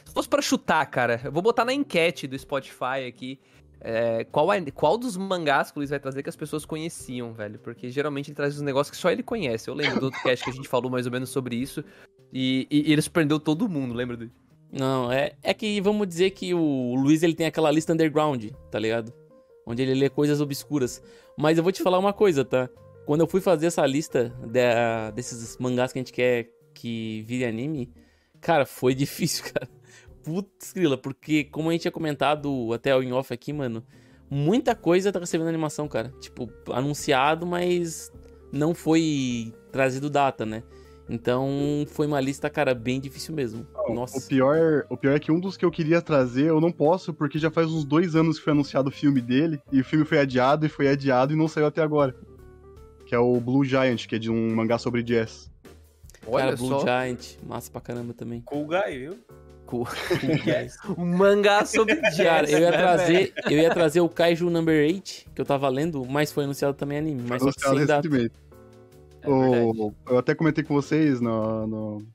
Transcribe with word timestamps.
se 0.06 0.14
fosse 0.14 0.30
pra 0.30 0.42
chutar, 0.42 0.86
cara, 0.86 1.20
eu 1.26 1.32
vou 1.32 1.42
botar 1.42 1.66
na 1.66 1.74
enquete 1.74 2.28
do 2.28 2.40
Spotify 2.40 3.06
aqui. 3.08 3.38
É, 3.84 4.24
qual, 4.26 4.52
é- 4.54 4.62
qual 4.72 4.98
dos 4.98 5.18
mangás 5.18 5.72
que 5.72 5.78
o 5.78 5.80
Luiz 5.80 5.90
vai 5.90 6.00
trazer 6.00 6.22
que 6.24 6.30
as 6.30 6.36
pessoas 6.36 6.66
conheciam, 6.66 7.34
velho? 7.34 7.60
Porque 7.60 7.90
geralmente 7.90 8.28
ele 8.30 8.36
traz 8.36 8.56
os 8.56 8.62
negócios 8.62 8.92
que 8.96 9.02
só 9.02 9.10
ele 9.12 9.24
conhece. 9.24 9.70
Eu 9.70 9.74
lembro 9.74 10.00
do 10.00 10.06
outro 10.06 10.22
cast 10.22 10.44
que 10.46 10.52
a 10.52 10.54
gente 10.54 10.68
falou 10.68 10.90
mais 10.92 11.06
ou 11.06 11.12
menos 11.12 11.30
sobre 11.30 11.56
isso. 11.56 11.84
E, 12.32 12.68
e- 12.70 12.90
e 12.90 12.94
ele 12.94 13.02
surpreendeu 13.02 13.40
todo 13.40 13.68
mundo, 13.68 13.94
lembra 13.94 14.16
do. 14.16 14.30
Não, 14.72 15.12
é, 15.12 15.34
é 15.44 15.54
que 15.54 15.82
vamos 15.82 16.08
dizer 16.08 16.30
que 16.32 16.54
o 16.54 16.96
Luiz 16.96 17.24
ele 17.24 17.34
tem 17.34 17.46
aquela 17.48 17.70
lista 17.72 17.92
underground, 17.92 18.46
tá 18.70 18.80
ligado? 18.80 19.12
Onde 19.66 19.82
ele 19.82 19.94
lê 19.96 20.10
coisas 20.10 20.40
obscuras. 20.40 21.02
Mas 21.38 21.58
eu 21.58 21.64
vou 21.64 21.72
te 21.74 21.82
falar 21.84 22.00
uma 22.00 22.14
coisa, 22.14 22.46
tá? 22.46 22.70
Quando 23.06 23.22
eu 23.22 23.28
fui 23.28 23.42
fazer 23.42 23.66
essa 23.68 23.86
lista 23.86 24.30
da- 24.48 25.12
desses 25.12 25.58
mangás 25.58 25.92
que 25.92 26.00
a 26.00 26.02
gente 26.02 26.14
quer 26.14 26.50
que 26.74 27.22
vire 27.28 27.44
anime, 27.46 27.92
cara, 28.40 28.66
foi 28.66 28.94
difícil, 28.96 29.44
cara. 29.52 29.68
Putz, 30.24 30.74
grila, 30.74 30.98
porque 30.98 31.44
como 31.46 31.70
a 31.70 31.72
gente 31.72 31.82
tinha 31.82 31.92
comentado 31.92 32.72
até 32.74 32.96
o 32.96 33.02
in 33.02 33.12
off 33.12 33.34
aqui, 33.34 33.52
mano, 33.52 33.84
muita 34.30 34.76
coisa 34.76 35.12
tá 35.12 35.20
recebendo 35.20 35.48
animação, 35.48 35.88
cara. 35.88 36.14
Tipo, 36.20 36.52
anunciado, 36.72 37.46
mas 37.46 38.12
não 38.52 38.74
foi 38.74 39.54
trazido 39.72 40.10
data, 40.10 40.46
né? 40.46 40.64
Então 41.10 41.86
foi 41.88 42.08
uma 42.08 42.22
lista, 42.22 42.50
cara, 42.50 42.74
bem 42.74 43.00
difícil 43.00 43.36
mesmo. 43.36 43.68
Nossa. 43.90 44.18
O 44.18 44.22
pior, 44.22 44.86
o 44.90 44.96
pior 44.96 45.14
é 45.14 45.20
que 45.20 45.32
um 45.32 45.40
dos 45.40 45.58
que 45.58 45.66
eu 45.66 45.72
queria 45.72 46.02
trazer, 46.02 46.48
eu 46.48 46.62
não 46.62 46.72
posso, 46.72 47.14
porque 47.14 47.38
já 47.38 47.52
faz 47.52 47.68
uns 47.68 47.84
dois 47.84 48.16
anos 48.16 48.38
que 48.38 48.46
foi 48.46 48.54
anunciado 48.54 48.88
o 48.88 48.92
filme 48.92 49.20
dele, 49.20 49.62
e 49.72 49.82
o 49.82 49.84
filme 49.84 50.06
foi 50.06 50.20
adiado, 50.20 50.66
e 50.66 50.70
foi 50.70 50.88
adiado, 50.88 51.34
e 51.34 51.36
não 51.36 51.50
saiu 51.50 51.66
até 51.66 51.82
agora. 51.82 52.16
Que 53.06 53.14
é 53.14 53.20
o 53.20 53.38
Blue 53.42 53.66
Giant, 53.66 54.08
que 54.08 54.16
é 54.16 54.20
de 54.20 54.32
um 54.32 54.56
mangá 54.56 54.78
sobre 54.78 55.04
jazz. 55.04 55.52
Olha 56.26 56.46
cara, 56.46 56.56
Blue 56.56 56.70
só. 56.70 56.80
Giant, 56.80 57.38
massa 57.46 57.70
pra 57.70 57.82
caramba 57.82 58.14
também. 58.14 58.42
cool 58.46 58.68
guy, 58.68 59.00
viu? 59.00 59.20
Yes. 60.46 60.78
Um 60.98 61.06
mangá 61.18 61.66
sobre 61.66 61.96
jazz. 62.12 62.18
Cara, 62.18 62.50
eu 62.52 62.60
ia 62.60 62.72
né, 62.72 62.78
trazer, 62.78 63.34
eu 63.50 63.58
ia 63.58 63.70
trazer 63.74 64.02
o 64.02 64.10
Kaiju 64.10 64.50
Number 64.50 64.86
8, 64.86 65.26
que 65.34 65.42
eu 65.42 65.46
tava 65.46 65.68
lendo, 65.70 66.06
mas 66.06 66.32
foi 66.32 66.44
anunciado 66.44 66.74
também 66.76 66.98
anime, 66.98 67.24
mas 67.28 67.42
anunciado 67.42 67.78
recentemente. 67.78 68.34
É. 69.24 69.30
O- 69.30 69.94
eu 70.10 70.18
até 70.18 70.34
comentei 70.36 70.64
com 70.64 70.74
vocês 70.74 71.22
no, 71.22 71.68
no- 71.68 72.08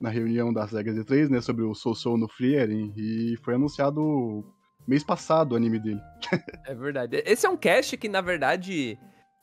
na 0.00 0.08
reunião 0.10 0.52
das 0.52 0.72
regras 0.72 0.94
de 0.96 1.04
três, 1.04 1.28
né, 1.30 1.40
sobre 1.40 1.64
o 1.64 1.74
Soul 1.74 1.94
Soul 1.94 2.18
no 2.18 2.28
Frieren, 2.28 2.92
e 2.96 3.36
foi 3.42 3.54
anunciado 3.54 4.44
mês 4.86 5.04
passado 5.04 5.52
o 5.52 5.56
anime 5.56 5.78
dele. 5.78 6.00
É 6.66 6.74
verdade. 6.74 7.22
Esse 7.26 7.46
é 7.46 7.48
um 7.48 7.56
cast 7.56 7.96
que, 7.96 8.08
na 8.08 8.20
verdade, 8.20 8.98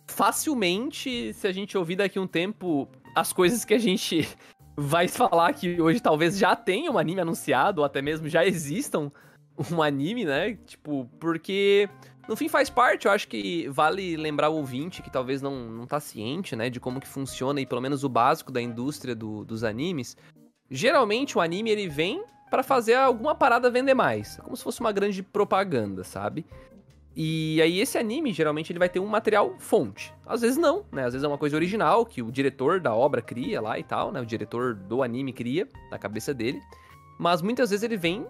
facilmente, 0.07 1.33
se 1.33 1.47
a 1.47 1.51
gente 1.51 1.77
ouvir 1.77 1.95
daqui 1.95 2.19
um 2.19 2.27
tempo 2.27 2.87
as 3.15 3.31
coisas 3.33 3.63
que 3.65 3.73
a 3.73 3.77
gente 3.77 4.27
vai 4.79 5.07
falar 5.07 5.53
que 5.53 5.81
hoje 5.81 5.99
talvez 5.99 6.37
já 6.37 6.55
tenha 6.55 6.91
um 6.91 6.97
anime 6.97 7.21
anunciado, 7.21 7.81
ou 7.81 7.85
até 7.85 8.01
mesmo 8.01 8.27
já 8.29 8.45
existam 8.45 9.11
um 9.71 9.81
anime, 9.81 10.25
né? 10.25 10.57
Tipo, 10.65 11.09
porque 11.19 11.89
no 12.27 12.35
fim 12.35 12.47
faz 12.47 12.69
parte, 12.69 13.05
eu 13.05 13.11
acho 13.11 13.27
que 13.27 13.67
vale 13.69 14.15
lembrar 14.15 14.49
o 14.49 14.55
ouvinte 14.55 15.01
que 15.01 15.09
talvez 15.09 15.41
não, 15.41 15.69
não 15.69 15.85
tá 15.85 15.99
ciente, 15.99 16.55
né, 16.55 16.69
de 16.69 16.79
como 16.79 16.99
que 17.01 17.07
funciona 17.07 17.59
e 17.59 17.65
pelo 17.65 17.81
menos 17.81 18.03
o 18.03 18.09
básico 18.09 18.51
da 18.51 18.61
indústria 18.61 19.15
do- 19.15 19.43
dos 19.43 19.63
animes. 19.63 20.15
Geralmente 20.71 21.37
o 21.37 21.41
anime 21.41 21.71
ele 21.71 21.89
vem 21.89 22.23
pra 22.49 22.63
fazer 22.63 22.95
alguma 22.95 23.35
parada 23.35 23.69
vender 23.69 23.93
mais, 23.93 24.39
é 24.39 24.41
como 24.41 24.55
se 24.55 24.63
fosse 24.63 24.79
uma 24.79 24.91
grande 24.91 25.21
propaganda, 25.21 26.03
sabe? 26.03 26.45
E 27.21 27.61
aí 27.61 27.81
esse 27.81 27.97
anime, 27.97 28.31
geralmente, 28.31 28.71
ele 28.71 28.79
vai 28.79 28.87
ter 28.87 29.01
um 29.01 29.05
material 29.05 29.53
fonte. 29.59 30.13
Às 30.25 30.39
vezes 30.39 30.55
não, 30.55 30.85
né? 30.89 31.03
Às 31.03 31.11
vezes 31.11 31.25
é 31.25 31.27
uma 31.27 31.37
coisa 31.37 31.57
original 31.57 32.05
que 32.05 32.21
o 32.21 32.31
diretor 32.31 32.79
da 32.79 32.95
obra 32.95 33.21
cria 33.21 33.59
lá 33.59 33.77
e 33.77 33.83
tal, 33.83 34.09
né? 34.09 34.21
O 34.21 34.25
diretor 34.25 34.73
do 34.73 35.03
anime 35.03 35.33
cria, 35.33 35.67
na 35.91 35.99
cabeça 35.99 36.33
dele. 36.33 36.61
Mas 37.19 37.41
muitas 37.41 37.71
vezes 37.71 37.83
ele 37.83 37.97
vem 37.97 38.25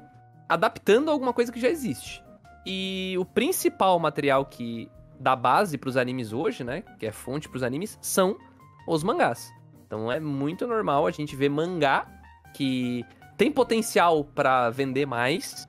adaptando 0.50 1.12
alguma 1.12 1.32
coisa 1.32 1.52
que 1.52 1.60
já 1.60 1.70
existe. 1.70 2.24
E 2.66 3.14
o 3.20 3.24
principal 3.24 4.00
material 4.00 4.44
que 4.44 4.90
dá 5.20 5.36
base 5.36 5.78
pros 5.78 5.96
animes 5.96 6.34
hoje, 6.34 6.64
né? 6.64 6.82
Que 6.98 7.06
é 7.06 7.12
fonte 7.12 7.48
pros 7.48 7.62
animes, 7.62 7.96
são 8.02 8.40
os 8.88 9.04
mangás. 9.04 9.54
Então 9.86 10.12
é 10.12 10.20
muito 10.20 10.66
normal 10.66 11.06
a 11.06 11.12
gente 11.12 11.36
ver 11.36 11.50
mangá 11.50 12.08
que 12.56 13.06
tem 13.38 13.52
potencial 13.52 14.24
pra 14.24 14.72
vender 14.72 15.06
mais, 15.06 15.69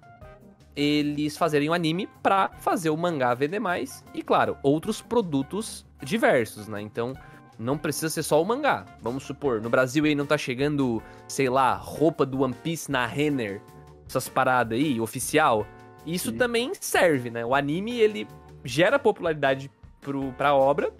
eles 0.81 1.37
fazerem 1.37 1.69
um 1.69 1.75
anime 1.75 2.09
pra 2.23 2.49
fazer 2.59 2.89
o 2.89 2.97
mangá 2.97 3.35
vender 3.35 3.59
mais 3.59 4.03
e, 4.15 4.23
claro, 4.23 4.57
outros 4.63 5.03
produtos 5.03 5.85
diversos, 6.03 6.69
né? 6.69 6.81
Então, 6.81 7.13
não 7.59 7.77
precisa 7.77 8.09
ser 8.09 8.23
só 8.23 8.41
o 8.41 8.45
mangá. 8.45 8.87
Vamos 9.03 9.25
supor, 9.25 9.61
no 9.61 9.69
Brasil 9.69 10.07
aí 10.07 10.15
não 10.15 10.25
tá 10.25 10.39
chegando, 10.39 11.03
sei 11.29 11.51
lá, 11.51 11.75
roupa 11.75 12.25
do 12.25 12.41
One 12.41 12.55
Piece 12.55 12.91
na 12.91 13.05
Renner, 13.05 13.61
essas 14.09 14.27
paradas 14.27 14.79
aí, 14.79 14.99
oficial. 14.99 15.67
Isso 16.07 16.31
Sim. 16.31 16.39
também 16.39 16.73
serve, 16.81 17.31
né? 17.31 17.45
O 17.45 17.55
anime, 17.55 18.01
ele 18.01 18.27
gera 18.65 18.99
popularidade 18.99 19.71
pro, 20.01 20.33
pra 20.33 20.55
obra 20.55 20.91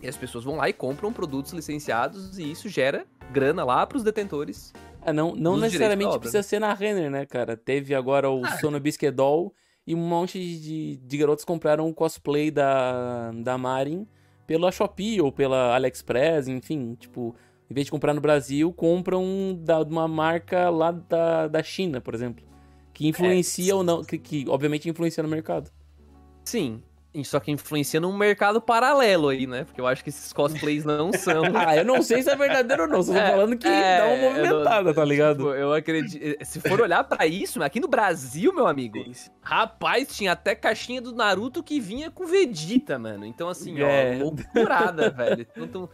e 0.00 0.06
as 0.06 0.16
pessoas 0.16 0.44
vão 0.44 0.56
lá 0.56 0.68
e 0.68 0.72
compram 0.72 1.12
produtos 1.12 1.52
licenciados 1.52 2.38
e 2.38 2.52
isso 2.52 2.68
gera 2.68 3.04
grana 3.32 3.64
lá 3.64 3.84
pros 3.84 4.04
detentores. 4.04 4.72
É, 5.04 5.12
não 5.12 5.34
não 5.34 5.56
necessariamente 5.56 6.18
precisa 6.18 6.42
ser 6.42 6.58
na 6.58 6.72
Renner, 6.74 7.10
né, 7.10 7.24
cara? 7.26 7.56
Teve 7.56 7.94
agora 7.94 8.30
o 8.30 8.44
Sono 8.60 8.80
Biscuit 8.80 9.10
Doll 9.10 9.54
e 9.86 9.94
um 9.94 9.98
monte 9.98 10.38
de, 10.38 10.96
de 10.96 11.16
garotos 11.16 11.44
compraram 11.44 11.88
o 11.88 11.94
cosplay 11.94 12.50
da, 12.50 13.30
da 13.32 13.56
Marin 13.56 14.06
pela 14.46 14.72
Shopee 14.72 15.20
ou 15.20 15.30
pela 15.30 15.74
AliExpress, 15.74 16.48
enfim, 16.48 16.94
tipo, 16.94 17.34
em 17.70 17.74
vez 17.74 17.84
de 17.84 17.90
comprar 17.90 18.14
no 18.14 18.20
Brasil, 18.20 18.72
compram 18.72 19.58
da, 19.60 19.82
de 19.82 19.90
uma 19.90 20.08
marca 20.08 20.70
lá 20.70 20.90
da, 20.90 21.48
da 21.48 21.62
China, 21.62 22.00
por 22.00 22.14
exemplo. 22.14 22.44
Que 22.94 23.06
influencia 23.06 23.76
ou 23.76 23.84
não, 23.84 24.02
que, 24.02 24.18
que 24.18 24.44
obviamente 24.48 24.88
influencia 24.88 25.22
no 25.22 25.28
mercado. 25.28 25.70
Sim, 26.44 26.82
só 27.24 27.40
que 27.40 27.50
influencia 27.50 27.98
num 28.00 28.16
mercado 28.16 28.60
paralelo 28.60 29.28
aí, 29.28 29.46
né? 29.46 29.64
Porque 29.64 29.80
eu 29.80 29.86
acho 29.86 30.04
que 30.04 30.10
esses 30.10 30.32
cosplays 30.32 30.84
não 30.84 31.10
são. 31.14 31.42
Ah, 31.54 31.76
eu 31.76 31.84
não 31.84 32.02
sei 32.02 32.22
se 32.22 32.30
é 32.30 32.36
verdadeiro 32.36 32.82
ou 32.82 32.88
não, 32.88 33.02
só 33.02 33.12
tô 33.12 33.18
É, 33.18 33.30
falando 33.30 33.56
que 33.56 33.66
é, 33.66 33.98
dá 33.98 34.04
uma 34.04 34.12
eu 34.14 34.20
não- 34.20 34.30
movimentada, 34.58 34.94
tá 34.94 35.04
ligado? 35.04 35.36
Tipo, 35.38 35.50
eu 35.54 35.72
acredito. 35.72 36.44
Se 36.44 36.60
for 36.60 36.80
olhar 36.80 37.02
pra 37.04 37.26
isso, 37.26 37.62
aqui 37.62 37.80
no 37.80 37.88
Brasil, 37.88 38.52
meu 38.54 38.66
amigo, 38.66 38.98
rapaz, 39.42 40.08
tinha 40.16 40.32
até 40.32 40.54
caixinha 40.54 41.00
do 41.00 41.12
Naruto 41.14 41.62
que 41.62 41.80
vinha 41.80 42.10
com 42.10 42.26
Vegeta, 42.26 42.98
mano. 42.98 43.24
Então, 43.24 43.48
assim, 43.48 43.80
É. 43.80 44.18
ó, 44.20 44.24
loucurada, 44.24 45.10
velho. 45.10 45.46
Então, 45.56 45.88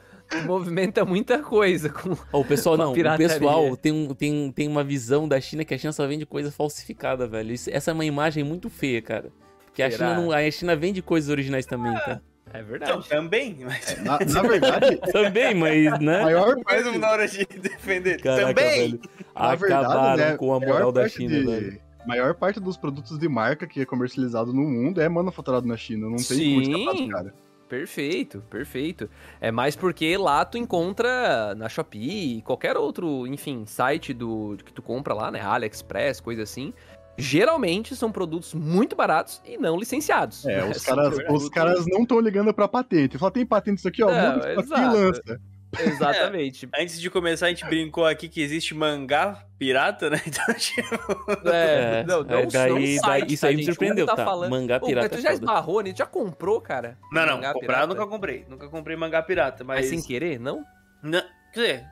movimenta 0.45 1.05
muita 1.05 1.39
coisa 1.39 1.89
com. 1.91 2.17
O 2.33 2.45
pessoal 2.45 2.77
não, 2.77 2.93
o 2.93 3.17
pessoal 3.17 3.77
tem, 3.77 3.93
um, 3.93 4.13
tem, 4.15 4.53
tem 4.53 4.69
uma 4.69 4.83
visão 4.83 5.29
da 5.29 5.41
China 5.41 5.65
que 5.65 5.73
a 5.75 5.79
China 5.79 5.93
só 5.93 6.07
vende 6.07 6.27
coisa 6.27 6.51
falsificada, 6.51 7.27
velho. 7.27 7.53
Isso- 7.53 7.71
essa 7.73 7.91
é 7.93 7.95
uma 7.95 8.05
imagem 8.05 8.43
muito 8.45 8.69
feia, 8.69 9.01
cara. 9.01 9.31
Porque 9.75 9.82
a? 9.82 9.91
China, 9.91 10.15
não, 10.21 10.31
a 10.31 10.50
China 10.50 10.76
vende 10.76 11.03
coisas 11.03 11.29
originais 11.29 11.67
também, 11.67 11.93
tá? 11.94 12.21
É 12.53 12.59
Então, 12.61 12.69
verdade. 12.69 13.09
também, 13.09 13.56
mas 13.65 13.97
Na, 14.05 14.19
na 14.21 14.43
verdade, 14.43 14.97
Também, 15.12 15.55
mas, 15.56 15.87
a 15.93 15.99
né? 15.99 16.23
maior 16.23 16.55
mesmo 16.55 16.62
parte, 16.65 16.99
na 16.99 17.11
hora 17.11 17.26
de 17.26 17.44
defender. 17.44 18.21
Caraca, 18.23 18.47
também! 18.55 18.81
velho. 18.91 19.00
na 19.35 19.55
verdade, 19.56 19.85
Acabaram 19.85 20.17
né, 20.17 20.37
com 20.37 20.55
a 20.55 20.61
maior 20.61 20.73
moral 20.75 20.93
da 20.93 21.00
parte 21.00 21.17
China, 21.17 21.31
de, 21.41 21.44
velho. 21.44 21.81
A 22.00 22.06
maior 22.06 22.35
parte 22.35 22.61
dos 22.61 22.76
produtos 22.76 23.19
de 23.19 23.29
marca 23.29 23.67
que 23.67 23.81
é 23.81 23.85
comercializado 23.85 24.53
no 24.53 24.62
mundo 24.62 25.00
é 25.00 25.09
manufaturado 25.09 25.67
na 25.67 25.77
China. 25.77 26.03
Não 26.09 26.17
tem 26.17 26.25
Sim. 26.25 26.61
dos 26.85 27.09
cara. 27.11 27.35
Perfeito, 27.69 28.41
perfeito. 28.50 29.11
É 29.41 29.50
mais 29.50 29.75
porque 29.75 30.17
lá 30.17 30.44
tu 30.44 30.56
encontra 30.59 31.55
na 31.56 31.69
Shopee, 31.69 32.41
qualquer 32.43 32.77
outro, 32.77 33.27
enfim, 33.27 33.65
site 33.67 34.12
do 34.12 34.56
que 34.65 34.73
tu 34.73 34.82
compra 34.82 35.12
lá, 35.15 35.31
né? 35.31 35.41
AliExpress, 35.41 36.20
coisa 36.20 36.43
assim. 36.43 36.73
Geralmente 37.17 37.95
são 37.95 38.11
produtos 38.11 38.55
muito 38.55 38.97
baratos 38.97 39.41
e 39.45 39.57
não 39.57 39.79
licenciados. 39.79 40.45
É, 40.47 40.57
né? 40.63 40.65
os 40.71 40.83
São 40.83 40.97
caras, 40.97 41.19
os 41.31 41.49
caras 41.49 41.85
não 41.87 42.03
estão 42.03 42.21
ligando 42.21 42.53
pra 42.53 42.67
patente. 42.69 43.19
Fala, 43.19 43.31
tem 43.31 43.47
patente 43.47 43.79
isso 43.79 43.89
aqui, 43.89 44.03
ó, 44.03 44.11
Não, 44.11 44.33
muda 44.37 44.53
isso 44.61 44.75
aqui 44.75 44.83
e 44.83 44.87
lança. 44.87 45.41
Exatamente. 45.77 46.69
Antes 46.79 47.01
de 47.01 47.11
começar, 47.11 47.47
a 47.47 47.49
gente 47.49 47.65
brincou 47.67 48.07
aqui 48.07 48.29
que 48.29 48.41
existe 48.41 48.75
mangá 48.75 49.45
pirata, 49.59 50.09
né? 50.09 50.21
Então, 50.27 50.55
tipo, 50.55 51.49
É, 51.49 52.01
É, 52.01 52.05
não, 52.07 52.23
não, 52.23 52.39
é, 52.39 52.47
daí- 52.47 52.69
não 52.71 52.77
daí- 52.79 52.85
isso 52.95 53.07
aí 53.11 53.21
tá, 53.39 53.47
me 53.49 53.57
gente? 53.57 53.65
surpreendeu, 53.67 54.05
Hugo 54.07 54.17
tá? 54.17 54.25
falando- 54.25 54.51
Mangá 54.51 54.79
pirata 54.81 55.09
tu 55.09 55.19
é 55.19 55.21
já 55.21 55.31
foda. 55.31 55.35
esbarrou, 55.35 55.81
né? 55.83 55.93
Tu 55.93 55.99
já 55.99 56.07
comprou, 56.07 56.61
cara? 56.61 56.97
Não, 57.13 57.27
não, 57.27 57.35
Mangá 57.37 57.53
comprar 57.53 57.61
pirata? 57.69 57.83
eu 57.83 57.89
nunca 57.89 58.07
comprei. 58.07 58.45
Nunca 58.49 58.69
comprei 58.69 58.97
mangá 58.97 59.23
pirata, 59.23 59.65
mas. 59.65 59.81
Mas 59.81 59.87
sem 59.89 60.01
querer, 60.03 60.39
não? 60.39 60.65
Não, 61.03 61.23
quer 61.53 61.61
dizer. 61.61 61.85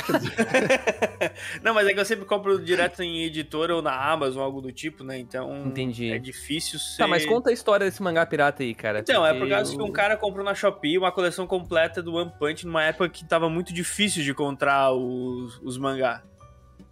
não, 1.62 1.74
mas 1.74 1.86
é 1.86 1.94
que 1.94 2.00
eu 2.00 2.04
sempre 2.04 2.24
compro 2.24 2.58
direto 2.62 3.02
em 3.02 3.22
editora 3.24 3.74
ou 3.74 3.82
na 3.82 3.94
Amazon, 3.94 4.42
algo 4.42 4.60
do 4.60 4.72
tipo, 4.72 5.04
né? 5.04 5.18
Então. 5.18 5.66
Entendi. 5.66 6.10
É 6.10 6.18
difícil 6.18 6.78
ser. 6.78 6.98
Tá, 6.98 7.08
mas 7.08 7.24
conta 7.26 7.50
a 7.50 7.52
história 7.52 7.86
desse 7.86 8.02
mangá 8.02 8.24
pirata 8.26 8.62
aí, 8.62 8.74
cara. 8.74 9.00
Então, 9.00 9.24
é 9.24 9.32
por 9.34 9.48
causa 9.48 9.72
eu- 9.72 9.78
que 9.78 9.82
um 9.82 9.92
cara 9.92 10.16
comprou 10.16 10.44
na 10.44 10.54
Shopee 10.54 10.98
uma 10.98 11.12
coleção 11.12 11.46
completa 11.46 12.02
do 12.02 12.14
One 12.14 12.32
Punch 12.38 12.66
numa 12.66 12.82
época 12.84 13.08
que 13.08 13.24
tava 13.24 13.48
muito 13.48 13.72
difícil 13.72 14.22
de 14.22 14.30
encontrar 14.30 14.92
os, 14.92 15.58
os 15.62 15.78
mangá. 15.78 16.22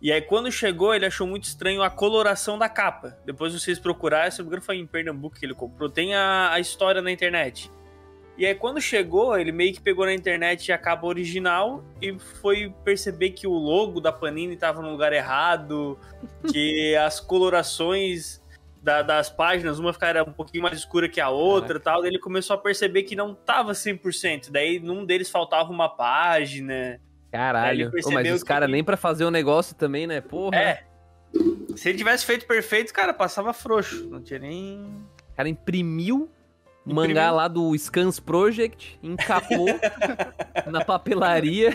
E 0.00 0.10
aí, 0.10 0.20
quando 0.20 0.50
chegou, 0.50 0.92
ele 0.94 1.06
achou 1.06 1.26
muito 1.26 1.44
estranho 1.44 1.80
a 1.82 1.88
coloração 1.88 2.58
da 2.58 2.68
capa. 2.68 3.16
Depois 3.24 3.52
vocês 3.52 3.78
procurarem, 3.78 4.30
se 4.32 4.38
não 4.38 4.46
me 4.46 4.48
engano, 4.48 4.62
foi 4.62 4.76
em 4.76 4.86
Pernambuco 4.86 5.36
que 5.38 5.46
ele 5.46 5.54
comprou. 5.54 5.88
Tem 5.88 6.12
a, 6.14 6.50
a 6.52 6.58
história 6.58 7.00
na 7.00 7.10
internet. 7.12 7.70
E 8.38 8.46
aí, 8.46 8.54
quando 8.54 8.80
chegou, 8.80 9.38
ele 9.38 9.52
meio 9.52 9.72
que 9.74 9.80
pegou 9.80 10.06
na 10.06 10.14
internet 10.14 10.72
a 10.72 10.78
capa 10.78 11.06
original 11.06 11.84
e 12.00 12.18
foi 12.18 12.72
perceber 12.84 13.30
que 13.30 13.46
o 13.46 13.52
logo 13.52 14.00
da 14.00 14.10
Panini 14.10 14.56
tava 14.56 14.80
no 14.80 14.90
lugar 14.90 15.12
errado, 15.12 15.98
que 16.50 16.96
as 16.96 17.20
colorações 17.20 18.40
da- 18.82 19.02
das 19.02 19.28
páginas, 19.30 19.78
uma 19.78 19.92
ficaria 19.92 20.22
um 20.24 20.32
pouquinho 20.32 20.62
mais 20.62 20.78
escura 20.78 21.08
que 21.08 21.20
a 21.20 21.28
outra 21.28 21.76
e 21.78 21.80
tal. 21.80 22.00
Daí 22.00 22.10
ele 22.10 22.18
começou 22.18 22.54
a 22.54 22.58
perceber 22.58 23.02
que 23.04 23.14
não 23.14 23.34
tava 23.34 23.72
100%. 23.72 24.50
Daí, 24.50 24.80
num 24.80 25.04
deles 25.04 25.30
faltava 25.30 25.70
uma 25.70 25.88
página. 25.88 26.98
Caralho. 27.30 27.90
mas 28.12 28.32
os 28.32 28.42
caras 28.42 28.66
que- 28.66 28.72
nem 28.72 28.82
pra 28.82 28.96
fazer 28.96 29.24
o 29.24 29.30
negócio 29.30 29.74
também, 29.76 30.06
né? 30.06 30.20
Porra. 30.20 30.56
É. 30.58 30.84
Se 31.76 31.88
ele 31.88 31.98
tivesse 31.98 32.26
feito 32.26 32.46
perfeito, 32.46 32.92
cara, 32.92 33.14
passava 33.14 33.52
frouxo. 33.52 34.06
Não 34.10 34.20
tinha 34.22 34.38
nem. 34.38 34.80
O 35.32 35.36
cara 35.36 35.48
imprimiu 35.48 36.30
Imprimiu. 36.84 37.08
mangá 37.14 37.30
lá 37.30 37.46
do 37.48 37.76
Scans 37.78 38.18
Project, 38.18 38.98
encapou 39.02 39.66
na 40.70 40.84
papelaria 40.84 41.72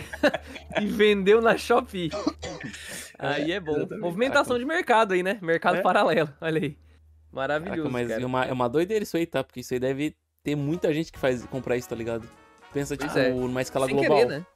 e 0.80 0.86
vendeu 0.86 1.40
na 1.40 1.56
Shopee. 1.56 2.10
Aí 3.18 3.52
é 3.52 3.58
bom. 3.60 3.76
exatamente. 3.76 4.02
Movimentação 4.02 4.58
de 4.58 4.64
mercado 4.64 5.14
aí, 5.14 5.22
né? 5.22 5.38
Mercado 5.40 5.78
É. 5.78 5.80
paralelo. 5.82 6.28
Olha 6.40 6.60
aí. 6.60 6.76
Maravilhoso. 7.32 7.82
Caraca, 7.82 7.92
mas 7.92 8.08
cara. 8.08 8.22
é 8.22 8.26
uma, 8.26 8.44
é 8.44 8.52
uma 8.52 8.68
doideira 8.68 9.02
isso 9.02 9.16
aí, 9.16 9.26
tá? 9.26 9.42
Porque 9.42 9.60
isso 9.60 9.74
aí 9.74 9.80
deve 9.80 10.14
ter 10.44 10.54
muita 10.54 10.92
gente 10.92 11.10
que 11.10 11.18
faz 11.18 11.44
comprar 11.46 11.76
isso, 11.76 11.88
tá 11.88 11.96
ligado? 11.96 12.28
Pensa, 12.72 12.96
tipo, 12.96 13.18
é. 13.18 13.30
numa 13.30 13.62
escala 13.62 13.86
sem 13.86 13.96
global. 13.96 14.18
querer, 14.18 14.28
né? 14.28 14.46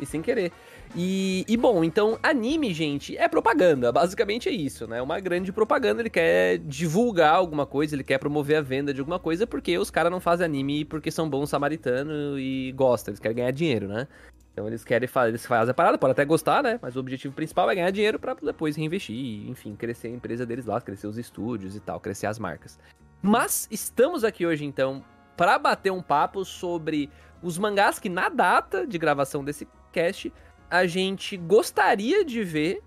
E 0.00 0.06
sem 0.06 0.22
querer. 0.22 0.52
E, 0.96 1.44
e 1.46 1.56
bom, 1.56 1.84
então, 1.84 2.18
anime, 2.22 2.72
gente, 2.72 3.16
é 3.16 3.28
propaganda. 3.28 3.92
Basicamente 3.92 4.48
é 4.48 4.52
isso, 4.52 4.86
né? 4.86 5.00
Uma 5.02 5.20
grande 5.20 5.52
propaganda. 5.52 6.02
Ele 6.02 6.10
quer 6.10 6.58
divulgar 6.58 7.34
alguma 7.34 7.66
coisa, 7.66 7.94
ele 7.94 8.04
quer 8.04 8.18
promover 8.18 8.56
a 8.56 8.60
venda 8.60 8.92
de 8.92 9.00
alguma 9.00 9.18
coisa, 9.18 9.46
porque 9.46 9.78
os 9.78 9.90
caras 9.90 10.10
não 10.10 10.20
fazem 10.20 10.44
anime 10.44 10.84
porque 10.84 11.10
são 11.10 11.28
bons 11.28 11.50
samaritanos 11.50 12.38
e 12.38 12.72
gostam. 12.76 13.12
Eles 13.12 13.20
querem 13.20 13.36
ganhar 13.36 13.50
dinheiro, 13.50 13.88
né? 13.88 14.08
Então 14.52 14.66
eles 14.66 14.82
querem 14.82 15.06
fazer, 15.06 15.30
eles 15.30 15.46
fazem 15.46 15.70
a 15.70 15.74
parada, 15.74 15.96
pode 15.96 16.12
até 16.12 16.24
gostar, 16.24 16.64
né? 16.64 16.80
Mas 16.82 16.96
o 16.96 17.00
objetivo 17.00 17.32
principal 17.32 17.70
é 17.70 17.76
ganhar 17.76 17.90
dinheiro 17.92 18.18
pra 18.18 18.34
depois 18.34 18.74
reinvestir, 18.74 19.14
e, 19.14 19.48
enfim, 19.48 19.76
crescer 19.76 20.08
a 20.08 20.10
empresa 20.10 20.44
deles 20.44 20.66
lá, 20.66 20.80
crescer 20.80 21.06
os 21.06 21.16
estúdios 21.16 21.76
e 21.76 21.80
tal, 21.80 22.00
crescer 22.00 22.26
as 22.26 22.40
marcas. 22.40 22.76
Mas 23.22 23.68
estamos 23.70 24.24
aqui 24.24 24.44
hoje 24.44 24.64
então 24.64 25.04
pra 25.36 25.60
bater 25.60 25.92
um 25.92 26.02
papo 26.02 26.44
sobre 26.44 27.08
os 27.40 27.56
mangás 27.56 28.00
que 28.00 28.08
na 28.08 28.28
data 28.28 28.84
de 28.84 28.98
gravação 28.98 29.44
desse 29.44 29.68
cast 29.92 30.32
a 30.70 30.86
gente 30.86 31.36
gostaria 31.36 32.24
de 32.24 32.42
ver 32.42 32.82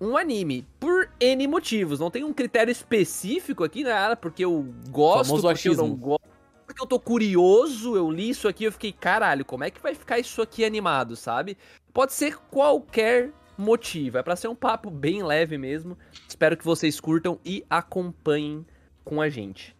um 0.00 0.16
anime 0.16 0.66
por 0.78 1.10
N 1.20 1.46
motivos. 1.46 1.98
Não 1.98 2.10
tem 2.10 2.24
um 2.24 2.32
critério 2.32 2.70
específico 2.70 3.64
aqui, 3.64 3.82
nada, 3.82 4.16
porque 4.16 4.44
eu 4.44 4.72
gosto, 4.90 5.30
porque 5.30 5.38
eu 5.38 5.42
não 5.42 5.50
achismo. 5.50 5.96
gosto. 5.96 6.28
Porque 6.64 6.82
eu 6.82 6.86
tô 6.86 7.00
curioso, 7.00 7.96
eu 7.96 8.10
li 8.10 8.28
isso 8.28 8.46
aqui, 8.46 8.64
eu 8.64 8.72
fiquei, 8.72 8.92
caralho, 8.92 9.44
como 9.44 9.64
é 9.64 9.70
que 9.70 9.80
vai 9.80 9.94
ficar 9.94 10.18
isso 10.18 10.42
aqui 10.42 10.64
animado, 10.64 11.16
sabe? 11.16 11.56
Pode 11.94 12.12
ser 12.12 12.36
qualquer 12.50 13.32
motivo, 13.56 14.18
é 14.18 14.22
pra 14.22 14.36
ser 14.36 14.48
um 14.48 14.54
papo 14.54 14.90
bem 14.90 15.22
leve 15.22 15.56
mesmo. 15.56 15.96
Espero 16.28 16.56
que 16.56 16.64
vocês 16.64 17.00
curtam 17.00 17.40
e 17.44 17.64
acompanhem 17.68 18.66
com 19.02 19.20
a 19.20 19.28
gente. 19.28 19.74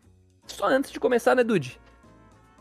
Só 0.47 0.67
antes 0.67 0.91
de 0.91 0.99
começar, 0.99 1.37
né, 1.37 1.45
Dude? 1.45 1.79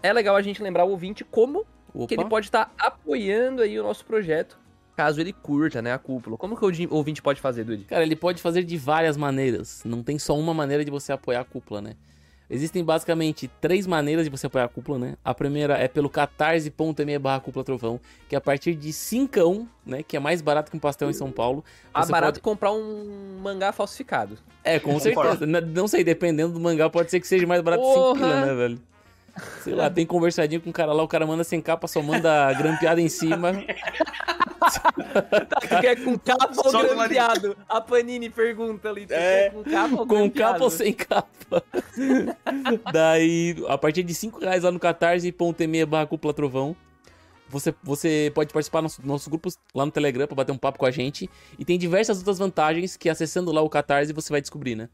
É 0.03 0.11
legal 0.11 0.35
a 0.35 0.41
gente 0.41 0.61
lembrar 0.61 0.83
o 0.83 0.89
ouvinte 0.89 1.23
como 1.23 1.65
Opa. 1.93 2.07
que 2.07 2.13
ele 2.13 2.25
pode 2.25 2.47
estar 2.47 2.71
apoiando 2.77 3.61
aí 3.61 3.79
o 3.79 3.83
nosso 3.83 4.05
projeto, 4.05 4.59
caso 4.97 5.21
ele 5.21 5.31
curta, 5.31 5.79
né, 5.79 5.93
a 5.93 5.99
cúpula. 5.99 6.35
Como 6.37 6.57
que 6.57 6.65
o 6.65 6.93
ouvinte 6.95 7.21
pode 7.21 7.39
fazer, 7.39 7.63
Dude? 7.63 7.83
Cara, 7.83 8.01
ele 8.01 8.15
pode 8.15 8.41
fazer 8.41 8.63
de 8.63 8.75
várias 8.77 9.15
maneiras. 9.15 9.83
Não 9.85 10.01
tem 10.01 10.17
só 10.17 10.35
uma 10.37 10.55
maneira 10.55 10.83
de 10.83 10.89
você 10.89 11.11
apoiar 11.13 11.41
a 11.41 11.45
cúpula, 11.45 11.79
né? 11.79 11.93
Existem 12.49 12.81
basicamente 12.83 13.47
três 13.61 13.85
maneiras 13.85 14.23
de 14.25 14.29
você 14.31 14.47
apoiar 14.47 14.63
a 14.65 14.67
cúpula, 14.69 14.97
né? 14.97 15.15
A 15.23 15.33
primeira 15.33 15.77
é 15.77 15.87
pelo 15.87 16.09
catarse.me 16.09 17.19
barra 17.19 17.41
cúpula 17.41 17.63
trovão, 17.63 17.99
que 18.27 18.35
é 18.35 18.37
a 18.37 18.41
partir 18.41 18.73
de 18.73 18.91
cincão, 18.93 19.67
né? 19.85 20.01
Que 20.01 20.17
é 20.17 20.19
mais 20.19 20.41
barato 20.41 20.71
que 20.71 20.77
um 20.77 20.79
pastel 20.79 21.09
em 21.09 21.13
São 21.13 21.29
Paulo. 21.31 21.63
Ah, 21.93 22.05
barato 22.05 22.39
pode- 22.39 22.41
comprar 22.41 22.71
um 22.71 23.37
mangá 23.43 23.71
falsificado. 23.73 24.37
É, 24.63 24.79
com 24.79 24.97
certeza. 24.97 25.45
Não 25.45 25.87
sei, 25.87 26.03
dependendo 26.03 26.53
do 26.53 26.59
mangá, 26.59 26.89
pode 26.89 27.11
ser 27.11 27.19
que 27.19 27.27
seja 27.27 27.45
mais 27.45 27.61
barato 27.61 27.83
que 27.83 27.89
5 27.89 27.99
Porra! 27.99 28.19
pila, 28.19 28.45
né, 28.45 28.53
velho? 28.55 28.79
Sei 29.63 29.73
lá, 29.75 29.89
tem 29.89 30.05
conversadinho 30.05 30.61
com 30.61 30.69
o 30.69 30.73
cara 30.73 30.93
lá, 30.93 31.03
o 31.03 31.07
cara 31.07 31.25
manda 31.25 31.43
sem 31.43 31.61
capa, 31.61 31.87
só 31.87 32.01
manda 32.01 32.51
grampeada 32.53 32.99
em 33.01 33.09
cima. 33.09 33.53
Tá, 34.59 34.91
tu 35.61 35.79
quer 35.81 36.03
com 36.03 36.17
capa 36.17 36.51
ou 36.57 36.71
Só 36.71 36.83
grampeado? 36.83 37.55
A 37.69 37.79
Panini 37.79 38.29
pergunta 38.29 38.89
ali, 38.89 39.05
tu 39.05 39.13
É, 39.13 39.49
quer 39.49 39.53
com 39.53 39.63
capa 39.63 39.95
ou 39.95 40.07
Com 40.07 40.15
grampeado? 40.15 40.53
capa 40.53 40.63
ou 40.63 40.69
sem 40.69 40.93
capa? 40.93 41.63
Daí, 42.91 43.55
a 43.67 43.77
partir 43.77 44.03
de 44.03 44.13
5 44.13 44.39
reais 44.39 44.63
lá 44.63 44.71
no 44.71 44.79
catarse.me 44.79 45.85
barra 45.85 46.05
cúpula 46.07 46.33
trovão, 46.33 46.75
você, 47.49 47.73
você 47.81 48.31
pode 48.35 48.51
participar 48.51 48.81
dos 48.81 48.97
nossos, 48.97 49.05
nossos 49.05 49.27
grupos 49.27 49.57
lá 49.73 49.85
no 49.85 49.91
Telegram 49.91 50.27
pra 50.27 50.35
bater 50.35 50.51
um 50.51 50.57
papo 50.57 50.79
com 50.79 50.85
a 50.85 50.91
gente. 50.91 51.29
E 51.57 51.63
tem 51.63 51.77
diversas 51.77 52.17
outras 52.17 52.37
vantagens 52.37 52.97
que 52.97 53.09
acessando 53.09 53.51
lá 53.51 53.61
o 53.61 53.69
Catarse 53.69 54.11
você 54.11 54.31
vai 54.31 54.41
descobrir, 54.41 54.75
né? 54.75 54.89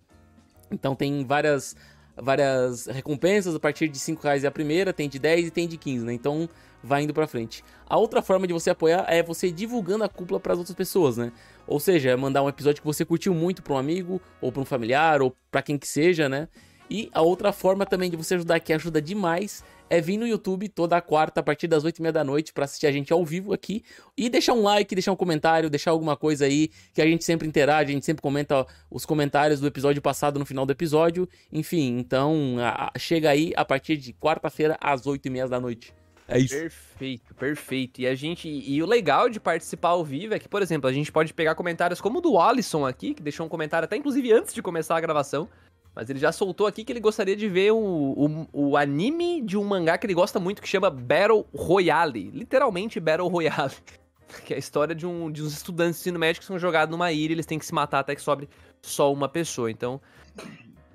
Então 0.71 0.95
tem 0.95 1.25
várias, 1.25 1.75
várias 2.15 2.85
recompensas, 2.87 3.55
a 3.55 3.59
partir 3.59 3.87
de 3.87 3.99
5 3.99 4.21
reais 4.23 4.43
é 4.43 4.47
a 4.47 4.51
primeira, 4.51 4.93
tem 4.93 5.09
de 5.09 5.19
10 5.19 5.47
e 5.47 5.51
tem 5.51 5.67
de 5.67 5.77
15, 5.77 6.05
né? 6.05 6.13
Então 6.13 6.49
vai 6.83 7.03
indo 7.03 7.13
pra 7.13 7.25
frente. 7.25 7.63
A 7.87 7.97
outra 7.97 8.21
forma 8.21 8.45
de 8.45 8.53
você 8.53 8.69
apoiar 8.69 9.05
é 9.07 9.23
você 9.23 9.51
divulgando 9.51 10.03
a 10.03 10.09
cúpula 10.09 10.39
pras 10.39 10.57
outras 10.57 10.75
pessoas, 10.75 11.17
né? 11.17 11.31
Ou 11.65 11.79
seja, 11.79 12.11
é 12.11 12.15
mandar 12.15 12.43
um 12.43 12.49
episódio 12.49 12.81
que 12.81 12.87
você 12.87 13.05
curtiu 13.05 13.33
muito 13.33 13.63
pra 13.63 13.73
um 13.73 13.77
amigo, 13.77 14.21
ou 14.41 14.51
pra 14.51 14.61
um 14.61 14.65
familiar, 14.65 15.21
ou 15.21 15.35
pra 15.49 15.61
quem 15.61 15.77
que 15.77 15.87
seja, 15.87 16.27
né? 16.27 16.49
E 16.89 17.09
a 17.13 17.21
outra 17.21 17.53
forma 17.53 17.85
também 17.85 18.11
de 18.11 18.17
você 18.17 18.35
ajudar, 18.35 18.59
que 18.59 18.73
ajuda 18.73 19.01
demais, 19.01 19.63
é 19.89 20.01
vir 20.01 20.17
no 20.17 20.25
YouTube 20.27 20.67
toda 20.69 20.99
quarta, 21.01 21.39
a 21.39 21.43
partir 21.43 21.67
das 21.67 21.83
8 21.83 21.97
e 21.97 22.01
meia 22.01 22.11
da 22.13 22.23
noite, 22.23 22.51
pra 22.53 22.65
assistir 22.65 22.87
a 22.87 22.91
gente 22.91 23.11
ao 23.13 23.23
vivo 23.25 23.53
aqui. 23.53 23.83
E 24.17 24.29
deixar 24.29 24.53
um 24.53 24.63
like, 24.63 24.93
deixar 24.95 25.11
um 25.11 25.15
comentário, 25.15 25.69
deixar 25.69 25.91
alguma 25.91 26.15
coisa 26.17 26.45
aí, 26.45 26.69
que 26.93 27.01
a 27.01 27.05
gente 27.05 27.23
sempre 27.23 27.47
interage, 27.47 27.91
a 27.91 27.93
gente 27.93 28.05
sempre 28.05 28.21
comenta 28.21 28.65
os 28.89 29.05
comentários 29.05 29.59
do 29.59 29.67
episódio 29.67 30.01
passado 30.01 30.39
no 30.39 30.45
final 30.45 30.65
do 30.65 30.71
episódio. 30.71 31.27
Enfim, 31.51 31.97
então 31.99 32.55
a- 32.59 32.91
a- 32.93 32.99
chega 32.99 33.29
aí 33.29 33.53
a 33.55 33.63
partir 33.63 33.97
de 33.97 34.13
quarta-feira 34.13 34.77
às 34.81 35.05
8 35.05 35.25
e 35.27 35.29
meia 35.29 35.47
da 35.47 35.59
noite. 35.59 35.93
É 36.25 36.39
isso. 36.39 36.55
Perfeito, 36.55 37.35
perfeito. 37.35 37.99
E 37.99 38.07
a 38.07 38.15
gente. 38.15 38.47
E 38.47 38.81
o 38.81 38.85
legal 38.85 39.29
de 39.29 39.41
participar 39.41 39.89
ao 39.89 40.05
vivo 40.05 40.33
é 40.33 40.39
que, 40.39 40.47
por 40.47 40.61
exemplo, 40.61 40.89
a 40.89 40.93
gente 40.93 41.11
pode 41.11 41.33
pegar 41.33 41.53
comentários 41.53 41.99
como 41.99 42.19
o 42.19 42.21
do 42.21 42.39
Alisson 42.39 42.85
aqui, 42.85 43.13
que 43.13 43.21
deixou 43.21 43.45
um 43.45 43.49
comentário 43.49 43.83
até 43.85 43.97
inclusive 43.97 44.31
antes 44.31 44.53
de 44.53 44.61
começar 44.61 44.95
a 44.95 45.01
gravação. 45.01 45.49
Mas 45.95 46.09
ele 46.09 46.19
já 46.19 46.31
soltou 46.31 46.65
aqui 46.65 46.83
que 46.83 46.91
ele 46.91 46.99
gostaria 46.99 47.35
de 47.35 47.47
ver 47.47 47.71
o, 47.71 47.77
o, 47.77 48.47
o 48.51 48.77
anime 48.77 49.41
de 49.41 49.57
um 49.57 49.63
mangá 49.63 49.97
que 49.97 50.07
ele 50.07 50.13
gosta 50.13 50.39
muito, 50.39 50.61
que 50.61 50.67
chama 50.67 50.89
Battle 50.89 51.45
Royale. 51.55 52.31
Literalmente 52.31 52.99
Battle 52.99 53.27
Royale. 53.27 53.73
Que 54.45 54.53
é 54.53 54.55
a 54.55 54.59
história 54.59 54.95
de, 54.95 55.05
um, 55.05 55.31
de 55.31 55.43
uns 55.43 55.53
estudantes 55.53 55.97
de 55.97 56.01
ensino 56.01 56.17
médio 56.17 56.39
que 56.39 56.47
são 56.47 56.57
jogados 56.57 56.91
numa 56.91 57.11
ilha 57.11 57.33
e 57.33 57.35
eles 57.35 57.45
têm 57.45 57.59
que 57.59 57.65
se 57.67 57.73
matar 57.73 57.99
até 57.99 58.15
que 58.15 58.21
sobre 58.21 58.49
só 58.81 59.13
uma 59.13 59.29
pessoa. 59.29 59.69
Então, 59.69 60.01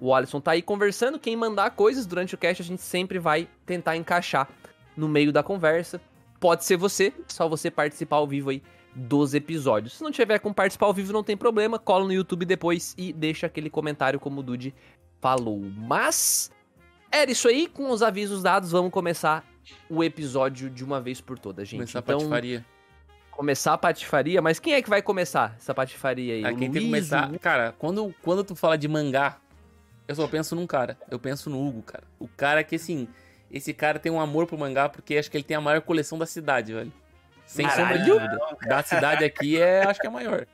o 0.00 0.12
Alisson 0.12 0.40
tá 0.40 0.52
aí 0.52 0.62
conversando. 0.62 1.20
Quem 1.20 1.36
mandar 1.36 1.70
coisas 1.70 2.04
durante 2.04 2.34
o 2.34 2.38
cast, 2.38 2.60
a 2.60 2.64
gente 2.64 2.82
sempre 2.82 3.20
vai 3.20 3.48
tentar 3.64 3.96
encaixar 3.96 4.48
no 4.96 5.08
meio 5.08 5.32
da 5.32 5.40
conversa. 5.40 6.00
Pode 6.40 6.64
ser 6.64 6.76
você, 6.76 7.12
só 7.28 7.48
você 7.48 7.70
participar 7.70 8.16
ao 8.16 8.26
vivo 8.26 8.50
aí 8.50 8.60
dos 8.98 9.32
episódios. 9.34 9.94
Se 9.94 10.02
não 10.02 10.10
tiver 10.10 10.38
como 10.40 10.54
participar 10.54 10.86
ao 10.86 10.92
vivo, 10.94 11.12
não 11.12 11.22
tem 11.22 11.36
problema, 11.36 11.78
cola 11.78 12.04
no 12.04 12.12
YouTube 12.12 12.44
depois 12.44 12.94
e 12.98 13.12
deixa 13.12 13.46
aquele 13.46 13.70
comentário 13.70 14.18
como 14.18 14.40
o 14.40 14.42
Dude 14.42 14.74
falou. 15.20 15.60
Mas 15.76 16.50
era 17.10 17.30
isso 17.30 17.48
aí, 17.48 17.66
com 17.68 17.90
os 17.90 18.02
avisos 18.02 18.42
dados, 18.42 18.72
vamos 18.72 18.90
começar 18.90 19.44
o 19.88 20.02
episódio 20.02 20.68
de 20.68 20.82
uma 20.84 21.00
vez 21.00 21.20
por 21.20 21.38
todas, 21.38 21.68
gente. 21.68 21.78
Começar 21.78 21.98
a 21.98 22.02
então, 22.02 22.18
patifaria. 22.18 22.66
começar 23.30 23.72
a 23.74 23.78
patifaria, 23.78 24.42
mas 24.42 24.58
quem 24.58 24.74
é 24.74 24.82
que 24.82 24.90
vai 24.90 25.00
começar 25.00 25.54
essa 25.58 25.74
patifaria 25.74 26.34
aí? 26.34 26.44
Ah, 26.44 26.48
quem 26.50 26.70
tem 26.70 26.82
que 26.82 26.86
começar. 26.88 27.32
o- 27.32 27.38
Cara, 27.38 27.74
quando, 27.78 28.14
quando 28.22 28.42
tu 28.42 28.56
fala 28.56 28.76
de 28.76 28.88
mangá, 28.88 29.38
eu 30.08 30.14
só 30.14 30.26
penso 30.26 30.56
num 30.56 30.66
cara. 30.66 30.98
Eu 31.10 31.18
penso 31.18 31.48
no 31.50 31.64
Hugo, 31.66 31.82
cara. 31.82 32.04
O 32.18 32.26
cara 32.26 32.64
que, 32.64 32.76
assim, 32.76 33.06
esse 33.50 33.72
cara 33.72 33.98
tem 33.98 34.10
um 34.10 34.20
amor 34.20 34.46
pro 34.46 34.58
mangá 34.58 34.88
porque 34.88 35.16
acho 35.16 35.30
que 35.30 35.36
ele 35.36 35.44
tem 35.44 35.56
a 35.56 35.60
maior 35.60 35.80
coleção 35.82 36.18
da 36.18 36.26
cidade, 36.26 36.72
velho. 36.72 36.92
Sem 37.48 37.68
sombra 37.70 37.98
de 37.98 38.04
dúvida. 38.04 38.38
Da 38.68 38.82
cidade 38.82 39.24
aqui 39.24 39.60
é, 39.60 39.82
acho 39.84 39.98
que 39.98 40.06
é 40.06 40.10
maior. 40.10 40.46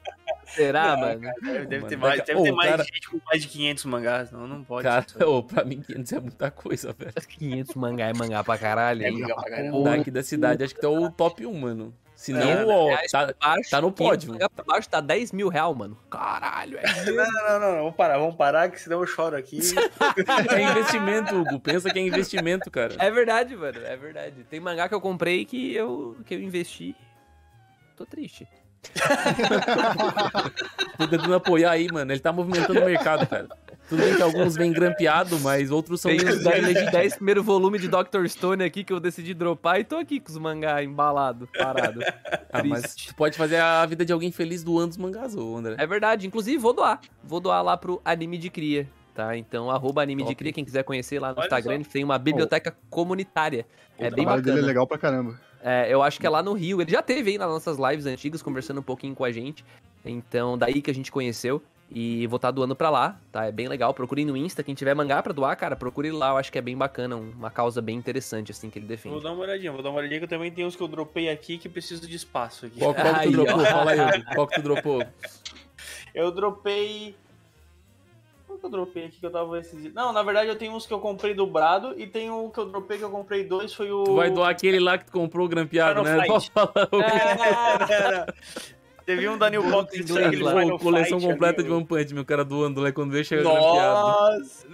Será, 0.47 0.97
mano? 0.97 1.21
Deve, 1.21 1.67
deve 1.67 1.77
Mano, 1.79 1.89
ter 1.89 1.97
mais, 1.97 2.23
deve 2.23 2.43
ter 2.43 2.51
Ô, 2.53 2.55
mais 2.55 2.71
cara- 2.71 2.85
gente 2.85 3.09
com 3.11 3.19
mais 3.27 3.43
de 3.43 3.49
500 3.49 3.85
mangás, 3.87 4.31
não, 4.31 4.47
não 4.47 4.63
pode. 4.63 4.85
Cara, 4.85 5.05
ô, 5.27 5.43
pra 5.43 5.65
mim 5.65 5.81
500 5.81 6.13
é 6.13 6.21
muita 6.21 6.51
coisa, 6.51 6.93
velho. 6.97 7.13
500 7.29 7.75
mangá 7.75 8.07
é 8.07 8.13
mangá 8.15 8.45
pra 8.45 8.57
caralho. 8.57 9.05
É 9.05 9.11
mangá 9.11 9.35
pra. 9.35 9.71
Porra, 9.71 9.97
Daqui 9.97 10.11
da 10.11 10.23
cidade, 10.23 10.63
acho 10.63 10.75
que 10.75 10.81
tá 10.81 10.89
o 10.89 11.11
top 11.11 11.45
1, 11.45 11.53
mano. 11.53 11.95
Se 12.25 12.33
não, 12.33 12.41
É, 12.41 12.65
ó, 12.65 12.87
reais 12.87 13.13
tá, 13.13 13.35
baixo, 13.39 13.69
tá 13.71 13.83
no 13.83 13.93
500 13.93 14.25
pódio. 14.25 14.49
pra 14.49 14.65
baixo 14.65 14.89
tá 14.89 14.99
10 14.99 15.31
mil 15.33 15.49
real, 15.49 15.75
mano. 15.75 15.95
Caralho, 16.11 16.79
é. 16.79 17.05
Não, 17.05 17.15
não, 17.15 17.61
não, 17.61 17.61
não, 17.61 17.77
vamos 17.83 17.97
parar, 17.97 18.17
vamos 18.17 18.35
parar, 18.35 18.71
que 18.71 18.81
senão 18.81 19.01
eu 19.01 19.07
choro 19.07 19.37
aqui. 19.37 19.59
É 20.51 20.63
investimento, 20.63 21.35
Hugo. 21.39 21.61
Pensa 21.61 21.91
que 21.91 21.99
é 21.99 22.03
investimento, 22.03 22.71
cara. 22.71 22.95
É 22.99 23.11
verdade, 23.11 23.55
mano, 23.55 23.79
é 23.85 23.95
verdade. 23.95 24.43
Tem 24.49 24.59
mangá 24.59 24.89
que 24.89 24.95
eu 24.95 25.03
comprei 25.03 25.45
que 25.45 25.75
eu, 25.75 26.17
que 26.25 26.35
eu 26.35 26.41
investi. 26.41 26.97
Tô 27.95 28.07
triste. 28.07 28.49
Tô 30.97 31.07
tentando 31.07 31.35
apoiar 31.35 31.73
aí, 31.73 31.89
mano. 31.93 32.11
Ele 32.11 32.21
tá 32.21 32.33
movimentando 32.33 32.81
o 32.81 32.87
mercado, 32.87 33.27
cara. 33.27 33.49
Tudo 33.89 34.03
bem 34.03 34.17
que 34.17 34.23
alguns 34.23 34.55
vêm 34.57 34.73
grampeado, 34.73 35.39
mas 35.41 35.71
outros 35.71 36.01
são 36.01 36.11
Tem 36.11 36.19
menos 36.19 36.39
os 36.39 36.45
10, 36.45 36.63
legítimos. 36.63 36.93
10 36.93 37.15
primeiro 37.17 37.43
volume 37.43 37.79
de 37.79 37.89
Dr. 37.89 38.27
Stone 38.27 38.65
aqui 38.65 38.83
que 38.83 38.93
eu 38.93 38.99
decidi 38.99 39.35
dropar 39.35 39.79
e 39.79 39.85
tô 39.85 39.97
aqui 39.97 40.19
com 40.21 40.31
os 40.31 40.39
mangá 40.39 40.83
embalado, 40.83 41.49
parado. 41.57 42.01
Ah, 42.57 42.63
mas 42.63 42.95
tu 42.95 43.13
pode 43.17 43.37
fazer 43.37 43.57
a 43.57 43.85
vida 43.85 44.05
de 44.05 44.13
alguém 44.13 44.31
feliz 44.31 44.63
doando 44.63 44.91
os 44.91 44.97
mangás, 44.97 45.35
ô 45.35 45.57
André. 45.57 45.75
É 45.77 45.85
verdade, 45.85 46.25
inclusive 46.25 46.57
vou 46.57 46.73
doar. 46.73 47.01
Vou 47.25 47.41
doar 47.41 47.65
lá 47.65 47.77
pro 47.77 48.01
Anime 48.05 48.39
de 48.39 48.49
Cria, 48.49 48.89
tá? 49.13 49.37
Então, 49.37 49.73
arroba 49.73 50.03
Anime 50.03 50.23
de 50.23 50.29
Top. 50.29 50.37
Cria, 50.37 50.53
quem 50.53 50.65
quiser 50.65 50.85
conhecer 50.85 51.19
lá 51.19 51.33
no 51.33 51.39
Olha 51.39 51.47
Instagram, 51.47 51.83
só. 51.83 51.91
tem 51.91 52.05
uma 52.05 52.17
biblioteca 52.17 52.73
comunitária. 52.89 53.67
É 53.99 54.07
o 54.07 54.11
bem 54.13 54.25
trabalho 54.25 54.43
dele 54.43 54.55
bacana. 54.55 54.61
é 54.61 54.69
legal 54.69 54.87
pra 54.87 54.99
caramba. 54.99 55.41
É, 55.65 55.93
eu 55.93 56.01
acho 56.01 56.21
que 56.21 56.27
é 56.27 56.31
lá 56.31 56.45
no 56.45 56.53
Rio. 56.53 56.81
Ele 56.81 56.93
já 56.93 57.03
teve 57.03 57.33
aí 57.33 57.39
nas 57.39 57.49
nossas 57.49 57.77
lives 57.77 58.07
antigas, 58.07 58.41
conversando 58.41 58.79
um 58.79 58.85
pouquinho 58.85 59.17
com 59.17 59.25
a 59.25 59.33
gente. 59.33 59.65
Então, 60.05 60.57
daí 60.57 60.81
que 60.81 60.93
a 60.93 60.95
gente 60.95 61.11
conheceu. 61.11 61.61
E 61.97 62.27
vou 62.27 62.37
estar 62.37 62.51
doando 62.51 62.75
pra 62.75 62.91
lá, 62.91 63.21
tá? 63.31 63.45
É 63.45 63.53
bem 63.53 63.69
legal. 63.69 63.95
Procurem 63.95 64.25
no 64.25 64.37
Insta. 64.37 64.65
Quem 64.65 64.75
tiver 64.75 64.95
mangá 64.95 65.23
pra 65.23 65.33
doar, 65.33 65.57
cara, 65.57 65.77
procure 65.77 66.11
lá. 66.11 66.31
Eu 66.31 66.37
acho 66.39 66.51
que 66.51 66.59
é 66.59 66.61
bem 66.61 66.77
bacana. 66.77 67.15
Uma 67.15 67.53
causa 67.53 67.81
bem 67.81 67.97
interessante, 67.97 68.51
assim, 68.51 68.69
que 68.69 68.81
ele 68.81 68.87
Vou 68.87 68.97
defende. 68.97 69.23
dar 69.23 69.31
uma 69.33 69.43
olhadinha, 69.43 69.71
vou 69.71 69.81
dar 69.81 69.91
uma 69.91 70.01
olhadinha 70.01 70.19
que 70.19 70.25
eu 70.25 70.29
também 70.29 70.51
tenho 70.51 70.67
uns 70.67 70.75
que 70.75 70.83
eu 70.83 70.89
dropei 70.89 71.29
aqui 71.31 71.57
que 71.57 71.69
preciso 71.69 72.05
de 72.09 72.17
espaço 72.17 72.67
aqui. 72.67 72.81
Qual, 72.81 72.93
qual 72.93 73.07
que 73.07 73.13
tu 73.13 73.21
Aí, 73.21 73.31
dropou? 73.31 73.61
ó. 73.61 73.65
Fala 73.65 73.91
aí. 73.93 74.25
Qual 74.35 74.47
que 74.49 74.55
tu 74.57 74.63
dropou? 74.63 75.07
Eu 76.13 76.31
dropei. 76.31 77.15
Qual 78.47 78.59
que 78.59 78.67
eu 78.67 78.71
dropei 78.71 79.07
aqui 79.07 79.19
que 79.19 79.27
eu 79.27 79.33
tava 79.33 79.59
esses? 79.59 79.93
Não, 79.93 80.13
na 80.13 80.23
verdade 80.23 80.49
eu 80.49 80.55
tenho 80.57 80.73
uns 80.73 80.87
que 80.87 80.95
eu 80.95 81.01
comprei 81.01 81.35
dobrado 81.35 81.99
e 81.99 82.07
tem 82.07 82.31
um 82.31 82.49
que 82.51 82.59
eu 82.61 82.67
dropei 82.67 82.99
que 82.99 83.03
eu 83.05 83.11
comprei 83.11 83.43
dois, 83.45 83.75
foi 83.75 83.91
o. 83.91 84.05
Tu 84.05 84.15
vai 84.15 84.31
doar 84.31 84.51
aquele 84.51 84.79
lá 84.79 84.97
que 84.97 85.07
tu 85.07 85.13
comprou 85.13 85.49
grampeado, 85.49 86.03
né? 86.03 86.23
Pode 86.27 86.51
falar. 86.53 86.89
Hugo. 86.93 87.03
É, 87.03 88.11
não, 88.11 88.19
não. 88.19 88.27
Teve 89.05 89.29
um 89.29 89.37
da 89.37 89.51
New 89.51 89.63
Box 89.63 89.95
Inglês 89.95 90.11
Inglês, 90.11 90.27
aquele 90.27 90.43
lá. 90.43 90.53
Pô, 90.53 90.61
Final 90.61 90.79
coleção 90.79 91.21
Fight 91.21 91.33
completa 91.33 91.61
ali, 91.61 91.69
de 91.69 91.75
One 91.75 91.85
Punch, 91.85 92.15
meu 92.15 92.25
cara 92.25 92.45
doando 92.45 92.81
lá 92.81 92.91
quando 92.93 93.13
veio 93.13 93.25
chega 93.25 93.43
grampeado. 93.43 93.75
Nossa! 93.75 94.67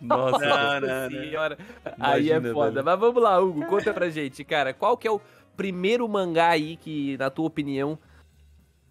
Nossa. 0.00 0.38
Não, 0.38 0.80
não, 0.80 1.10
não. 1.10 1.10
senhora. 1.10 1.58
Aí 1.98 2.30
é 2.30 2.36
Imagina, 2.36 2.52
foda. 2.54 2.70
velho. 2.70 2.84
Mas 2.84 3.00
vamos 3.00 3.22
lá, 3.22 3.38
Hugo. 3.38 3.66
Conta 3.66 3.92
pra 3.92 4.08
gente, 4.08 4.42
cara. 4.42 4.72
Qual 4.72 4.96
que 4.96 5.06
é 5.06 5.10
o 5.10 5.20
primeiro 5.56 6.08
mangá 6.08 6.48
aí 6.48 6.76
que, 6.76 7.16
na 7.18 7.28
tua 7.28 7.46
opinião, 7.46 7.98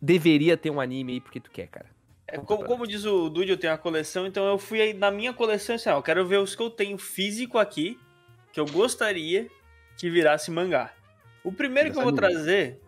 deveria 0.01 0.55
ter 0.55 0.69
um 0.69 0.79
anime 0.79 1.13
aí 1.13 1.21
porque 1.21 1.39
tu 1.39 1.49
quer, 1.49 1.67
cara? 1.67 1.87
É, 2.27 2.37
como, 2.37 2.65
como 2.65 2.85
diz 2.85 3.05
o 3.05 3.29
Dude, 3.29 3.51
eu 3.51 3.57
tenho 3.57 3.71
uma 3.71 3.79
coleção, 3.79 4.27
então 4.27 4.45
eu 4.45 4.57
fui 4.57 4.81
aí 4.81 4.93
na 4.93 5.09
minha 5.09 5.31
coleção 5.31 5.75
assim, 5.75 5.89
ó, 5.89 5.97
eu 5.97 6.03
quero 6.03 6.25
ver 6.25 6.39
os 6.39 6.55
que 6.55 6.61
eu 6.61 6.69
tenho 6.69 6.97
físico 6.97 7.57
aqui, 7.57 7.97
que 8.51 8.59
eu 8.59 8.65
gostaria 8.65 9.47
que 9.97 10.09
virasse 10.09 10.51
mangá. 10.51 10.91
O 11.41 11.53
primeiro 11.53 11.89
que 11.89 11.97
eu 11.97 12.03
vou 12.03 12.11
é 12.11 12.15
trazer 12.15 12.81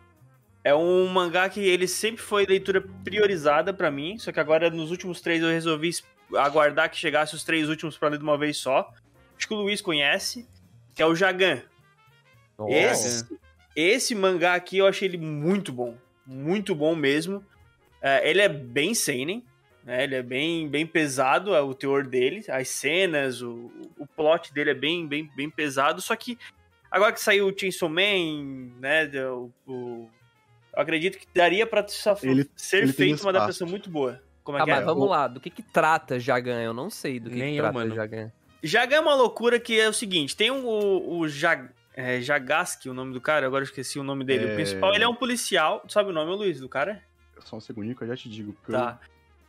é 0.64 0.74
um 0.76 1.08
mangá 1.08 1.48
que 1.50 1.60
ele 1.62 1.88
sempre 1.88 2.22
foi 2.22 2.46
leitura 2.46 2.82
priorizada 3.04 3.74
pra 3.74 3.90
mim, 3.90 4.18
só 4.18 4.32
que 4.32 4.40
agora 4.40 4.70
nos 4.70 4.92
últimos 4.92 5.22
três 5.22 5.42
eu 5.42 5.50
resolvi 5.50 5.90
es- 5.90 6.04
aguardar 6.36 6.90
que 6.90 6.98
chegasse 6.98 7.34
os 7.36 7.44
três 7.44 7.70
últimos 7.70 7.98
pra 7.98 8.10
ler 8.10 8.18
de 8.18 8.24
uma 8.24 8.38
vez 8.38 8.58
só. 8.58 8.92
Acho 9.38 9.48
que 9.48 9.54
o 9.54 9.58
Luiz 9.58 9.82
conhece, 9.82 10.48
que 10.94 11.02
é 11.02 11.06
o 11.06 11.16
Jagan. 11.16 11.62
Esse, 12.92 13.26
esse 13.76 14.16
mangá 14.16 14.54
aqui 14.54 14.78
eu 14.80 14.86
achei 14.88 15.08
ele 15.08 15.18
muito 15.18 15.72
bom. 15.72 15.96
Muito 16.26 16.76
bom 16.76 16.94
mesmo. 16.96 17.44
É, 18.02 18.30
ele 18.30 18.42
é 18.42 18.50
bem 18.50 18.94
seinen, 18.94 19.44
né? 19.84 20.04
Ele 20.04 20.16
é 20.16 20.22
bem, 20.22 20.68
bem 20.68 20.86
pesado 20.86 21.56
é, 21.56 21.62
o 21.62 21.74
teor 21.74 22.06
dele. 22.06 22.44
As 22.50 22.68
cenas, 22.68 23.42
o, 23.42 23.72
o 23.98 24.06
plot 24.06 24.54
dele 24.54 24.72
é 24.72 24.76
bem, 24.76 25.08
bem, 25.08 25.30
bem 25.36 25.50
pesado. 25.50 26.02
Só 26.02 26.16
que 26.16 26.38
agora 26.92 27.14
que 27.14 27.22
saiu 27.22 27.48
o 27.48 27.58
Chainsaw 27.58 27.90
Man, 27.90 28.72
né? 28.80 29.10
O, 29.32 29.50
o- 29.66 30.10
eu 30.76 30.82
acredito 30.82 31.18
que 31.18 31.28
daria 31.34 31.66
pra 31.68 31.86
Ele- 32.24 32.50
ser 32.56 32.84
ele 32.84 32.94
feito 32.94 33.22
uma 33.22 33.30
adaptação 33.32 33.68
muito 33.68 33.90
boa. 33.90 34.22
Como 34.44 34.58
é 34.58 34.62
Ah, 34.62 34.66
que 34.66 34.72
mas 34.72 34.82
é? 34.82 34.86
vamos 34.86 35.04
O- 35.04 35.08
lá. 35.10 35.28
Do 35.28 35.40
que 35.40 35.50
que 35.50 35.62
trata 35.62 36.20
Jagan? 36.20 36.62
Eu 36.62 36.74
não 36.74 36.90
sei 36.90 37.20
do 37.20 37.30
que, 37.30 37.36
Nem 37.36 37.54
que 37.54 37.60
eu, 37.60 37.64
trata 37.64 37.78
mano. 37.78 37.94
Jagan. 37.96 38.32
Jagan 38.64 38.96
é 38.98 39.00
uma 39.00 39.14
loucura 39.16 39.60
que 39.60 39.80
é 39.80 39.88
o 39.88 39.94
seguinte: 39.94 40.36
tem 40.36 40.50
um, 40.52 40.66
o, 40.66 41.20
o 41.20 41.28
Jag, 41.30 41.70
é, 41.94 42.20
Jagaski, 42.22 42.90
o 42.90 42.94
nome 42.94 43.14
do 43.14 43.22
cara, 43.22 43.46
agora 43.46 43.62
eu 43.64 43.66
esqueci 43.68 44.00
o 44.00 44.04
nome 44.04 44.24
dele. 44.26 44.46
O 44.46 44.50
É. 44.50 44.56
principal, 44.56 44.94
ele 44.96 45.04
é 45.04 45.08
um 45.08 45.16
policial. 45.16 45.82
Tu 45.86 45.94
sabe 45.94 46.10
o 46.10 46.14
nome, 46.14 46.32
Luiz, 46.36 46.60
do 46.60 46.68
cara? 46.70 47.02
Só 47.46 47.58
um 47.58 47.62
segundinho 47.62 47.96
que 47.96 48.04
eu 48.04 48.08
já 48.08 48.16
te 48.18 48.28
digo. 48.30 48.56
Tá. 48.70 49.00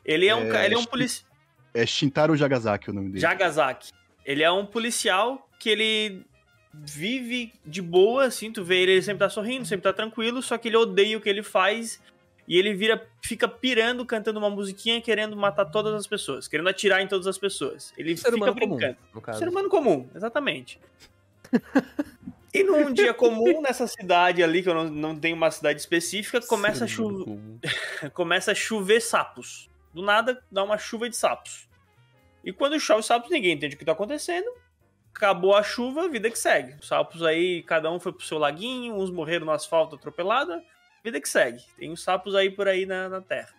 Ele 0.04 0.26
é 0.26 0.34
um, 0.34 0.52
É, 0.52 0.66
ele 0.66 0.74
é 0.74 0.78
um 0.78 0.84
policial. 0.84 1.30
eu- 1.74 1.82
É 1.82 1.86
Shintaro 1.86 2.36
Jagasaki 2.36 2.90
o 2.90 2.92
nome 2.92 3.08
dele. 3.08 3.20
Jagasaki. 3.20 3.90
Ele 4.24 4.42
é 4.42 4.50
um 4.50 4.64
policial 4.66 5.48
que 5.58 5.68
ele 5.70 6.24
vive 6.72 7.52
de 7.64 7.82
boa, 7.82 8.24
assim, 8.24 8.52
tu 8.52 8.64
vê 8.64 8.82
ele, 8.82 8.92
ele 8.92 9.02
sempre 9.02 9.20
tá 9.20 9.28
sorrindo, 9.28 9.64
sempre 9.64 9.82
tá 9.82 9.92
tranquilo, 9.92 10.42
só 10.42 10.56
que 10.56 10.68
ele 10.68 10.76
odeia 10.76 11.16
o 11.18 11.20
que 11.20 11.28
ele 11.28 11.42
faz 11.42 12.00
e 12.46 12.56
ele 12.56 12.74
vira, 12.74 13.08
fica 13.22 13.46
pirando, 13.46 14.04
cantando 14.04 14.38
uma 14.38 14.50
musiquinha, 14.50 15.00
querendo 15.00 15.36
matar 15.36 15.66
todas 15.66 15.94
as 15.94 16.06
pessoas, 16.06 16.48
querendo 16.48 16.68
atirar 16.68 17.00
em 17.00 17.06
todas 17.06 17.26
as 17.26 17.38
pessoas. 17.38 17.92
Ele 17.96 18.16
Ser 18.16 18.32
fica 18.32 18.52
comum, 18.52 18.76
brincando. 18.76 18.96
caso. 19.22 19.38
Ser 19.38 19.48
humano 19.48 19.68
comum, 19.68 20.08
exatamente. 20.14 20.80
e 22.52 22.64
num 22.64 22.92
dia 22.92 23.14
comum, 23.14 23.60
nessa 23.62 23.86
cidade 23.86 24.42
ali, 24.42 24.62
que 24.62 24.68
eu 24.68 24.74
não, 24.74 24.90
não 24.90 25.16
tenho 25.16 25.36
uma 25.36 25.50
cidade 25.50 25.80
específica, 25.80 26.40
começa 26.40 26.86
a, 26.86 26.88
Ser 26.88 26.96
comum. 26.96 27.58
começa 28.14 28.52
a 28.52 28.54
chover 28.54 29.00
sapos. 29.00 29.70
Do 29.94 30.02
nada, 30.02 30.42
dá 30.50 30.62
uma 30.64 30.78
chuva 30.78 31.08
de 31.08 31.16
sapos. 31.16 31.68
E 32.44 32.52
quando 32.52 32.78
chove 32.80 33.02
sapos, 33.02 33.30
ninguém 33.30 33.52
entende 33.52 33.76
o 33.76 33.78
que 33.78 33.84
tá 33.84 33.92
acontecendo. 33.92 34.50
Acabou 35.14 35.54
a 35.54 35.62
chuva, 35.62 36.08
vida 36.08 36.30
que 36.30 36.38
segue. 36.38 36.76
Os 36.80 36.88
sapos 36.88 37.22
aí, 37.22 37.62
cada 37.62 37.90
um 37.90 37.98
foi 37.98 38.12
pro 38.12 38.24
seu 38.24 38.38
laguinho, 38.38 38.94
uns 38.94 39.10
morreram 39.10 39.46
no 39.46 39.52
asfalto 39.52 39.96
atropelada. 39.96 40.62
Vida 41.04 41.20
que 41.20 41.28
segue. 41.28 41.62
Tem 41.76 41.90
uns 41.90 42.02
sapos 42.02 42.34
aí 42.34 42.50
por 42.50 42.68
aí 42.68 42.86
na, 42.86 43.08
na 43.08 43.20
terra. 43.20 43.54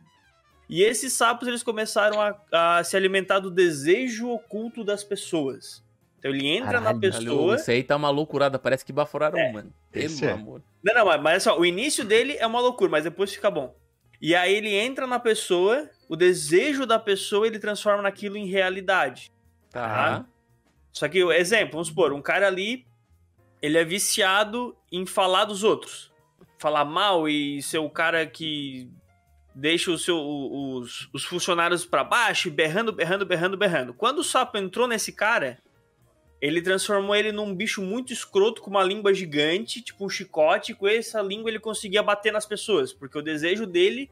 E 0.70 0.84
esses 0.84 1.12
sapos, 1.14 1.48
eles 1.48 1.64
começaram 1.64 2.22
a, 2.22 2.78
a 2.78 2.84
se 2.84 2.96
alimentar 2.96 3.40
do 3.40 3.52
desejo 3.52 4.30
oculto 4.30 4.84
das 4.84 5.04
pessoas. 5.04 5.84
Então 6.18 6.32
ele 6.32 6.48
entra 6.48 6.80
na 6.80 6.94
Caralho, 6.94 7.00
pessoa... 7.00 7.52
Olha, 7.52 7.56
Isso 7.58 7.72
aí 7.72 7.84
tá 7.84 7.96
uma 7.96 8.10
loucurada, 8.10 8.58
parece 8.58 8.86
que 8.86 8.94
baforaram 8.94 9.38
É. 9.38 9.50
um, 9.50 9.54
mano. 9.54 9.74
Pelo 9.92 10.06
Esse 10.06 10.26
é. 10.26 10.32
amor. 10.32 10.62
Não, 10.84 10.94
não, 10.94 11.06
mas, 11.06 11.22
mas 11.22 11.44
só, 11.44 11.60
o 11.60 11.66
início 11.66 12.06
dele 12.06 12.38
é 12.40 12.48
uma 12.48 12.62
loucura, 12.62 12.90
mas 12.90 13.04
depois 13.04 13.34
fica 13.34 13.52
bom. 13.52 13.76
E 14.22 14.36
aí 14.36 14.54
ele 14.54 14.74
entra 14.74 15.08
na 15.08 15.20
pessoa, 15.20 15.90
o 16.08 16.16
desejo 16.16 16.86
da 16.86 17.00
pessoa 17.00 17.48
ele 17.48 17.58
transforma 17.58 18.04
naquilo 18.04 18.38
em 18.38 18.46
realidade. 18.46 19.32
Tá. 19.72 20.26
Só 20.92 21.08
que, 21.08 21.20
exemplo, 21.20 21.74
vamos 21.74 21.88
supor, 21.88 22.14
um 22.14 22.22
cara 22.22 22.48
ali, 22.48 22.86
ele 23.62 23.78
é 23.78 23.84
viciado 23.84 24.76
em 24.92 25.06
falar 25.06 25.46
dos 25.46 25.64
outros. 25.64 26.12
Falar 26.60 26.86
mal 26.86 27.28
e 27.28 27.62
ser 27.62 27.80
o 27.80 27.90
cara 27.90 28.26
que 28.26 28.90
deixa 29.54 29.98
seu, 29.98 30.18
os, 30.18 31.10
os 31.14 31.24
funcionários 31.24 31.86
pra 31.86 32.04
baixo, 32.04 32.50
berrando, 32.50 32.92
berrando, 32.92 33.26
berrando, 33.26 33.58
berrando. 33.58 33.94
Quando 33.94 34.20
o 34.20 34.24
sapo 34.24 34.58
entrou 34.58 34.88
nesse 34.88 35.12
cara, 35.12 35.60
ele 36.42 36.62
transformou 36.62 37.16
ele 37.16 37.32
num 37.32 37.54
bicho 37.54 37.82
muito 37.82 38.12
escroto, 38.12 38.62
com 38.62 38.70
uma 38.70 38.84
língua 38.84 39.14
gigante, 39.14 39.82
tipo 39.82 40.06
um 40.06 40.10
chicote, 40.10 40.72
e 40.72 40.76
com 40.76 40.88
essa 40.88 41.22
língua 41.22 41.50
ele 41.50 41.60
conseguia 41.60 42.02
bater 42.02 42.32
nas 42.32 42.46
pessoas, 42.46 42.92
porque 42.92 43.18
o 43.18 43.22
desejo 43.22 43.66
dele 43.66 44.10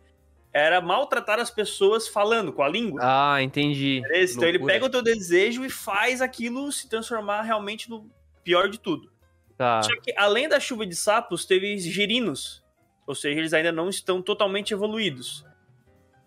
era 0.53 0.82
maltratar 0.82 1.39
as 1.39 1.51
pessoas 1.51 2.08
falando 2.08 2.51
com 2.51 2.63
a 2.63 2.68
língua. 2.68 3.01
Ah, 3.03 3.41
entendi. 3.41 4.01
Então 4.12 4.48
ele 4.48 4.60
pega 4.60 4.86
o 4.86 4.89
teu 4.89 5.01
desejo 5.01 5.63
e 5.63 5.70
faz 5.70 6.22
aquilo 6.22 6.72
se 6.72 6.89
transformar 6.89 7.41
realmente 7.44 7.89
no 7.89 8.10
pior 8.44 8.68
de 8.68 8.79
tudo. 8.79 9.12
Tá. 9.56 9.84
Só 9.84 9.91
que 10.01 10.13
além 10.18 10.50
da 10.50 10.60
chuva 10.60 10.86
de 10.86 10.96
sapos, 10.96 11.46
teve 11.46 11.77
girinos. 11.77 12.63
Ou 13.06 13.13
seja, 13.13 13.39
eles 13.39 13.53
ainda 13.53 13.72
não 13.72 13.89
estão 13.89 14.22
totalmente 14.22 14.74
evoluídos. 14.74 15.46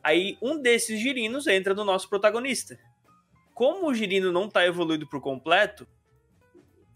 Aí 0.02 0.36
um 0.42 0.60
desses 0.60 1.00
girinos 1.00 1.46
entra 1.46 1.74
no 1.74 1.84
nosso 1.84 2.08
protagonista. 2.08 2.78
Como 3.54 3.88
o 3.88 3.94
girino 3.94 4.32
não 4.32 4.46
está 4.46 4.66
evoluído 4.66 5.06
por 5.06 5.20
completo, 5.20 5.86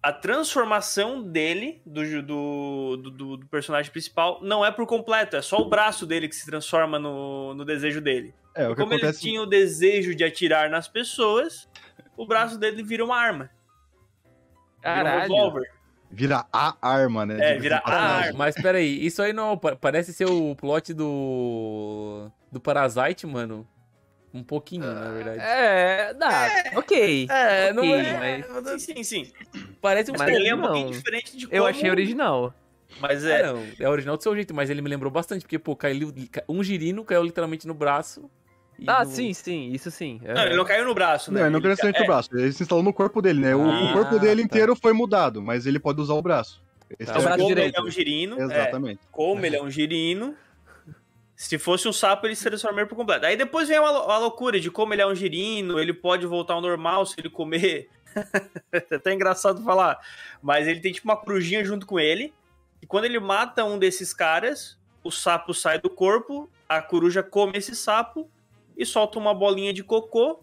a 0.08 0.12
transformação 0.12 1.20
dele, 1.20 1.82
do, 1.84 2.22
do, 2.22 2.96
do, 3.10 3.36
do 3.38 3.46
personagem 3.46 3.90
principal, 3.90 4.38
não 4.40 4.64
é 4.64 4.70
por 4.70 4.86
completo. 4.86 5.34
É 5.34 5.42
só 5.42 5.56
o 5.58 5.68
braço 5.68 6.06
dele 6.06 6.28
que 6.28 6.36
se 6.36 6.46
transforma 6.46 6.96
no, 6.96 7.54
no 7.54 7.64
desejo 7.64 8.00
dele. 8.00 8.32
É, 8.54 8.68
o 8.68 8.70
que 8.70 8.82
Como 8.82 8.92
acontece... 8.92 9.24
ele 9.24 9.30
tinha 9.32 9.42
o 9.42 9.46
desejo 9.46 10.14
de 10.14 10.22
atirar 10.22 10.70
nas 10.70 10.86
pessoas, 10.86 11.68
o 12.16 12.24
braço 12.24 12.56
dele 12.56 12.84
vira 12.84 13.04
uma 13.04 13.16
arma. 13.16 13.50
Vira 14.80 14.92
um 14.92 15.04
Caralho. 15.04 15.20
revólver. 15.22 15.70
Vira 16.08 16.46
a 16.52 16.76
arma, 16.80 17.26
né? 17.26 17.56
É, 17.56 17.58
vira 17.58 17.82
a 17.84 17.92
arma. 17.92 18.38
Mas 18.38 18.54
peraí, 18.54 19.04
isso 19.04 19.20
aí 19.20 19.32
não. 19.32 19.58
pa- 19.58 19.74
Parece 19.74 20.12
ser 20.14 20.26
o 20.26 20.54
plot 20.54 20.94
do. 20.94 22.30
Do 22.52 22.60
Parasite, 22.60 23.26
mano. 23.26 23.66
Um 24.36 24.44
pouquinho, 24.44 24.84
na 24.84 25.10
verdade. 25.12 25.40
É, 25.40 26.12
dá. 26.14 26.48
Ok. 26.74 27.26
É, 27.30 27.72
não 27.72 27.82
ok, 27.82 28.00
é. 28.00 28.44
mas 28.60 28.82
Sim, 28.82 29.02
sim. 29.02 29.32
Parece 29.80 30.10
um 30.10 30.14
Mas 30.18 30.28
ele 30.30 30.48
é 30.48 30.54
um 30.54 30.58
não. 30.58 30.64
pouquinho 30.68 30.90
diferente 30.92 31.36
de 31.36 31.46
como... 31.46 31.56
eu 31.56 31.66
achei 31.66 31.90
original. 31.90 32.54
Mas 33.00 33.24
É, 33.24 33.40
é... 33.40 33.46
não, 33.46 33.66
é 33.78 33.88
original 33.88 34.16
do 34.16 34.22
seu 34.22 34.34
jeito, 34.34 34.54
mas 34.54 34.68
ele 34.68 34.82
me 34.82 34.88
lembrou 34.90 35.10
bastante, 35.10 35.42
porque, 35.42 35.58
pô, 35.58 35.74
caiu, 35.74 36.12
um 36.48 36.62
girino 36.62 37.04
caiu 37.04 37.22
literalmente 37.22 37.66
no 37.66 37.74
braço. 37.74 38.30
e 38.78 38.84
Ah, 38.86 39.04
no- 39.04 39.10
sim, 39.10 39.32
sim, 39.32 39.70
isso 39.72 39.90
sim. 39.90 40.20
Não, 40.22 40.42
ele 40.44 40.56
não 40.56 40.64
caiu 40.64 40.84
no 40.84 40.94
braço, 40.94 41.32
né? 41.32 41.40
Não, 41.40 41.46
ele 41.46 41.52
não 41.54 41.60
caiu 41.60 41.70
necessariamente 41.70 42.02
é, 42.02 42.04
o 42.04 42.06
braço. 42.06 42.28
Ele 42.34 42.52
se 42.52 42.62
instalou 42.62 42.84
no 42.84 42.92
corpo 42.92 43.22
dele, 43.22 43.40
né? 43.40 43.54
O, 43.54 43.60
o 43.60 43.70
Ah, 43.70 43.92
corpo 43.94 44.18
dele 44.18 44.42
tá. 44.42 44.46
inteiro 44.46 44.76
foi 44.76 44.92
mudado, 44.92 45.40
mas 45.42 45.66
ele 45.66 45.78
pode 45.78 46.00
usar 46.00 46.14
o 46.14 46.22
braço. 46.22 46.62
Esse 46.98 47.10
Tá. 47.12 47.18
é 47.18 47.20
O 47.20 47.24
braço 47.24 47.38
como 47.38 47.48
direito. 47.48 47.74
ele 47.78 47.84
é 47.86 47.88
um 47.88 47.90
girino, 47.90 48.38
é, 48.40 48.44
Exatamente. 48.44 49.00
como 49.10 49.44
ele 49.46 49.56
é 49.56 49.62
um 49.62 49.70
girino, 49.70 50.34
se 51.36 51.58
fosse 51.58 51.86
um 51.86 51.92
sapo, 51.92 52.26
ele 52.26 52.34
se 52.34 52.42
transformaria 52.44 52.86
por 52.88 52.96
completo. 52.96 53.26
Aí 53.26 53.36
depois 53.36 53.68
vem 53.68 53.78
uma, 53.78 53.90
lou- 53.90 54.06
uma 54.06 54.18
loucura 54.18 54.58
de 54.58 54.70
como 54.70 54.94
ele 54.94 55.02
é 55.02 55.06
um 55.06 55.14
girino, 55.14 55.78
ele 55.78 55.92
pode 55.92 56.26
voltar 56.26 56.54
ao 56.54 56.60
normal 56.62 57.04
se 57.04 57.14
ele 57.18 57.28
comer. 57.28 57.88
é 58.72 58.94
até 58.94 59.12
engraçado 59.12 59.62
falar. 59.62 59.98
Mas 60.42 60.66
ele 60.66 60.80
tem 60.80 60.92
tipo 60.92 61.06
uma 61.06 61.16
corujinha 61.16 61.62
junto 61.64 61.86
com 61.86 62.00
ele. 62.00 62.32
E 62.80 62.86
quando 62.86 63.04
ele 63.04 63.20
mata 63.20 63.64
um 63.64 63.78
desses 63.78 64.14
caras, 64.14 64.78
o 65.04 65.10
sapo 65.10 65.52
sai 65.52 65.78
do 65.78 65.90
corpo, 65.90 66.50
a 66.68 66.80
coruja 66.80 67.22
come 67.22 67.58
esse 67.58 67.76
sapo 67.76 68.30
e 68.76 68.86
solta 68.86 69.18
uma 69.18 69.34
bolinha 69.34 69.72
de 69.72 69.84
cocô. 69.84 70.40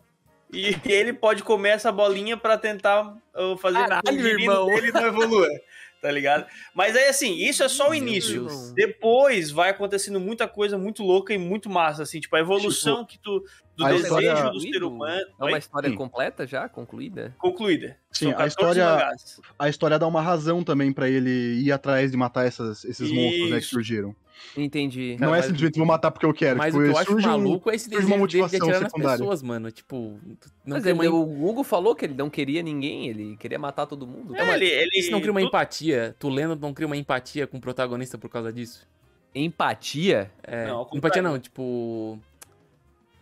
E 0.51 0.75
ele 0.85 1.13
pode 1.13 1.43
comer 1.43 1.69
essa 1.69 1.91
bolinha 1.91 2.37
pra 2.37 2.55
tentar 2.57 3.17
uh, 3.35 3.57
fazer 3.57 3.79
Caralho, 3.79 4.03
o 4.07 4.11
girino 4.21 4.39
irmão. 4.41 4.65
dele 4.67 4.91
não 4.91 5.05
evolua. 5.07 5.47
Tá 6.03 6.11
ligado? 6.11 6.45
Mas 6.75 6.97
aí, 6.97 7.05
assim, 7.07 7.33
isso 7.37 7.63
é 7.63 7.69
só 7.69 7.89
o 7.89 7.95
início. 7.95 8.45
Depois 8.75 9.49
vai 9.51 9.69
acontecendo 9.69 10.19
muita 10.19 10.49
coisa 10.49 10.77
muito 10.77 11.01
louca 11.01 11.33
e 11.33 11.37
muito 11.37 11.69
massa, 11.69 12.03
assim, 12.03 12.19
tipo, 12.19 12.35
a 12.35 12.41
evolução 12.41 13.05
que 13.05 13.17
tu. 13.17 13.41
do 13.77 13.85
desejo 13.85 14.03
história- 14.03 14.49
do 14.51 14.59
ser 14.59 14.83
humano. 14.83 15.25
É 15.41 15.45
uma 15.45 15.57
história 15.57 15.89
Sim. 15.89 15.95
completa 15.95 16.45
já? 16.45 16.67
Concluída? 16.69 17.33
concluída. 17.39 17.97
Sim, 18.11 18.27
a 18.29 18.33
14 18.33 18.49
história- 18.49 18.85
mangás. 18.85 19.41
A 19.57 19.69
história 19.69 19.97
dá 19.97 20.05
uma 20.05 20.21
razão 20.21 20.61
também 20.63 20.91
pra 20.93 21.09
ele 21.09 21.29
ir 21.63 21.71
atrás 21.71 22.11
de 22.11 22.17
matar 22.17 22.45
essas- 22.45 22.83
esses 22.85 23.09
monstros 23.11 23.49
né, 23.49 23.55
que 23.57 23.63
Isso. 23.63 23.69
surgiram. 23.71 24.13
Entendi. 24.57 25.17
não 25.19 25.29
é 25.29 25.37
mas- 25.37 25.45
simplesmente 25.45 25.77
vou 25.77 25.85
matar 25.85 26.11
porque 26.11 26.25
eu 26.25 26.33
quero. 26.33 26.57
Mas 26.57 26.73
tipo, 26.73 26.79
o 26.79 26.83
que 26.85 26.91
eu 26.91 26.97
acho 26.97 27.11
surge 27.11 27.27
um- 27.27 27.31
maluco 27.31 27.69
é 27.71 27.75
esse 27.75 27.89
desejo 27.89 28.07
dele 28.07 28.27
de 28.27 28.41
atirar 28.43 28.67
nas 28.67 28.91
secundária. 28.91 29.17
pessoas, 29.17 29.41
mano. 29.41 29.71
Tipo, 29.71 30.19
não 30.65 30.77
Mas 30.77 30.85
ele, 30.85 31.07
uma, 31.07 31.09
o 31.09 31.47
Hugo 31.49 31.63
falou 31.63 31.95
que 31.95 32.05
ele 32.05 32.13
não 32.13 32.29
queria 32.29 32.61
ninguém, 32.61 33.07
ele 33.07 33.35
queria 33.37 33.57
matar 33.59 33.85
todo 33.85 34.05
mundo. 34.07 34.35
É, 34.35 34.55
ele, 34.55 34.65
ele, 34.65 34.99
Isso 34.99 35.11
não 35.11 35.19
cria 35.19 35.31
uma 35.31 35.41
empatia? 35.41 36.15
Tu 36.19 36.29
lendo 36.29 36.55
não 36.55 36.73
cria 36.73 36.87
uma 36.87 36.97
empatia 36.97 37.45
com 37.47 37.57
o 37.57 37.61
protagonista 37.61 38.17
por 38.17 38.29
causa 38.29 38.51
disso? 38.53 38.87
Empatia? 39.35 40.31
É, 40.43 40.67
Não, 40.67 40.87
empatia 40.93 41.21
não, 41.21 41.39
tipo... 41.39 42.19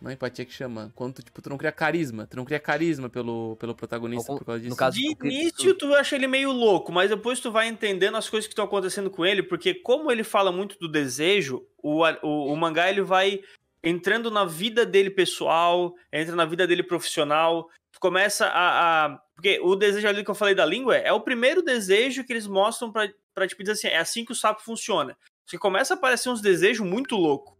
Não 0.02 0.10
é 0.10 0.14
empatia 0.14 0.44
que 0.44 0.52
chama. 0.52 0.92
Quando 0.94 1.14
tu, 1.14 1.22
tipo, 1.22 1.40
tu 1.40 1.48
não 1.48 1.56
cria 1.56 1.70
carisma. 1.72 2.26
Tu 2.26 2.36
não 2.36 2.44
cria 2.44 2.58
carisma 2.58 3.08
pelo, 3.08 3.56
pelo 3.56 3.74
protagonista 3.74 4.32
por 4.38 4.44
causa 4.44 4.60
disso. 4.60 4.70
no 4.70 4.76
caso- 4.76 4.96
De 4.98 5.06
início 5.28 5.74
tu 5.74 5.94
acha 5.94 6.16
ele 6.16 6.26
meio 6.26 6.50
louco, 6.50 6.90
mas 6.90 7.08
depois 7.10 7.38
tu 7.40 7.52
vai 7.52 7.68
entendendo 7.68 8.16
as 8.16 8.28
coisas 8.28 8.46
que 8.48 8.52
estão 8.52 8.64
acontecendo 8.64 9.10
com 9.10 9.24
ele, 9.24 9.42
porque 9.42 9.72
como 9.74 10.10
ele 10.10 10.24
fala 10.24 10.50
muito 10.50 10.76
do 10.78 10.88
desejo, 10.88 11.64
o, 11.82 12.02
o, 12.22 12.52
o 12.52 12.56
mangá 12.56 12.90
ele 12.90 13.02
vai 13.02 13.40
entrando 13.82 14.30
na 14.30 14.44
vida 14.44 14.84
dele 14.84 15.10
pessoal, 15.10 15.94
entra 16.12 16.34
na 16.36 16.44
vida 16.44 16.66
dele 16.66 16.82
profissional, 16.82 17.68
tu 17.92 17.98
começa 18.00 18.46
a, 18.46 19.06
a- 19.06 19.18
porque 19.34 19.58
o 19.62 19.74
desejo 19.74 20.06
ali 20.08 20.24
que 20.24 20.30
eu 20.30 20.34
falei 20.34 20.54
da 20.54 20.64
língua 20.66 20.96
é 20.96 21.12
o 21.12 21.20
primeiro 21.20 21.62
desejo 21.62 22.24
que 22.24 22.32
eles 22.32 22.46
mostram 22.46 22.92
pra, 22.92 23.08
pra 23.34 23.46
tipo 23.46 23.62
dizer 23.62 23.72
assim, 23.72 23.88
é 23.88 23.98
assim 23.98 24.24
que 24.24 24.32
o 24.32 24.36
sapo 24.36 24.62
funciona. 24.62 25.16
Você 25.46 25.58
começa 25.58 25.94
a 25.94 25.96
aparecer 25.96 26.28
uns 26.28 26.40
desejos 26.40 26.86
muito 26.86 27.16
loucos. 27.16 27.54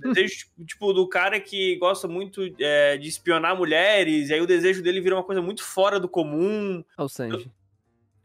Desejo, 0.00 0.34
tipo, 0.36 0.64
tipo, 0.64 0.92
do 0.92 1.08
cara 1.08 1.38
que 1.40 1.76
gosta 1.76 2.08
muito 2.08 2.42
é, 2.58 2.96
de 2.96 3.08
espionar 3.08 3.56
mulheres, 3.56 4.30
e 4.30 4.34
aí 4.34 4.40
o 4.40 4.46
desejo 4.46 4.82
dele 4.82 5.00
vira 5.00 5.14
uma 5.14 5.24
coisa 5.24 5.42
muito 5.42 5.62
fora 5.62 5.98
do 6.00 6.08
comum. 6.08 6.82
Olha 6.96 7.04
o 7.06 7.08
Sanji. 7.08 7.50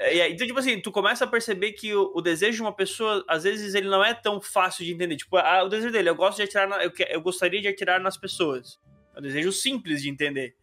É, 0.02 0.30
então, 0.30 0.48
tipo 0.48 0.58
assim, 0.60 0.80
tu 0.80 0.91
começa 0.93 1.26
a 1.26 1.28
perceber 1.28 1.74
que 1.74 1.93
o, 1.93 2.12
o 2.15 2.22
desejo 2.22 2.56
de 2.58 2.62
uma 2.62 2.72
pessoa, 2.74 3.22
às 3.28 3.43
vezes, 3.43 3.76
ele 3.76 3.89
não 3.89 4.04
é 4.04 4.13
tão 4.13 4.39
fácil 4.39 4.86
de 4.86 4.93
entender. 4.93 5.17
Tipo, 5.17 5.36
ah, 5.38 5.63
o 5.63 5.67
desejo 5.67 5.91
dele, 5.91 6.10
eu 6.10 6.15
gosto 6.15 6.38
de 6.38 6.43
atirar, 6.43 6.67
na- 6.69 6.82
eu, 6.84 6.91
eu 7.10 7.19
gostaria 7.22 7.62
de 7.62 7.67
atirar 7.67 8.00
nas 8.00 8.15
pessoas. 8.15 8.80
É 9.13 9.19
um 9.19 9.22
desejo 9.22 9.52
simples 9.52 10.02
de 10.02 10.10
entender. 10.10 10.56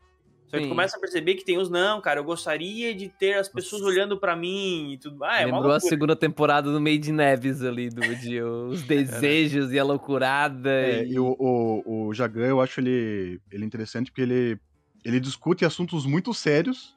Só 0.49 0.59
que 0.59 0.69
começa 0.69 0.97
a 0.97 1.01
perceber 1.01 1.35
que 1.35 1.45
tem 1.45 1.59
os, 1.59 1.69
não, 1.69 2.01
cara, 2.01 2.21
eu 2.21 2.25
gostaria 2.25 2.95
de 2.95 3.09
ter 3.09 3.35
as 3.35 3.49
pessoas 3.49 3.83
olhando 3.83 4.17
pra 4.17 4.37
mim 4.37 4.93
e 4.93 4.99
tudo. 4.99 5.25
Ah, 5.25 5.41
é 5.41 5.47
Lembrou 5.47 5.73
a 5.73 5.81
segunda 5.81 6.15
temporada 6.15 6.71
do 6.71 6.81
Made 6.81 7.11
in 7.11 7.15
Neves 7.15 7.63
ali, 7.63 7.91
do 7.91 8.01
de 8.15 8.41
os 8.41 8.83
desejos 8.87 9.73
e 9.73 9.79
a 9.79 9.85
loucurada. 9.85 10.71
É, 10.71 11.05
e... 11.05 11.15
e 11.15 11.19
o, 11.19 11.37
o, 11.39 12.07
o 12.09 12.15
Jagan, 12.15 12.47
eu 12.47 12.61
acho 12.61 12.81
ele, 12.81 13.41
ele 13.51 13.65
interessante 13.65 14.11
porque 14.11 14.23
ele, 14.23 14.59
ele 15.05 15.19
discute 15.19 15.65
assuntos 15.65 16.07
muito 16.07 16.33
sérios 16.33 16.97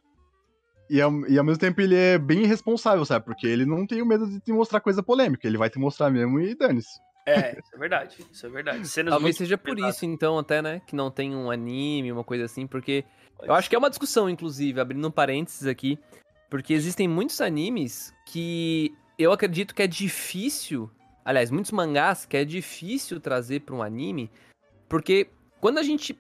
e 0.90 1.02
ao, 1.02 1.12
e 1.28 1.38
ao 1.38 1.44
mesmo 1.44 1.60
tempo 1.60 1.82
ele 1.82 1.96
é 1.96 2.18
bem 2.18 2.44
irresponsável, 2.44 3.04
sabe? 3.04 3.26
Porque 3.26 3.48
ele 3.48 3.66
não 3.66 3.86
tem 3.86 4.02
o 4.02 4.06
medo 4.06 4.28
de 4.28 4.40
te 4.40 4.52
mostrar 4.52 4.80
coisa 4.80 5.02
polêmica, 5.02 5.48
ele 5.48 5.58
vai 5.58 5.70
te 5.70 5.80
mostrar 5.80 6.10
mesmo 6.12 6.40
e 6.40 6.56
dane-se. 6.56 7.00
É, 7.30 7.60
isso 7.60 7.76
é 7.76 7.78
verdade. 7.78 8.18
Isso 8.32 8.46
é 8.46 8.50
verdade. 8.50 8.88
Cenas 8.88 9.14
Talvez 9.14 9.38
seja 9.38 9.58
por 9.58 9.78
isso, 9.78 10.06
então, 10.06 10.38
até, 10.38 10.62
né? 10.62 10.82
Que 10.86 10.96
não 10.96 11.12
tem 11.12 11.36
um 11.36 11.52
anime, 11.52 12.12
uma 12.12 12.24
coisa 12.24 12.46
assim, 12.46 12.66
porque. 12.66 13.06
Eu 13.42 13.54
acho 13.54 13.70
que 13.70 13.76
é 13.76 13.80
uma 13.80 13.90
discussão, 13.90 14.30
inclusive, 14.30 14.80
abrindo 14.82 15.08
um 15.08 15.12
parênteses 15.12 15.66
aqui. 15.66 15.98
Porque 16.50 16.74
existem 16.74 17.08
muitos 17.08 17.40
animes 17.42 18.14
que 18.26 18.94
eu 19.18 19.32
acredito 19.32 19.76
que 19.76 19.84
é 19.84 19.88
difícil. 19.88 20.90
Aliás, 21.24 21.52
muitos 21.52 21.72
mangás 21.72 22.26
que 22.26 22.36
é 22.36 22.44
difícil 22.44 23.20
trazer 23.20 23.62
pra 23.62 23.76
um 23.76 23.84
anime. 23.84 24.32
Porque 24.88 25.30
quando 25.62 25.78
a 25.78 25.84
gente 25.84 26.18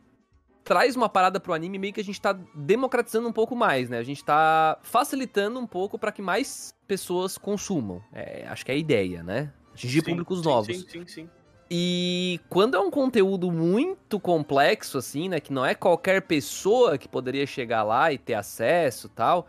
traz 0.64 0.96
uma 0.96 1.10
parada 1.10 1.40
pro 1.40 1.54
anime, 1.54 1.80
meio 1.80 1.94
que 1.94 2.00
a 2.00 2.04
gente 2.04 2.22
tá 2.22 2.34
democratizando 2.54 3.28
um 3.28 3.34
pouco 3.34 3.56
mais, 3.56 3.90
né? 3.90 3.98
A 3.98 4.04
gente 4.04 4.24
tá 4.24 4.78
facilitando 4.84 5.60
um 5.60 5.66
pouco 5.66 5.98
pra 5.98 6.12
que 6.12 6.22
mais 6.22 6.70
pessoas 6.88 7.40
consumam. 7.40 8.04
É, 8.14 8.46
acho 8.48 8.64
que 8.64 8.72
é 8.72 8.76
a 8.76 8.78
ideia, 8.78 9.24
né? 9.24 9.52
Atingir 9.80 10.00
Sim, 10.04 10.12
públicos 10.12 10.40
sim, 10.40 10.46
novos. 10.46 10.78
Sim, 10.78 10.86
sim, 10.90 11.08
sim. 11.08 11.30
E 11.72 12.40
quando 12.50 12.76
é 12.76 12.80
um 12.80 12.90
conteúdo 12.92 13.52
muito 13.52 14.20
complexo, 14.20 14.98
assim, 14.98 15.30
né? 15.30 15.40
Que 15.40 15.54
não 15.54 15.66
é 15.66 15.74
qualquer 15.76 16.24
pessoa 16.24 16.98
que 16.98 17.08
poderia 17.08 17.46
chegar 17.46 17.84
lá 17.84 18.12
e 18.12 18.18
ter 18.18 18.34
acesso 18.34 19.08
e 19.08 19.10
tal. 19.12 19.48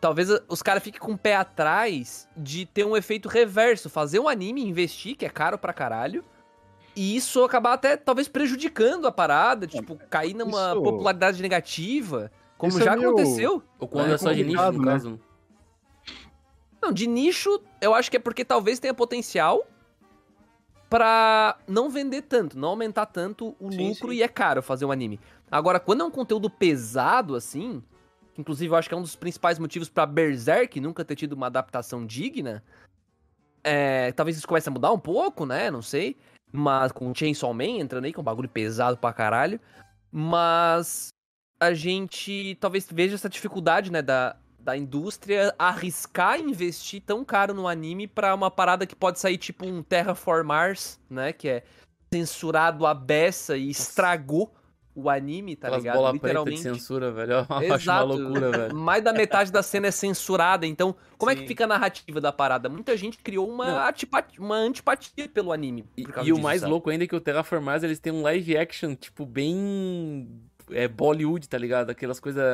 Talvez 0.00 0.28
os 0.48 0.62
caras 0.62 0.82
fiquem 0.82 1.00
com 1.00 1.12
o 1.12 1.18
pé 1.18 1.34
atrás 1.34 2.28
de 2.36 2.66
ter 2.66 2.84
um 2.84 2.94
efeito 2.96 3.28
reverso. 3.28 3.88
Fazer 3.88 4.18
um 4.20 4.28
anime, 4.28 4.62
investir, 4.62 5.16
que 5.16 5.24
é 5.24 5.30
caro 5.30 5.56
pra 5.58 5.72
caralho. 5.72 6.22
E 6.94 7.16
isso 7.16 7.42
acabar 7.42 7.72
até, 7.72 7.96
talvez, 7.96 8.28
prejudicando 8.28 9.06
a 9.06 9.10
parada. 9.12 9.66
Tipo, 9.66 9.96
cair 10.10 10.34
numa 10.34 10.72
isso- 10.72 10.82
popularidade 10.82 11.40
negativa. 11.42 12.30
Como 12.58 12.70
isso 12.70 12.82
é 12.82 12.84
já 12.84 12.94
meio- 12.94 13.08
aconteceu. 13.08 13.62
Ou 13.80 13.88
quando 13.88 14.10
É 14.10 14.14
é, 14.14 14.18
só 14.18 14.32
de 14.32 14.44
nicho, 14.44 14.72
no 14.72 14.84
né? 14.84 14.92
caso. 14.92 15.18
Não, 16.84 16.92
de 16.92 17.06
nicho, 17.06 17.62
eu 17.80 17.94
acho 17.94 18.10
que 18.10 18.18
é 18.18 18.20
porque 18.20 18.44
talvez 18.44 18.78
tenha 18.78 18.92
potencial 18.92 19.66
pra 20.90 21.56
não 21.66 21.88
vender 21.88 22.20
tanto, 22.20 22.58
não 22.58 22.68
aumentar 22.68 23.06
tanto 23.06 23.56
o 23.58 23.72
Sim, 23.72 23.88
lucro 23.88 24.10
sim. 24.10 24.18
e 24.18 24.22
é 24.22 24.28
caro 24.28 24.62
fazer 24.62 24.84
um 24.84 24.92
anime. 24.92 25.18
Agora, 25.50 25.80
quando 25.80 26.02
é 26.02 26.04
um 26.04 26.10
conteúdo 26.10 26.50
pesado 26.50 27.34
assim, 27.36 27.82
que 28.34 28.42
inclusive 28.42 28.70
eu 28.70 28.76
acho 28.76 28.86
que 28.86 28.94
é 28.94 28.98
um 28.98 29.00
dos 29.02 29.16
principais 29.16 29.58
motivos 29.58 29.88
pra 29.88 30.04
Berserk 30.04 30.78
nunca 30.78 31.06
ter 31.06 31.16
tido 31.16 31.32
uma 31.32 31.46
adaptação 31.46 32.04
digna, 32.04 32.62
é, 33.64 34.12
talvez 34.12 34.36
isso 34.36 34.46
comece 34.46 34.68
a 34.68 34.72
mudar 34.72 34.92
um 34.92 34.98
pouco, 34.98 35.46
né? 35.46 35.70
Não 35.70 35.80
sei. 35.80 36.18
Mas 36.52 36.92
com 36.92 37.10
o 37.10 37.14
Chainsaw 37.14 37.54
Man 37.54 37.80
entrando 37.80 38.04
aí, 38.04 38.12
que 38.12 38.18
é 38.18 38.20
um 38.20 38.24
bagulho 38.24 38.48
pesado 38.48 38.98
pra 38.98 39.10
caralho. 39.10 39.58
Mas 40.12 41.08
a 41.58 41.72
gente 41.72 42.58
talvez 42.60 42.86
veja 42.92 43.14
essa 43.14 43.30
dificuldade, 43.30 43.90
né, 43.90 44.02
da, 44.02 44.36
da 44.64 44.76
indústria 44.76 45.54
arriscar 45.58 46.40
investir 46.40 47.02
tão 47.04 47.22
caro 47.24 47.52
no 47.52 47.68
anime 47.68 48.06
pra 48.08 48.34
uma 48.34 48.50
parada 48.50 48.86
que 48.86 48.96
pode 48.96 49.20
sair 49.20 49.36
tipo 49.36 49.66
um 49.66 49.82
Terraform 49.82 50.46
Mars, 50.46 50.98
né, 51.08 51.32
que 51.32 51.48
é 51.48 51.62
censurado 52.12 52.86
a 52.86 52.94
beça 52.94 53.56
e 53.56 53.68
estragou 53.68 54.54
o 54.96 55.10
anime, 55.10 55.56
tá 55.56 55.66
Aquelas 55.66 55.82
ligado? 55.82 55.96
bola 55.96 56.10
preta 56.10 56.20
de 56.22 56.28
Literalmente. 56.28 56.62
censura, 56.62 57.10
velho. 57.10 57.32
Eu 57.62 57.74
acho 57.74 57.90
uma 57.90 58.02
loucura, 58.02 58.50
velho. 58.52 58.76
Mais 58.76 59.02
da 59.02 59.12
metade 59.12 59.50
da 59.50 59.60
cena 59.60 59.88
é 59.88 59.90
censurada. 59.90 60.64
Então, 60.68 60.94
como 61.18 61.32
é 61.32 61.34
que 61.34 61.40
Sim. 61.40 61.48
fica 61.48 61.64
a 61.64 61.66
narrativa 61.66 62.20
da 62.20 62.30
parada? 62.30 62.68
Muita 62.68 62.96
gente 62.96 63.18
criou 63.18 63.50
uma, 63.50 63.88
atipa- 63.88 64.24
uma 64.38 64.54
antipatia 64.54 65.28
pelo 65.28 65.50
anime. 65.50 65.84
E, 65.96 66.02
e 66.02 66.04
o 66.06 66.22
disso, 66.22 66.40
mais 66.40 66.60
sabe? 66.60 66.70
louco 66.70 66.90
ainda 66.90 67.02
é 67.02 67.06
que 67.08 67.16
o 67.16 67.20
Terraformars, 67.20 67.82
eles 67.82 67.98
têm 67.98 68.12
um 68.12 68.22
live 68.22 68.56
action, 68.56 68.94
tipo, 68.94 69.26
bem... 69.26 70.28
É 70.70 70.88
Bollywood, 70.88 71.48
tá 71.48 71.58
ligado? 71.58 71.90
Aquelas 71.90 72.18
coisas... 72.20 72.44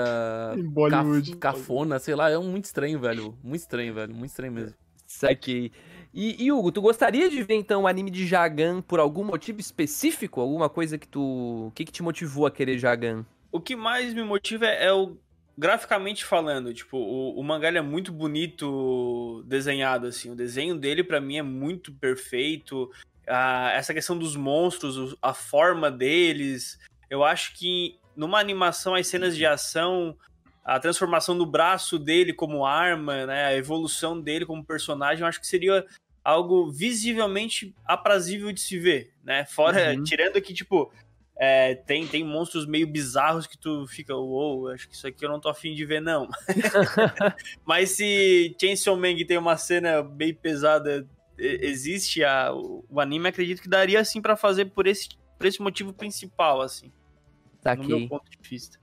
Bollywood. 0.65 1.37
caf- 1.37 1.59
Cafona, 1.59 1.99
sei 1.99 2.15
lá. 2.15 2.31
É 2.31 2.39
um 2.39 2.51
muito 2.51 2.65
estranho, 2.65 2.99
velho. 2.99 3.39
Muito 3.43 3.61
estranho, 3.61 3.95
velho. 3.95 4.15
Muito 4.15 4.31
estranho 4.31 4.53
mesmo. 4.53 4.75
Saquei. 5.07 5.73
E, 6.15 6.45
e, 6.45 6.53
Hugo, 6.53 6.71
tu 6.73 6.81
gostaria 6.81 7.29
de 7.29 7.43
ver 7.43 7.55
então 7.55 7.83
o 7.83 7.87
anime 7.87 8.11
de 8.11 8.27
Jagan 8.27 8.81
por 8.81 9.01
algum 9.01 9.25
motivo 9.25 9.61
específico? 9.61 10.41
Alguma 10.41 10.69
coisa 10.69 10.97
que 10.99 11.07
tu. 11.07 11.67
O 11.69 11.73
que, 11.75 11.85
que 11.85 11.93
te 11.93 12.03
motivou 12.03 12.47
a 12.47 12.51
querer 12.51 12.79
Jagan? 12.79 13.25
O 13.53 13.61
que 13.61 13.75
mais 13.75 14.15
me 14.15 14.23
motiva 14.23 14.67
é, 14.67 14.87
é 14.87 14.93
o 14.93 15.17
graficamente 15.59 16.25
falando, 16.25 16.73
tipo, 16.73 16.97
o, 16.97 17.39
o 17.39 17.43
mangá 17.45 17.69
ele 17.69 17.79
é 17.79 17.83
muito 17.83 18.13
bonito 18.13 19.45
desenhado 19.47 20.07
assim. 20.07 20.31
O 20.31 20.35
desenho 20.37 20.75
dele 20.77 21.05
pra 21.05 21.21
mim 21.21 21.37
é 21.37 21.43
muito 21.43 21.93
perfeito. 21.93 22.91
Ah, 23.29 23.71
essa 23.75 23.93
questão 23.93 24.17
dos 24.19 24.35
monstros, 24.37 25.15
a 25.21 25.35
forma 25.35 25.91
deles, 25.91 26.79
eu 27.11 27.23
acho 27.23 27.55
que 27.59 28.00
numa 28.17 28.39
animação 28.39 28.95
as 28.95 29.07
cenas 29.07 29.37
de 29.37 29.45
ação, 29.47 30.17
a 30.65 30.79
transformação 30.79 31.37
do 31.37 31.47
braço 31.47 31.99
dele 31.99 32.33
como 32.33 32.65
arma, 32.65 33.27
né, 33.27 33.47
a 33.47 33.57
evolução 33.57 34.21
dele 34.21 34.47
como 34.47 34.65
personagem, 34.65 35.23
eu 35.23 35.27
acho 35.27 35.41
que 35.41 35.47
seria 35.47 35.85
algo 36.23 36.71
visivelmente 36.71 37.75
aprazível 37.85 38.53
de 38.53 38.61
se 38.61 38.79
ver, 38.79 39.13
né? 39.25 39.47
Fora, 39.47 39.95
Uhum. 39.95 40.05
tirando 40.05 40.41
que, 40.41 40.53
tipo, 40.53 40.93
é, 41.37 41.75
tem, 41.75 42.07
tem 42.07 42.23
monstros 42.23 42.67
meio 42.67 42.87
bizarros 42.87 43.47
que 43.47 43.57
tu 43.57 43.87
fica, 43.87 44.15
uou, 44.15 44.69
acho 44.69 44.87
que 44.87 44.95
isso 44.95 45.07
aqui 45.07 45.25
eu 45.25 45.31
não 45.31 45.41
tô 45.41 45.49
afim 45.49 45.75
de 45.75 45.87
ver, 45.87 46.01
não. 46.01 46.29
Mas 47.65 47.93
se 47.93 48.55
Chainsaw 48.61 48.95
Man 48.95 49.17
tem 49.27 49.39
uma 49.39 49.57
cena 49.57 50.03
bem 50.03 50.35
pesada, 50.35 51.09
existe 51.39 52.23
a, 52.23 52.53
o, 52.53 53.01
anime, 53.01 53.29
acredito 53.29 53.63
que 53.63 53.69
daria, 53.69 54.01
assim, 54.01 54.21
pra 54.21 54.37
fazer 54.37 54.67
por 54.67 54.87
esse, 54.87 55.09
por 55.39 55.47
esse 55.47 55.63
motivo 55.63 55.95
principal, 55.95 56.61
assim, 56.61 56.93
no 57.77 57.85
meu 57.85 58.09
ponto 58.09 58.25
de 58.31 58.49
vista. 58.49 58.79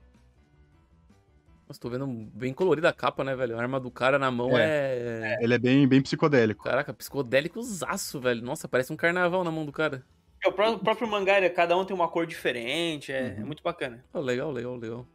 Nossa, 1.68 1.80
tô 1.80 1.90
vendo 1.90 2.06
bem 2.06 2.54
colorida 2.54 2.88
a 2.88 2.92
capa, 2.94 3.22
né, 3.22 3.36
velho? 3.36 3.56
A 3.56 3.60
arma 3.60 3.78
do 3.78 3.90
cara 3.90 4.18
na 4.18 4.30
mão 4.30 4.56
é... 4.56 5.36
Ele 5.40 5.52
é 5.54 5.58
bem, 5.58 5.86
bem 5.86 6.00
psicodélico. 6.00 6.64
Caraca, 6.64 6.94
psicodélico 6.94 7.62
zaço, 7.62 8.18
velho. 8.20 8.42
Nossa, 8.42 8.66
parece 8.66 8.92
um 8.92 8.96
carnaval 8.96 9.44
na 9.44 9.50
mão 9.50 9.66
do 9.66 9.72
cara. 9.72 10.02
É, 10.42 10.48
o 10.48 10.52
pró- 10.52 10.72
o 10.72 10.78
próprio 10.78 11.06
mangá, 11.08 11.36
ele- 11.36 11.50
cada 11.50 11.76
um 11.76 11.84
tem 11.84 11.94
uma 11.94 12.08
cor 12.08 12.26
diferente, 12.26 13.12
é, 13.12 13.22
Uhum. 13.34 13.40
é 13.40 13.44
muito 13.44 13.62
bacana. 13.62 14.02
Oh, 14.14 14.20
legal, 14.20 14.50
legal, 14.50 14.76
legal. 14.76 15.06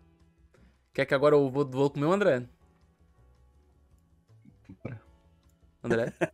Quer 0.93 1.05
que 1.07 1.13
agora 1.15 1.33
eu 1.35 1.49
vou, 1.49 1.65
vou 1.65 1.89
comer 1.89 2.05
o 2.05 2.11
André? 2.13 2.43
André? 5.83 6.13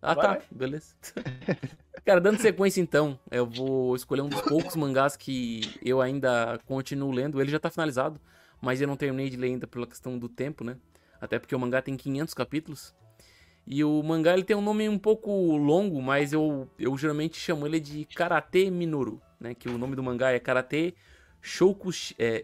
Ah, 0.00 0.14
Vai, 0.14 0.38
tá. 0.38 0.44
Beleza. 0.52 0.94
Cara, 2.08 2.22
dando 2.22 2.40
sequência 2.40 2.80
então, 2.80 3.20
eu 3.30 3.44
vou 3.44 3.94
escolher 3.94 4.22
um 4.22 4.30
dos 4.30 4.40
poucos 4.40 4.74
mangás 4.74 5.14
que 5.14 5.60
eu 5.84 6.00
ainda 6.00 6.58
continuo 6.64 7.12
lendo. 7.12 7.38
Ele 7.38 7.50
já 7.50 7.60
tá 7.60 7.68
finalizado, 7.68 8.18
mas 8.62 8.80
eu 8.80 8.88
não 8.88 8.96
terminei 8.96 9.28
de 9.28 9.36
ler 9.36 9.48
ainda 9.48 9.66
pela 9.66 9.86
questão 9.86 10.18
do 10.18 10.26
tempo, 10.26 10.64
né? 10.64 10.78
Até 11.20 11.38
porque 11.38 11.54
o 11.54 11.58
mangá 11.58 11.82
tem 11.82 11.98
500 11.98 12.32
capítulos. 12.32 12.94
E 13.66 13.84
o 13.84 14.02
mangá 14.02 14.32
ele 14.32 14.42
tem 14.42 14.56
um 14.56 14.62
nome 14.62 14.88
um 14.88 14.98
pouco 14.98 15.30
longo, 15.58 16.00
mas 16.00 16.32
eu, 16.32 16.66
eu 16.78 16.96
geralmente 16.96 17.36
chamo 17.36 17.66
ele 17.66 17.78
de 17.78 18.06
Karate 18.06 18.70
Minoru, 18.70 19.20
né? 19.38 19.52
Que 19.52 19.68
o 19.68 19.76
nome 19.76 19.94
do 19.94 20.02
mangá 20.02 20.32
é 20.32 20.38
Karate 20.38 20.94
Shoukushi, 21.42 22.14
é, 22.18 22.42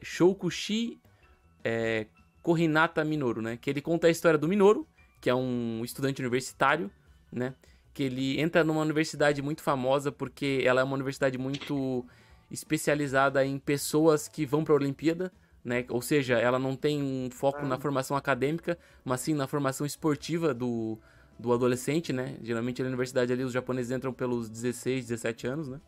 é, 1.64 2.06
Kohinata 2.42 3.02
Minoru, 3.02 3.40
né? 3.40 3.56
Que 3.56 3.70
ele 3.70 3.80
conta 3.80 4.08
a 4.08 4.10
história 4.10 4.38
do 4.38 4.46
Minoru, 4.46 4.86
que 5.22 5.30
é 5.30 5.34
um 5.34 5.80
estudante 5.82 6.20
universitário, 6.20 6.90
né? 7.32 7.54
Que 7.94 8.02
ele 8.02 8.40
entra 8.40 8.62
numa 8.62 8.82
universidade 8.82 9.40
muito 9.40 9.62
famosa 9.62 10.12
porque 10.12 10.62
ela 10.64 10.82
é 10.82 10.84
uma 10.84 10.94
universidade 10.94 11.38
muito 11.38 12.04
especializada 12.50 13.44
em 13.46 13.58
pessoas 13.58 14.28
que 14.28 14.44
vão 14.44 14.62
para 14.64 14.74
a 14.74 14.76
Olimpíada, 14.76 15.32
né? 15.64 15.84
Ou 15.88 16.02
seja, 16.02 16.38
ela 16.38 16.58
não 16.58 16.76
tem 16.76 17.02
um 17.02 17.30
foco 17.30 17.64
na 17.64 17.78
formação 17.78 18.16
acadêmica, 18.16 18.76
mas 19.04 19.20
sim 19.20 19.32
na 19.32 19.46
formação 19.46 19.86
esportiva 19.86 20.52
do, 20.52 20.98
do 21.38 21.52
adolescente, 21.52 22.12
né? 22.12 22.36
Geralmente 22.42 22.82
na 22.82 22.88
universidade 22.88 23.32
ali 23.32 23.42
os 23.42 23.52
japoneses 23.52 23.90
entram 23.90 24.12
pelos 24.12 24.50
16, 24.50 25.06
17 25.06 25.46
anos, 25.46 25.68
né? 25.68 25.80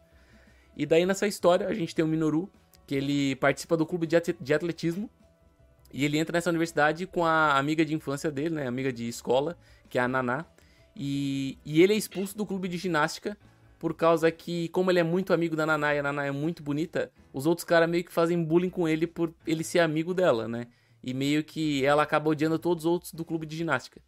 E 0.76 0.86
daí 0.86 1.04
nessa 1.04 1.26
história 1.26 1.66
a 1.66 1.74
gente 1.74 1.94
tem 1.94 2.04
o 2.04 2.08
Minoru, 2.08 2.48
que 2.86 2.94
ele 2.94 3.36
participa 3.36 3.76
do 3.76 3.84
clube 3.84 4.06
de 4.06 4.54
atletismo, 4.54 5.10
e 5.92 6.04
ele 6.04 6.18
entra 6.18 6.36
nessa 6.36 6.50
universidade 6.50 7.06
com 7.06 7.24
a 7.24 7.56
amiga 7.58 7.84
de 7.84 7.94
infância 7.94 8.30
dele, 8.30 8.54
né? 8.54 8.66
Amiga 8.66 8.92
de 8.92 9.08
escola, 9.08 9.56
que 9.88 9.98
é 9.98 10.02
a 10.02 10.08
Naná. 10.08 10.44
E, 10.96 11.58
e 11.64 11.82
ele 11.82 11.92
é 11.92 11.96
expulso 11.96 12.36
do 12.36 12.46
clube 12.46 12.68
de 12.68 12.78
ginástica 12.78 13.36
por 13.78 13.94
causa 13.94 14.30
que, 14.30 14.68
como 14.68 14.90
ele 14.90 14.98
é 14.98 15.02
muito 15.02 15.34
amigo 15.34 15.54
da 15.54 15.66
Naná 15.66 15.94
e 15.94 15.98
a 15.98 16.02
Naná 16.02 16.24
é 16.24 16.30
muito 16.30 16.62
bonita, 16.62 17.12
os 17.32 17.46
outros 17.46 17.64
caras 17.64 17.88
meio 17.88 18.02
que 18.02 18.12
fazem 18.12 18.42
bullying 18.42 18.70
com 18.70 18.88
ele 18.88 19.06
por 19.06 19.34
ele 19.46 19.62
ser 19.62 19.80
amigo 19.80 20.14
dela, 20.14 20.48
né? 20.48 20.66
E 21.02 21.12
meio 21.12 21.44
que 21.44 21.84
ela 21.84 22.02
acaba 22.02 22.30
odiando 22.30 22.58
todos 22.58 22.86
os 22.86 22.90
outros 22.90 23.12
do 23.12 23.24
clube 23.24 23.44
de 23.46 23.54
ginástica. 23.54 24.00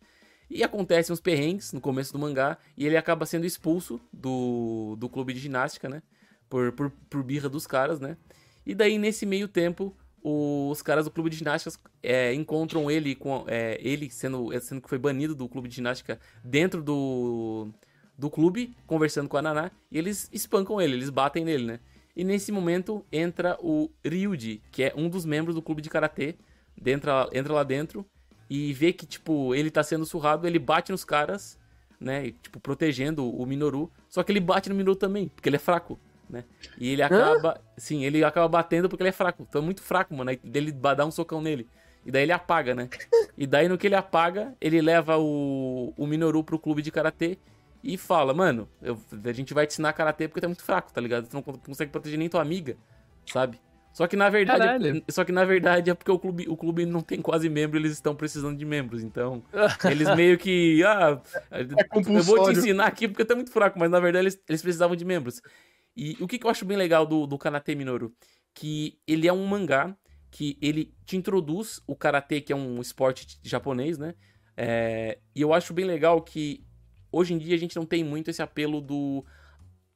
E 0.50 0.64
acontecem 0.64 1.12
uns 1.12 1.20
perrengues 1.20 1.72
no 1.74 1.80
começo 1.80 2.12
do 2.12 2.18
mangá 2.18 2.56
e 2.74 2.86
ele 2.86 2.96
acaba 2.96 3.26
sendo 3.26 3.44
expulso 3.44 4.00
do, 4.10 4.96
do 4.98 5.08
clube 5.08 5.34
de 5.34 5.40
ginástica, 5.40 5.88
né? 5.88 6.02
Por, 6.48 6.72
por, 6.72 6.90
por 7.10 7.22
birra 7.22 7.50
dos 7.50 7.66
caras, 7.66 8.00
né? 8.00 8.16
E 8.64 8.74
daí, 8.74 8.96
nesse 8.96 9.26
meio 9.26 9.46
tempo, 9.46 9.94
os 10.22 10.82
caras 10.82 11.04
do 11.04 11.10
clube 11.10 11.30
de 11.30 11.36
ginástica 11.36 11.78
é, 12.02 12.32
encontram 12.34 12.90
ele 12.90 13.14
com 13.14 13.44
é, 13.46 13.78
ele 13.80 14.10
sendo, 14.10 14.48
sendo 14.60 14.80
que 14.80 14.88
foi 14.88 14.98
banido 14.98 15.34
do 15.34 15.48
clube 15.48 15.68
de 15.68 15.76
ginástica 15.76 16.18
dentro 16.42 16.82
do, 16.82 17.68
do 18.16 18.28
clube, 18.28 18.74
conversando 18.86 19.28
com 19.28 19.36
a 19.36 19.42
Naná, 19.42 19.70
e 19.90 19.98
eles 19.98 20.28
espancam 20.32 20.80
ele, 20.80 20.94
eles 20.94 21.10
batem 21.10 21.44
nele, 21.44 21.64
né? 21.64 21.80
E 22.16 22.24
nesse 22.24 22.50
momento 22.50 23.04
entra 23.12 23.56
o 23.60 23.90
Ryuji, 24.04 24.60
que 24.72 24.82
é 24.82 24.92
um 24.96 25.08
dos 25.08 25.24
membros 25.24 25.54
do 25.54 25.62
clube 25.62 25.80
de 25.80 25.88
karatê, 25.88 26.34
entra, 26.84 27.28
entra 27.32 27.52
lá 27.52 27.62
dentro 27.62 28.04
e 28.50 28.72
vê 28.72 28.92
que, 28.92 29.06
tipo, 29.06 29.54
ele 29.54 29.70
tá 29.70 29.82
sendo 29.84 30.04
surrado, 30.04 30.46
ele 30.46 30.58
bate 30.58 30.90
nos 30.90 31.04
caras, 31.04 31.56
né? 32.00 32.32
Tipo, 32.42 32.58
protegendo 32.58 33.28
o 33.28 33.46
Minoru. 33.46 33.90
Só 34.08 34.22
que 34.22 34.32
ele 34.32 34.40
bate 34.40 34.68
no 34.68 34.74
Minoru 34.74 34.96
também, 34.96 35.28
porque 35.28 35.48
ele 35.48 35.56
é 35.56 35.60
fraco, 35.60 35.98
né? 36.28 36.44
E 36.78 36.90
ele 36.92 37.02
acaba. 37.02 37.60
Sim, 37.76 38.04
ele 38.04 38.22
acaba 38.24 38.48
batendo 38.48 38.88
porque 38.88 39.02
ele 39.02 39.08
é 39.10 39.12
fraco. 39.12 39.46
Então 39.48 39.62
é 39.62 39.64
muito 39.64 39.82
fraco, 39.82 40.14
mano. 40.14 40.30
Aí 40.30 40.40
ele 40.54 40.72
ba- 40.72 40.94
dá 40.94 41.04
um 41.06 41.10
socão 41.10 41.40
nele. 41.40 41.66
E 42.04 42.10
daí 42.10 42.22
ele 42.22 42.32
apaga, 42.32 42.74
né? 42.74 42.88
E 43.36 43.46
daí 43.46 43.68
no 43.68 43.76
que 43.76 43.86
ele 43.86 43.94
apaga, 43.94 44.54
ele 44.60 44.80
leva 44.80 45.18
o, 45.18 45.92
o 45.96 46.06
Minoru 46.06 46.42
pro 46.42 46.58
clube 46.58 46.80
de 46.82 46.90
karatê 46.90 47.38
e 47.82 47.96
fala: 47.98 48.32
Mano, 48.32 48.68
eu- 48.82 48.98
a 49.24 49.32
gente 49.32 49.52
vai 49.52 49.66
te 49.66 49.70
ensinar 49.72 49.92
karatê 49.92 50.26
porque 50.28 50.40
tu 50.40 50.44
é 50.44 50.48
muito 50.48 50.62
fraco, 50.62 50.92
tá 50.92 51.00
ligado? 51.00 51.28
Tu 51.28 51.34
não 51.34 51.42
con- 51.42 51.58
consegue 51.58 51.90
proteger 51.90 52.18
nem 52.18 52.28
tua 52.28 52.40
amiga, 52.42 52.76
sabe? 53.26 53.60
Só 53.92 54.06
que 54.06 54.14
na 54.16 54.28
verdade, 54.28 54.60
Caralho. 54.60 55.04
só 55.10 55.24
que 55.24 55.32
na 55.32 55.44
verdade 55.44 55.90
é 55.90 55.94
porque 55.94 56.10
o 56.10 56.18
clube, 56.18 56.46
o 56.48 56.56
clube 56.56 56.86
não 56.86 57.00
tem 57.00 57.20
quase 57.20 57.48
membro, 57.48 57.76
eles 57.78 57.92
estão 57.92 58.14
precisando 58.14 58.56
de 58.56 58.64
membros. 58.64 59.02
Então, 59.02 59.42
eles 59.90 60.14
meio 60.14 60.38
que, 60.38 60.84
ah, 60.84 61.20
eu 61.50 62.22
vou 62.22 62.44
te 62.44 62.52
ensinar 62.58 62.86
aqui 62.86 63.08
porque 63.08 63.24
tu 63.24 63.32
é 63.32 63.36
muito 63.36 63.50
fraco, 63.50 63.76
mas 63.78 63.90
na 63.90 63.98
verdade 63.98 64.24
eles, 64.24 64.40
eles 64.48 64.62
precisavam 64.62 64.94
de 64.94 65.04
membros. 65.04 65.42
E 65.98 66.16
o 66.20 66.28
que, 66.28 66.38
que 66.38 66.46
eu 66.46 66.50
acho 66.50 66.64
bem 66.64 66.76
legal 66.76 67.04
do, 67.04 67.26
do 67.26 67.36
Kanate 67.36 67.74
Minoru? 67.74 68.14
Que 68.54 69.00
ele 69.04 69.26
é 69.26 69.32
um 69.32 69.44
mangá 69.44 69.96
que 70.30 70.56
ele 70.62 70.94
te 71.04 71.16
introduz 71.16 71.80
o 71.88 71.96
karatê, 71.96 72.40
que 72.40 72.52
é 72.52 72.56
um 72.56 72.80
esporte 72.80 73.40
japonês, 73.42 73.98
né? 73.98 74.14
É, 74.56 75.18
e 75.34 75.40
eu 75.40 75.52
acho 75.52 75.74
bem 75.74 75.84
legal 75.84 76.22
que 76.22 76.64
hoje 77.10 77.34
em 77.34 77.38
dia 77.38 77.56
a 77.56 77.58
gente 77.58 77.74
não 77.74 77.84
tem 77.84 78.04
muito 78.04 78.30
esse 78.30 78.40
apelo 78.40 78.80
do 78.80 79.24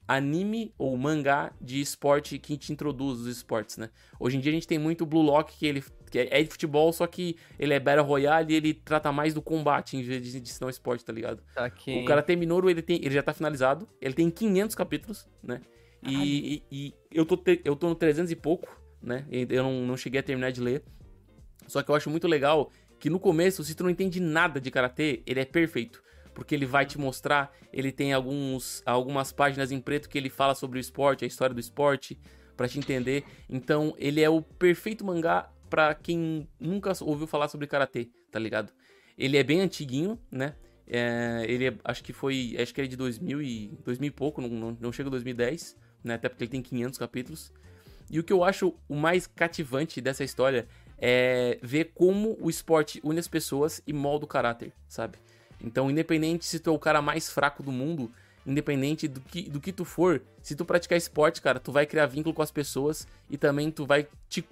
anime 0.09 0.75
ou 0.77 0.97
mangá 0.97 1.53
de 1.61 1.81
esporte 1.81 2.37
que 2.37 2.57
te 2.57 2.73
introduz 2.73 3.21
os 3.21 3.27
esportes, 3.29 3.77
né? 3.77 3.89
Hoje 4.19 4.37
em 4.37 4.41
dia 4.41 4.51
a 4.51 4.55
gente 4.55 4.67
tem 4.67 4.81
muito 4.81 5.03
o 5.05 5.07
Blue 5.07 5.23
Lock, 5.23 5.57
que 5.57 5.67
ele 5.67 5.85
que 6.11 6.19
é 6.19 6.43
de 6.43 6.51
futebol, 6.51 6.93
só 6.93 7.07
que 7.07 7.37
ele 7.59 7.73
é 7.73 7.81
Battle 7.81 8.05
Royale 8.05 8.53
e 8.53 8.57
ele 8.57 8.75
trata 8.75 9.13
mais 9.13 9.33
do 9.33 9.41
combate 9.41 9.97
em 9.97 10.03
vez 10.03 10.21
de 10.21 10.41
de 10.41 10.51
ensinar 10.51 10.67
o 10.67 10.71
esporte, 10.71 11.05
tá 11.05 11.13
ligado? 11.13 11.43
Saquei. 11.55 12.03
O 12.03 12.05
Karate 12.05 12.35
Minoru, 12.35 12.69
ele, 12.69 12.83
tem, 12.83 12.97
ele 12.97 13.15
já 13.15 13.23
tá 13.23 13.33
finalizado. 13.33 13.89
Ele 14.01 14.13
tem 14.13 14.29
500 14.29 14.75
capítulos, 14.75 15.29
né? 15.43 15.63
E, 16.11 16.63
e- 16.71 16.87
e 16.89 16.95
eu, 17.11 17.25
tô 17.25 17.37
te- 17.37 17.61
eu 17.65 17.77
tô 17.77 17.89
no 17.89 17.95
300 17.95 18.31
e 18.31 18.37
pouco, 18.37 18.81
né? 19.01 19.25
Eu 19.31 19.63
não, 19.63 19.87
não 19.87 19.97
cheguei 19.97 20.21
a 20.21 20.23
terminar 20.23 20.51
de 20.51 20.61
ler. 20.61 20.83
Só 21.67 21.83
que 21.83 21.91
eu 21.91 21.95
acho 21.95 22.11
muito 22.11 22.27
legal 22.27 22.71
que 22.99 23.09
no 23.11 23.19
começo, 23.21 23.63
se 23.65 23.75
tu 23.75 23.83
não 23.85 23.91
entende 23.91 24.21
nada 24.21 24.61
de 24.61 24.71
Karatê, 24.71 25.23
ele 25.27 25.41
é 25.41 25.45
perfeito. 25.45 26.03
Porque 26.35 26.55
ele 26.55 26.65
vai 26.67 26.87
te 26.87 26.99
mostrar, 26.99 27.53
ele 27.73 27.93
tem 27.93 28.13
alguns, 28.13 28.83
algumas 28.87 29.33
páginas 29.33 29.71
em 29.71 29.81
preto 29.81 30.09
que 30.09 30.17
ele 30.17 30.31
fala 30.31 30.55
sobre 30.55 30.79
o 30.79 30.81
esporte, 30.81 31.25
a 31.25 31.29
história 31.29 31.53
do 31.55 31.61
esporte, 31.61 32.19
pra 32.57 32.67
te 32.69 32.79
entender. 32.79 33.25
Então, 33.51 33.95
ele 33.99 34.21
é 34.23 34.31
o 34.31 34.41
perfeito 34.41 35.05
mangá 35.05 35.51
pra 35.69 35.95
quem 35.95 36.49
nunca 36.59 36.93
ouviu 37.03 37.27
falar 37.27 37.49
sobre 37.49 37.67
Karatê, 37.67 38.09
tá 38.31 38.39
ligado? 38.39 38.73
Ele 39.17 39.37
é 39.37 39.43
bem 39.43 39.61
antiguinho, 39.61 40.19
né? 40.31 40.55
É, 40.87 41.45
ele 41.49 41.67
é- 41.69 41.75
acho 41.85 42.03
que 42.03 42.13
foi, 42.13 42.57
acho 42.59 42.75
que 42.75 42.81
ele 42.81 42.89
é 42.89 42.91
de 42.91 42.97
2000 42.97 43.41
e, 43.43 43.69
2000 43.85 44.09
e 44.09 44.11
pouco, 44.11 44.41
não, 44.41 44.49
não, 44.49 44.77
não 44.81 44.93
chega 44.93 45.09
a 45.09 45.11
2010, 45.11 45.77
né? 46.03 46.15
Até 46.15 46.29
porque 46.29 46.45
ele 46.45 46.51
tem 46.51 46.63
500 46.63 46.99
capítulos. 46.99 47.53
E 48.11 48.19
o 48.19 48.25
que 48.25 48.33
eu 48.33 48.45
acho 48.45 48.75
o 48.89 48.95
mais 48.95 49.27
cativante 49.27 50.01
dessa 50.01 50.23
história 50.23 50.67
é 50.99 51.59
ver 51.63 51.93
como 51.95 52.37
o 52.41 52.49
esporte 52.49 53.01
une 53.03 53.19
as 53.19 53.27
pessoas 53.27 53.83
e 53.87 53.93
molda 53.93 54.25
o 54.25 54.29
caráter, 54.29 54.73
sabe? 54.89 55.19
Então, 55.63 55.91
independente 55.91 56.45
se 56.45 56.59
tu 56.59 56.71
é 56.71 56.73
o 56.73 56.79
cara 56.79 57.01
mais 57.01 57.31
fraco 57.31 57.63
do 57.63 57.73
mundo, 57.73 58.11
independente 58.47 59.09
do 59.09 59.21
que, 59.21 59.49
do 59.49 59.61
que 59.61 59.73
tu 59.73 59.85
for, 59.85 60.23
se 60.43 60.55
tu 60.55 60.65
praticar 60.65 60.99
esporte, 60.99 61.41
cara, 61.41 61.61
tu 61.61 61.73
vai 61.73 61.87
criar 61.87 62.07
vínculo 62.07 62.35
com 62.35 62.43
as 62.43 62.51
pessoas 62.51 63.07
e 63.31 63.39
também 63.39 63.71
tu 63.71 63.87
vai 63.87 64.07
te, 64.29 64.45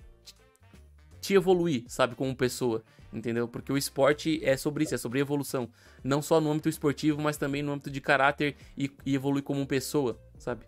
te 1.21 1.35
evoluir, 1.35 1.85
sabe, 1.89 2.15
como 2.15 2.35
pessoa, 2.35 2.83
entendeu? 3.13 3.49
Porque 3.49 3.73
o 3.73 3.77
esporte 3.77 4.41
é 4.45 4.57
sobre 4.57 4.85
isso, 4.85 4.95
é 4.95 4.99
sobre 4.99 5.21
evolução. 5.21 5.69
Não 6.03 6.23
só 6.23 6.41
no 6.41 6.51
âmbito 6.51 6.69
esportivo, 6.69 7.21
mas 7.21 7.37
também 7.37 7.63
no 7.63 7.73
âmbito 7.73 7.91
de 7.91 8.01
caráter 8.01 8.57
e, 8.79 8.91
e 9.05 9.15
evoluir 9.15 9.43
como 9.43 9.67
pessoa, 9.67 10.19
sabe? 10.39 10.65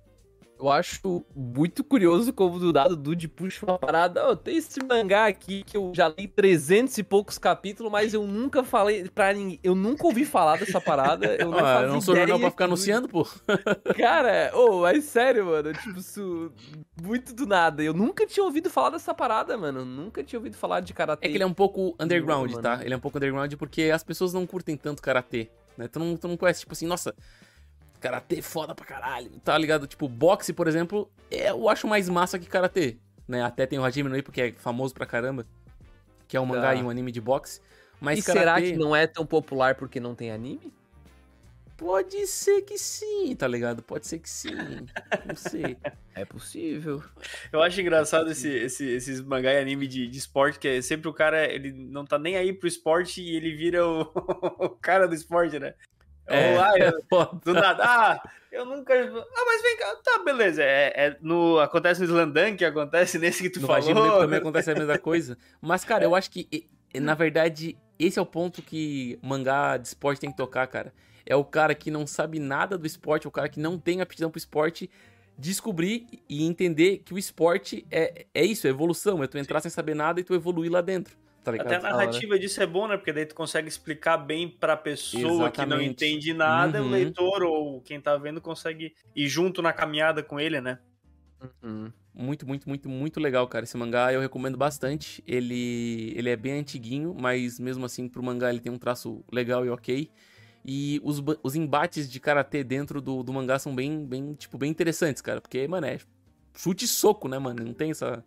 Eu 0.63 0.71
acho 0.71 1.25
muito 1.35 1.83
curioso 1.83 2.33
como 2.33 2.57
do 2.57 2.73
dado 2.73 2.95
Dude 2.97 3.27
puxa 3.27 3.67
uma 3.67 3.77
parada. 3.77 4.31
Oh, 4.31 4.37
tem 4.37 4.57
esse 4.59 4.79
mangá 4.85 5.27
aqui 5.27 5.65
que 5.65 5.77
eu 5.77 5.91
já 5.93 6.09
li 6.09 6.29
300 6.29 6.97
e 6.99 7.03
poucos 7.03 7.37
capítulos, 7.37 7.91
mas 7.91 8.15
eu 8.15 8.25
nunca 8.29 8.63
falei 8.63 9.09
pra 9.09 9.33
ninguém. 9.33 9.59
Eu 9.61 9.75
nunca 9.75 10.07
ouvi 10.07 10.25
falar 10.25 10.59
dessa 10.59 10.81
parada. 10.81 11.35
Eu 11.35 11.51
não, 11.51 11.59
Ah, 11.59 11.63
fazia 11.63 11.87
eu 11.89 11.93
não 11.93 12.01
sou 12.01 12.15
jornal 12.15 12.39
pra 12.39 12.51
ficar 12.53 12.67
anunciando, 12.67 13.09
pô. 13.09 13.27
Cara, 13.99 14.53
ô, 14.55 14.83
mas 14.83 15.03
sério, 15.05 15.47
mano. 15.47 15.73
Tipo, 15.73 15.99
isso. 15.99 16.53
Muito 17.03 17.35
do 17.35 17.45
nada. 17.45 17.83
Eu 17.83 17.93
nunca 17.93 18.25
tinha 18.25 18.45
ouvido 18.45 18.71
falar 18.71 18.91
dessa 18.91 19.13
parada, 19.13 19.59
mano. 19.59 19.85
Nunca 19.85 20.23
tinha 20.23 20.39
ouvido 20.39 20.57
falar 20.57 20.79
de 20.79 20.95
karatê. 20.95 21.27
É 21.27 21.29
que 21.29 21.37
ele 21.37 21.43
é 21.43 21.47
um 21.47 21.53
pouco 21.55 21.97
underground, 21.99 22.51
mano. 22.53 22.63
tá? 22.63 22.85
Ele 22.85 22.95
é 22.95 22.97
um 22.97 23.01
pouco 23.01 23.19
underground 23.19 23.53
porque 23.55 23.91
as 23.93 24.05
pessoas 24.05 24.33
não 24.33 24.47
curtem 24.47 24.77
tanto 24.77 25.03
karatê, 25.03 25.51
né? 25.77 25.89
Tu 25.89 25.99
não, 25.99 26.17
tu 26.17 26.29
não 26.29 26.37
conhece, 26.37 26.61
tipo 26.61 26.73
assim, 26.73 26.87
nossa, 26.87 27.13
karatê 28.03 28.43
foda 28.43 28.75
pra 28.75 28.85
caralho, 28.85 29.31
tá 29.45 29.57
ligado? 29.57 29.87
Tipo, 29.87 30.09
boxe, 30.09 30.53
por 30.53 30.67
exemplo, 30.67 31.11
é, 31.31 31.51
eu 31.51 31.69
acho 31.69 31.87
mais 31.87 32.09
massa 32.09 32.39
que 32.39 32.47
karatê, 32.47 32.97
né? 33.29 33.43
Até 33.43 33.65
tem 33.67 33.79
o 33.79 33.85
Hajime 33.85 34.09
no 34.09 34.17
Ippo, 34.17 34.33
que 34.33 34.41
é 34.41 34.53
famoso 34.53 34.93
pra 34.93 35.07
caramba, 35.07 35.47
que 36.29 36.37
é 36.37 36.41
um 36.41 36.47
mangá 36.47 36.69
Tá. 36.69 36.75
e 36.75 36.83
um 36.83 36.91
anime 36.91 37.13
de 37.13 37.21
boxe. 37.21 37.61
Mas 38.01 38.19
e 38.19 38.23
karatê, 38.23 38.41
será 38.41 38.61
que 38.61 38.77
não 38.77 38.95
é 38.97 39.07
tão 39.07 39.25
popular 39.25 39.77
porque 39.77 40.01
não 40.01 40.15
tem 40.15 40.31
anime? 40.33 40.73
Pode 41.77 42.27
ser 42.29 42.63
que 42.63 42.79
sim, 42.79 43.35
tá 43.35 43.49
ligado? 43.49 43.83
Pode 43.83 44.07
ser 44.07 44.19
que 44.21 44.29
sim, 44.31 44.55
não 45.27 45.35
sei. 45.37 45.77
É 46.15 46.27
possível. 46.27 47.03
Eu 47.51 47.63
acho 47.63 47.81
engraçado 47.81 48.31
esse, 48.31 48.47
esse- 48.47 48.85
esses 48.87 49.19
mangá 49.23 49.51
e 49.55 49.59
anime 49.59 49.87
de, 49.87 50.07
de 50.07 50.19
esporte, 50.19 50.59
que 50.59 50.69
é 50.69 50.83
sempre 50.83 51.09
o 51.09 51.13
cara, 51.15 51.51
ele 51.51 51.73
não 51.73 52.05
tá 52.05 52.19
nem 52.19 52.37
aí 52.37 52.53
pro 52.53 52.69
esporte 52.69 53.23
e 53.23 53.35
ele 53.35 53.57
vira 53.57 53.83
o, 53.89 54.03
o 54.63 54.69
cara 54.69 55.09
do 55.09 55.15
esporte, 55.15 55.59
né? 55.59 55.73
É. 56.27 56.57
Ah, 56.57 56.73
eu- 56.79 57.03
Foda. 57.11 57.41
do 57.45 57.53
nada, 57.53 57.83
ah, 57.85 58.23
eu 58.51 58.65
nunca. 58.65 58.95
Ah, 58.95 59.45
mas 59.47 59.63
vem 59.63 59.77
cá, 59.77 59.97
tá, 60.05 60.23
beleza. 60.25 60.63
É, 60.63 60.93
é 60.95 61.17
no, 61.21 61.59
acontece 61.59 62.01
no 62.01 62.07
Slandunk, 62.07 62.65
acontece 62.65 63.19
nesse 63.19 63.43
que 63.43 63.51
tu 63.51 63.61
No 63.61 63.67
falou. 63.67 63.91
Ippo 63.91 64.19
também 64.21 64.39
acontece 64.41 64.71
a 64.71 64.75
mesma 64.75 64.99
coisa. 64.99 65.37
Mas, 65.61 65.85
cara, 65.85 66.05
eu 66.05 66.15
acho 66.15 66.31
que, 66.31 66.69
na 66.95 67.15
verdade, 67.15 67.77
esse 67.99 68.19
é 68.19 68.23
o 68.23 68.27
ponto 68.27 68.63
que 68.63 69.19
mangá 69.23 69.77
de 69.77 69.89
esporte 69.89 70.21
tem 70.21 70.31
que 70.31 70.37
tocar, 70.37 70.67
cara. 70.67 70.93
É 71.25 71.37
o 71.37 71.45
cara 71.45 71.75
que 71.75 71.91
não 71.91 72.07
sabe 72.07 72.39
nada 72.39 72.77
do 72.77 72.87
esporte, 72.87 73.27
é 73.27 73.29
o 73.29 73.33
cara 73.33 73.49
que 73.49 73.61
não 73.61 73.79
tem 73.79 74.01
aptidão 74.01 74.29
pro 74.31 74.39
esporte, 74.39 74.91
descobrir 75.39 76.07
e 76.29 76.45
entender 76.45 76.99
que 77.05 77.15
o 77.15 77.19
esporte 77.19 77.87
é, 77.91 78.27
é 78.35 78.45
isso, 78.45 78.67
é 78.67 78.71
evolução. 78.71 79.23
É 79.23 79.27
tu 79.27 79.39
entrar 79.39 79.61
sem 79.61 79.71
saber 79.71 79.95
nada 79.95 80.21
e 80.21 80.25
tu 80.25 80.35
evoluir 80.35 80.71
lá 80.71 80.81
dentro, 80.81 81.17
tá? 81.43 81.53
Até 81.57 81.77
a 81.77 81.81
narrativa 81.81 82.39
disso 82.39 82.63
é 82.63 82.67
bom, 82.67 82.87
né? 82.89 82.97
Porque 82.97 83.13
daí 83.13 83.27
tu 83.27 83.35
consegue 83.35 83.69
explicar 83.69 84.17
bem 84.17 84.49
pra 84.49 84.77
pessoa 84.77 85.51
que 85.51 85.67
não 85.67 85.81
Exatamente. 85.81 85.91
entende 85.91 86.33
nada, 86.35 86.81
Uhum. 86.81 86.89
o 86.89 86.91
leitor 86.91 87.43
ou 87.43 87.81
quem 87.83 88.01
tá 88.01 88.17
vendo 88.17 88.41
consegue 88.41 88.95
ir 89.15 89.29
junto 89.29 89.61
na 89.63 89.73
caminhada 89.73 90.23
com 90.23 90.39
ele, 90.41 90.61
né? 90.61 90.79
Muito, 92.15 92.47
muito, 92.47 92.69
muito, 92.69 92.89
muito 92.89 93.19
legal, 93.21 93.49
cara. 93.49 93.65
Esse 93.65 93.77
mangá 93.77 94.13
eu 94.13 94.21
recomendo 94.21 94.57
bastante. 94.57 95.23
Ele, 95.27 96.13
ele 96.17 96.29
é 96.31 96.37
bem 96.37 96.61
antiguinho, 96.61 97.15
mas 97.15 97.59
mesmo 97.59 97.85
assim, 97.85 98.09
pro 98.09 98.23
mangá 98.23 98.51
ele 98.51 98.61
tem 98.61 98.71
um 98.71 98.79
traço 98.79 99.25
legal 99.33 99.65
e 99.65 99.71
ok. 99.71 100.11
E 100.65 101.01
os, 101.03 101.23
os 101.43 101.55
embates 101.57 102.11
de 102.11 102.21
karatê 102.21 102.63
dentro 102.63 103.01
do, 103.01 103.23
do 103.23 103.33
mangá 103.33 103.59
são 103.59 103.75
bem, 103.75 104.05
bem, 104.07 104.35
tipo, 104.35 104.59
bem 104.59 104.71
interessantes, 104.71 105.23
cara. 105.23 105.41
Porque, 105.41 105.67
mano, 105.67 105.87
é 105.87 105.99
chute 106.57 106.85
e 106.85 106.89
soco, 106.89 107.29
né, 107.29 107.39
mano? 107.39 107.65
Não 107.65 107.75
tem 107.75 107.91
essa, 107.91 108.25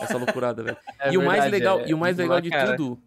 essa 0.00 0.16
loucurada, 0.16 0.62
velho. 0.62 0.76
É 1.00 1.12
e, 1.12 1.18
o 1.18 1.24
mais 1.24 1.50
legal, 1.50 1.80
é- 1.80 1.88
e 1.88 1.94
o 1.94 1.98
mais 1.98 2.16
legal 2.16 2.40
de 2.40 2.50
cara. 2.50 2.76
tudo 2.76 2.98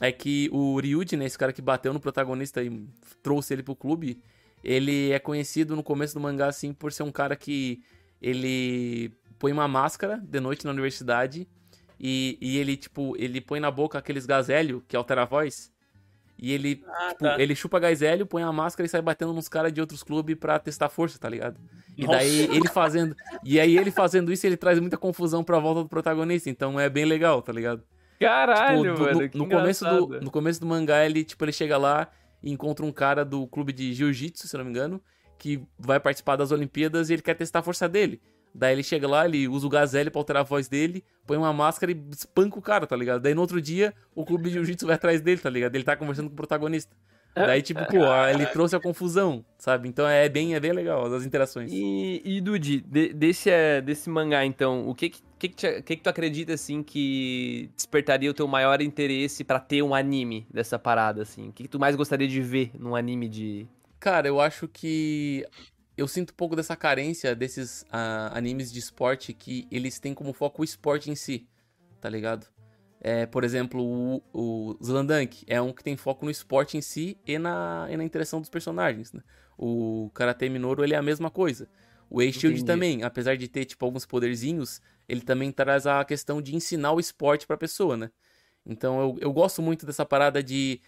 é 0.00 0.10
que 0.12 0.48
o 0.52 0.78
Ryuji, 0.80 1.16
né, 1.16 1.24
esse 1.26 1.38
cara 1.38 1.52
que 1.52 1.62
bateu 1.62 1.92
no 1.92 2.00
protagonista 2.00 2.62
e 2.62 2.84
trouxe 3.22 3.54
ele 3.54 3.62
pro 3.62 3.76
clube, 3.76 4.20
ele 4.62 5.10
é 5.12 5.18
conhecido 5.18 5.76
no 5.76 5.82
começo 5.82 6.14
do 6.14 6.20
mangá, 6.20 6.46
assim, 6.48 6.72
por 6.72 6.92
ser 6.92 7.02
um 7.02 7.12
cara 7.12 7.36
que 7.36 7.82
ele 8.20 9.12
põe 9.38 9.52
uma 9.52 9.68
máscara 9.68 10.16
de 10.22 10.40
noite 10.40 10.64
na 10.64 10.70
universidade 10.72 11.46
e, 12.00 12.38
e 12.40 12.56
ele, 12.58 12.76
tipo, 12.76 13.14
ele 13.18 13.40
põe 13.40 13.60
na 13.60 13.70
boca 13.70 13.98
aqueles 13.98 14.26
gás 14.26 14.48
hélio 14.48 14.82
que 14.88 14.96
altera 14.96 15.22
a 15.22 15.26
voz. 15.26 15.72
E 16.36 16.52
ele, 16.52 16.82
Ah, 16.88 17.08
tipo, 17.10 17.20
tá. 17.24 17.40
ele 17.40 17.54
chupa 17.54 17.78
gás 17.78 18.02
hélio, 18.02 18.26
põe 18.26 18.42
a 18.42 18.50
máscara 18.52 18.86
e 18.86 18.88
sai 18.90 19.00
batendo 19.00 19.32
nos 19.32 19.48
caras 19.48 19.72
de 19.72 19.80
outros 19.80 20.02
clubes 20.02 20.36
pra 20.36 20.58
testar 20.58 20.88
força, 20.88 21.18
tá 21.18 21.28
ligado? 21.28 21.60
E 21.96 22.04
Nossa. 22.06 22.18
daí 22.18 22.40
ele 22.56 22.68
fazendo. 22.68 23.14
E 23.44 23.58
aí 23.60 23.76
ele 23.78 23.90
fazendo 23.90 24.32
isso, 24.32 24.46
ele 24.46 24.56
traz 24.56 24.78
muita 24.80 24.96
confusão 24.96 25.44
pra 25.44 25.58
volta 25.58 25.82
do 25.82 25.88
protagonista. 25.88 26.50
Então 26.50 26.78
é 26.78 26.88
bem 26.88 27.04
legal, 27.04 27.40
tá 27.42 27.52
ligado? 27.52 27.82
Caralho, 28.20 28.82
Tipo, 28.82 28.94
do- 28.94 29.00
mano. 29.00 29.30
no, 29.34 29.38
no 29.44 29.48
começo 29.48 29.84
do, 29.84 30.20
no 30.20 30.30
começo 30.30 30.60
do 30.60 30.66
mangá, 30.66 31.04
ele, 31.04 31.24
tipo, 31.24 31.44
ele 31.44 31.52
chega 31.52 31.76
lá 31.76 32.08
e 32.42 32.50
encontra 32.50 32.84
um 32.84 32.92
cara 32.92 33.24
do 33.24 33.46
clube 33.46 33.72
de 33.72 33.92
jiu-jitsu, 33.92 34.46
se 34.48 34.56
não 34.56 34.64
me 34.64 34.70
engano, 34.70 35.02
que 35.38 35.62
vai 35.78 35.98
participar 36.00 36.36
das 36.36 36.50
Olimpíadas 36.52 37.10
e 37.10 37.14
ele 37.14 37.22
quer 37.22 37.34
testar 37.34 37.58
a 37.58 37.62
força 37.62 37.88
dele. 37.88 38.20
Daí 38.54 38.72
ele 38.72 38.84
chega 38.84 39.08
lá, 39.08 39.24
ele 39.24 39.48
usa 39.48 39.66
o 39.66 39.68
gazelle 39.70 40.10
pra 40.10 40.20
alterar 40.20 40.40
a 40.42 40.44
voz 40.44 40.68
dele, 40.68 41.04
põe 41.26 41.36
uma 41.36 41.52
máscara 41.52 41.90
e 41.90 42.00
espanca 42.12 42.56
o 42.56 42.62
cara, 42.62 42.86
tá 42.86 42.94
ligado? 42.96 43.20
Daí 43.20 43.34
no 43.34 43.40
outro 43.40 43.60
dia, 43.60 43.92
o 44.14 44.24
clube 44.24 44.44
de 44.44 44.50
jiu-jitsu 44.52 44.86
vai 44.86 44.94
atrás 44.94 45.20
dele, 45.20 45.40
tá 45.40 45.50
ligado? 45.50 45.74
Ele 45.74 45.82
tá 45.84 45.96
conversando 45.96 46.28
com 46.28 46.34
o 46.34 46.36
protagonista. 46.36 46.94
Daí, 47.46 47.62
tipo, 47.62 47.84
pô, 47.86 48.06
ele 48.28 48.46
trouxe 48.46 48.76
a 48.76 48.80
confusão, 48.80 49.44
sabe? 49.58 49.88
Então 49.88 50.06
é 50.06 50.28
bem, 50.28 50.54
é 50.54 50.60
bem 50.60 50.72
legal 50.72 51.12
as 51.12 51.24
interações. 51.24 51.72
E, 51.72 52.22
e 52.24 52.40
Dude, 52.40 52.80
de- 52.80 53.12
desse, 53.12 53.50
é, 53.50 53.80
desse 53.80 54.08
mangá, 54.08 54.44
então, 54.44 54.88
o 54.88 54.94
que 54.94 55.10
que, 55.10 55.20
que, 55.38 55.48
que, 55.48 55.54
te- 55.56 55.82
que 55.82 55.96
que 55.96 56.02
tu 56.02 56.08
acredita, 56.08 56.54
assim, 56.54 56.82
que 56.82 57.70
despertaria 57.76 58.30
o 58.30 58.34
teu 58.34 58.46
maior 58.46 58.80
interesse 58.80 59.42
pra 59.44 59.58
ter 59.58 59.82
um 59.82 59.94
anime 59.94 60.46
dessa 60.52 60.78
parada, 60.78 61.22
assim? 61.22 61.48
O 61.48 61.52
que, 61.52 61.64
que 61.64 61.68
tu 61.68 61.78
mais 61.78 61.96
gostaria 61.96 62.28
de 62.28 62.40
ver 62.40 62.70
num 62.78 62.94
anime 62.94 63.28
de... 63.28 63.66
Cara, 63.98 64.28
eu 64.28 64.40
acho 64.40 64.68
que 64.68 65.44
eu 65.96 66.06
sinto 66.06 66.30
um 66.32 66.36
pouco 66.36 66.54
dessa 66.54 66.76
carência 66.76 67.34
desses 67.34 67.84
ah, 67.90 68.30
animes 68.34 68.72
de 68.72 68.78
esporte 68.78 69.32
que 69.32 69.66
eles 69.70 69.98
têm 69.98 70.14
como 70.14 70.32
foco 70.32 70.62
o 70.62 70.64
esporte 70.64 71.10
em 71.10 71.14
si, 71.14 71.46
tá 72.00 72.08
ligado? 72.08 72.46
É, 73.06 73.26
por 73.26 73.44
exemplo, 73.44 73.82
o, 73.82 74.22
o 74.32 74.78
Slandunk 74.80 75.44
é 75.46 75.60
um 75.60 75.74
que 75.74 75.84
tem 75.84 75.94
foco 75.94 76.24
no 76.24 76.30
esporte 76.30 76.78
em 76.78 76.80
si 76.80 77.18
e 77.26 77.38
na, 77.38 77.86
e 77.90 77.98
na 77.98 78.02
interação 78.02 78.40
dos 78.40 78.48
personagens, 78.48 79.12
né? 79.12 79.20
O 79.58 80.10
Karate 80.14 80.48
Minoru, 80.48 80.82
ele 80.82 80.94
é 80.94 80.96
a 80.96 81.02
mesma 81.02 81.30
coisa. 81.30 81.68
O 82.08 82.20
A-Shield 82.20 82.64
Entendi. 82.64 82.64
também, 82.64 83.02
apesar 83.02 83.36
de 83.36 83.46
ter, 83.46 83.66
tipo, 83.66 83.84
alguns 83.84 84.06
poderzinhos, 84.06 84.80
ele 85.06 85.20
também 85.20 85.52
traz 85.52 85.86
a 85.86 86.02
questão 86.02 86.40
de 86.40 86.56
ensinar 86.56 86.92
o 86.92 87.00
esporte 87.00 87.46
pra 87.46 87.58
pessoa, 87.58 87.94
né? 87.94 88.10
Então 88.64 89.00
eu, 89.02 89.18
eu 89.20 89.32
gosto 89.34 89.60
muito 89.60 89.84
dessa 89.84 90.06
parada 90.06 90.42
de 90.42 90.80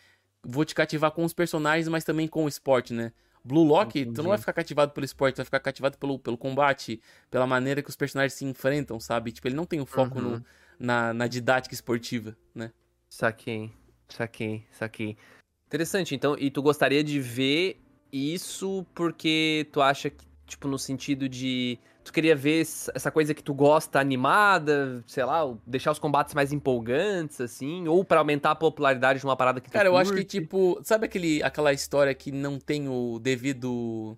vou 0.42 0.64
te 0.64 0.74
cativar 0.74 1.10
com 1.10 1.24
os 1.24 1.34
personagens, 1.34 1.86
mas 1.88 2.04
também 2.04 2.26
com 2.26 2.44
o 2.44 2.48
esporte, 2.48 2.94
né? 2.94 3.12
Blue 3.44 3.62
Lock, 3.64 4.06
tu 4.06 4.22
não 4.22 4.30
vai 4.30 4.38
ficar 4.38 4.54
cativado 4.54 4.92
pelo 4.92 5.04
esporte, 5.04 5.34
tu 5.34 5.38
vai 5.38 5.44
ficar 5.44 5.60
cativado 5.60 5.98
pelo, 5.98 6.18
pelo 6.18 6.38
combate, 6.38 7.00
pela 7.30 7.46
maneira 7.46 7.82
que 7.82 7.90
os 7.90 7.96
personagens 7.96 8.32
se 8.32 8.44
enfrentam, 8.46 8.98
sabe? 8.98 9.32
Tipo, 9.32 9.48
ele 9.48 9.54
não 9.54 9.66
tem 9.66 9.80
o 9.80 9.86
foco 9.86 10.18
Uhum. 10.18 10.30
no, 10.32 10.44
na, 10.78 11.12
na 11.14 11.26
didática 11.26 11.74
esportiva, 11.74 12.36
né? 12.54 12.70
Saquei, 13.08 13.70
saquei, 14.08 14.64
saquei. 14.72 15.16
Interessante, 15.66 16.14
então, 16.14 16.36
e 16.38 16.50
tu 16.50 16.62
gostaria 16.62 17.02
de 17.02 17.20
ver 17.20 17.80
isso 18.12 18.86
porque 18.94 19.66
tu 19.72 19.80
acha 19.82 20.10
que, 20.10 20.24
tipo, 20.46 20.68
no 20.68 20.78
sentido 20.78 21.28
de. 21.28 21.78
Tu 22.04 22.12
queria 22.12 22.36
ver 22.36 22.60
essa 22.60 23.10
coisa 23.10 23.34
que 23.34 23.42
tu 23.42 23.52
gosta 23.52 23.98
animada, 23.98 25.02
sei 25.08 25.24
lá, 25.24 25.42
deixar 25.66 25.90
os 25.90 25.98
combates 25.98 26.34
mais 26.34 26.52
empolgantes, 26.52 27.40
assim, 27.40 27.88
ou 27.88 28.04
pra 28.04 28.20
aumentar 28.20 28.52
a 28.52 28.54
popularidade 28.54 29.18
de 29.18 29.24
uma 29.24 29.36
parada 29.36 29.60
que 29.60 29.68
tu 29.68 29.72
Cara, 29.72 29.88
eu 29.88 29.96
acho 29.96 30.12
que, 30.12 30.18
curte? 30.18 30.40
tipo, 30.40 30.80
sabe 30.84 31.06
aquele, 31.06 31.42
aquela 31.42 31.72
história 31.72 32.14
que 32.14 32.30
não 32.30 32.60
tem 32.60 32.88
o 32.88 33.18
devido. 33.18 34.16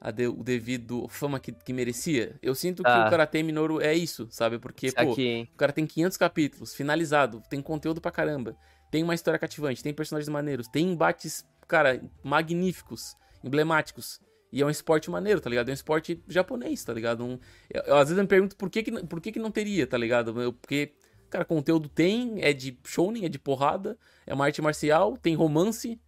A 0.00 0.10
de- 0.12 0.28
o 0.28 0.44
devido 0.44 1.08
fama 1.08 1.40
que, 1.40 1.50
que 1.50 1.72
merecia? 1.72 2.36
Eu 2.40 2.54
sinto 2.54 2.82
que 2.84 2.88
Ah. 2.88 3.06
o 3.06 3.10
Karate 3.10 3.42
Minoru 3.42 3.80
é 3.80 3.92
isso, 3.94 4.28
sabe? 4.30 4.58
Porque, 4.58 4.92
pô, 4.92 5.08
Saquei. 5.10 5.48
O 5.52 5.56
cara 5.56 5.72
tem 5.72 5.86
500 5.86 6.16
capítulos, 6.16 6.72
finalizado, 6.74 7.42
tem 7.50 7.60
conteúdo 7.60 8.00
pra 8.00 8.12
caramba, 8.12 8.56
tem 8.92 9.02
uma 9.02 9.14
história 9.14 9.38
cativante, 9.40 9.82
tem 9.82 9.92
personagens 9.92 10.28
maneiros, 10.28 10.68
tem 10.68 10.92
embates, 10.92 11.44
cara, 11.66 12.00
magníficos, 12.22 13.16
emblemáticos. 13.42 14.20
E 14.52 14.62
é 14.62 14.64
um 14.64 14.70
esporte 14.70 15.10
maneiro, 15.10 15.40
tá 15.40 15.50
ligado? 15.50 15.68
É 15.68 15.72
um 15.72 15.74
esporte 15.74 16.22
japonês, 16.28 16.82
tá 16.84 16.94
ligado? 16.94 17.24
Um- 17.24 17.38
eu, 17.68 17.82
eu, 17.82 17.96
às 17.96 18.08
vezes 18.08 18.16
eu 18.18 18.22
me 18.24 18.28
pergunto 18.28 18.56
por 18.56 18.70
que, 18.70 18.82
que, 18.84 18.90
não- 18.92 19.04
por 19.06 19.20
que, 19.20 19.32
que 19.32 19.38
não 19.40 19.50
teria, 19.50 19.84
tá 19.86 19.98
ligado? 19.98 20.40
Eu- 20.40 20.52
porque, 20.52 20.94
cara, 21.28 21.44
conteúdo 21.44 21.88
tem, 21.88 22.40
é 22.42 22.52
de 22.52 22.78
shounen, 22.84 23.24
é 23.24 23.28
de 23.28 23.38
porrada, 23.38 23.98
é 24.24 24.32
uma 24.32 24.44
arte 24.44 24.62
marcial, 24.62 25.16
tem 25.18 25.34
romance. 25.34 26.00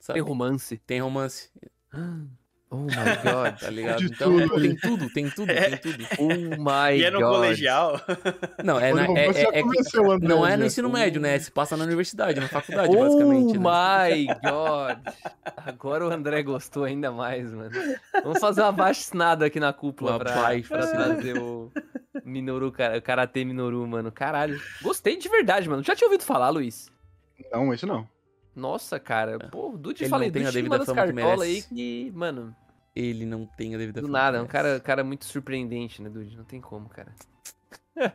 Sabe? 0.00 0.18
Tem 0.18 0.26
romance. 0.26 0.78
Tem 0.78 1.00
romance. 1.00 1.50
Oh 2.72 2.76
my 2.76 2.86
god. 3.24 3.58
Tá 3.60 3.68
ligado? 3.70 4.02
Então, 4.04 4.38
tudo 4.48 4.60
tem 4.60 4.76
tudo, 4.76 5.10
tem 5.12 5.28
tudo, 5.30 5.46
tem 5.52 5.76
tudo. 5.78 6.06
Oh 6.18 6.28
my 6.28 6.96
E 7.00 7.04
é 7.04 7.10
no 7.10 7.18
god. 7.20 7.30
colegial. 7.34 8.00
Não, 8.62 8.78
é, 8.78 8.92
na- 8.94 9.06
é, 9.06 9.26
é- 9.26 9.58
é- 9.60 9.62
não 10.22 10.46
é 10.46 10.56
no 10.56 10.64
ensino 10.64 10.88
médio, 10.88 11.20
né? 11.20 11.36
Se 11.40 11.50
passa 11.50 11.76
na 11.76 11.82
universidade, 11.84 12.38
na 12.38 12.46
faculdade, 12.46 12.94
Oh 12.96 13.00
basicamente. 13.00 13.58
né? 13.58 13.58
my 13.58 14.26
god. 14.48 14.98
Agora 15.66 16.06
o 16.06 16.10
André 16.12 16.42
gostou 16.44 16.84
ainda 16.84 17.10
mais, 17.10 17.52
mano. 17.52 17.70
Vamos 18.22 18.38
fazer 18.38 18.62
uma 18.62 18.70
baixinada 18.72 19.46
aqui 19.46 19.58
na 19.58 19.72
cúpula 19.72 20.12
Uma 20.12 20.18
pra, 20.20 20.32
baixo, 20.34 20.68
pra 20.68 20.86
trazer 20.86 21.38
o 21.38 21.72
Minoru, 22.24 22.68
o 22.68 23.02
Karate 23.02 23.44
Minoru, 23.44 23.84
mano. 23.88 24.12
Caralho. 24.12 24.60
Gostei 24.80 25.16
de 25.16 25.28
verdade, 25.28 25.68
mano. 25.68 25.82
Já 25.82 25.96
tinha 25.96 26.06
ouvido 26.06 26.22
falar, 26.22 26.50
Luiz? 26.50 26.88
Não, 27.52 27.74
esse 27.74 27.84
não. 27.84 28.06
Nossa, 28.54 28.98
cara. 28.98 29.38
Pô, 29.38 29.70
o 29.70 29.78
Dude 29.78 30.02
Ele 30.02 30.10
falei 30.10 30.28
não 30.28 30.32
tem 30.32 30.46
a 30.46 30.50
devida 30.50 30.78
das 30.78 30.86
fama 30.86 31.06
que 31.06 31.12
cartola 31.12 31.44
aí 31.44 31.50
merece. 31.50 31.68
que, 31.68 32.12
mano, 32.14 32.54
Ele 32.94 33.24
não 33.24 33.46
tem 33.46 33.74
a 33.74 33.78
devida 33.78 34.00
do 34.00 34.06
fama 34.06 34.18
nada. 34.18 34.36
É 34.38 34.40
que 34.40 34.44
um 34.44 34.48
cara, 34.48 34.80
cara 34.80 35.04
muito 35.04 35.24
surpreendente, 35.24 36.02
né, 36.02 36.08
Dude? 36.08 36.36
Não 36.36 36.44
tem 36.44 36.60
como, 36.60 36.88
cara. 36.88 37.14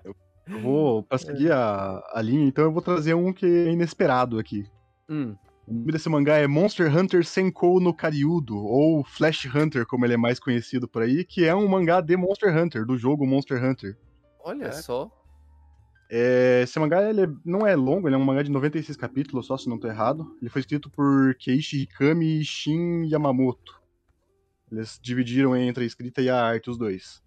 Eu 0.04 0.16
vou, 0.62 1.04
pra 1.04 1.18
seguir 1.18 1.52
a, 1.52 2.04
a 2.14 2.22
linha, 2.22 2.46
então 2.46 2.64
eu 2.64 2.72
vou 2.72 2.82
trazer 2.82 3.14
um 3.14 3.34
que 3.34 3.46
é 3.46 3.72
inesperado 3.72 4.38
aqui. 4.38 4.66
Hum. 5.10 5.36
O 5.68 5.74
nome 5.74 5.92
desse 5.92 6.08
mangá 6.08 6.38
é 6.38 6.46
Monster 6.46 6.96
Hunter 6.96 7.26
Senkou 7.26 7.80
no 7.80 7.92
Kariudo, 7.92 8.56
ou 8.56 9.04
Flash 9.04 9.46
Hunter, 9.46 9.86
como 9.88 10.06
ele 10.06 10.14
é 10.14 10.18
mais 10.18 10.40
conhecido 10.40 10.88
por 10.88 11.02
aí, 11.02 11.24
que 11.24 11.44
é 11.44 11.56
um 11.56 11.68
mangá 11.68 12.02
de 12.02 12.16
Monster 12.16 12.56
Hunter, 12.56 12.86
do 12.86 12.96
jogo 12.96 13.26
Monster 13.26 13.64
Hunter. 13.64 13.98
Olha 14.44 14.66
Caraca. 14.66 14.82
só. 14.84 15.12
É, 16.10 16.62
esse 16.64 16.78
mangá 16.80 17.10
ele 17.10 17.22
é- 17.24 17.30
não 17.44 17.66
é 17.66 17.76
longo, 17.76 18.08
ele 18.08 18.16
é 18.16 18.18
um 18.18 18.24
mangá 18.24 18.44
de 18.44 18.52
96 18.52 18.96
capítulos, 18.96 19.48
só 19.48 19.58
se 19.58 19.68
não 19.68 19.80
tô 19.80 19.88
errado. 19.88 20.36
Ele 20.42 20.50
foi 20.50 20.62
escrito 20.62 20.90
por 20.90 21.36
Keiichi 21.40 21.82
Hikami 21.82 22.42
e 22.42 22.46
Shin 22.46 23.06
Yamamoto. 23.08 23.82
Eles 24.72 25.00
dividiram 25.02 25.56
entre 25.56 25.84
a 25.84 25.88
escrita 25.88 26.22
e 26.22 26.30
a 26.30 26.40
arte, 26.44 26.70
os 26.70 26.78
dois. 26.78 27.24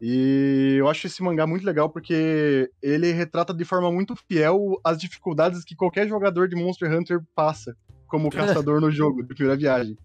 E 0.00 0.76
eu 0.78 0.88
acho 0.88 1.06
esse 1.06 1.22
mangá 1.22 1.46
muito 1.46 1.64
legal 1.64 1.90
porque 1.90 2.70
ele 2.82 3.12
retrata 3.12 3.52
de 3.52 3.64
forma 3.66 3.92
muito 3.92 4.16
fiel 4.16 4.80
as 4.82 4.98
dificuldades 4.98 5.62
que 5.62 5.76
qualquer 5.76 6.08
jogador 6.08 6.48
de 6.48 6.56
Monster 6.56 6.90
Hunter 6.90 7.20
passa 7.34 7.76
como 8.06 8.30
caçador 8.66 8.80
no 8.80 8.90
jogo, 8.90 9.22
de 9.22 9.34
primeira 9.34 9.56
viagem. 9.58 9.98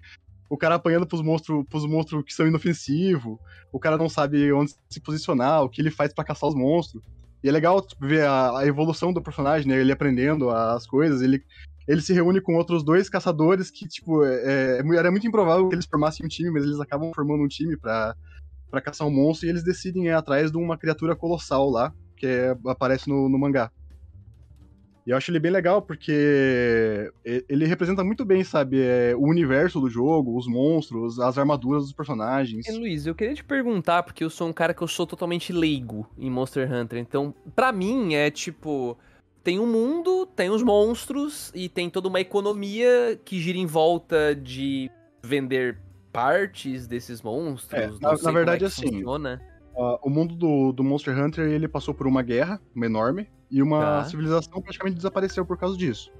O 0.49 0.57
cara 0.57 0.75
apanhando 0.75 1.07
pros 1.07 1.21
monstros, 1.21 1.65
pros 1.69 1.85
monstros 1.87 2.23
que 2.23 2.33
são 2.33 2.45
inofensivos, 2.45 3.37
o 3.71 3.79
cara 3.79 3.97
não 3.97 4.09
sabe 4.09 4.51
onde 4.51 4.73
se 4.89 4.99
posicionar, 4.99 5.63
o 5.63 5.69
que 5.69 5.81
ele 5.81 5.89
faz 5.89 6.13
pra 6.13 6.23
caçar 6.25 6.49
os 6.49 6.55
monstros. 6.55 7.01
E 7.45 7.47
é 7.47 7.51
legal 7.51 7.79
tipo, 7.79 8.07
ver 8.07 8.23
a, 8.25 8.57
a 8.57 8.65
evolução 8.65 9.13
do 9.13 9.21
personagem, 9.21 9.67
né? 9.67 9.79
Ele 9.79 9.91
aprendendo 9.91 10.49
as 10.49 10.87
coisas, 10.87 11.21
ele, 11.21 11.43
ele 11.87 12.01
se 12.01 12.11
reúne 12.11 12.41
com 12.41 12.55
outros 12.55 12.83
dois 12.83 13.07
caçadores 13.07 13.69
que, 13.69 13.87
tipo, 13.87 14.25
é, 14.25 14.79
é- 14.79 14.97
era 14.97 15.11
muito 15.11 15.27
improvável 15.27 15.69
que 15.69 15.75
eles 15.75 15.85
formassem 15.85 16.25
um 16.25 16.27
time, 16.27 16.49
mas 16.49 16.63
eles 16.63 16.79
acabam 16.79 17.11
formando 17.13 17.43
um 17.43 17.47
time 17.47 17.77
pra, 17.77 18.15
pra 18.71 18.81
caçar 18.81 19.05
um 19.07 19.11
monstro 19.11 19.45
e 19.45 19.51
eles 19.51 19.63
decidem 19.63 20.07
ir 20.07 20.11
atrás 20.13 20.51
de 20.51 20.57
uma 20.57 20.75
criatura 20.75 21.15
colossal 21.15 21.69
lá, 21.69 21.93
que 22.17 22.25
é- 22.25 22.57
aparece 22.65 23.07
no, 23.07 23.29
no 23.29 23.37
mangá. 23.37 23.69
E 25.05 25.11
eu 25.11 25.17
acho 25.17 25.29
ele 25.29 25.39
bem 25.39 25.51
legal 25.51 25.81
porque 25.83 27.11
ele 27.47 27.65
representa 27.65 28.03
muito 28.03 28.25
bem, 28.25 28.43
sabe, 28.43 28.81
é, 28.81 29.13
o 29.15 29.21
universo 29.29 29.79
do 29.79 29.87
jogo, 29.89 30.35
os 30.37 30.47
monstros, 30.47 31.19
as 31.19 31.37
armaduras 31.37 31.83
dos 31.83 31.93
personagens. 31.93 32.67
E, 32.67 32.71
Luiz, 32.71 33.05
eu 33.05 33.13
queria 33.13 33.35
te 33.35 33.43
perguntar, 33.43 34.01
porque 34.03 34.23
eu 34.23 34.29
sou 34.29 34.47
um 34.47 34.53
cara 34.53 34.73
que 34.73 34.81
eu 34.81 34.87
sou 34.87 35.05
totalmente 35.05 35.53
leigo 35.53 36.07
em 36.17 36.29
Monster 36.31 36.71
Hunter. 36.71 36.97
Então, 36.99 37.33
pra 37.55 37.71
mim, 37.71 38.15
é 38.15 38.31
tipo. 38.31 38.97
Tem 39.43 39.59
um 39.59 39.67
mundo, 39.67 40.25
tem 40.25 40.49
os 40.49 40.63
monstros 40.63 41.51
e 41.53 41.69
tem 41.69 41.87
toda 41.87 42.07
uma 42.07 42.19
economia 42.19 43.19
que 43.23 43.39
gira 43.39 43.59
em 43.59 43.67
volta 43.67 44.33
de 44.33 44.89
vender 45.23 45.77
partes 46.11 46.87
desses 46.87 47.21
monstros. 47.21 47.79
É, 47.79 47.85
na- 48.01 48.11
na 48.13 48.17
como 48.17 48.33
verdade, 48.33 48.63
é 48.63 48.67
assim, 48.67 48.89
funciona. 48.91 49.39
Ah, 49.77 49.99
o 50.03 50.09
mundo 50.09 50.35
do, 50.35 50.71
do 50.71 50.83
Monster 50.83 51.17
Hunter 51.17 51.45
ele 51.47 51.67
passou 51.67 51.93
por 51.93 52.07
uma 52.07 52.21
guerra, 52.21 52.59
uma 52.75 52.85
enorme, 52.85 53.29
e 53.51 53.61
uma 53.61 53.79
Tá. 53.79 54.05
civilização 54.05 54.61
praticamente 54.61 54.95
desapareceu 54.97 55.45
por 55.45 55.57
causa 55.57 55.77
disso. 55.77 56.11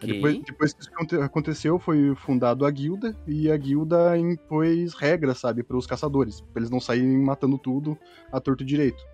Depois, 0.00 0.40
depois 0.42 0.72
que 0.72 0.80
isso 0.80 0.90
aconte- 0.94 1.16
aconteceu, 1.16 1.78
foi 1.78 2.14
fundado 2.14 2.64
a 2.64 2.70
guilda, 2.70 3.14
e 3.26 3.50
a 3.50 3.56
guilda 3.56 4.16
impôs 4.16 4.94
regras, 4.94 5.38
sabe, 5.38 5.62
para 5.62 5.76
os 5.76 5.86
caçadores, 5.86 6.40
pra 6.40 6.60
eles 6.60 6.70
não 6.70 6.80
saírem 6.80 7.18
matando 7.18 7.58
tudo 7.58 7.98
à 8.32 8.40
torto 8.40 8.62
e 8.62 8.66
direito. 8.66 9.04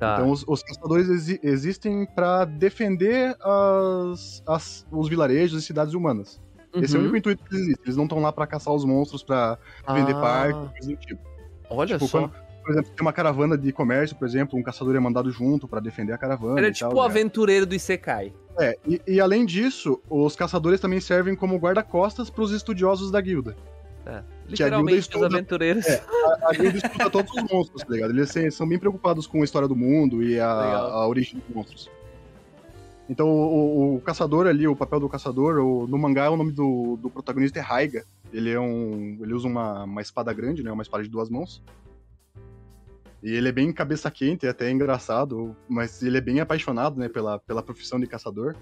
Tá. 0.00 0.16
Então 0.18 0.30
os, 0.32 0.44
os 0.48 0.60
caçadores 0.64 1.08
exi- 1.08 1.38
existem 1.40 2.04
para 2.16 2.44
defender 2.44 3.36
as, 3.40 4.42
as- 4.46 4.86
os 4.90 5.08
vilarejos 5.08 5.62
e 5.62 5.64
cidades 5.64 5.94
humanas. 5.94 6.40
Esse 6.74 6.94
é 6.96 6.98
o 6.98 7.02
Uhum. 7.02 7.08
único 7.10 7.18
intuito 7.18 7.44
que 7.44 7.50
eles 7.54 7.62
existem. 7.64 7.84
Eles 7.84 7.96
não 7.96 8.04
estão 8.04 8.18
lá 8.20 8.32
para 8.32 8.46
caçar 8.46 8.74
os 8.74 8.84
monstros, 8.84 9.22
para 9.22 9.56
vender 9.94 10.16
Ah, 10.16 10.20
partes, 10.20 10.70
coisa 10.72 10.88
do 10.88 10.96
tipo. 10.96 11.20
Olha 11.70 11.94
Tipo, 11.96 12.08
só. 12.08 12.20
quando- 12.28 12.47
por 12.68 12.72
exemplo, 12.74 12.90
tem 12.94 13.00
uma 13.06 13.14
caravana 13.14 13.56
de 13.56 13.72
comércio, 13.72 14.14
por 14.14 14.28
exemplo, 14.28 14.58
um 14.58 14.62
caçador 14.62 14.94
é 14.94 15.00
mandado 15.00 15.30
junto 15.30 15.66
pra 15.66 15.80
defender 15.80 16.12
a 16.12 16.18
caravana. 16.18 16.58
Ele 16.60 16.66
é 16.66 16.70
tipo 16.70 16.90
tal, 16.90 16.98
o 16.98 17.00
né? 17.02 17.08
aventureiro 17.08 17.64
do 17.64 17.74
Isekai. 17.74 18.30
É, 18.58 18.76
e, 18.86 19.00
e 19.06 19.20
além 19.20 19.46
disso, 19.46 19.98
os 20.10 20.36
caçadores 20.36 20.78
também 20.78 21.00
servem 21.00 21.34
como 21.34 21.56
guarda-costas 21.56 22.28
pros 22.28 22.52
estudiosos 22.52 23.10
da 23.10 23.20
guilda. 23.22 23.56
Literalmente 24.46 24.98
os 24.98 25.04
estuda- 25.06 25.26
aventureiros. 25.28 25.86
É. 25.86 26.02
A, 26.42 26.50
a 26.50 26.52
guilda 26.52 26.76
estuda 26.76 27.08
todos 27.10 27.32
os 27.34 27.42
monstros, 27.50 27.82
tá 27.82 27.88
ligado? 27.90 28.10
Eles 28.10 28.54
são 28.54 28.68
bem 28.68 28.78
preocupados 28.78 29.26
com 29.26 29.40
a 29.40 29.44
história 29.44 29.66
do 29.66 29.74
mundo 29.74 30.22
e 30.22 30.38
a, 30.38 30.50
a 30.50 31.08
origem 31.08 31.38
dos 31.46 31.54
monstros. 31.56 31.90
Então, 33.08 33.26
o, 33.30 33.96
o 33.96 34.00
caçador 34.02 34.46
ali, 34.46 34.68
o 34.68 34.76
papel 34.76 35.00
do 35.00 35.08
caçador, 35.08 35.58
o- 35.58 35.86
no 35.86 35.96
mangá, 35.96 36.30
o 36.30 36.36
nome 36.36 36.52
do, 36.52 36.98
do 37.00 37.08
protagonista 37.08 37.58
é 37.58 37.62
Raiga. 37.62 38.04
Ele 38.30 38.50
é 38.50 38.60
um. 38.60 39.18
Ele 39.22 39.32
usa 39.32 39.48
uma, 39.48 39.84
uma 39.84 40.02
espada 40.02 40.30
grande, 40.34 40.62
né? 40.62 40.70
Uma 40.70 40.82
espada 40.82 41.02
de 41.02 41.08
duas 41.08 41.30
mãos. 41.30 41.62
E 43.22 43.32
ele 43.34 43.48
é 43.48 43.52
bem 43.52 43.72
cabeça 43.72 44.10
quente, 44.10 44.46
é 44.46 44.50
até 44.50 44.70
engraçado, 44.70 45.56
mas 45.68 46.00
ele 46.02 46.18
é 46.18 46.20
bem 46.20 46.40
apaixonado, 46.40 46.98
né, 46.98 47.08
pela, 47.08 47.38
pela 47.40 47.62
profissão 47.62 47.98
de 47.98 48.06
caçador. 48.06 48.54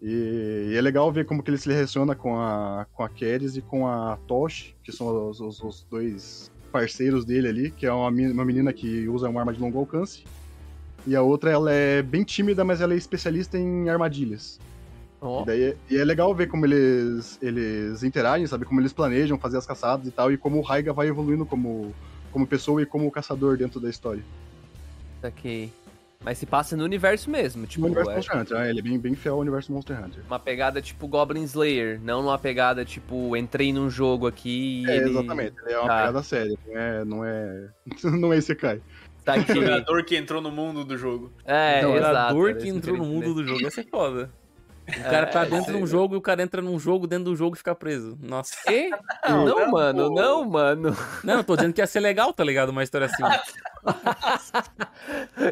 E, 0.00 0.70
e 0.72 0.76
é 0.76 0.80
legal 0.80 1.10
ver 1.10 1.24
como 1.24 1.42
que 1.42 1.50
ele 1.50 1.58
se 1.58 1.68
relaciona 1.70 2.14
com 2.14 2.38
a, 2.38 2.86
com 2.92 3.02
a 3.02 3.08
Keres 3.08 3.56
e 3.56 3.62
com 3.62 3.86
a 3.86 4.16
Toshi, 4.28 4.74
que 4.84 4.92
são 4.92 5.28
os, 5.30 5.40
os- 5.40 5.62
os 5.62 5.86
dois 5.90 6.50
parceiros 6.70 7.24
dele 7.24 7.48
ali, 7.48 7.70
que 7.70 7.86
é 7.86 7.92
uma, 7.92 8.08
uma 8.08 8.44
menina 8.44 8.72
que 8.72 9.08
usa 9.08 9.28
uma 9.28 9.40
arma 9.40 9.52
de 9.52 9.60
longo 9.60 9.78
alcance. 9.78 10.24
E 11.06 11.14
a 11.16 11.22
outra, 11.22 11.50
ela 11.50 11.72
é 11.72 12.02
bem 12.02 12.24
tímida, 12.24 12.64
mas 12.64 12.80
ela 12.80 12.92
é 12.92 12.96
especialista 12.96 13.56
em 13.58 13.88
armadilhas. 13.88 14.58
Ó, 15.20 15.42
E, 15.42 15.46
daí, 15.46 15.62
é- 15.62 15.76
e 15.90 15.96
é 15.96 16.04
legal 16.04 16.34
ver 16.34 16.48
como 16.48 16.66
eles, 16.66 17.38
eles 17.40 18.02
interagem, 18.02 18.46
sabe? 18.46 18.64
Como 18.66 18.80
eles 18.80 18.92
planejam 18.92 19.38
fazer 19.38 19.56
as 19.56 19.66
caçadas 19.66 20.06
e 20.06 20.10
tal, 20.10 20.30
e 20.32 20.36
como 20.36 20.58
o 20.58 20.62
Raiga 20.62 20.92
vai 20.92 21.06
evoluindo 21.08 21.46
como, 21.46 21.94
como 22.36 22.46
pessoa 22.46 22.82
e 22.82 22.86
como 22.86 23.10
caçador 23.10 23.56
dentro 23.56 23.80
da 23.80 23.88
história. 23.88 24.22
ok. 25.24 25.72
Mas 26.22 26.36
se 26.38 26.44
passa 26.46 26.76
no 26.76 26.82
universo 26.84 27.30
mesmo, 27.30 27.66
tipo, 27.66 27.80
no 27.82 27.86
universo 27.86 28.10
é 28.10 28.14
Monster 28.16 28.36
Hunter, 28.40 28.58
né? 28.58 28.70
ele 28.70 28.80
é 28.80 28.82
bem, 28.82 28.98
bem 28.98 29.14
fiel 29.14 29.34
ao 29.34 29.40
universo 29.40 29.72
Monster 29.72 30.02
Hunter. 30.02 30.22
uma 30.26 30.38
pegada 30.38 30.82
tipo 30.82 31.06
Goblin 31.06 31.44
Slayer, 31.44 32.00
não 32.02 32.20
numa 32.22 32.38
pegada 32.38 32.84
tipo, 32.84 33.34
entrei 33.36 33.72
num 33.72 33.88
jogo 33.88 34.26
aqui 34.26 34.82
e 34.84 34.90
É, 34.90 34.96
ele 34.96 35.10
exatamente, 35.10 35.54
ele 35.62 35.72
é 35.74 35.78
uma 35.78 35.86
Tá. 35.88 35.98
pegada 35.98 36.22
séria, 36.22 36.58
não 36.66 36.76
é, 36.78 37.04
não 37.04 37.24
é, 37.24 37.68
não 38.04 38.32
é 38.32 38.38
Isekai. 38.38 38.82
tá 39.24 39.34
aqui. 39.34 39.54
Jogador 39.54 40.04
que 40.04 40.16
entrou 40.16 40.40
no 40.42 40.50
mundo 40.50 40.84
do 40.84 40.96
jogo. 40.98 41.30
É, 41.44 41.78
Então, 41.78 41.92
O 41.92 41.96
exato. 41.96 42.34
jogador 42.34 42.54
que 42.56 42.68
entrou 42.68 42.96
no 42.96 43.04
mundo 43.04 43.34
do 43.34 43.46
jogo. 43.46 43.66
Essa 43.66 43.80
é 43.82 43.84
foda. 43.84 44.30
O 44.88 45.02
cara 45.02 45.26
tá 45.26 45.44
É, 45.44 45.50
dentro 45.50 45.72
de 45.72 45.78
um 45.82 45.86
jogo 45.86 46.14
e 46.14 46.18
o 46.18 46.20
cara 46.20 46.42
entra 46.42 46.62
num 46.62 46.78
jogo 46.78 47.06
dentro 47.06 47.24
do 47.26 47.36
jogo 47.36 47.56
e 47.56 47.58
fica 47.58 47.74
preso. 47.74 48.16
Nossa. 48.20 48.54
E? 48.70 48.90
Não, 49.28 49.44
não, 49.44 49.70
mano, 49.70 50.08
pô. 50.08 50.14
não, 50.14 50.44
mano. 50.48 50.96
Não, 51.24 51.34
eu 51.38 51.44
tô 51.44 51.56
dizendo 51.56 51.72
que 51.74 51.80
ia 51.80 51.86
ser 51.86 52.00
legal, 52.00 52.32
tá 52.32 52.44
ligado? 52.44 52.68
Uma 52.70 52.82
história 52.84 53.06
assim. 53.06 53.22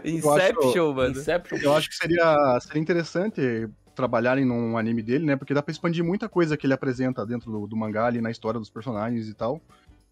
Inception, 0.05 0.93
mano. 0.93 1.11
Inception. 1.19 1.59
Eu 1.63 1.75
acho 1.75 1.89
que 1.89 1.97
seria, 1.97 2.59
seria 2.61 2.83
interessante 2.83 3.69
trabalharem 3.95 4.45
num 4.45 4.77
anime 4.77 5.03
dele, 5.03 5.25
né? 5.25 5.37
Porque 5.37 5.55
dá 5.55 5.63
pra 5.63 5.73
expandir 5.73 6.05
muita 6.05 6.29
coisa 6.29 6.57
que 6.57 6.67
ele 6.67 6.75
apresenta 6.75 7.25
dentro 7.25 7.51
do, 7.51 7.67
do 7.67 7.77
mangá 7.77 8.07
ali 8.07 8.21
na 8.21 8.31
história 8.31 8.59
dos 8.59 8.71
personagens 8.71 9.29
e 9.29 9.35
tal. 9.35 9.61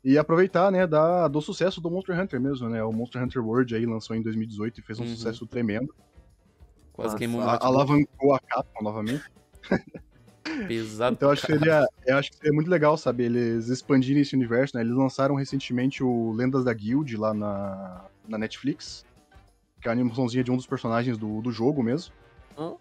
E 0.04 0.18
aproveitar, 0.18 0.70
né, 0.72 0.84
da, 0.86 1.28
do 1.28 1.40
sucesso 1.40 1.80
do 1.80 1.88
Monster 1.90 2.18
Hunter 2.18 2.40
mesmo, 2.40 2.68
né? 2.68 2.82
O 2.82 2.92
Monster 2.92 3.22
Hunter 3.22 3.44
World 3.44 3.74
aí 3.74 3.86
lançou 3.86 4.16
em 4.16 4.22
2018 4.22 4.80
e 4.80 4.82
fez 4.82 4.98
um 4.98 5.02
Uhum. 5.04 5.08
sucesso 5.08 5.46
tremendo. 5.46 5.94
Quase 6.92 7.08
Nossa, 7.14 7.18
queimou 7.18 7.40
A- 7.42 7.58
alavancou 7.60 8.34
a 8.34 8.40
Capcom 8.40 8.84
novamente. 8.84 9.24
pesado. 10.68 11.14
Então 11.14 11.28
eu 11.28 11.32
acho 11.32 11.46
que 11.46 11.52
seria, 11.52 11.86
eu 12.06 12.16
acho 12.18 12.30
que 12.30 12.36
seria 12.36 12.52
muito 12.52 12.68
legal, 12.70 12.96
sabe, 12.96 13.24
eles 13.24 13.68
expandirem 13.68 14.22
esse 14.22 14.34
universo, 14.36 14.76
né? 14.76 14.82
Eles 14.82 14.94
lançaram 14.94 15.34
recentemente 15.34 16.02
o 16.02 16.32
Lendas 16.32 16.64
da 16.64 16.72
Guild 16.72 17.16
lá 17.16 17.32
na, 17.32 18.04
na 18.28 18.38
Netflix, 18.38 19.04
que 19.80 19.88
é 19.88 19.90
a 19.90 19.92
animaçãozinha 19.92 20.44
de 20.44 20.50
um 20.50 20.56
dos 20.56 20.66
personagens 20.66 21.16
do, 21.16 21.40
do 21.40 21.50
jogo 21.50 21.82
mesmo. 21.82 22.12
Hum. 22.58 22.76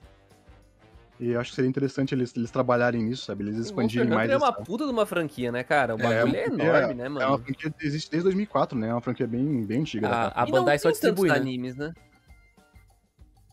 E 1.20 1.30
eu 1.30 1.40
acho 1.40 1.52
que 1.52 1.56
seria 1.56 1.70
interessante 1.70 2.16
eles, 2.16 2.36
eles 2.36 2.50
trabalharem 2.50 3.04
nisso, 3.04 3.26
sabe? 3.26 3.44
Eles 3.44 3.56
expandirem 3.58 4.10
mais. 4.10 4.30
é 4.30 4.36
uma 4.36 4.48
essa- 4.50 4.64
puta 4.64 4.86
de 4.86 4.92
uma 4.92 5.06
franquia, 5.06 5.52
né, 5.52 5.64
cara? 5.64 5.94
O 5.96 6.00
É, 6.00 6.04
bagulho 6.04 6.36
é, 6.36 6.40
é, 6.42 6.48
enorme, 6.48 6.96
né, 6.96 7.06
É 7.06 7.10
uma 7.10 7.20
mano? 7.28 7.38
franquia 7.44 7.72
que 7.72 7.86
existe 7.86 8.10
desde 8.10 8.24
2004, 8.24 8.78
né? 8.78 8.88
É 8.90 8.94
uma 8.94 9.02
franquia 9.02 9.28
bem, 9.28 9.64
bem 9.64 9.82
antiga. 9.82 10.08
A, 10.10 10.42
a 10.42 10.48
E 10.48 10.52
não 10.52 10.60
Bandai 10.60 10.80
só 10.80 10.90
distribui, 10.90 11.30
né? 11.30 11.36
animes, 11.36 11.76
né? 11.76 11.94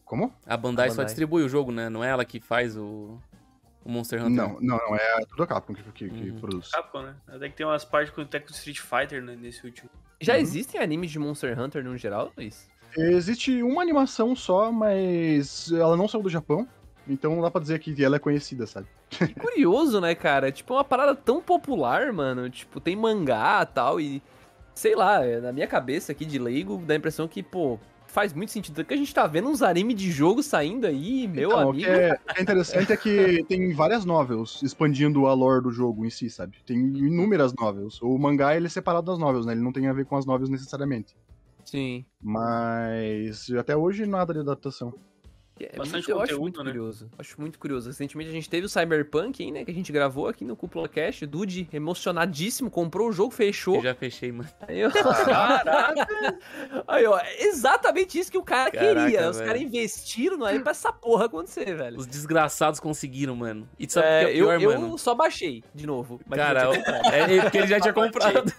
Como? 0.09 0.33
A 0.47 0.57
Bandai 0.57 0.87
A 0.87 0.91
só 0.91 0.95
Bandai. 0.97 1.07
distribui 1.07 1.43
o 1.45 1.49
jogo, 1.49 1.71
né? 1.71 1.89
Não 1.89 2.03
é 2.03 2.09
ela 2.09 2.25
que 2.25 2.41
faz 2.41 2.77
o, 2.77 3.19
O 3.85 3.91
Monster 3.91 4.21
Hunter. 4.25 4.31
Não, 4.49 4.59
não, 4.61 4.77
não, 4.79 4.97
é 4.97 5.25
tudo 5.29 5.43
a 5.43 5.47
Capcom 5.47 5.75
que, 5.75 5.83
que, 5.93 6.11
que 6.11 6.31
Uhum. 6.31 6.41
produz. 6.41 6.71
Capcom, 6.71 7.03
né? 7.03 7.15
Até 7.29 7.49
que 7.49 7.57
tem 7.57 7.67
umas 7.67 7.85
partes 7.85 8.13
com 8.15 8.21
até 8.23 8.41
com 8.41 8.51
Street 8.51 8.79
Fighter 8.81 9.23
né, 9.23 9.37
nesse 9.41 9.65
último. 9.65 9.89
Já 10.21 10.35
Uhum. 10.35 10.41
existem 10.41 10.81
animes 10.81 11.11
de 11.11 11.19
Monster 11.19 11.59
Hunter 11.61 11.85
no 11.85 11.97
geral, 11.97 12.33
Luiz? 12.37 12.69
Existe 12.97 13.63
uma 13.63 13.83
animação 13.83 14.35
só, 14.35 14.73
mas 14.73 15.71
ela 15.71 15.97
não 15.97 16.09
saiu 16.09 16.23
do 16.23 16.31
Japão, 16.31 16.67
então 17.07 17.35
não 17.37 17.43
dá 17.43 17.51
pra 17.51 17.61
dizer 17.61 17.79
que 17.79 18.03
ela 18.03 18.17
é 18.17 18.19
conhecida, 18.19 18.67
sabe? 18.67 18.87
Que 19.11 19.35
curioso, 19.35 20.01
né, 20.01 20.15
cara? 20.15 20.51
Tipo, 20.51 20.73
é 20.75 20.77
uma 20.79 20.85
parada 20.85 21.15
tão 21.15 21.41
popular, 21.43 22.13
mano. 22.13 22.49
Tipo, 22.51 22.81
tem 22.81 22.97
mangá 22.97 23.61
e 23.63 23.75
tal, 23.75 24.01
e. 24.01 24.23
Sei 24.75 24.95
lá, 24.95 25.25
é, 25.25 25.41
na 25.41 25.53
minha 25.53 25.67
cabeça 25.67 26.13
aqui 26.13 26.25
de 26.25 26.39
leigo, 26.39 26.79
dá 26.87 26.95
a 26.95 26.97
impressão 26.97 27.27
que, 27.29 27.43
pô, 27.43 27.79
faz 28.09 28.33
muito 28.33 28.51
sentido. 28.51 28.75
Porque 28.77 28.95
a 28.95 28.97
gente 28.97 29.15
tá 29.15 29.27
vendo 29.27 29.49
uns 29.49 29.63
anime 29.63 29.95
de 29.95 30.11
jogo 30.11 30.43
saindo 30.43 30.87
aí, 30.87 31.29
meu 31.29 31.51
Então, 31.51 31.67
o 31.67 31.71
amigo. 31.71 31.85
que 31.85 31.91
é, 31.91 32.13
o 32.15 32.35
que 32.35 32.39
é 32.41 32.43
interessante 32.43 32.93
é 32.93 32.97
que 32.97 33.45
tem 33.49 33.73
várias 33.73 34.05
novels 34.05 34.63
expandindo 34.63 35.27
a 35.27 35.35
lore 35.35 35.63
do 35.63 35.71
jogo 35.71 36.05
em 36.05 36.11
si, 36.11 36.29
sabe? 36.29 36.57
Tem 36.67 36.77
inúmeras 36.79 37.53
novels. 37.55 38.01
O 38.03 38.19
mangá 38.19 38.57
ele 38.57 38.67
é 38.67 38.71
separado 38.71 39.07
das 39.07 39.19
novels, 39.19 39.47
né? 39.47 39.53
Ele 39.53 39.63
não 39.63 39.73
tem 39.73 39.87
a 39.87 39.93
ver 39.93 40.05
com 40.07 40.17
as 40.17 40.27
novels 40.27 40.51
necessariamente. 40.51 41.15
Sim. 41.65 42.05
Mas 42.21 43.51
até 43.59 43.77
hoje 43.77 44.07
nada 44.07 44.33
de 44.33 44.41
adaptação. 44.41 44.95
É 45.65 45.77
Bastante 45.77 45.93
muito- 45.95 46.11
eu 46.11 46.17
acho 46.17 46.23
conteúdo, 46.33 46.41
muito 46.43 46.59
né? 46.65 46.71
curioso. 46.71 47.11
Acho 47.19 47.41
muito 47.41 47.59
curioso. 47.59 47.89
Recentemente 47.89 48.31
a 48.31 48.33
gente 48.33 48.49
teve 48.49 48.67
o 48.67 48.69
Cyberpunk, 48.69 49.43
hein, 49.43 49.53
né? 49.53 49.65
Que 49.65 49.71
a 49.71 49.75
gente 49.75 49.91
gravou 49.93 50.27
aqui 50.29 50.45
no 50.45 50.57
Cúpula 50.57 50.89
Cast. 50.89 51.25
Dude, 51.27 51.69
emocionadíssimo, 51.73 52.71
comprou 52.71 53.09
o 53.09 53.13
jogo, 53.13 53.31
fechou. 53.33 53.77
Eu 53.77 53.83
já 53.83 53.95
fechei, 53.95 54.31
mano. 54.33 54.49
Aí, 54.67 54.83
ó. 54.85 54.91
Aí, 56.87 57.07
ó, 57.07 57.19
é 57.19 57.43
exatamente 57.47 58.19
isso 58.19 58.31
que 58.31 58.39
o 58.39 58.43
cara 58.43 58.71
Caraca, 58.71 59.05
queria. 59.07 59.31
Os 59.31 59.41
caras 59.41 59.61
investiram 59.61 60.37
no 60.37 60.45
anime 60.45 60.63
pra 60.63 60.71
essa 60.73 60.93
porra 60.93 61.27
acontecer, 61.27 61.75
velho. 61.77 61.99
Os 61.99 62.07
desgraçados 62.07 62.81
conseguiram, 62.81 63.35
mano. 63.37 63.69
E 63.79 63.87
tu 63.87 63.95
sabe 63.95 64.07
É, 64.07 64.21
que 64.25 64.31
é 64.31 64.33
pior, 64.35 64.55
eu, 64.61 64.71
eu 64.73 64.81
mano? 64.81 64.99
só 64.99 65.15
baixei 65.15 65.63
de 65.75 65.87
novo. 65.87 66.21
mas 66.27 66.39
Cara, 66.39 66.65
eu 66.65 66.73
é, 66.73 67.37
é 67.37 67.43
porque 67.43 67.59
ele 67.59 67.67
já 67.67 67.81
tinha 67.81 67.93
comprado. 67.95 68.53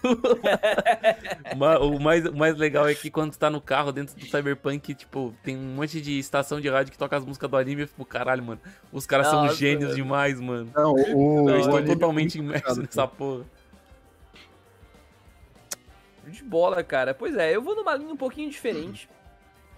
O, 1.80 1.98
mais, 2.00 2.24
o 2.24 2.34
mais 2.36 2.56
legal 2.56 2.88
é 2.88 2.94
que 2.94 3.10
quando 3.10 3.32
tu 3.32 3.38
tá 3.38 3.50
no 3.50 3.60
carro 3.60 3.92
dentro 3.92 4.14
do 4.16 4.24
Cyberpunk, 4.26 4.94
tipo, 4.94 5.34
tem 5.42 5.56
um 5.56 5.74
monte 5.74 6.00
de 6.00 6.18
estação 6.18 6.60
de 6.60 6.68
rádio 6.68 6.89
que 6.90 6.98
toca 6.98 7.16
as 7.16 7.24
músicas 7.24 7.50
do 7.50 7.56
anime. 7.56 7.82
Eu 7.82 7.88
fico, 7.88 8.04
caralho, 8.04 8.42
mano. 8.42 8.60
Os 8.92 9.06
caras 9.06 9.28
são 9.28 9.44
Nossa, 9.44 9.54
gênios 9.54 9.90
velho. 9.90 9.94
demais, 9.94 10.40
mano. 10.40 10.70
Não, 10.74 10.92
o, 10.92 11.50
estão 11.50 11.76
anime 11.76 11.90
é 11.90 11.94
totalmente 11.94 12.38
imersos 12.38 12.68
complicado, 12.68 12.86
nessa 12.86 13.08
porra. 13.08 13.44
De 16.26 16.44
bola, 16.44 16.82
cara. 16.84 17.14
Pois 17.14 17.34
é, 17.36 17.54
eu 17.54 17.62
vou 17.62 17.74
numa 17.74 17.94
linha 17.96 18.12
um 18.12 18.16
pouquinho 18.16 18.50
diferente 18.50 19.08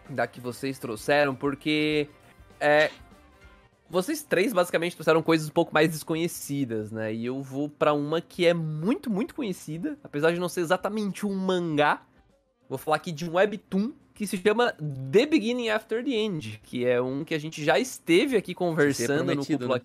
da 0.09 0.27
que 0.27 0.41
vocês 0.41 0.79
trouxeram, 0.79 1.35
porque 1.35 2.09
é, 2.61 2.91
vocês 3.93 4.23
três 4.23 4.55
basicamente 4.55 4.95
trouxeram 4.97 5.23
coisas 5.23 5.49
um 5.49 5.53
pouco 5.53 5.73
mais 5.73 5.91
desconhecidas, 5.91 6.91
né? 6.91 7.13
E 7.13 7.27
eu 7.27 7.43
vou 7.43 7.69
pra 7.69 7.93
uma 7.93 8.21
que 8.21 8.47
é 8.47 8.55
muito, 8.55 9.11
muito 9.11 9.35
conhecida, 9.35 9.99
apesar 10.03 10.33
de 10.33 10.41
não 10.41 10.49
ser 10.49 10.61
exatamente 10.61 11.27
um 11.27 11.35
mangá. 11.35 12.03
Vou 12.69 12.79
falar 12.79 12.97
aqui 12.97 13.13
de 13.13 13.29
um 13.29 13.35
webtoon 13.35 13.93
que 14.23 14.27
se 14.29 14.37
chama 14.37 14.73
The 15.11 15.27
Beginning 15.27 15.69
After 15.69 16.05
the 16.05 16.13
End, 16.13 16.61
que 16.63 16.87
é 16.87 17.03
um 17.03 17.25
que 17.25 17.35
a 17.35 17.41
gente 17.41 17.65
já 17.65 17.77
esteve 17.77 18.37
aqui 18.37 18.55
conversando 18.55 19.35
no 19.35 19.45
prometido, 19.45 19.67
né? 19.67 19.81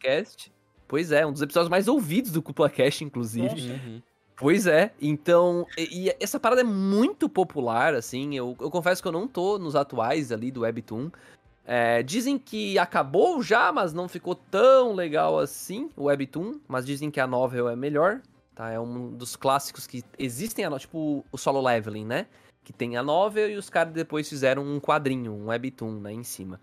Pois 0.87 1.11
é, 1.11 1.25
um 1.25 1.33
dos 1.33 1.41
episódios 1.41 1.69
mais 1.69 1.87
ouvidos 1.87 2.31
do 2.31 2.39
CúpulaCast, 2.39 3.03
inclusive. 3.03 3.71
Uhum. 3.71 4.01
Pois 4.35 4.67
é, 4.67 4.93
então, 5.01 5.65
e, 5.75 6.05
e 6.05 6.15
essa 6.19 6.39
parada 6.39 6.61
é 6.61 6.63
muito 6.63 7.27
popular, 7.27 7.95
assim, 7.95 8.35
eu, 8.35 8.55
eu 8.61 8.69
confesso 8.69 9.01
que 9.01 9.07
eu 9.07 9.11
não 9.11 9.27
tô 9.27 9.57
nos 9.57 9.75
atuais 9.75 10.31
ali 10.31 10.51
do 10.51 10.61
Webtoon. 10.61 11.09
É, 11.65 12.03
dizem 12.03 12.37
que 12.37 12.77
acabou 12.77 13.41
já, 13.41 13.71
mas 13.71 13.91
não 13.91 14.07
ficou 14.07 14.35
tão 14.35 14.93
legal 14.93 15.39
assim, 15.39 15.89
o 15.97 16.03
Webtoon, 16.03 16.59
mas 16.67 16.85
dizem 16.85 17.09
que 17.09 17.19
a 17.19 17.25
novel 17.25 17.67
é 17.67 17.75
melhor, 17.75 18.21
tá? 18.53 18.69
É 18.69 18.79
um 18.79 19.09
dos 19.09 19.35
clássicos 19.35 19.87
que 19.87 20.03
existem, 20.19 20.63
tipo 20.77 21.25
o 21.31 21.37
Solo 21.39 21.59
Leveling, 21.59 22.05
né? 22.05 22.27
Que 22.67 22.73
tem 22.73 22.97
a 22.97 23.01
novel 23.01 23.49
e 23.49 23.55
os 23.55 23.69
caras 23.69 23.93
depois 23.93 24.27
fizeram 24.27 24.61
um 24.61 24.77
quadrinho, 24.77 25.31
um 25.31 25.45
Webtoon, 25.45 26.01
né, 26.01 26.11
em 26.11 26.21
cima. 26.21 26.59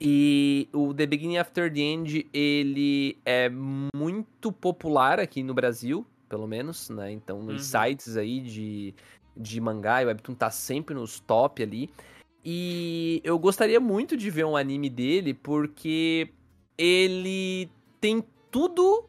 E 0.00 0.70
o 0.72 0.94
The 0.94 1.04
Beginning 1.04 1.36
After 1.36 1.70
the 1.70 1.80
End, 1.80 2.26
ele 2.32 3.18
é 3.26 3.50
muito 3.94 4.50
popular 4.50 5.20
aqui 5.20 5.42
no 5.42 5.52
Brasil, 5.52 6.06
pelo 6.30 6.46
menos, 6.46 6.88
né? 6.88 7.12
Então, 7.12 7.42
nos 7.42 7.74
Uhum. 7.74 7.82
sites 7.82 8.16
aí 8.16 8.40
de, 8.40 8.94
de 9.36 9.60
mangá 9.60 10.02
e 10.02 10.06
webtoon 10.06 10.34
tá 10.34 10.50
sempre 10.50 10.94
nos 10.94 11.20
top 11.20 11.62
ali. 11.62 11.90
E 12.42 13.20
eu 13.22 13.38
gostaria 13.38 13.78
muito 13.78 14.16
de 14.16 14.30
ver 14.30 14.46
um 14.46 14.56
anime 14.56 14.88
dele, 14.88 15.34
porque 15.34 16.30
ele 16.78 17.70
tem 18.00 18.24
tudo 18.50 19.04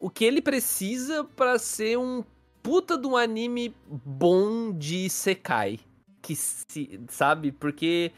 o 0.00 0.08
que 0.08 0.24
ele 0.24 0.40
precisa 0.40 1.24
pra 1.24 1.58
ser 1.58 1.98
um 1.98 2.24
puta 2.68 2.98
de 2.98 3.06
um 3.06 3.16
anime 3.16 3.74
bom 3.86 4.76
de 4.76 5.08
Sekai. 5.08 5.80
Que 6.20 6.36
se, 6.36 7.00
sabe? 7.08 7.50
Porque 7.50 8.12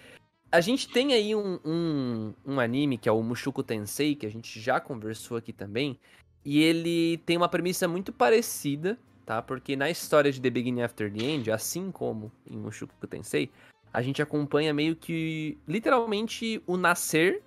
a 0.51 0.61
gente 0.61 0.88
tem 0.88 1.14
aí 1.14 1.36
um, 1.36 1.61
um, 1.64 2.34
um 2.44 2.59
anime 2.59 2.98
que 2.98 3.09
é 3.09 3.12
o 3.12 3.22
Mushoku 3.22 3.62
Tensei, 3.62 4.16
que 4.16 4.26
a 4.26 4.28
gente 4.28 4.61
já 4.61 4.80
conversou 4.80 5.36
aqui 5.36 5.53
também. 5.53 5.96
E 6.44 6.61
ele 6.61 7.18
tem 7.18 7.36
uma 7.36 7.48
premissa 7.48 7.86
muito 7.86 8.12
parecida, 8.12 8.98
tá? 9.24 9.40
Porque 9.40 9.76
na 9.76 9.88
história 9.88 10.32
de 10.32 10.40
The 10.40 10.51
Beginning 10.51 10.82
After 10.82 11.12
the 11.12 11.22
End, 11.22 11.48
assim 11.53 11.92
como 11.92 12.32
em 12.44 12.57
Mushoku 12.57 13.07
Tensei, 13.07 13.48
a 13.92 14.03
gente 14.03 14.20
acompanha 14.20 14.74
meio 14.74 14.96
que, 14.96 15.57
literalmente, 15.68 16.61
o 16.66 16.76
nascer, 16.76 17.40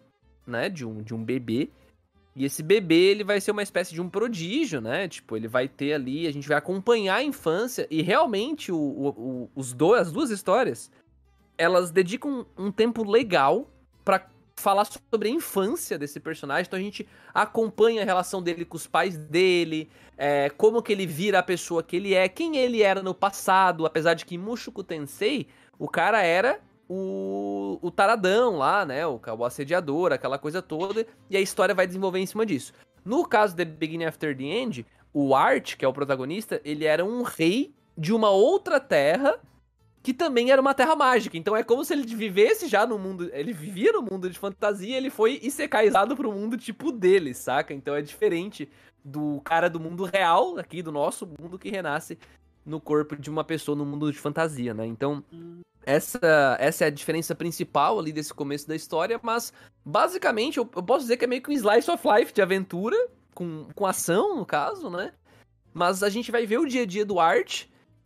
né, 0.47 0.69
de 0.69 0.85
um, 0.85 1.01
de 1.01 1.13
um 1.13 1.21
bebê. 1.21 1.69
E 2.35 2.45
esse 2.45 2.63
bebê, 2.63 3.11
ele 3.11 3.23
vai 3.23 3.39
ser 3.39 3.51
uma 3.51 3.61
espécie 3.61 3.93
de 3.93 4.01
um 4.01 4.09
prodígio, 4.09 4.81
né? 4.81 5.07
Tipo, 5.07 5.37
ele 5.37 5.47
vai 5.47 5.67
ter 5.67 5.93
ali, 5.93 6.25
a 6.25 6.31
gente 6.33 6.47
vai 6.47 6.57
acompanhar 6.57 7.15
a 7.17 7.23
infância. 7.23 7.87
E 7.91 8.01
realmente, 8.01 8.71
o, 8.71 8.77
o- 8.77 9.49
os 9.55 9.71
do, 9.73 9.93
as 9.93 10.11
duas 10.11 10.31
histórias, 10.31 10.91
elas 11.57 11.91
dedicam 11.91 12.45
um 12.57 12.71
tempo 12.71 13.09
legal 13.09 13.69
pra 14.03 14.27
falar 14.55 14.85
sobre 14.85 15.29
a 15.29 15.31
infância 15.31 15.97
desse 15.97 16.19
personagem. 16.19 16.65
Então 16.67 16.79
a 16.79 16.81
gente 16.81 17.07
acompanha 17.33 18.01
a 18.01 18.05
relação 18.05 18.41
dele 18.41 18.65
com 18.65 18.77
os 18.77 18.87
pais 18.87 19.17
dele, 19.17 19.89
é, 20.17 20.49
como 20.49 20.81
que 20.81 20.91
ele 20.91 21.05
vira 21.05 21.39
a 21.39 21.43
pessoa 21.43 21.83
que 21.83 21.95
ele 21.95 22.13
é, 22.13 22.27
quem 22.29 22.57
ele 22.57 22.81
era 22.81 23.01
no 23.01 23.13
passado, 23.13 23.85
apesar 23.85 24.13
de 24.13 24.25
que 24.25 24.37
Mushoku 24.37 24.83
Tensei, 24.83 25.47
o 25.77 25.87
cara 25.87 26.21
era 26.21 26.59
o, 26.87 26.93
o 27.81 27.91
taradão 27.91 28.57
lá, 28.57 28.85
né, 28.85 29.05
o, 29.05 29.19
o 29.37 29.45
assediador, 29.45 30.11
aquela 30.11 30.37
coisa 30.37 30.61
toda, 30.61 31.05
e 31.29 31.37
a 31.37 31.41
história 31.41 31.75
vai 31.75 31.87
desenvolver 31.87 32.19
em 32.19 32.25
cima 32.25 32.45
disso. 32.45 32.73
No 33.05 33.25
caso 33.27 33.55
de 33.55 33.65
The 33.65 33.71
Beginning 33.71 34.05
After 34.05 34.35
the 34.35 34.43
End, 34.43 34.85
o 35.13 35.35
Art, 35.35 35.75
que 35.75 35.85
é 35.85 35.87
o 35.87 35.93
protagonista, 35.93 36.61
ele 36.63 36.85
era 36.85 37.03
um 37.03 37.21
rei 37.21 37.73
de 37.97 38.13
uma 38.13 38.29
outra 38.29 38.79
terra 38.79 39.39
que 40.01 40.13
também 40.13 40.51
era 40.51 40.61
uma 40.61 40.73
terra 40.73 40.95
mágica. 40.95 41.37
Então 41.37 41.55
é 41.55 41.63
como 41.63 41.85
se 41.85 41.93
ele 41.93 42.05
vivesse 42.05 42.67
já 42.67 42.85
no 42.85 42.99
mundo. 42.99 43.29
Ele 43.31 43.53
vivia 43.53 43.93
no 43.93 44.01
mundo 44.01 44.29
de 44.29 44.37
fantasia, 44.37 44.97
ele 44.97 45.09
foi 45.09 45.39
isecaizado 45.41 46.15
pro 46.15 46.31
mundo 46.31 46.57
tipo 46.57 46.91
dele, 46.91 47.33
saca? 47.33 47.73
Então 47.73 47.95
é 47.95 48.01
diferente 48.01 48.69
do 49.03 49.39
cara 49.41 49.69
do 49.69 49.79
mundo 49.79 50.03
real, 50.03 50.57
aqui 50.57 50.81
do 50.81 50.91
nosso 50.91 51.25
mundo, 51.25 51.57
que 51.57 51.69
renasce 51.69 52.17
no 52.65 52.81
corpo 52.81 53.15
de 53.15 53.29
uma 53.29 53.43
pessoa 53.43 53.77
no 53.77 53.85
mundo 53.85 54.11
de 54.11 54.17
fantasia, 54.17 54.73
né? 54.73 54.85
Então, 54.85 55.23
essa, 55.85 56.57
essa 56.59 56.85
é 56.85 56.87
a 56.87 56.91
diferença 56.91 57.35
principal 57.35 57.99
ali 57.99 58.11
desse 58.11 58.33
começo 58.33 58.67
da 58.67 58.75
história, 58.75 59.19
mas 59.21 59.53
basicamente 59.85 60.57
eu, 60.57 60.69
eu 60.75 60.83
posso 60.83 61.01
dizer 61.01 61.17
que 61.17 61.25
é 61.25 61.27
meio 61.27 61.41
que 61.41 61.49
um 61.49 61.53
slice 61.53 61.89
of 61.89 62.03
life 62.07 62.33
de 62.33 62.41
aventura, 62.41 62.95
com, 63.33 63.67
com 63.75 63.85
ação, 63.85 64.35
no 64.35 64.45
caso, 64.45 64.89
né? 64.89 65.13
Mas 65.73 66.03
a 66.03 66.09
gente 66.09 66.31
vai 66.31 66.45
ver 66.45 66.59
o 66.59 66.65
dia 66.65 66.83
a 66.83 66.85
dia 66.85 67.05
do 67.05 67.19
Art, 67.19 67.65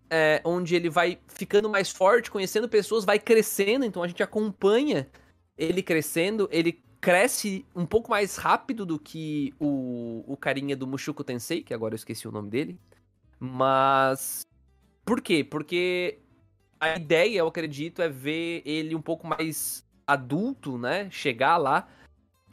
é, 0.10 0.42
onde 0.44 0.76
ele 0.76 0.90
vai 0.90 1.20
ficando 1.28 1.70
mais 1.70 1.90
forte, 1.90 2.32
conhecendo 2.32 2.70
pessoas, 2.70 3.04
vai 3.04 3.20
crescendo, 3.20 3.86
então 3.86 4.02
a 4.02 4.08
gente 4.08 4.24
acompanha 4.24 5.08
ele 5.58 5.84
crescendo, 5.84 6.48
ele 6.52 6.82
cresce 7.02 7.66
um 7.76 7.86
pouco 7.86 8.10
mais 8.10 8.38
rápido 8.38 8.86
do 8.86 9.00
que 9.00 9.54
o, 9.60 10.24
o 10.28 10.38
carinha 10.38 10.76
do 10.76 10.88
Mushoku 10.88 11.24
Tensei, 11.24 11.62
que 11.62 11.74
agora 11.74 11.94
eu 11.94 11.98
esqueci 11.98 12.28
o 12.28 12.32
nome 12.32 12.50
dele. 12.50 12.80
Mas. 13.40 14.46
Por 15.06 15.22
quê? 15.22 15.44
Porque 15.44 16.20
a 16.80 16.96
ideia, 16.96 17.40
eu 17.40 17.48
acredito, 17.48 18.02
é 18.02 18.10
ver 18.10 18.62
ele 18.66 18.96
um 18.96 19.02
pouco 19.02 19.28
mais 19.28 19.86
adulto, 20.06 20.78
né? 20.78 21.10
Chegar 21.12 21.58
lá. 21.58 21.88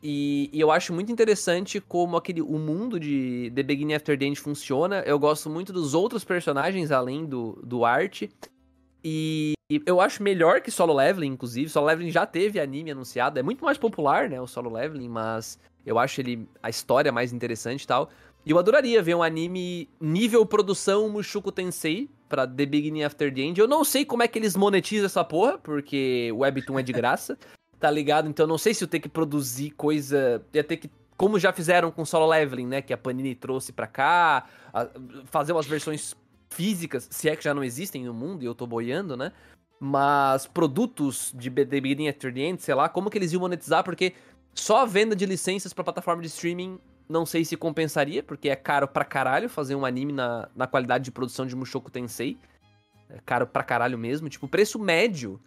E, 0.02 0.50
e 0.52 0.60
eu 0.60 0.70
acho 0.70 0.92
muito 0.92 1.10
interessante 1.10 1.80
como 1.80 2.16
aquele, 2.16 2.42
o 2.42 2.58
mundo 2.58 3.00
de 3.00 3.50
The 3.54 3.62
Beginning 3.62 3.94
After 3.94 4.18
the 4.18 4.26
End 4.26 4.38
funciona. 4.38 5.02
Eu 5.06 5.18
gosto 5.18 5.48
muito 5.48 5.72
dos 5.72 5.94
outros 5.94 6.24
personagens 6.24 6.90
além 6.90 7.24
do, 7.24 7.58
do 7.64 7.84
Art. 7.84 8.24
E 9.02 9.54
eu 9.86 10.00
acho 10.00 10.22
melhor 10.22 10.60
que 10.60 10.70
Solo 10.70 10.94
Leveling, 10.94 11.28
inclusive. 11.28 11.70
Solo 11.70 11.86
Leveling 11.86 12.10
já 12.10 12.26
teve 12.26 12.60
anime 12.60 12.90
anunciado. 12.90 13.38
É 13.38 13.42
muito 13.42 13.64
mais 13.64 13.78
popular, 13.78 14.28
né? 14.28 14.40
O 14.40 14.46
Solo 14.46 14.70
Leveling, 14.70 15.08
mas 15.08 15.58
eu 15.86 15.98
acho 15.98 16.20
ele 16.20 16.46
a 16.62 16.68
história 16.68 17.10
mais 17.10 17.32
interessante 17.32 17.84
e 17.84 17.86
tal. 17.86 18.10
E 18.44 18.50
eu 18.50 18.58
adoraria 18.58 19.02
ver 19.02 19.14
um 19.14 19.22
anime 19.22 19.88
nível 19.98 20.44
produção 20.44 21.08
Mushoku 21.08 21.50
Tensei 21.50 22.10
pra 22.34 22.48
The 22.48 22.66
Beginning 22.66 23.04
After 23.04 23.32
the 23.32 23.40
End. 23.42 23.60
Eu 23.60 23.68
não 23.68 23.84
sei 23.84 24.04
como 24.04 24.24
é 24.24 24.28
que 24.28 24.36
eles 24.36 24.56
monetizam 24.56 25.06
essa 25.06 25.22
porra, 25.22 25.56
porque 25.56 26.30
o 26.32 26.38
Webtoon 26.38 26.80
é 26.80 26.82
de 26.82 26.92
graça, 26.92 27.38
tá 27.78 27.88
ligado? 27.88 28.28
Então 28.28 28.44
não 28.44 28.58
sei 28.58 28.74
se 28.74 28.82
eu 28.82 28.88
ter 28.88 28.98
que 28.98 29.08
produzir 29.08 29.70
coisa. 29.70 30.42
Ia 30.52 30.64
ter 30.64 30.78
que 30.78 30.90
como 31.16 31.38
já 31.38 31.52
fizeram 31.52 31.92
com 31.92 32.04
Solo 32.04 32.26
Leveling, 32.26 32.66
né? 32.66 32.82
Que 32.82 32.92
a 32.92 32.98
Panini 32.98 33.36
trouxe 33.36 33.72
pra 33.72 33.86
cá, 33.86 34.46
a- 34.72 34.88
fazer 35.26 35.52
umas 35.52 35.64
versões 35.64 36.12
físicas, 36.50 37.06
se 37.08 37.28
é 37.28 37.36
que 37.36 37.44
já 37.44 37.54
não 37.54 37.62
existem 37.62 38.04
no 38.04 38.12
mundo 38.12 38.42
e 38.42 38.46
eu 38.46 38.54
tô 38.54 38.66
boiando, 38.66 39.16
né? 39.16 39.30
Mas 39.78 40.44
produtos 40.46 41.32
de 41.36 41.50
The 41.50 41.64
Beginning 41.80 42.08
After 42.08 42.34
the 42.34 42.40
End, 42.40 42.62
sei 42.62 42.74
lá, 42.74 42.88
como 42.88 43.10
que 43.10 43.16
eles 43.18 43.32
iam 43.32 43.40
monetizar, 43.40 43.84
porque 43.84 44.12
só 44.52 44.78
a 44.78 44.84
venda 44.86 45.14
de 45.14 45.24
licenças 45.24 45.72
pra 45.72 45.84
plataforma 45.84 46.20
de 46.20 46.28
streaming 46.28 46.80
não 47.08 47.26
sei 47.26 47.44
se 47.44 47.56
compensaria, 47.56 48.22
porque 48.22 48.48
é 48.48 48.56
caro 48.56 48.88
pra 48.88 49.04
caralho 49.04 49.48
fazer 49.48 49.74
um 49.74 49.84
anime 49.84 50.12
na, 50.12 50.48
na 50.54 50.66
qualidade 50.66 51.04
de 51.04 51.10
produção 51.10 51.46
de 51.46 51.54
Mushoku 51.54 51.90
Tensei. 51.90 52.38
É 53.08 53.18
caro 53.24 53.46
pra 53.46 53.62
caralho 53.62 53.98
mesmo. 53.98 54.28
Tipo, 54.28 54.46
o 54.46 54.48
preço 54.48 54.78
médio 54.78 55.40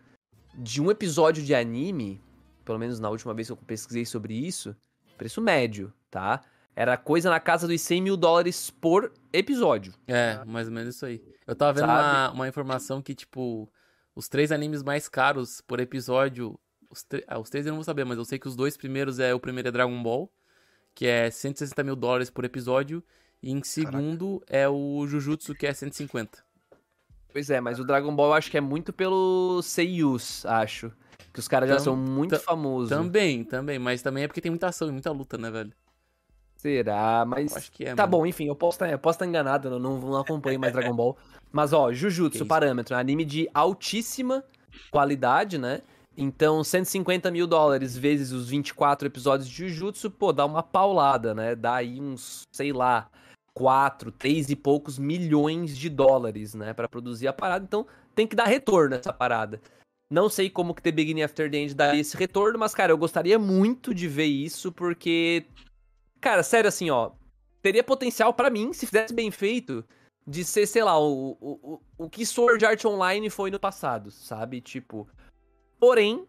de 0.56 0.82
um 0.82 0.90
episódio 0.92 1.44
de 1.44 1.54
anime, 1.54 2.22
pelo 2.64 2.80
menos 2.80 3.00
na 3.00 3.10
última 3.10 3.34
vez 3.34 3.48
que 3.48 3.54
eu 3.54 3.58
pesquisei 3.58 4.06
sobre 4.06 4.34
isso, 4.34 4.76
preço 5.18 5.42
médio, 5.42 5.92
tá? 6.10 6.42
Era 6.76 6.96
coisa 6.96 7.30
na 7.30 7.40
casa 7.40 7.68
dos 7.68 7.82
100 7.82 8.02
mil 8.02 8.16
dólares 8.16 8.70
por 8.70 9.12
episódio. 9.34 9.94
É, 10.08 10.44
mais 10.46 10.68
ou 10.68 10.74
menos 10.74 10.96
isso 10.96 11.06
aí. 11.06 11.24
Eu 11.48 11.56
tava 11.56 11.74
vendo 11.74 11.88
Sabe? 11.88 12.02
uma, 12.02 12.32
uma 12.32 12.48
informação 12.48 13.02
que, 13.02 13.16
tipo, 13.16 13.68
os 14.16 14.28
três 14.28 14.52
animes 14.52 14.84
mais 14.84 15.10
caros 15.10 15.60
por 15.62 15.80
episódio. 15.80 16.60
Os, 16.90 17.06
ah, 17.28 17.40
os 17.40 17.50
três 17.50 17.66
eu 17.66 17.72
não 17.72 17.78
vou 17.78 17.84
saber, 17.84 18.06
mas 18.06 18.18
eu 18.18 18.26
sei 18.26 18.38
que 18.38 18.48
os 18.48 18.56
dois 18.56 18.78
primeiros 18.78 19.20
é 19.20 19.34
o 19.34 19.40
primeiro 19.40 19.70
é 19.70 19.72
Dragon 19.72 20.02
Ball, 20.04 20.32
que 20.98 21.06
é 21.06 21.30
160 21.30 21.84
mil 21.84 21.96
dólares 21.96 22.32
por 22.32 22.44
episódio. 22.44 23.04
E 23.42 23.52
em 23.52 23.62
segundo 23.64 24.42
é 24.48 24.68
o 24.68 25.06
Jujutsu, 25.06 25.54
que 25.54 25.68
é 25.68 25.72
150. 25.72 26.44
Pois 27.32 27.52
é, 27.52 27.62
mas 27.62 27.80
o 27.80 27.84
Dragon 27.84 28.16
Ball 28.16 28.30
eu 28.30 28.34
acho 28.34 28.50
que 28.50 28.58
é 28.58 28.62
muito 28.62 28.92
pelo 28.92 29.62
Seiyus, 29.62 30.44
acho. 30.48 30.92
Que 31.32 31.40
os 31.40 31.48
caras 31.48 31.70
já 31.70 31.78
são 31.78 31.96
muito 31.96 32.40
famosos. 32.40 32.90
Também, 32.90 33.44
também, 33.44 33.78
mas 33.78 34.02
também 34.02 34.24
é 34.24 34.28
porque 34.28 34.42
tem 34.42 34.50
muita 34.50 34.70
ação 34.70 34.88
e 34.88 34.92
muita 34.92 35.12
luta, 35.12 35.38
né, 35.38 35.52
velho? 35.52 35.72
Será? 36.56 37.24
Mas. 37.28 37.52
Eu 37.52 37.58
acho 37.58 37.72
que 37.72 37.86
é, 37.86 37.94
Tá 37.94 38.08
mano. 38.08 38.18
bom, 38.18 38.26
enfim, 38.26 38.48
eu 38.48 38.56
posso 38.56 38.84
estar 38.84 38.98
posso 38.98 39.18
estar 39.18 39.28
enganado, 39.28 39.68
eu 39.68 39.80
não, 39.80 40.00
não 40.00 40.18
acompanho 40.18 40.60
mais 40.60 40.74
Dragon 40.74 40.96
Ball. 40.96 41.16
Mas, 41.52 41.74
ó, 41.74 41.94
Jujutsu, 41.94 42.44
parâmetro, 42.48 42.96
é 42.96 42.98
um 42.98 43.00
anime 43.00 43.24
de 43.24 43.48
altíssima 43.54 44.44
qualidade, 44.90 45.60
né? 45.60 45.84
Então, 46.18 46.64
150 46.64 47.30
mil 47.30 47.46
dólares 47.46 47.96
vezes 47.96 48.32
os 48.32 48.50
24 48.50 49.08
episódios 49.08 49.48
de 49.48 49.70
Jujutsu, 49.70 50.10
pô, 50.10 50.34
dá 50.34 50.46
uma 50.46 50.64
paulada, 50.64 51.36
né? 51.36 51.56
Dá 51.56 51.76
aí 51.76 52.02
uns, 52.02 52.42
sei 52.52 52.74
lá, 52.74 53.08
4, 53.54 54.12
3 54.12 54.50
e 54.50 54.56
poucos 54.56 54.98
milhões 54.98 55.78
de 55.78 55.90
dólares, 55.90 56.56
né? 56.56 56.74
Pra 56.74 56.90
produzir 56.90 57.28
a 57.28 57.34
parada. 57.34 57.64
Então, 57.64 57.86
tem 58.16 58.26
que 58.26 58.36
dar 58.36 58.46
retorno 58.46 58.96
essa 58.96 59.14
parada. 59.14 59.62
Não 60.10 60.28
sei 60.28 60.50
como 60.50 60.74
que 60.74 60.82
The 60.82 60.92
Beginning 60.92 61.22
After 61.22 61.52
the 61.52 61.58
End 61.58 61.76
daria 61.76 62.02
esse 62.02 62.18
retorno, 62.18 62.58
mas, 62.58 62.74
cara, 62.74 62.92
eu 62.92 62.98
gostaria 62.98 63.38
muito 63.38 63.94
de 63.94 64.08
ver 64.08 64.26
isso, 64.26 64.72
porque 64.72 65.46
Cara, 66.20 66.44
sério, 66.44 66.68
assim, 66.68 66.90
ó. 66.90 67.12
Teria 67.62 67.84
potencial 67.84 68.34
pra 68.34 68.50
mim, 68.50 68.74
se 68.74 68.86
fizesse 68.86 69.14
bem 69.14 69.32
feito, 69.32 69.86
de 70.26 70.44
ser, 70.44 70.66
sei 70.68 70.84
lá, 70.84 71.00
o, 71.00 71.38
o, 71.40 71.74
o, 71.74 72.06
o 72.06 72.10
que 72.10 72.26
Sword 72.26 72.66
Art 72.66 72.84
Online 72.86 73.30
foi 73.30 73.52
no 73.52 73.60
passado, 73.60 74.12
sabe? 74.12 74.62
Tipo. 74.62 75.08
Porém, 75.80 76.28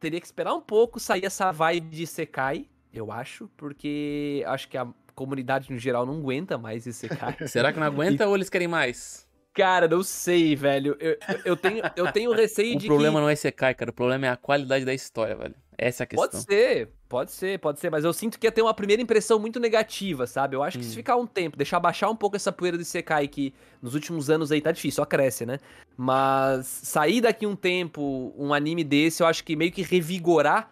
teria 0.00 0.20
que 0.20 0.26
esperar 0.26 0.54
um 0.54 0.60
pouco 0.60 0.98
sair 0.98 1.24
essa 1.24 1.52
vibe 1.52 1.90
de 1.90 2.06
Sekai, 2.06 2.66
eu 2.92 3.10
acho, 3.10 3.48
porque 3.56 4.42
acho 4.46 4.68
que 4.68 4.76
a 4.76 4.86
comunidade 5.14 5.70
no 5.70 5.78
geral 5.78 6.04
não 6.04 6.18
aguenta 6.18 6.58
mais 6.58 6.86
esse 6.86 7.08
Sekai. 7.08 7.36
Será 7.46 7.72
que 7.72 7.78
não 7.78 7.86
aguenta 7.86 8.26
ou 8.26 8.34
eles 8.34 8.48
querem 8.48 8.68
mais? 8.68 9.28
Cara, 9.54 9.86
não 9.86 10.02
sei, 10.02 10.56
velho. 10.56 10.96
Eu, 10.98 11.16
eu- 11.44 11.56
tenho, 11.56 11.82
eu 11.94 12.10
tenho 12.12 12.32
receio 12.34 12.74
O 12.76 12.78
de 12.78 12.86
problema 12.86 13.18
que... 13.18 13.22
não 13.22 13.28
é 13.28 13.36
Sekai, 13.36 13.74
cara. 13.74 13.90
O 13.90 13.94
problema 13.94 14.26
é 14.26 14.30
a 14.30 14.36
qualidade 14.36 14.84
da 14.84 14.94
história, 14.94 15.36
velho. 15.36 15.54
Essa 15.76 16.02
é 16.02 16.04
a 16.04 16.06
questão. 16.06 16.28
Pode 16.30 16.42
ser, 16.44 16.88
pode 17.08 17.32
ser, 17.32 17.58
pode 17.58 17.80
ser, 17.80 17.90
mas 17.90 18.04
eu 18.04 18.12
sinto 18.12 18.38
que 18.38 18.46
ia 18.46 18.52
ter 18.52 18.62
uma 18.62 18.72
primeira 18.74 19.02
impressão 19.02 19.38
muito 19.38 19.58
negativa, 19.58 20.26
sabe? 20.26 20.54
Eu 20.54 20.62
acho 20.62 20.78
que 20.78 20.84
Hum. 20.84 20.88
se 20.88 20.94
ficar 20.94 21.16
um 21.16 21.26
tempo, 21.26 21.56
deixar 21.56 21.80
baixar 21.80 22.08
um 22.08 22.14
pouco 22.16 22.36
essa 22.36 22.52
poeira 22.52 22.78
de 22.78 22.84
Sekai, 22.84 23.26
que 23.26 23.52
nos 23.82 23.94
últimos 23.94 24.30
anos 24.30 24.52
aí 24.52 24.60
tá 24.60 24.70
difícil, 24.70 24.96
só 24.96 25.04
cresce, 25.04 25.44
né? 25.44 25.58
Mas 25.96 26.66
sair 26.66 27.20
daqui 27.20 27.46
um 27.46 27.56
tempo, 27.56 28.32
um 28.38 28.54
anime 28.54 28.84
desse, 28.84 29.22
eu 29.22 29.26
acho 29.26 29.42
que 29.44 29.56
meio 29.56 29.72
que 29.72 29.82
revigorar, 29.82 30.70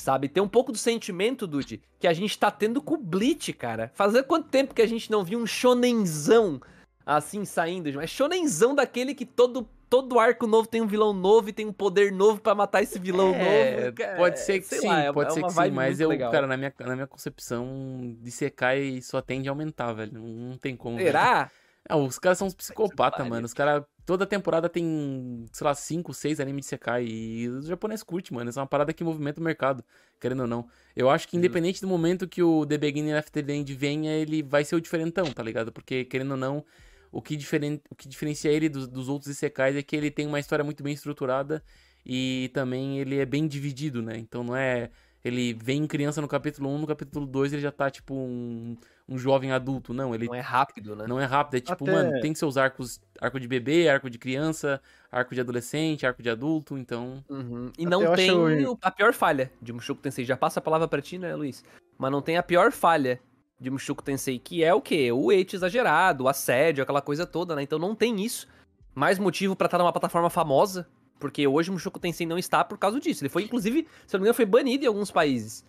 sabe? 0.00 0.28
Ter 0.28 0.40
um 0.40 0.48
pouco 0.48 0.72
do 0.72 0.78
sentimento, 0.78 1.46
Dude, 1.46 1.80
que 2.00 2.06
a 2.06 2.12
gente 2.12 2.38
tá 2.38 2.50
tendo 2.50 2.80
com 2.80 2.94
o 2.94 2.98
Bleach, 2.98 3.52
cara. 3.52 3.90
Fazer 3.94 4.22
quanto 4.24 4.48
tempo 4.48 4.74
que 4.74 4.82
a 4.82 4.88
gente 4.88 5.10
não 5.10 5.22
viu 5.24 5.38
um 5.38 5.46
shonenzão 5.46 6.60
assim 7.06 7.44
saindo? 7.44 7.90
Mas 7.94 8.10
shonenzão 8.10 8.74
daquele 8.74 9.14
que 9.14 9.24
todo. 9.24 9.66
Todo 9.88 10.18
arco 10.18 10.48
novo 10.48 10.66
tem 10.66 10.82
um 10.82 10.86
vilão 10.88 11.12
novo 11.12 11.48
e 11.48 11.52
tem 11.52 11.64
um 11.64 11.72
poder 11.72 12.10
novo 12.10 12.40
pra 12.40 12.56
matar 12.56 12.82
esse 12.82 12.98
vilão 12.98 13.32
É, 13.32 13.82
novo. 13.82 13.92
cara. 13.96 14.16
pode 14.16 14.40
ser 14.40 14.58
que 14.58 14.66
sim, 14.66 14.88
lá, 14.88 15.04
é- 15.04 15.12
pode 15.12 15.30
é 15.30 15.34
ser 15.34 15.42
que 15.44 15.50
sim, 15.50 15.70
mas 15.70 16.00
eu, 16.00 16.08
legal. 16.08 16.32
cara, 16.32 16.44
na 16.44 16.56
minha, 16.56 16.74
na 16.80 16.94
minha 16.96 17.06
concepção, 17.06 18.16
de 18.20 18.30
Sekai 18.32 19.00
só 19.00 19.20
tende 19.22 19.48
a 19.48 19.52
aumentar, 19.52 19.92
velho. 19.92 20.20
Não, 20.20 20.58
tem 20.58 20.74
como. 20.74 20.96
velho. 20.96 21.06
Será? 21.06 21.48
Ah, 21.88 21.96
os 21.96 22.18
caras 22.18 22.36
são 22.38 22.48
uns 22.48 22.54
psicopatas, 22.54 23.24
mano. 23.28 23.46
Os 23.46 23.54
caras, 23.54 23.84
toda 24.04 24.26
temporada 24.26 24.68
tem, 24.68 25.44
sei 25.52 25.64
lá, 25.64 25.72
5, 25.72 26.12
6 26.12 26.40
animes 26.40 26.64
de 26.64 26.70
Sekai. 26.70 27.04
E 27.04 27.48
os 27.48 27.66
japoneses 27.66 28.02
curtem, 28.02 28.36
mano. 28.36 28.50
Isso 28.50 28.58
é 28.58 28.62
uma 28.62 28.66
parada 28.66 28.92
que 28.92 29.04
movimenta 29.04 29.40
o 29.40 29.44
mercado, 29.44 29.84
querendo 30.20 30.40
ou 30.40 30.46
não. 30.48 30.66
Eu 30.96 31.08
acho 31.08 31.28
que 31.28 31.36
independente 31.36 31.80
do 31.80 31.86
momento 31.86 32.26
que 32.26 32.42
o 32.42 32.66
The 32.66 32.76
Beginning 32.76 33.12
After 33.12 33.44
the 33.46 33.52
End 33.52 33.72
venha, 33.72 34.10
ele 34.12 34.42
vai 34.42 34.64
ser 34.64 34.74
o 34.74 34.80
diferentão, 34.80 35.26
tá 35.32 35.44
ligado? 35.44 35.70
Porque, 35.70 36.04
querendo 36.04 36.32
ou 36.32 36.36
não, 36.36 36.64
o 37.12 37.20
que, 37.22 37.36
diferen... 37.36 37.80
o 37.90 37.94
que 37.94 38.08
diferencia 38.08 38.50
ele 38.50 38.68
dos, 38.68 38.86
dos 38.88 39.08
outros 39.08 39.30
Isekais 39.30 39.76
é 39.76 39.82
que 39.82 39.94
ele 39.96 40.10
tem 40.10 40.26
uma 40.26 40.40
história 40.40 40.64
muito 40.64 40.82
bem 40.82 40.92
estruturada 40.94 41.62
e 42.04 42.50
também 42.54 42.98
ele 42.98 43.18
é 43.18 43.26
bem 43.26 43.46
dividido, 43.48 44.02
né? 44.02 44.16
Então 44.16 44.44
não 44.44 44.56
é. 44.56 44.90
Ele 45.24 45.54
vem 45.54 45.88
criança 45.88 46.20
no 46.20 46.28
capítulo 46.28 46.68
1, 46.72 46.78
no 46.78 46.86
capítulo 46.86 47.26
2 47.26 47.52
ele 47.52 47.60
já 47.62 47.72
tá 47.72 47.90
tipo 47.90 48.14
um, 48.14 48.76
um 49.08 49.18
jovem 49.18 49.50
adulto. 49.50 49.92
Não, 49.92 50.14
ele 50.14 50.26
Não 50.26 50.34
é 50.36 50.40
rápido, 50.40 50.94
né? 50.94 51.04
não 51.08 51.18
é 51.20 51.24
rápido, 51.24 51.56
é 51.56 51.60
tipo, 51.60 51.82
Até- 51.82 51.90
mano, 51.92 52.20
tem 52.20 52.32
seus 52.32 52.56
arcos, 52.56 53.00
arco 53.20 53.40
de 53.40 53.48
bebê, 53.48 53.88
arco 53.88 54.08
de 54.08 54.18
criança, 54.18 54.80
arco 55.10 55.34
de 55.34 55.40
adolescente, 55.40 56.06
arco 56.06 56.22
de 56.22 56.30
adulto, 56.30 56.78
então. 56.78 57.24
Uhum. 57.28 57.72
E 57.76 57.82
Até 57.84 57.90
não 57.90 58.02
acho 58.04 58.14
tem 58.14 58.28
eu- 58.28 58.72
o- 58.74 58.78
a 58.80 58.90
pior 58.92 59.12
falha 59.12 59.50
de 59.60 59.72
Mushoku 59.72 60.00
Tensei. 60.00 60.24
Já 60.24 60.36
passa 60.36 60.60
a 60.60 60.62
palavra 60.62 60.86
pra 60.86 61.02
ti, 61.02 61.18
né, 61.18 61.34
Luiz? 61.34 61.64
Mas 61.98 62.12
não 62.12 62.22
tem 62.22 62.36
a 62.36 62.42
pior 62.42 62.70
falha 62.70 63.18
de 63.58 63.70
Mushoku 63.70 64.02
Tensei, 64.02 64.38
que 64.38 64.62
é 64.62 64.72
o 64.74 64.80
quê? 64.80 65.10
O 65.12 65.32
eit 65.32 65.54
exagerado, 65.56 66.24
o 66.24 66.28
assédio, 66.28 66.82
aquela 66.82 67.00
coisa 67.00 67.26
toda, 67.26 67.54
né? 67.56 67.62
Então 67.62 67.78
não 67.78 67.94
tem 67.94 68.22
isso. 68.24 68.46
Mais 68.94 69.18
motivo 69.18 69.54
pra 69.56 69.66
estar 69.66 69.78
numa 69.78 69.92
plataforma 69.92 70.28
famosa, 70.30 70.86
porque 71.18 71.46
hoje 71.46 71.70
o 71.70 71.72
Mushoku 71.72 71.98
Tensei 71.98 72.26
não 72.26 72.38
está 72.38 72.62
por 72.64 72.78
causa 72.78 72.98
disso. 73.00 73.22
Ele 73.22 73.28
foi, 73.30 73.44
inclusive, 73.44 73.86
se 74.06 74.14
eu 74.14 74.18
não 74.18 74.22
me 74.22 74.26
engano, 74.26 74.34
foi 74.34 74.44
banido 74.46 74.84
em 74.84 74.88
alguns 74.88 75.10
países 75.10 75.64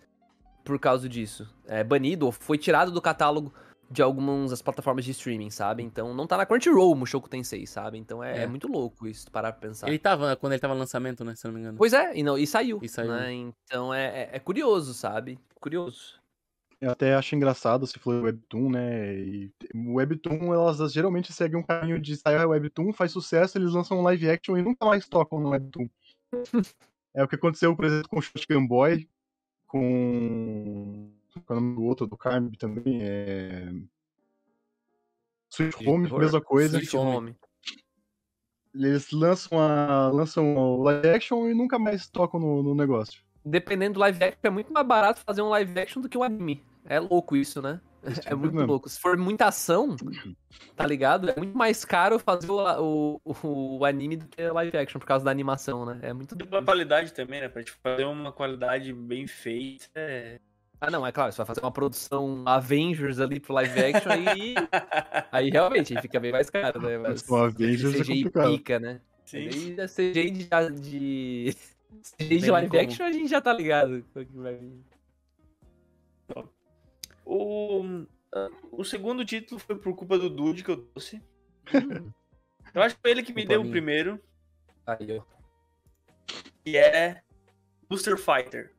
por 0.64 0.78
causa 0.78 1.08
disso. 1.08 1.48
É, 1.66 1.82
banido 1.82 2.26
ou 2.26 2.32
foi 2.32 2.58
tirado 2.58 2.90
do 2.90 3.00
catálogo 3.00 3.52
de 3.90 4.02
algumas 4.02 4.50
das 4.50 4.60
plataformas 4.60 5.02
de 5.02 5.12
streaming, 5.12 5.48
sabe? 5.48 5.82
Então 5.82 6.12
não 6.12 6.26
tá 6.26 6.36
na 6.36 6.44
Crunchyroll 6.44 6.92
o 6.92 6.94
Mushoku 6.94 7.26
Tensei, 7.26 7.66
sabe? 7.66 7.96
Então 7.96 8.22
é, 8.22 8.40
É. 8.40 8.42
é 8.42 8.46
muito 8.46 8.68
louco 8.70 9.06
isso, 9.06 9.30
parar 9.30 9.52
pra 9.52 9.66
pensar. 9.68 9.88
Ele 9.88 9.98
tava, 9.98 10.36
quando 10.36 10.52
ele 10.52 10.60
tava 10.60 10.74
no 10.74 10.80
lançamento, 10.80 11.24
né, 11.24 11.34
se 11.34 11.46
eu 11.46 11.50
não 11.50 11.54
me 11.54 11.60
engano. 11.62 11.78
Pois 11.78 11.94
é, 11.94 12.14
e, 12.14 12.22
não, 12.22 12.36
e 12.36 12.46
saiu. 12.46 12.78
E 12.82 12.88
saiu. 12.88 13.10
né? 13.12 13.32
Então 13.32 13.92
é, 13.94 14.24
é- 14.24 14.30
é 14.34 14.38
curioso, 14.38 14.92
sabe? 14.92 15.38
Curioso. 15.58 16.18
Eu 16.80 16.92
até 16.92 17.14
acho 17.14 17.34
engraçado 17.34 17.86
se 17.86 17.98
for 17.98 18.22
Webtoon, 18.22 18.70
né? 18.70 19.18
E 19.18 19.52
o 19.74 19.94
Webtoon, 19.94 20.54
elas 20.54 20.92
geralmente 20.92 21.32
seguem 21.32 21.58
um 21.58 21.62
caminho 21.62 22.00
de 22.00 22.16
sair 22.16 22.44
Webtoon, 22.44 22.92
faz 22.92 23.10
sucesso, 23.10 23.58
eles 23.58 23.72
lançam 23.72 23.98
um 23.98 24.02
live 24.02 24.30
action 24.30 24.56
e 24.56 24.62
nunca 24.62 24.86
mais 24.86 25.08
tocam 25.08 25.40
no 25.40 25.50
Webtoon. 25.50 25.88
é 27.14 27.24
o 27.24 27.26
que 27.26 27.34
aconteceu, 27.34 27.74
por 27.74 27.84
exemplo, 27.84 28.08
com 28.08 28.18
o 28.18 28.22
Shotgun 28.22 28.66
Boy, 28.66 29.08
com. 29.66 31.10
Qual 31.44 31.58
é 31.58 31.60
o 31.60 31.64
nome 31.64 31.74
do 31.74 31.82
outro, 31.82 32.06
do 32.06 32.16
Carmib 32.16 32.56
também? 32.56 33.00
É. 33.02 33.72
Sweet 35.50 35.88
Home, 35.88 36.04
Terror. 36.04 36.20
mesma 36.20 36.40
coisa. 36.40 36.78
Sweet 36.78 36.96
Home. 36.96 37.36
Eles 38.72 39.10
lançam, 39.10 39.58
a, 39.58 40.08
lançam 40.10 40.54
o 40.54 40.82
live 40.82 41.08
action 41.08 41.48
e 41.48 41.54
nunca 41.54 41.78
mais 41.78 42.08
tocam 42.08 42.38
no, 42.38 42.62
no 42.62 42.74
negócio. 42.74 43.20
Dependendo 43.44 43.94
do 43.94 44.00
live 44.00 44.22
action, 44.22 44.40
é 44.42 44.50
muito 44.50 44.72
mais 44.72 44.86
barato 44.86 45.20
fazer 45.20 45.42
um 45.42 45.48
live 45.48 45.80
action 45.80 46.00
do 46.00 46.08
que 46.08 46.18
um 46.18 46.22
anime. 46.22 46.62
É 46.84 46.98
louco 46.98 47.36
isso, 47.36 47.60
né? 47.60 47.80
É 48.02 48.10
tipo 48.12 48.36
muito 48.36 48.54
mesmo. 48.54 48.68
louco. 48.68 48.88
Se 48.88 48.98
for 48.98 49.16
muita 49.16 49.46
ação, 49.46 49.96
tá 50.76 50.86
ligado? 50.86 51.30
É 51.30 51.36
muito 51.36 51.56
mais 51.56 51.84
caro 51.84 52.18
fazer 52.18 52.50
o, 52.50 53.20
o, 53.24 53.78
o 53.78 53.84
anime 53.84 54.16
do 54.16 54.26
que 54.26 54.42
live 54.42 54.76
action 54.76 54.98
por 54.98 55.06
causa 55.06 55.24
da 55.24 55.30
animação, 55.30 55.84
né? 55.84 55.98
É 56.02 56.12
muito. 56.12 56.36
Pela 56.36 56.62
qualidade 56.62 57.12
também, 57.12 57.40
né? 57.40 57.48
Pra 57.48 57.62
te 57.62 57.72
fazer 57.72 58.04
uma 58.04 58.32
qualidade 58.32 58.92
bem 58.92 59.26
feita. 59.26 59.86
É... 59.94 60.38
Ah, 60.80 60.90
não, 60.92 61.04
é 61.04 61.10
claro, 61.10 61.32
você 61.32 61.38
vai 61.38 61.46
fazer 61.46 61.60
uma 61.60 61.72
produção 61.72 62.44
Avengers 62.46 63.18
ali 63.18 63.40
pro 63.40 63.52
live 63.54 63.80
action 63.80 64.12
aí. 64.12 64.54
aí 65.32 65.50
realmente 65.50 65.96
aí 65.96 66.00
fica 66.00 66.20
bem 66.20 66.30
mais 66.30 66.48
caro, 66.48 66.80
né? 66.80 66.98
Mas 66.98 67.22
Com 67.22 67.34
Avengers 67.34 67.94
é 67.94 67.98
CGI 67.98 68.24
complicado. 68.24 68.52
pica, 68.52 68.78
né? 68.78 69.00
Sim. 69.24 69.38
Aí 69.38 69.74
da 69.74 69.86
CGI 69.88 70.30
de, 70.30 70.48
de, 70.80 71.56
CGI 72.16 72.38
de 72.38 72.50
live 72.50 72.70
como. 72.70 72.82
action 72.82 73.06
a 73.06 73.12
gente 73.12 73.28
já 73.28 73.40
tá 73.40 73.52
ligado. 73.52 74.04
O, 77.30 78.06
o 78.72 78.84
segundo 78.84 79.22
título 79.22 79.60
foi 79.60 79.76
por 79.76 79.94
culpa 79.94 80.18
do 80.18 80.30
Dude 80.30 80.64
que 80.64 80.70
eu 80.70 80.78
trouxe. 80.78 81.22
Eu 82.74 82.82
acho 82.82 82.96
que 82.96 83.02
foi 83.02 83.10
ele 83.10 83.22
que 83.22 83.34
me 83.34 83.44
deu 83.44 83.60
o 83.60 83.64
minha. 83.64 83.72
primeiro, 83.72 84.18
Aí, 84.86 85.18
ó. 85.18 85.22
que 86.64 86.76
é 86.78 87.22
Booster 87.86 88.16
Fighter. 88.16 88.74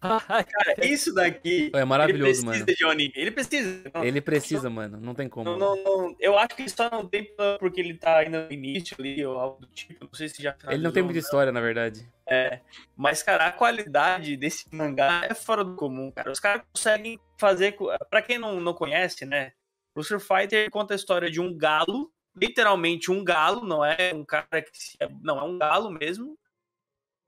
Cara, 0.00 0.46
isso 0.86 1.12
daqui. 1.14 1.70
É 1.74 1.84
maravilhoso, 1.84 2.40
ele 2.40 2.46
mano. 2.46 2.64
precisa 2.64 2.76
de 2.76 2.84
um 2.86 2.90
anime. 2.90 3.12
Ele 3.16 3.30
precisa. 3.30 3.90
Não, 3.92 4.04
Ele 4.04 4.20
precisa, 4.20 4.70
mano. 4.70 4.98
Não 5.00 5.14
tem 5.14 5.28
como. 5.28 5.44
não, 5.50 5.58
não, 5.58 5.76
não- 5.84 6.16
eu 6.20 6.38
acho 6.38 6.48
que 6.56 6.62
ele 6.62 6.68
só 6.68 6.88
não 6.90 7.06
tem 7.06 7.28
porque 7.58 7.80
ele 7.80 7.94
tá 7.94 8.18
ainda 8.18 8.46
no 8.46 8.52
início 8.52 8.96
ali, 8.98 9.24
ou 9.24 9.38
algo 9.38 9.60
do 9.60 9.66
tipo. 9.68 10.04
Não 10.04 10.14
sei 10.14 10.28
se 10.28 10.42
já 10.42 10.56
Ele 10.68 10.82
não 10.82 10.92
tem 10.92 11.02
muita 11.02 11.18
história, 11.18 11.50
na 11.52 11.60
verdade. 11.60 12.08
É, 12.28 12.60
mas, 12.96 13.22
cara, 13.22 13.46
a 13.46 13.52
qualidade 13.52 14.36
desse 14.36 14.64
mangá 14.74 15.22
é 15.28 15.34
fora 15.34 15.64
do 15.64 15.74
comum, 15.74 16.10
cara. 16.10 16.30
Os 16.30 16.40
caras 16.40 16.62
conseguem 16.72 17.18
fazer. 17.38 17.76
Pra 18.08 18.22
quem 18.22 18.38
não, 18.38 18.60
não 18.60 18.72
conhece, 18.74 19.24
né? 19.26 19.52
O 19.94 20.00
Street 20.00 20.22
Fighter 20.22 20.70
conta 20.70 20.94
a 20.94 20.96
história 20.96 21.30
de 21.30 21.40
um 21.40 21.54
galo, 21.56 22.10
literalmente 22.34 23.10
um 23.10 23.22
galo, 23.22 23.66
não 23.66 23.84
é 23.84 24.12
um 24.14 24.24
cara 24.24 24.62
que 24.62 24.70
se. 24.72 24.96
Não, 25.20 25.38
é 25.38 25.42
um 25.42 25.58
galo 25.58 25.90
mesmo, 25.90 26.38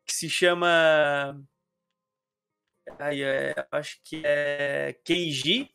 que 0.07 0.15
se 0.15 0.31
chama. 0.31 1.39
Ai, 2.99 3.23
é, 3.23 3.55
acho 3.73 3.99
que 4.05 4.23
é 4.25 4.95
Keiji. 5.05 5.71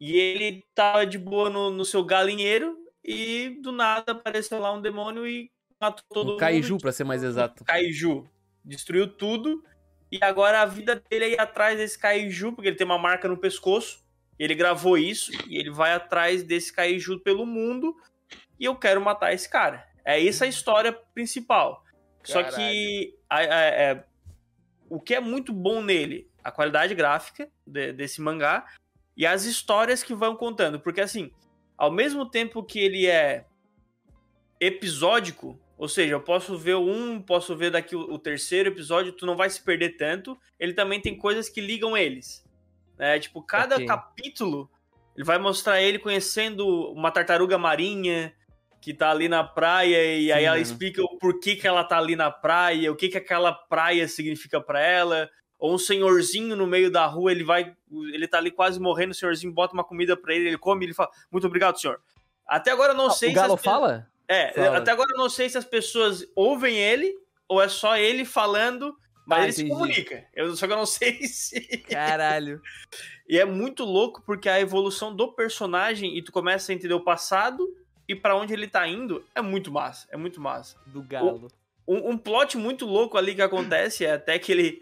E 0.00 0.16
ele 0.16 0.64
tava 0.74 1.06
de 1.06 1.18
boa 1.18 1.50
no, 1.50 1.70
no 1.70 1.84
seu 1.84 2.02
galinheiro 2.04 2.76
e 3.04 3.58
do 3.62 3.70
nada 3.72 4.12
apareceu 4.12 4.58
lá 4.58 4.72
um 4.72 4.80
demônio 4.80 5.26
e 5.26 5.50
matou 5.80 6.04
todo 6.08 6.26
Um 6.26 6.30
mundo. 6.32 6.40
kaiju, 6.40 6.78
pra 6.78 6.92
ser 6.92 7.04
mais 7.04 7.22
exato. 7.22 7.64
Kaiju. 7.64 8.26
Destruiu 8.64 9.06
tudo. 9.08 9.62
E 10.10 10.18
agora 10.22 10.62
a 10.62 10.66
vida 10.66 11.02
dele 11.08 11.24
é 11.26 11.28
ir 11.34 11.40
atrás 11.40 11.76
desse 11.78 11.98
Kaiju, 11.98 12.52
porque 12.52 12.68
ele 12.68 12.76
tem 12.76 12.84
uma 12.86 12.98
marca 12.98 13.28
no 13.28 13.36
pescoço. 13.36 14.04
Ele 14.38 14.54
gravou 14.54 14.96
isso 14.98 15.30
e 15.48 15.56
ele 15.58 15.70
vai 15.70 15.92
atrás 15.92 16.42
desse 16.42 16.72
Kaiju 16.72 17.20
pelo 17.20 17.44
mundo. 17.46 17.94
E 18.58 18.64
eu 18.64 18.74
quero 18.74 19.00
matar 19.00 19.32
esse 19.32 19.48
cara. 19.48 19.86
É 20.04 20.26
essa 20.26 20.44
a 20.46 20.48
história 20.48 20.92
principal. 20.92 21.84
Só 22.24 22.42
que 22.42 23.14
a- 23.28 23.36
a- 23.38 23.64
é, 23.64 24.04
o 24.88 24.98
que 25.00 25.14
é 25.14 25.20
muito 25.20 25.52
bom 25.52 25.82
nele, 25.82 26.29
a 26.42 26.50
qualidade 26.50 26.94
gráfica 26.94 27.48
de- 27.66 27.92
desse 27.92 28.20
mangá 28.20 28.66
e 29.16 29.26
as 29.26 29.44
histórias 29.44 30.02
que 30.02 30.14
vão 30.14 30.34
contando. 30.36 30.80
Porque 30.80 31.00
assim, 31.00 31.30
ao 31.76 31.90
mesmo 31.90 32.28
tempo 32.28 32.62
que 32.62 32.78
ele 32.78 33.06
é 33.06 33.44
episódico, 34.60 35.58
ou 35.76 35.88
seja, 35.88 36.12
eu 36.14 36.20
posso 36.20 36.56
ver 36.58 36.76
um, 36.76 37.20
posso 37.20 37.56
ver 37.56 37.70
daqui 37.70 37.96
o, 37.96 38.00
o 38.00 38.18
terceiro 38.18 38.68
episódio, 38.68 39.12
tu 39.12 39.24
não 39.24 39.36
vai 39.36 39.48
se 39.48 39.62
perder 39.62 39.96
tanto. 39.96 40.38
Ele 40.58 40.74
também 40.74 41.00
tem 41.00 41.16
coisas 41.16 41.48
que 41.48 41.60
ligam 41.60 41.96
eles. 41.96 42.44
Né? 42.98 43.18
Tipo, 43.18 43.42
cada 43.42 43.76
Ok. 43.76 43.86
capítulo 43.86 44.70
ele 45.16 45.24
vai 45.24 45.38
mostrar 45.38 45.80
ele 45.82 45.98
conhecendo 45.98 46.66
uma 46.92 47.10
tartaruga 47.10 47.58
marinha 47.58 48.32
que 48.80 48.94
tá 48.94 49.10
ali 49.10 49.28
na 49.28 49.44
praia 49.44 50.16
e 50.16 50.32
aí 50.32 50.40
Sim, 50.40 50.46
ela 50.46 50.56
mano. 50.56 50.62
explica 50.62 51.02
o 51.02 51.18
porquê 51.18 51.56
que 51.56 51.66
ela 51.66 51.84
tá 51.84 51.98
ali 51.98 52.16
na 52.16 52.30
praia, 52.30 52.90
o 52.90 52.96
que 52.96 53.08
que 53.08 53.18
aquela 53.18 53.52
praia 53.52 54.06
significa 54.08 54.60
pra 54.60 54.80
ela. 54.80 55.28
Ou 55.60 55.74
um 55.74 55.78
senhorzinho 55.78 56.56
no 56.56 56.66
meio 56.66 56.90
da 56.90 57.04
rua, 57.06 57.30
ele 57.30 57.44
vai, 57.44 57.74
ele 58.12 58.26
tá 58.26 58.38
ali 58.38 58.50
quase 58.50 58.80
morrendo, 58.80 59.10
o 59.10 59.14
senhorzinho 59.14 59.52
bota 59.52 59.74
uma 59.74 59.84
comida 59.84 60.16
pra 60.16 60.34
ele, 60.34 60.48
ele 60.48 60.58
come, 60.58 60.86
ele 60.86 60.94
fala: 60.94 61.10
"Muito 61.30 61.46
obrigado, 61.46 61.78
senhor". 61.80 62.00
Até 62.48 62.70
agora 62.72 62.92
eu 62.92 62.96
não 62.96 63.10
sei 63.10 63.30
o 63.30 63.34
Galo 63.34 63.56
se 63.58 63.62
fala? 63.62 64.08
é, 64.26 64.52
Fala. 64.54 64.78
até 64.78 64.90
agora 64.90 65.10
eu 65.12 65.18
não 65.18 65.28
sei 65.28 65.48
se 65.48 65.58
as 65.58 65.64
pessoas 65.64 66.26
ouvem 66.34 66.76
ele 66.76 67.14
ou 67.46 67.60
é 67.62 67.68
só 67.68 67.96
ele 67.96 68.24
falando, 68.24 68.96
mas 69.26 69.38
Ah, 69.38 69.42
ele 69.44 69.52
se 69.52 69.60
entendi. 69.62 69.74
comunica. 69.76 70.24
Eu, 70.34 70.56
só 70.56 70.66
que 70.66 70.72
eu 70.72 70.76
não 70.76 70.86
sei 70.86 71.22
se. 71.26 71.60
Caralho. 71.88 72.60
E 73.28 73.38
é 73.38 73.44
muito 73.44 73.84
louco 73.84 74.22
porque 74.24 74.48
a 74.48 74.58
evolução 74.60 75.14
do 75.14 75.32
personagem 75.32 76.16
e 76.16 76.22
tu 76.22 76.32
começa 76.32 76.72
a 76.72 76.74
entender 76.74 76.94
o 76.94 77.04
passado 77.04 77.68
e 78.08 78.14
pra 78.16 78.34
onde 78.34 78.52
ele 78.52 78.66
tá 78.66 78.88
indo 78.88 79.24
é 79.34 79.40
muito 79.42 79.70
massa. 79.70 80.08
É 80.10 80.16
muito 80.16 80.40
massa. 80.40 80.76
Do 80.86 81.02
Galo. 81.02 81.48
Um, 81.86 82.10
um 82.10 82.18
plot 82.18 82.56
muito 82.56 82.86
louco 82.86 83.16
ali 83.18 83.34
que 83.34 83.42
acontece 83.42 84.04
é 84.04 84.12
até 84.12 84.38
que 84.38 84.50
ele. 84.50 84.80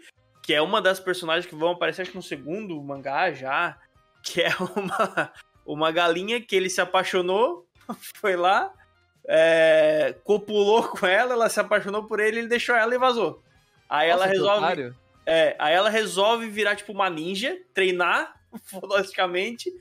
Que 0.49 0.55
é 0.55 0.61
uma 0.63 0.81
das 0.81 0.99
personagens 0.99 1.45
que 1.45 1.53
vão 1.53 1.69
aparecer, 1.69 2.01
acho 2.01 2.09
que 2.09 2.17
no 2.17 2.23
segundo 2.23 2.81
mangá 2.81 3.31
já. 3.31 3.77
Que 4.23 4.41
é 4.41 4.49
uma, 4.75 5.31
uma 5.63 5.91
galinha 5.91 6.41
que 6.41 6.55
ele 6.55 6.71
se 6.71 6.81
apaixonou, 6.81 7.67
foi 8.19 8.35
lá, 8.35 8.73
é, 9.27 10.15
copulou 10.23 10.87
com 10.87 11.05
ela, 11.05 11.33
ela 11.33 11.49
se 11.49 11.59
apaixonou 11.59 12.05
por 12.05 12.19
ele, 12.19 12.39
ele 12.39 12.47
deixou 12.47 12.75
ela 12.75 12.95
e 12.95 12.97
vazou. 12.97 13.43
Aí 13.87 14.09
ela 14.09 14.25
Nossa, 14.25 14.29
que 14.31 14.39
resolve. 14.39 14.95
É, 15.23 15.55
aí 15.59 15.75
ela 15.75 15.87
resolve 15.91 16.49
virar 16.49 16.75
tipo 16.75 16.93
uma 16.93 17.11
ninja, 17.11 17.55
treinar, 17.71 18.33
logicamente, 18.81 19.71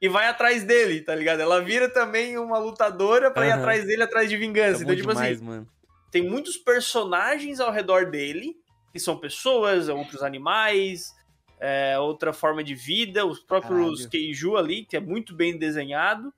e 0.00 0.08
vai 0.08 0.28
atrás 0.28 0.62
dele, 0.62 1.00
tá 1.00 1.16
ligado? 1.16 1.40
Ela 1.40 1.60
vira 1.60 1.88
também 1.88 2.38
uma 2.38 2.58
lutadora 2.58 3.28
pra 3.28 3.44
ir 3.44 3.50
Aham. 3.50 3.58
atrás 3.58 3.84
dele, 3.84 4.04
atrás 4.04 4.28
de 4.28 4.36
É 4.36 4.38
vingança. 4.38 4.84
bom 4.84 4.92
então, 4.92 4.94
tipo 4.94 5.08
demais, 5.08 5.36
assim, 5.38 5.44
mano. 5.44 5.68
tem 6.12 6.22
muitos 6.22 6.56
personagens 6.56 7.58
ao 7.58 7.72
redor 7.72 8.06
dele, 8.08 8.61
que 8.92 8.98
são 9.00 9.16
pessoas, 9.18 9.88
outros 9.88 10.22
animais, 10.22 11.12
é, 11.60 11.98
outra 11.98 12.32
forma 12.32 12.62
de 12.62 12.74
vida, 12.74 13.24
os 13.24 13.40
próprios 13.40 14.00
Caralho. 14.00 14.10
Keiju 14.10 14.56
ali, 14.56 14.84
que 14.84 14.96
é 14.96 15.00
muito 15.00 15.34
bem 15.34 15.56
desenhado, 15.58 16.32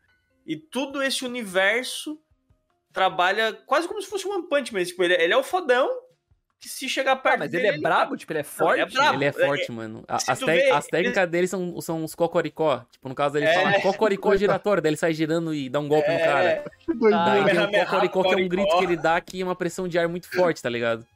e 0.47 0.57
tudo 0.57 1.03
esse 1.03 1.25
universo 1.25 2.19
trabalha 2.93 3.53
quase 3.67 3.89
como 3.89 4.01
se 4.01 4.09
fosse 4.09 4.27
um 4.29 4.33
One 4.33 4.49
Punch 4.49 4.73
Man. 4.73 4.85
Tipo, 4.85 5.03
ele, 5.05 5.15
ele 5.15 5.33
é 5.33 5.37
o 5.37 5.43
fodão, 5.43 5.89
que 6.61 6.69
se 6.69 6.89
chegar 6.89 7.17
perto 7.17 7.35
Ah, 7.35 7.39
mas 7.41 7.51
dele, 7.51 7.67
ele 7.69 7.77
é 7.77 7.81
brabo? 7.81 8.17
Tipo, 8.17 8.33
ele 8.33 8.39
é 8.41 8.43
Não, 8.43 8.49
forte? 8.51 8.81
ele 8.81 8.83
é 8.83 8.87
brabo. 8.95 9.17
Ele 9.19 9.25
é 9.25 9.29
é- 9.29 9.33
forte, 9.33 9.73
mano. 9.73 10.05
A- 10.09 10.19
se 10.19 10.31
As, 10.31 10.39
te- 10.39 10.45
vê, 10.47 10.71
as 10.71 10.85
ele- 10.85 10.91
técnicas 10.91 11.29
dele 11.31 11.47
são, 11.49 11.81
são 11.81 12.05
os 12.05 12.15
cocoricó. 12.15 12.85
Tipo, 12.91 13.09
no 13.09 13.15
caso, 13.15 13.37
ele 13.37 13.47
É. 13.47 13.53
fala 13.55 13.73
cocoricó 13.83 14.35
giratório, 14.37 14.83
daí 14.83 14.91
ele 14.91 14.97
sai 14.97 15.13
girando 15.13 15.53
e 15.55 15.69
dá 15.69 15.81
um 15.81 15.89
golpe 15.89 16.11
no 16.11 16.19
cara. 16.21 16.45
É. 16.49 16.65
Daí 16.89 17.13
Ah, 17.13 17.25
tem 17.33 17.43
o 17.43 17.47
Kamehameha, 17.47 17.85
cocoricó, 17.87 18.23
que 18.23 18.35
é 18.35 18.37
um 18.37 18.49
grito 18.49 18.79
que 18.79 18.85
ele 18.85 18.97
dá 18.97 19.21
que 19.21 19.41
é 19.41 19.45
uma 19.45 19.57
pressão 19.57 19.87
de 19.89 19.99
ar 19.99 20.09
muito 20.09 20.29
forte, 20.31 20.63
tá 20.63 20.69
ligado? 20.71 21.07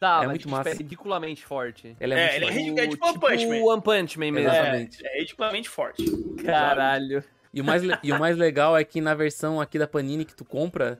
Tá, 0.00 0.14
É 0.14 0.18
mas 0.20 0.28
muito 0.28 0.40
tipo, 0.40 0.50
massa. 0.56 0.70
é 0.70 0.72
ridiculamente 0.72 1.44
forte. 1.44 1.94
Ele 2.00 2.14
é, 2.14 2.16
É, 2.16 2.22
muito 2.22 2.34
ele 2.34 2.44
é 2.44 2.48
forte. 2.48 2.58
ridículo. 2.58 2.88
tipo 2.90 3.06
One 3.06 3.18
Punch 3.20 3.46
Man. 3.46 3.64
One 3.72 3.82
Punch 3.82 4.18
Man 4.18 4.32
mesmo. 4.32 4.48
Exatamente. 4.50 5.06
é, 5.06 5.16
é 5.16 5.20
ridiculamente 5.20 5.68
forte. 5.68 6.04
Caralho. 6.42 7.22
E 7.52 7.60
o, 7.60 7.64
mais, 7.64 7.82
e 8.02 8.12
o 8.12 8.18
mais 8.18 8.36
legal 8.36 8.76
é 8.78 8.82
que 8.84 9.00
na 9.00 9.12
versão 9.14 9.60
aqui 9.60 9.78
da 9.78 9.86
Panini 9.86 10.24
que 10.24 10.34
tu 10.34 10.44
compra, 10.44 10.98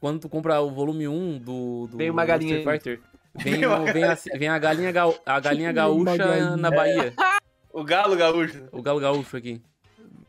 quando 0.00 0.20
tu 0.20 0.28
compra 0.28 0.60
o 0.60 0.70
volume 0.70 1.08
1 1.08 1.38
do, 1.38 1.88
do 1.90 1.96
Vem 1.96 2.10
uma 2.10 2.24
galinha 2.24 2.62
Fighter, 2.62 3.00
vem, 3.34 3.64
o- 3.66 3.84
vem, 3.92 4.04
a, 4.04 4.16
vem 4.36 4.48
a 4.48 4.58
galinha, 4.58 4.92
gaú- 4.92 5.18
a 5.26 5.40
galinha 5.40 5.72
gaúcha 5.72 6.16
galinha. 6.16 6.56
na 6.56 6.70
Bahia. 6.70 7.12
O 7.70 7.84
Galo 7.84 8.16
Gaúcho. 8.16 8.66
O 8.72 8.82
galo 8.82 8.98
gaúcho 8.98 9.36
aqui. 9.36 9.60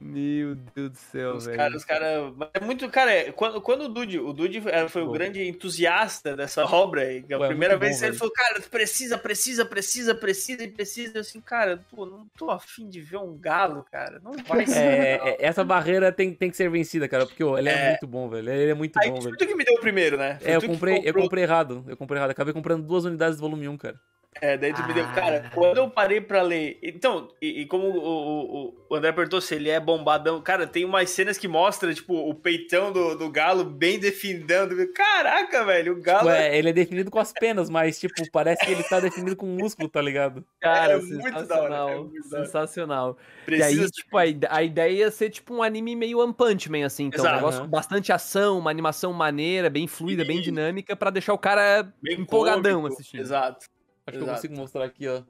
Meu 0.01 0.55
Deus 0.55 0.91
do 0.91 0.97
céu, 0.97 1.35
Os 1.35 1.45
velho. 1.45 1.57
caras, 1.57 1.75
os 1.75 1.85
caras. 1.85 2.33
É 2.53 2.59
muito. 2.61 2.87
Cara, 2.89 3.11
é, 3.11 3.31
quando, 3.33 3.59
quando 3.61 3.81
o 3.83 3.89
Dude, 3.89 4.17
o 4.17 4.31
Dude 4.31 4.61
era- 4.69 4.87
foi 4.87 5.01
o 5.01 5.11
grande 5.11 5.45
entusiasta 5.45 6.37
dessa 6.37 6.63
obra 6.65 7.01
A 7.01 7.05
é 7.15 7.47
primeira 7.47 7.77
vez 7.77 7.97
bom, 7.97 8.05
ele 8.05 8.07
velho. 8.11 8.15
falou, 8.19 8.33
cara, 8.33 8.61
precisa, 8.71 9.17
precisa, 9.17 9.65
precisa, 9.65 10.15
precisa 10.15 10.63
e 10.63 10.67
precisa. 10.69 11.17
Eu 11.17 11.21
assim, 11.21 11.41
cara, 11.41 11.83
pô, 11.91 12.05
não 12.05 12.25
tô 12.37 12.49
afim 12.49 12.87
de 12.89 13.01
ver 13.01 13.17
um 13.17 13.37
galo, 13.37 13.85
cara. 13.91 14.19
Não 14.23 14.31
vai 14.47 14.65
ser. 14.65 14.79
É, 14.79 15.13
é- 15.31 15.37
essa 15.45 15.63
barreira 15.65 16.11
tem, 16.13 16.33
tem 16.33 16.49
que 16.49 16.55
ser 16.55 16.69
vencida, 16.69 17.07
cara, 17.07 17.25
porque 17.25 17.43
ó, 17.43 17.57
ele 17.57 17.67
é, 17.67 17.73
É. 17.73 17.89
muito 17.89 18.07
bom, 18.07 18.29
velho. 18.29 18.49
Ele 18.49 18.71
é 18.71 18.73
muito 18.73 18.97
Aí 18.97 19.09
bom, 19.11 19.19
velho. 19.19 19.35
tu 19.37 19.45
que 19.47 19.55
me 19.55 19.65
deu 19.65 19.75
o 19.75 19.81
primeiro, 19.81 20.17
né? 20.17 20.37
Foi 20.41 20.51
É, 20.51 20.55
eu 20.55 20.61
comprei, 20.61 21.01
eu 21.03 21.13
comprei 21.13 21.43
errado. 21.43 21.83
Eu 21.87 21.97
comprei 21.97 22.17
errado. 22.19 22.31
Acabei 22.31 22.53
comprando 22.53 22.85
duas 22.85 23.03
unidades 23.03 23.37
do 23.37 23.41
volume 23.41 23.67
1, 23.67 23.77
cara. 23.77 23.99
É, 24.41 24.57
daí 24.57 24.71
tu 24.73 24.85
me 24.87 24.93
deu. 24.93 25.03
Ah. 25.05 25.11
Cara, 25.13 25.51
quando 25.53 25.77
eu 25.77 25.89
parei 25.89 26.21
pra 26.21 26.41
ler. 26.41 26.77
Então, 26.83 27.29
e, 27.41 27.61
e 27.61 27.65
como 27.65 27.87
o, 27.87 28.67
o, 28.67 28.75
o 28.89 28.95
André 28.95 29.11
perguntou 29.11 29.41
se 29.41 29.55
ele 29.55 29.69
é 29.69 29.79
bombadão. 29.79 30.39
Cara, 30.41 30.67
tem 30.67 30.85
umas 30.85 31.09
cenas 31.09 31.37
que 31.37 31.47
mostra, 31.47 31.93
tipo, 31.93 32.13
o 32.13 32.33
peitão 32.35 32.91
do, 32.93 33.15
do 33.15 33.29
galo 33.29 33.65
bem 33.65 33.99
definindo. 33.99 34.47
Caraca, 34.93 35.65
velho, 35.65 35.93
o 35.93 36.01
galo. 36.01 36.29
Tipo, 36.29 36.31
é, 36.41 36.57
ele 36.57 36.69
é 36.69 36.73
definido 36.73 37.09
com 37.11 37.19
as 37.19 37.33
penas, 37.33 37.69
mas, 37.69 37.99
tipo, 37.99 38.13
parece 38.31 38.63
que 38.65 38.71
ele 38.71 38.83
tá 38.83 38.99
definido 38.99 39.35
com 39.35 39.45
músculo, 39.47 39.89
tá 39.89 40.01
ligado? 40.01 40.45
Cara, 40.61 40.93
É 40.93 40.97
muito 41.01 41.21
da 41.23 41.29
hora, 41.31 41.39
sensacional. 41.41 41.89
é 41.89 41.95
muito 41.97 42.29
da 42.29 42.37
hora. 42.37 42.45
sensacional. 42.45 43.17
E 43.41 43.45
precisa 43.45 43.83
aí, 43.85 43.89
tipo, 43.91 44.17
a, 44.17 44.23
a 44.57 44.63
ideia 44.63 44.91
ia 44.91 45.11
ser 45.11 45.31
tipo 45.31 45.55
um 45.55 45.63
anime 45.63 45.95
meio 45.95 46.19
One 46.19 46.33
Punch 46.33 46.69
Man, 46.71 46.85
assim. 46.85 47.05
Então, 47.05 47.19
um 47.19 47.27
Exato. 47.27 47.35
negócio 47.35 47.61
com 47.61 47.67
bastante 47.67 48.11
ação, 48.13 48.59
uma 48.59 48.69
animação 48.69 49.11
maneira, 49.11 49.69
bem 49.71 49.87
fluida, 49.87 50.23
bem 50.23 50.39
dinâmica, 50.39 50.95
pra 50.95 51.09
deixar 51.09 51.33
o 51.33 51.37
cara 51.37 51.91
bem 52.01 52.21
empolgadão 52.21 52.81
cômico. 52.81 52.93
assistindo. 52.93 53.21
Exato. 53.21 53.65
Acho 54.09 54.17
que 54.17 54.23
eu 54.23 54.23
Exato. 54.23 54.35
consigo 54.41 54.55
mostrar 54.57 54.83
aqui, 54.85 55.07
ó. 55.07 55.21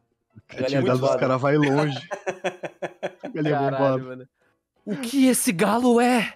A 0.49 0.61
Galinha 0.61 0.81
dos 0.81 0.99
bombada. 0.99 1.19
caras 1.19 1.41
vai 1.41 1.57
longe. 1.57 1.99
Galinha 3.33 3.59
Caralho, 3.59 4.03
bombada. 4.03 4.29
O 4.85 4.95
que 4.97 5.27
esse 5.27 5.51
galo 5.51 5.99
é? 6.01 6.33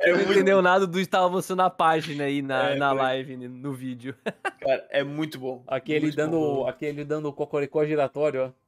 É 0.00 0.10
não 0.10 0.16
muito, 0.18 0.32
entendeu 0.32 0.60
nada 0.60 0.86
do 0.86 0.98
estava 1.00 1.28
mostrando 1.30 1.62
a 1.62 1.70
página 1.70 2.24
aí 2.24 2.42
na, 2.42 2.70
É, 2.70 2.74
na 2.76 2.92
live, 2.92 3.36
né, 3.36 3.48
no 3.48 3.72
vídeo. 3.72 4.14
cara, 4.60 4.86
é 4.90 5.04
muito 5.04 5.38
bom. 5.38 5.62
Aqui 5.66 5.92
ele 5.92 6.06
Muito 6.06 6.16
dando, 6.16 6.32
bom. 6.32 6.66
aqui 6.66 6.84
ele 6.84 7.04
dando 7.04 7.28
o 7.28 7.32
cocoricó 7.32 7.84
giratório, 7.84 8.46
ó. 8.46 8.64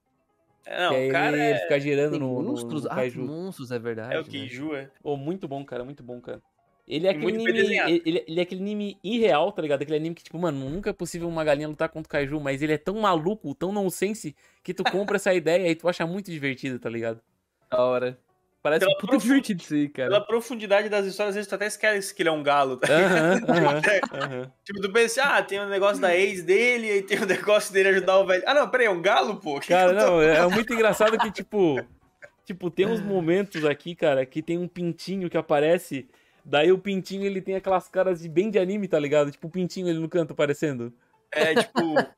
É, 0.65 0.81
Não, 0.81 0.95
que 0.95 1.09
cara 1.11 1.37
ele, 1.37 1.57
é, 1.57 1.59
fica 1.59 1.81
girando 1.81 2.13
Tem 2.13 2.21
no, 2.21 2.43
no, 2.43 2.51
monstros. 2.51 2.85
no 2.85 2.91
ah, 2.91 2.95
kaiju. 2.97 3.23
monstros, 3.23 3.71
é 3.71 3.79
verdade. 3.79 4.15
é 4.15 4.19
o 4.19 4.23
né? 4.23 4.29
Keiju, 4.29 4.75
é. 4.75 4.91
Pô, 5.03 5.17
muito 5.17 5.47
bom, 5.47 5.65
cara, 5.65 5.85
muito 5.85 6.03
bom, 6.03 6.21
cara. 6.21 6.41
Ele 6.89 7.07
é 7.09 7.13
E 7.13 7.17
aquele 7.17 7.37
anime. 7.37 7.79
Ele, 8.07 8.23
ele- 8.29 8.39
é 8.41 8.43
aquele 8.43 8.61
anime 8.61 8.97
irreal, 9.03 9.51
tá 9.51 9.61
ligado? 9.61 9.83
Aquele 9.83 9.97
anime 9.99 10.15
que, 10.15 10.23
tipo, 10.23 10.39
mano, 10.39 10.71
nunca 10.71 10.91
é 10.91 10.93
possível 10.93 11.29
uma 11.29 11.43
galinha 11.43 11.67
lutar 11.69 11.89
contra 11.89 12.07
o 12.07 12.11
Kaiju, 12.11 12.41
mas 12.41 12.63
ele 12.63 12.75
é 12.75 12.79
tão 12.79 12.95
maluco, 13.01 13.53
tão 13.55 13.73
nonsense, 13.73 14.37
que 14.63 14.73
tu 14.73 14.85
compra 14.85 15.17
essa 15.17 15.33
ideia 15.35 15.69
e 15.69 15.75
tu 15.75 15.89
acha 15.89 16.07
muito 16.07 16.31
divertido, 16.31 16.79
tá 16.79 16.89
ligado? 16.89 17.21
Da 17.71 17.83
hora. 17.83 18.19
Parece 18.63 18.85
Pela 18.85 18.97
puta 18.99 19.07
profu- 19.13 19.27
divertido 19.29 19.63
isso 19.63 19.75
aí, 19.75 19.89
cara. 19.89 20.11
Pela 20.11 20.27
profundidade 20.27 20.89
das 20.89 21.07
histórias, 21.07 21.31
às 21.31 21.35
vezes 21.37 21.49
tu 21.49 21.55
até 21.55 21.67
esquece 21.67 22.13
que 22.15 22.23
ele 22.23 22.29
é 22.29 22.33
um 22.33 22.43
galo. 22.43 22.77
Tá? 22.77 22.89
Aham, 22.93 23.41
aham, 23.49 23.81
aham. 24.15 24.53
Tipo, 24.65 24.81
tu 24.81 24.93
pensa, 24.93 25.23
ah, 25.25 25.43
tem 25.43 25.61
um 25.61 25.69
negócio 25.69 26.01
da 26.01 26.17
ex 26.17 26.43
dele, 26.43 26.91
aí 26.91 27.03
tem 27.03 27.21
um 27.21 27.27
negócio 27.27 27.73
dele 27.73 27.91
ajudar 27.91 28.19
o 28.19 28.27
velho. 28.27 28.43
Ah, 28.47 28.55
não, 28.55 28.69
peraí, 28.69 28.87
é 28.87 28.91
um 28.91 29.01
galo, 29.03 29.37
pô? 29.37 29.61
Que 29.61 29.69
Cara, 29.69 29.93
que 29.95 30.01
tô- 30.01 30.07
não, 30.07 30.21
é 30.23 30.47
muito 30.49 30.73
engraçado 30.73 31.19
que, 31.19 31.31
tipo. 31.33 31.85
Tipo, 32.45 32.71
tem 32.71 32.87
uns 32.87 33.01
momentos 33.01 33.65
aqui, 33.65 33.95
cara, 33.97 34.25
que 34.25 34.41
tem 34.41 34.57
um 34.57 34.69
pintinho 34.69 35.29
que 35.29 35.37
aparece. 35.37 36.09
Daí 36.49 36.71
o 36.71 36.79
pintinho 36.79 37.25
ele 37.25 37.43
tem 37.43 37.57
aquelas 37.57 37.89
caras 37.89 38.21
de 38.23 38.29
bem 38.29 38.51
de 38.51 38.59
anime, 38.59 38.87
tá 38.87 38.99
ligado? 39.01 39.31
Tipo, 39.33 39.49
o 39.49 39.51
pintinho 39.51 39.89
ele 39.89 39.99
no 39.99 40.09
canto 40.09 40.33
aparecendo. 40.33 40.93
É, 41.33 41.55
tipo. 41.55 41.81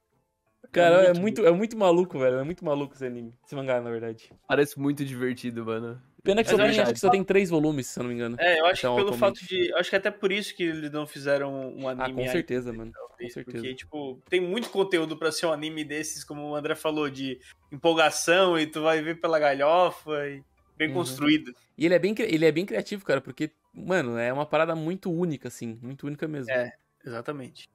Cara, 0.71 1.05
é 1.05 1.07
muito 1.15 1.21
muito, 1.23 1.47
é 1.47 1.51
muito 1.51 1.79
maluco, 1.79 2.19
velho. 2.19 2.37
É 2.39 2.45
muito 2.45 2.63
maluco 2.63 2.95
esse 2.95 3.07
anime. 3.07 3.33
Esse 3.45 3.55
mangá, 3.55 3.81
na 3.81 3.91
verdade. 3.91 4.31
Parece 4.47 4.79
muito 4.79 5.03
divertido, 5.03 5.65
mano. 5.65 6.01
Pena 6.23 6.45
que 6.45 6.51
só 6.51 6.57
tem, 6.59 6.79
acho 6.79 6.93
que 6.93 7.01
só 7.01 7.09
tem 7.09 7.25
três 7.25 7.49
volumes, 7.49 7.87
se 7.87 7.99
eu 7.99 8.03
não 8.03 8.09
me 8.09 8.15
engano. 8.15 8.37
É, 8.39 8.61
eu 8.61 8.67
acho 8.67 8.81
Então, 8.81 8.97
que 8.97 9.03
pelo 9.03 9.17
fato 9.17 9.41
de. 9.47 9.73
Acho 9.75 9.89
que 9.89 9.97
até 9.97 10.11
por 10.11 10.31
isso 10.31 10.55
que 10.55 10.65
eles 10.65 10.91
não 10.91 11.07
fizeram 11.07 11.73
um 11.75 11.89
Ah, 11.89 11.93
anime 11.93 12.13
com 12.13 12.21
aí, 12.21 12.29
certeza, 12.29 12.71
mano. 12.71 12.93
talvez, 12.93 13.31
com 13.33 13.35
certeza. 13.35 13.57
Porque, 13.59 13.75
tipo, 13.75 14.21
tem 14.29 14.41
muito 14.43 14.69
conteúdo 14.69 15.17
pra 15.17 15.33
ser 15.33 15.47
um 15.47 15.53
anime 15.53 15.85
desses, 15.85 16.23
como 16.23 16.43
o 16.51 16.55
André 16.55 16.75
falou, 16.75 17.09
de 17.09 17.39
empolgação 17.73 18.59
e 18.59 18.67
tu 18.67 18.83
vai 18.83 19.01
ver 19.01 19.21
pela 19.21 19.39
galhofa 19.39 20.29
e 20.29 20.43
bem 20.77 20.89
Uhum. 20.89 20.95
construído. 20.95 21.55
E 21.79 21.87
ele 21.87 21.95
é, 21.95 21.99
bem, 21.99 22.15
ele 22.19 22.45
é 22.45 22.53
bem 22.53 22.67
criativo, 22.67 23.05
cara, 23.07 23.21
porque, 23.23 23.51
mano, 23.73 24.19
é 24.19 24.33
uma 24.33 24.47
parada 24.47 24.75
muito 24.75 25.11
única, 25.11 25.49
assim. 25.49 25.79
Muito 25.83 26.07
única 26.07 26.27
mesmo. 26.29 26.51
É. 26.51 26.73
Exatamente. 27.05 27.71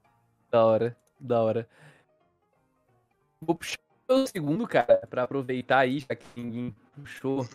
Da 0.51 0.65
hora, 0.65 0.97
da 1.19 1.41
hora. 1.41 1.67
Vou 3.41 3.55
puxar 3.55 3.79
o 4.07 4.27
segundo, 4.27 4.67
cara, 4.67 5.05
pra 5.09 5.23
aproveitar 5.23 5.79
aí, 5.79 5.99
já 5.99 6.15
que 6.15 6.25
ninguém 6.35 6.75
puxou. 6.95 7.47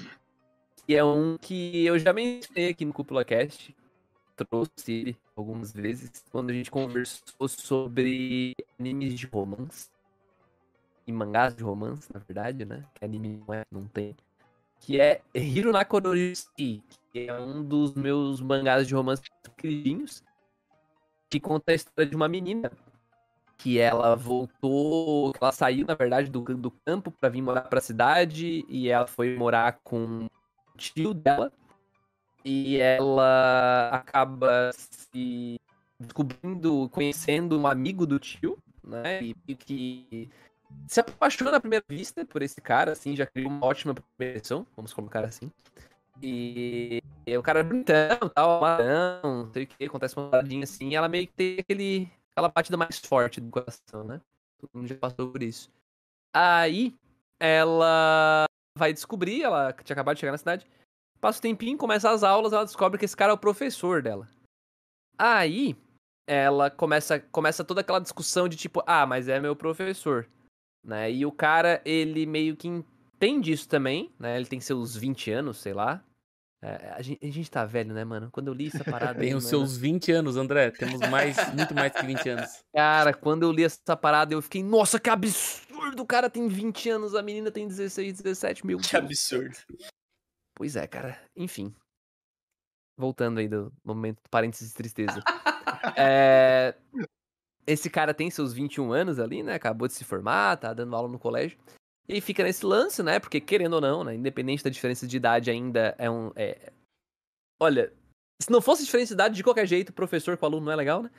Que 0.87 0.97
é 0.97 1.05
um 1.05 1.37
que 1.39 1.85
eu 1.85 1.99
já 1.99 2.13
mencionei 2.13 2.71
aqui 2.71 2.85
no 2.85 2.93
Cúpula 2.93 3.25
Cast. 3.25 3.77
Trouxe 4.37 4.93
ele 4.93 5.17
algumas 5.37 5.73
vezes 5.73 6.25
quando 6.31 6.51
a 6.51 6.53
gente 6.53 6.71
conversou 6.71 7.49
sobre 7.49 8.55
animes 8.79 9.15
de 9.15 9.27
romance. 9.27 9.91
E 11.07 11.13
mangás 11.13 11.57
de 11.57 11.63
romance, 11.63 12.13
na 12.13 12.21
verdade, 12.21 12.65
né? 12.65 12.85
Que 12.95 13.05
anime 13.05 13.43
não 13.47 13.55
é, 13.55 13.65
não 13.71 13.87
tem. 13.87 14.17
Que 14.81 15.01
é 15.01 15.23
Hiro 15.35 15.73
Nakororishi, 15.73 16.83
que 17.25 17.31
é 17.31 17.41
um 17.41 17.63
dos 17.63 17.95
meus 17.95 18.41
mangás 18.41 18.87
de 18.87 18.95
romance 18.95 19.23
queridinhos. 19.57 20.23
Que 21.31 21.41
conta 21.41 21.73
a 21.73 21.75
história 21.75 22.09
de 22.09 22.17
uma 22.17 22.29
menina 22.29 22.71
que 23.59 23.79
ela 23.79 24.15
voltou, 24.15 25.33
ela 25.41 25.51
saiu, 25.51 25.85
na 25.85 25.95
verdade, 25.95 26.31
do, 26.31 26.41
do 26.41 26.71
campo 26.71 27.11
pra 27.11 27.29
vir 27.29 27.43
morar 27.43 27.63
pra 27.63 27.81
cidade 27.81 28.65
e 28.69 28.89
ela 28.89 29.07
foi 29.07 29.37
morar 29.37 29.81
com 29.83 30.27
o 30.27 30.79
tio 30.79 31.13
dela 31.13 31.53
e 32.45 32.79
ela 32.79 33.89
acaba 33.89 34.71
se 34.73 35.61
descobrindo, 35.99 36.89
conhecendo 36.91 37.59
um 37.59 37.67
amigo 37.67 38.07
do 38.07 38.21
tio, 38.21 38.57
né, 38.83 39.23
e 39.23 39.37
meio 39.45 39.59
que 39.59 40.31
se 40.87 41.01
apaixona 41.01 41.57
à 41.57 41.61
primeira 41.61 41.85
vista 41.89 42.25
por 42.25 42.43
esse 42.43 42.61
cara, 42.61 42.93
assim, 42.93 43.17
já 43.17 43.27
criou 43.27 43.51
uma 43.51 43.67
ótima 43.67 43.93
impressão, 44.15 44.65
vamos 44.77 44.95
colocar 44.95 45.25
assim. 45.25 45.51
E, 46.23 47.01
e 47.27 47.37
o 47.37 47.43
cara 47.43 47.61
é 47.61 47.63
bonitão, 47.63 48.29
tal, 48.35 48.59
amarão, 48.59 49.45
não 49.45 49.53
sei 49.53 49.65
o 49.65 49.67
que, 49.67 49.85
acontece 49.85 50.17
uma 50.17 50.31
paradinha 50.31 50.65
assim, 50.65 50.89
e 50.89 50.95
ela 50.95 51.09
meio 51.09 51.27
que 51.27 51.33
tem 51.33 51.59
aquele 51.61 52.11
aquela 52.33 52.49
batida 52.49 52.77
mais 52.77 52.99
forte 52.99 53.41
do 53.41 53.51
coração, 53.51 54.05
né? 54.05 54.21
Todo 54.59 54.71
mundo 54.75 54.89
já 54.89 54.97
passou 54.97 55.31
por 55.31 55.43
isso. 55.43 55.71
Aí, 56.35 56.95
ela 57.41 58.45
vai 58.77 58.93
descobrir, 58.93 59.43
ela 59.43 59.73
tinha 59.73 59.95
acabado 59.95 60.17
de 60.17 60.21
chegar 60.21 60.33
na 60.33 60.39
cidade, 60.39 60.67
passa 61.21 61.39
o 61.39 61.43
tempinho, 61.43 61.77
começa 61.77 62.11
as 62.11 62.23
aulas, 62.23 62.53
ela 62.53 62.65
descobre 62.65 62.99
que 62.99 63.05
esse 63.05 63.17
cara 63.17 63.33
é 63.33 63.35
o 63.35 63.39
professor 63.39 64.03
dela. 64.03 64.29
Aí, 65.17 65.77
ela 66.29 66.71
começa, 66.71 67.19
começa 67.19 67.65
toda 67.65 67.81
aquela 67.81 68.01
discussão 68.01 68.49
de 68.49 68.57
tipo, 68.57 68.83
ah, 68.87 69.07
mas 69.07 69.29
é 69.29 69.41
meu 69.41 69.57
professor, 69.57 70.29
né? 70.85 71.11
E 71.11 71.27
o 71.27 71.33
cara, 71.33 71.81
ele 71.85 72.27
meio 72.27 72.57
que 72.57 72.69
entende 72.69 73.51
isso 73.51 73.69
também, 73.69 74.13
né? 74.19 74.37
Ele 74.37 74.47
tem 74.47 74.61
seus 74.61 74.95
20 74.95 75.31
anos, 75.33 75.59
sei 75.59 75.73
lá. 75.73 76.05
É, 76.61 76.91
a, 76.91 77.03
gente, 77.03 77.25
a 77.25 77.31
gente 77.31 77.51
tá 77.51 77.65
velho, 77.65 77.95
né, 77.95 78.05
mano? 78.05 78.31
Quando 78.33 78.49
eu 78.49 78.55
li 78.55 78.67
essa 78.67 78.83
parada. 78.85 79.21
Tem 79.21 79.35
os 79.35 79.45
mano, 79.45 79.49
seus 79.49 79.77
20 79.77 80.11
anos, 80.13 80.37
André. 80.37 80.71
Temos 80.73 81.01
mais, 81.09 81.37
muito 81.55 81.75
mais 81.75 81.93
que 81.93 82.05
20 82.05 82.29
anos. 82.29 82.65
Cara, 82.75 83.15
quando 83.15 83.45
eu 83.45 83.53
li 83.53 83.65
essa 83.65 83.97
parada, 83.97 84.35
eu 84.35 84.43
fiquei, 84.43 84.63
nossa, 84.63 84.99
que 84.99 85.09
absurdo! 85.09 86.03
O 86.03 86.07
cara 86.07 86.29
tem 86.29 86.49
20 86.49 86.91
anos, 86.91 87.15
a 87.15 87.23
menina 87.23 87.51
tem 87.51 87.67
16, 87.69 88.21
17 88.21 88.67
mil. 88.67 88.79
Que 88.79 88.97
absurdo. 88.97 89.57
Pois 90.55 90.75
é, 90.75 90.87
cara. 90.87 91.21
Enfim. 91.37 91.73
Voltando 92.99 93.39
aí 93.39 93.49
do 93.49 93.73
momento 93.85 94.17
do 94.17 94.29
parênteses 94.29 94.71
de 94.71 94.75
tristeza. 94.75 95.23
É, 95.97 96.75
Esse 97.67 97.89
cara 97.89 98.13
tem 98.13 98.31
seus 98.31 98.53
21 98.53 98.93
anos 98.93 99.21
ali, 99.21 99.43
né? 99.43 99.55
Acabou 99.55 99.87
de 99.87 99.95
se 99.95 100.03
formar, 100.03 100.57
tá 100.57 100.73
dando 100.73 100.97
aula 100.97 101.09
no 101.09 101.19
colégio. 101.19 101.59
E 102.09 102.15
aí 102.15 102.21
fica 102.21 102.43
nesse 102.43 102.65
lance, 102.65 103.03
né? 103.03 103.21
Porque 103.21 103.41
querendo 103.41 103.75
ou 103.75 103.81
não, 103.81 104.03
né? 104.03 104.15
Independente 104.15 104.65
da 104.65 104.71
diferença 104.71 105.07
de 105.07 105.17
idade, 105.17 105.51
ainda 105.51 105.95
é 105.99 106.11
um. 106.11 106.33
é- 106.35 106.73
Olha, 107.61 107.93
se 108.41 108.51
não 108.51 108.63
fosse 108.63 108.85
diferença 108.85 109.09
de 109.09 109.15
idade, 109.15 109.37
de 109.37 109.45
qualquer 109.45 109.67
jeito, 109.67 109.93
professor 109.93 110.37
com 110.37 110.47
aluno 110.47 110.67
não 110.67 110.73
é 110.73 110.77
legal, 110.77 111.03
né? 111.03 111.11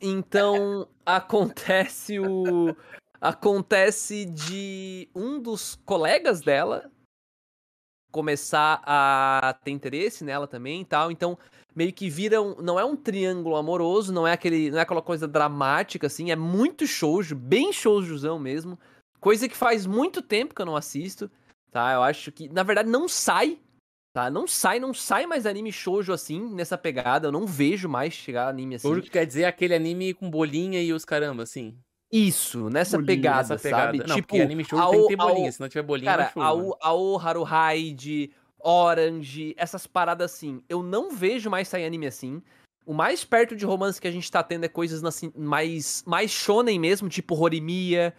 Então 0.00 0.88
acontece 1.06 2.18
o. 2.18 2.74
Acontece 3.20 4.24
de 4.24 5.08
um 5.14 5.40
dos 5.40 5.76
colegas 5.84 6.40
dela 6.40 6.90
começar 8.10 8.82
a 8.84 9.56
ter 9.64 9.70
interesse 9.70 10.24
nela 10.24 10.48
também 10.48 10.82
e 10.82 10.84
tal. 10.84 11.10
Então, 11.10 11.38
meio 11.74 11.92
que 11.92 12.10
vira 12.10 12.42
um, 12.42 12.60
não 12.60 12.78
é 12.78 12.84
um 12.84 12.96
triângulo 12.96 13.56
amoroso, 13.56 14.12
não 14.12 14.26
é 14.26 14.32
aquele, 14.32 14.72
não 14.72 14.78
é 14.78 14.82
aquela 14.82 15.00
coisa 15.00 15.26
dramática 15.26 16.08
assim, 16.08 16.32
é 16.32 16.36
muito 16.36 16.86
shoujo, 16.86 17.34
bem 17.36 17.72
shoujozão 17.72 18.40
mesmo. 18.40 18.78
Coisa 19.22 19.48
que 19.48 19.56
faz 19.56 19.86
muito 19.86 20.20
tempo 20.20 20.52
que 20.52 20.60
eu 20.60 20.66
não 20.66 20.74
assisto, 20.74 21.30
tá? 21.70 21.92
Eu 21.92 22.02
acho 22.02 22.32
que, 22.32 22.48
na 22.48 22.64
verdade, 22.64 22.88
não 22.90 23.06
sai, 23.06 23.56
tá? 24.12 24.28
Não 24.28 24.48
sai, 24.48 24.80
não 24.80 24.92
sai 24.92 25.26
mais 25.26 25.46
anime 25.46 25.70
shoujo 25.70 26.12
assim, 26.12 26.52
nessa 26.52 26.76
pegada. 26.76 27.28
Eu 27.28 27.32
não 27.32 27.46
vejo 27.46 27.88
mais 27.88 28.12
chegar 28.12 28.48
anime 28.48 28.74
assim. 28.74 28.88
Shoujo 28.88 29.02
que 29.02 29.10
quer 29.10 29.24
dizer 29.24 29.44
aquele 29.44 29.74
anime 29.76 30.12
com 30.12 30.28
bolinha 30.28 30.82
e 30.82 30.92
os 30.92 31.04
caramba, 31.04 31.44
assim. 31.44 31.78
Isso, 32.12 32.68
nessa 32.68 32.98
Bolinha, 32.98 33.16
pegada, 33.16 33.56
pegada. 33.56 33.84
sabe? 33.86 33.98
Não, 34.00 34.16
tipo, 34.16 34.28
porque 34.28 34.42
anime 34.42 34.64
shoujo 34.64 34.90
tem 34.90 35.00
que 35.02 35.06
ter 35.08 35.16
bolinha. 35.16 35.52
Se 35.52 35.60
não 35.60 35.68
tiver 35.68 35.82
bolinha, 35.82 36.10
Cara, 36.10 36.22
não 36.24 36.28
é 36.28 36.32
shoujo, 36.32 36.46
a, 36.48 36.54
mano. 36.56 36.68
o- 36.68 36.76
a 36.82 36.92
o 36.92 37.16
Haruhide, 37.16 38.30
Orange, 38.60 39.54
essas 39.56 39.86
paradas 39.86 40.32
assim, 40.32 40.62
eu 40.68 40.82
não 40.82 41.10
vejo 41.10 41.48
mais 41.48 41.68
sair 41.68 41.84
anime 41.84 42.06
assim. 42.06 42.42
O 42.84 42.92
mais 42.92 43.24
perto 43.24 43.54
de 43.54 43.64
romance 43.64 44.00
que 44.00 44.08
a 44.08 44.10
gente 44.10 44.28
tá 44.30 44.42
tendo 44.42 44.64
é 44.64 44.68
coisas 44.68 45.04
assim, 45.04 45.32
mais, 45.36 46.02
mais 46.06 46.30
shonen 46.32 46.78
mesmo, 46.80 47.08
tipo 47.08 47.36
Horimiya, 47.36 48.12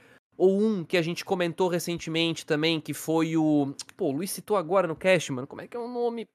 ou 0.43 0.61
um 0.61 0.83
que 0.83 0.97
a 0.97 1.01
gente 1.01 1.23
comentou 1.23 1.69
recentemente 1.69 2.45
também, 2.45 2.81
que 2.81 2.93
foi 2.93 3.37
o... 3.37 3.73
Pô, 3.95 4.07
o 4.07 4.11
Luiz 4.11 4.29
citou 4.29 4.57
agora 4.57 4.85
no 4.85 4.95
cast, 4.95 5.31
mano, 5.31 5.47
como 5.47 5.61
é 5.61 5.67
que 5.67 5.77
é 5.77 5.79
o 5.79 5.87
nome? 5.87 6.27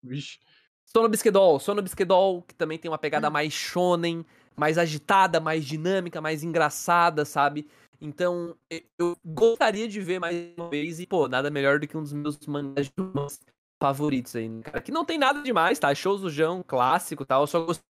Vixe. 0.00 0.38
Sono 0.84 1.08
Bisquedol, 1.08 1.58
Sono 1.58 1.82
Bisquedol, 1.82 2.42
que 2.42 2.54
também 2.54 2.78
tem 2.78 2.88
uma 2.88 2.98
pegada 2.98 3.28
mais 3.28 3.52
shonen, 3.52 4.24
mais 4.56 4.78
agitada, 4.78 5.40
mais 5.40 5.64
dinâmica, 5.64 6.20
mais 6.20 6.44
engraçada, 6.44 7.24
sabe? 7.24 7.66
Então, 8.00 8.56
eu 8.96 9.16
gostaria 9.24 9.88
de 9.88 10.00
ver 10.00 10.20
mais 10.20 10.54
uma 10.56 10.70
vez, 10.70 11.00
e, 11.00 11.06
pô, 11.06 11.26
nada 11.26 11.50
melhor 11.50 11.80
do 11.80 11.88
que 11.88 11.96
um 11.96 12.02
dos 12.02 12.12
meus 12.12 12.38
mangás 12.46 12.86
de 12.86 12.92
romance 12.96 13.40
favoritos 13.82 14.36
aí, 14.36 14.48
né, 14.48 14.62
cara. 14.62 14.80
Que 14.80 14.92
não 14.92 15.04
tem 15.04 15.18
nada 15.18 15.42
demais, 15.42 15.80
tá? 15.80 15.92
Showzujão, 15.92 16.62
clássico 16.62 17.24
e 17.24 17.26
tal, 17.26 17.42
eu 17.42 17.46
só 17.48 17.64
gostei 17.64 17.84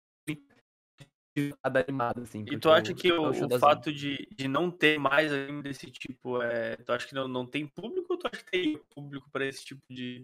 animado, 1.64 2.22
assim. 2.22 2.46
E 2.50 2.58
tu 2.58 2.70
acha 2.70 2.94
que 2.94 3.12
o, 3.12 3.60
fato 3.60 3.92
de, 3.92 4.28
de 4.36 4.48
não 4.48 4.70
ter 4.70 5.00
mais 5.00 5.32
anime 5.32 5.64
desse 5.64 5.90
tipo 5.90 6.42
é. 6.42 6.76
Tu 6.78 6.92
acha 6.92 7.08
que 7.08 7.16
não, 7.16 7.28
não 7.28 7.46
tem 7.46 7.68
público 7.68 8.14
ou 8.14 8.18
tu 8.18 8.28
acha 8.28 8.44
que 8.44 8.52
tem 8.52 8.78
público 8.94 9.30
pra 9.32 9.46
esse 9.46 9.64
tipo 9.64 9.82
de. 9.90 10.24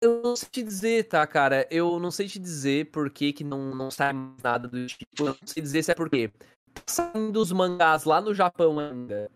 Eu 0.00 0.22
não 0.22 0.36
sei 0.36 0.48
te 0.48 0.62
dizer, 0.62 1.08
tá, 1.08 1.26
cara? 1.26 1.66
Eu 1.70 1.98
não 1.98 2.10
sei 2.10 2.28
te 2.28 2.38
dizer 2.38 2.90
por 2.90 3.10
que, 3.10 3.32
que 3.32 3.42
não, 3.42 3.74
não 3.74 3.90
sai 3.90 4.12
mais 4.12 4.42
nada 4.42 4.68
do 4.68 4.86
tipo. 4.86 5.06
Eu 5.18 5.26
não 5.26 5.46
sei 5.46 5.62
dizer 5.62 5.82
se 5.82 5.90
é 5.90 5.94
porque 5.94 6.28
tá 6.72 6.82
saindo 6.86 7.40
os 7.40 7.50
mangás 7.50 8.04
lá 8.04 8.20
no 8.20 8.32
Japão 8.32 8.78
ainda 8.78 9.30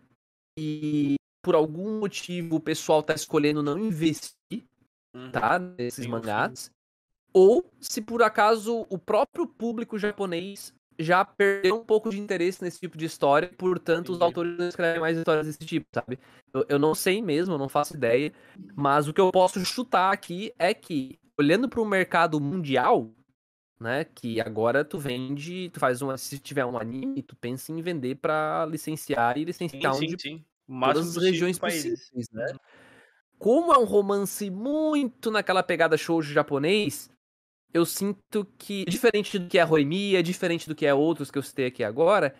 e 0.57 1.15
por 1.43 1.55
algum 1.55 1.99
motivo 1.99 2.55
o 2.55 2.59
pessoal 2.59 3.03
tá 3.03 3.13
escolhendo 3.13 3.61
não 3.61 3.77
investir, 3.77 4.63
tá? 5.31 5.59
Nesses 5.59 6.05
Sim, 6.05 6.11
mangás. 6.11 6.71
Ou 7.33 7.65
se 7.81 8.01
por 8.01 8.21
acaso 8.21 8.85
o 8.89 8.97
próprio 8.97 9.47
público 9.47 9.97
japonês 9.97 10.73
já 10.97 11.23
perdeu 11.23 11.75
um 11.75 11.83
pouco 11.85 12.09
de 12.09 12.19
interesse 12.19 12.63
nesse 12.63 12.79
tipo 12.79 12.97
de 12.97 13.05
história, 13.05 13.51
portanto 13.57 14.09
os 14.09 14.15
Entendi. 14.15 14.23
autores 14.23 14.57
não 14.57 14.67
escrevem 14.67 15.01
mais 15.01 15.17
histórias 15.17 15.45
desse 15.45 15.59
tipo, 15.59 15.87
sabe? 15.93 16.19
Eu, 16.53 16.65
eu 16.69 16.79
não 16.79 16.93
sei 16.93 17.21
mesmo, 17.21 17.55
eu 17.55 17.57
não 17.57 17.69
faço 17.69 17.95
ideia. 17.95 18.31
Mas 18.75 19.07
o 19.07 19.13
que 19.13 19.21
eu 19.21 19.31
posso 19.31 19.63
chutar 19.65 20.11
aqui 20.11 20.53
é 20.57 20.73
que, 20.73 21.19
olhando 21.37 21.67
para 21.67 21.81
o 21.81 21.85
mercado 21.85 22.39
mundial, 22.39 23.11
né, 23.79 24.03
que 24.05 24.39
agora 24.39 24.85
tu 24.85 24.97
vende, 24.97 25.69
tu 25.69 25.79
faz 25.79 26.01
uma, 26.01 26.17
se 26.17 26.39
tiver 26.39 26.65
um 26.65 26.77
anime, 26.77 27.21
tu 27.21 27.35
pensa 27.35 27.71
em 27.71 27.81
vender 27.81 28.15
para 28.15 28.65
licenciar 28.69 29.37
e 29.37 29.41
Sim, 29.41 29.45
licenciar 29.45 29.93
sim, 29.95 30.05
onde 30.05 30.21
sim. 30.21 30.45
Máximo 30.65 31.05
todas 31.05 31.17
as 31.17 31.23
regiões 31.23 31.59
possíveis, 31.59 32.29
né? 32.31 32.45
como 33.43 33.73
é 33.73 33.77
um 33.77 33.83
romance 33.83 34.49
muito 34.49 35.29
naquela 35.29 35.61
pegada 35.61 35.97
shoujo 35.97 36.31
japonês, 36.31 37.09
eu 37.73 37.85
sinto 37.85 38.45
que, 38.57 38.85
diferente 38.85 39.37
do 39.39 39.47
que 39.49 39.57
é 39.57 39.63
Roemia, 39.63 40.21
diferente 40.23 40.67
do 40.67 40.75
que 40.75 40.85
é 40.85 40.93
outros 40.93 41.31
que 41.31 41.37
eu 41.37 41.43
citei 41.43 41.65
aqui 41.65 41.83
agora, 41.83 42.35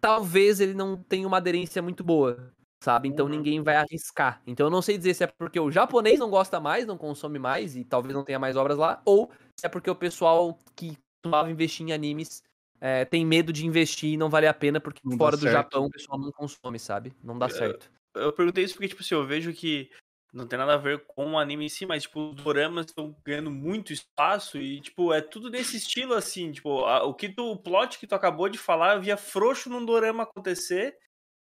talvez 0.00 0.60
ele 0.60 0.74
não 0.74 0.96
tenha 0.96 1.26
uma 1.26 1.36
aderência 1.38 1.80
muito 1.82 2.02
boa, 2.02 2.52
sabe? 2.82 3.08
Então 3.08 3.26
Uhum. 3.26 3.32
ninguém 3.32 3.62
vai 3.62 3.76
arriscar. 3.76 4.42
Então 4.46 4.66
eu 4.66 4.70
não 4.70 4.82
sei 4.82 4.98
dizer 4.98 5.14
se 5.14 5.24
é 5.24 5.26
porque 5.26 5.60
o 5.60 5.70
japonês 5.70 6.18
não 6.18 6.30
gosta 6.30 6.58
mais, 6.60 6.86
não 6.86 6.98
consome 6.98 7.38
mais 7.38 7.76
e 7.76 7.84
talvez 7.84 8.14
não 8.14 8.24
tenha 8.24 8.38
mais 8.38 8.56
obras 8.56 8.76
lá, 8.78 9.00
ou 9.04 9.30
se 9.58 9.66
é 9.66 9.68
porque 9.68 9.90
o 9.90 9.94
pessoal 9.96 10.58
que 10.76 10.96
costumava 11.22 11.50
investir 11.50 11.86
em 11.86 11.92
animes 11.92 12.42
é, 12.80 13.04
tem 13.04 13.24
medo 13.24 13.52
de 13.52 13.64
investir 13.64 14.10
e 14.14 14.16
não 14.16 14.28
vale 14.28 14.48
a 14.48 14.54
pena 14.54 14.80
porque 14.80 15.00
Não 15.04 15.16
fora 15.16 15.36
do. 15.36 15.48
Japão 15.48 15.84
o 15.84 15.90
pessoal 15.90 16.18
não 16.18 16.32
consome, 16.32 16.80
sabe? 16.80 17.12
Não 17.22 17.38
dá 17.38 17.46
É, 17.46 17.50
certo. 17.50 17.88
Eu 18.14 18.32
perguntei 18.32 18.64
isso 18.64 18.74
porque, 18.74 18.88
tipo 18.88 19.02
assim, 19.02 19.14
eu 19.14 19.24
vejo 19.24 19.52
que 19.52 19.88
não 20.32 20.46
tem 20.46 20.58
nada 20.58 20.74
a 20.74 20.78
ver 20.78 21.04
com 21.06 21.32
o 21.32 21.38
anime 21.38 21.66
em 21.66 21.68
si, 21.68 21.84
mas, 21.86 22.04
tipo, 22.04 22.30
os 22.30 22.36
doramas 22.42 22.86
estão 22.86 23.14
ganhando 23.24 23.50
muito 23.50 23.92
espaço 23.92 24.58
e, 24.58 24.80
tipo, 24.80 25.12
é 25.12 25.20
tudo 25.20 25.50
nesse 25.50 25.76
estilo, 25.76 26.14
assim, 26.14 26.52
tipo, 26.52 26.84
a- 26.86 27.04
o 27.04 27.14
que 27.14 27.28
tu, 27.28 27.44
o 27.52 27.56
plot 27.62 27.98
que 27.98 28.06
tu 28.06 28.14
acabou 28.14 28.48
de 28.48 28.58
falar, 28.58 28.96
eu 28.96 29.02
via 29.02 29.16
frouxo 29.16 29.68
num 29.70 29.84
dorama 29.84 30.22
acontecer 30.24 30.96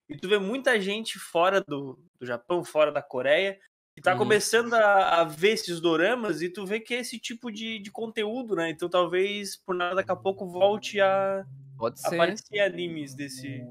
e 0.09 0.17
tu 0.17 0.27
vê 0.27 0.37
muita 0.37 0.79
gente 0.79 1.17
fora 1.19 1.61
do, 1.61 1.97
do 2.19 2.25
Japão, 2.25 2.63
fora 2.63 2.91
da 2.91 3.01
Coreia, 3.01 3.59
que 3.95 4.01
tá 4.01 4.15
Uhum. 4.15 4.15
começando 4.15 4.73
a, 4.73 5.21
a 5.21 5.23
ver 5.23 5.51
esses 5.51 5.79
doramas 5.79 6.41
e 6.41 6.49
tu 6.51 6.65
vê 6.65 6.79
que 6.79 6.93
é 6.93 6.99
esse 6.99 7.19
tipo 7.19 7.51
de, 7.51 7.79
de 7.79 7.91
conteúdo, 7.91 8.55
né? 8.55 8.69
Então 8.69 8.89
talvez, 8.89 9.55
por 9.57 9.75
nada, 9.75 9.95
daqui 9.95 10.11
a 10.11 10.15
pouco 10.15 10.47
volte 10.49 10.99
a 11.01 11.45
Pode 11.83 11.99
ser, 11.99 12.15
aparecer 12.15 12.59
animes 12.59 13.15
desse... 13.15 13.65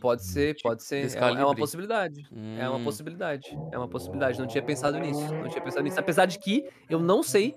pode 0.00 0.24
ser, 0.24 0.56
pode 0.62 0.82
ser. 0.82 1.16
É, 1.16 1.20
uma- 1.20 1.40
é 1.40 1.44
uma 1.44 1.54
possibilidade. 1.56 2.26
É 2.58 2.68
uma 2.68 2.78
Hum. 2.78 2.84
possibilidade. 2.84 3.58
É 3.70 3.78
uma 3.78 3.88
possibilidade. 3.88 4.38
Não 4.38 4.46
tinha 4.46 4.62
pensado 4.62 4.98
nisso. 4.98 5.34
Não 5.40 5.48
tinha 5.48 5.62
pensado 5.62 5.82
nisso. 5.84 5.98
Apesar 6.00 6.26
de 6.26 6.38
que 6.38 6.64
eu 6.88 6.98
não 7.00 7.22
sei 7.22 7.54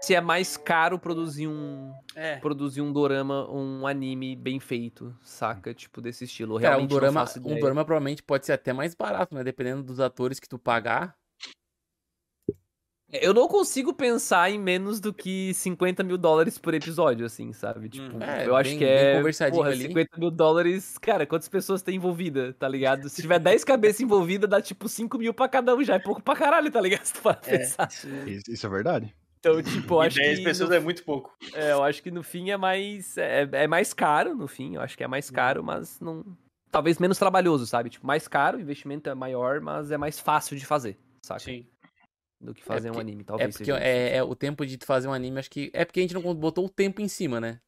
se 0.00 0.14
é 0.14 0.20
mais 0.20 0.56
caro 0.56 0.98
produzir 0.98 1.48
um 1.48 1.92
É, 2.14 2.36
produzir 2.36 2.80
um 2.80 2.92
dorama, 2.92 3.50
um 3.50 3.86
anime 3.86 4.36
bem 4.36 4.60
feito, 4.60 5.14
saca? 5.22 5.74
Tipo 5.74 6.00
desse 6.00 6.24
estilo. 6.24 6.54
Cara, 6.56 6.68
Realmente 6.70 6.90
um 6.90 6.94
dorama, 6.94 7.20
não 7.20 7.26
faço 7.26 7.38
um 7.40 7.58
dorama 7.58 7.84
provavelmente 7.84 8.22
pode 8.22 8.46
ser 8.46 8.52
até 8.52 8.72
mais 8.72 8.94
barato, 8.94 9.34
né? 9.34 9.42
Dependendo 9.42 9.82
dos 9.82 9.98
atores 10.00 10.38
que 10.40 10.48
tu 10.48 10.58
pagar. 10.58 11.17
Eu 13.10 13.32
não 13.32 13.48
consigo 13.48 13.94
pensar 13.94 14.50
em 14.50 14.58
menos 14.58 15.00
do 15.00 15.14
que 15.14 15.54
50 15.54 16.02
mil 16.02 16.18
dólares 16.18 16.58
por 16.58 16.74
episódio, 16.74 17.24
assim, 17.24 17.54
sabe? 17.54 17.88
Tipo, 17.88 18.16
Uhum. 18.16 18.22
É, 18.22 18.46
eu 18.46 18.54
acho 18.54 18.68
bem- 18.70 18.78
que 18.78 18.84
é. 18.84 19.16
conversadinho 19.16 19.56
Porra, 19.62 19.70
ali. 19.72 19.86
50 19.86 20.18
mil 20.18 20.30
dólares. 20.30 20.98
Cara, 20.98 21.24
quantas 21.24 21.48
pessoas 21.48 21.80
tem 21.80 21.96
envolvida, 21.96 22.52
tá 22.52 22.68
ligado? 22.68 23.08
Se 23.08 23.22
tiver 23.22 23.38
10 23.38 23.64
cabeças 23.64 24.00
envolvidas, 24.02 24.48
dá 24.50 24.60
tipo 24.60 24.88
5 24.90 25.16
mil 25.16 25.32
pra 25.32 25.48
cada 25.48 25.74
um. 25.74 25.82
Já 25.82 25.94
é 25.94 25.98
pouco 25.98 26.22
pra 26.22 26.36
caralho, 26.36 26.70
tá 26.70 26.80
ligado? 26.82 27.04
Se 27.06 27.14
tu 27.14 27.20
for 27.22 27.38
é, 27.46 27.58
pensar. 27.58 27.88
Isso, 28.26 28.66
é 28.66 28.68
verdade. 28.68 29.14
Então, 29.40 29.62
tipo, 29.62 29.94
eu 29.94 30.02
e 30.02 30.06
acho 30.08 30.16
10 30.18 30.38
que. 30.40 30.44
pessoas 30.44 30.68
no 30.68 30.76
é 30.76 30.80
muito 30.80 31.02
pouco. 31.04 31.34
É, 31.54 31.72
eu 31.72 31.82
acho 31.82 32.02
que 32.02 32.10
no 32.10 32.22
fim 32.22 32.50
é 32.50 32.56
mais. 32.58 33.16
É, 33.16 33.48
é 33.52 33.66
mais 33.66 33.94
caro, 33.94 34.34
no 34.34 34.46
fim. 34.48 34.74
Eu 34.74 34.82
acho 34.82 34.96
que 34.98 35.04
é 35.04 35.08
mais 35.08 35.30
caro, 35.30 35.64
mas 35.64 35.98
não. 36.00 36.24
Talvez 36.70 36.98
menos 36.98 37.16
trabalhoso, 37.16 37.66
sabe? 37.66 37.88
Tipo, 37.88 38.06
mais 38.06 38.28
caro, 38.28 38.58
o 38.58 38.60
investimento 38.60 39.08
é 39.08 39.14
maior, 39.14 39.60
mas 39.62 39.90
é 39.90 39.96
mais 39.96 40.20
fácil 40.20 40.58
de 40.58 40.66
fazer, 40.66 40.98
saca? 41.22 41.40
Sim. 41.40 41.64
Do 42.40 42.54
que 42.54 42.62
fazer 42.62 42.88
um 42.90 42.92
porque- 42.92 43.00
anime, 43.08 43.22
É 43.22 43.24
talvez. 43.24 43.50
porque 43.50 43.64
seja 43.64 43.76
isso. 43.78 43.84
é, 43.86 44.16
é 44.16 44.22
o 44.22 44.34
tempo 44.34 44.64
de 44.64 44.78
fazer 44.84 45.08
um 45.08 45.12
anime, 45.12 45.38
acho 45.40 45.50
que. 45.50 45.70
É 45.74 45.84
porque 45.84 45.98
a 46.00 46.02
gente 46.02 46.14
não 46.14 46.22
botou 46.34 46.64
o 46.66 46.68
tempo 46.68 47.00
em 47.00 47.08
cima, 47.08 47.40
né? 47.40 47.60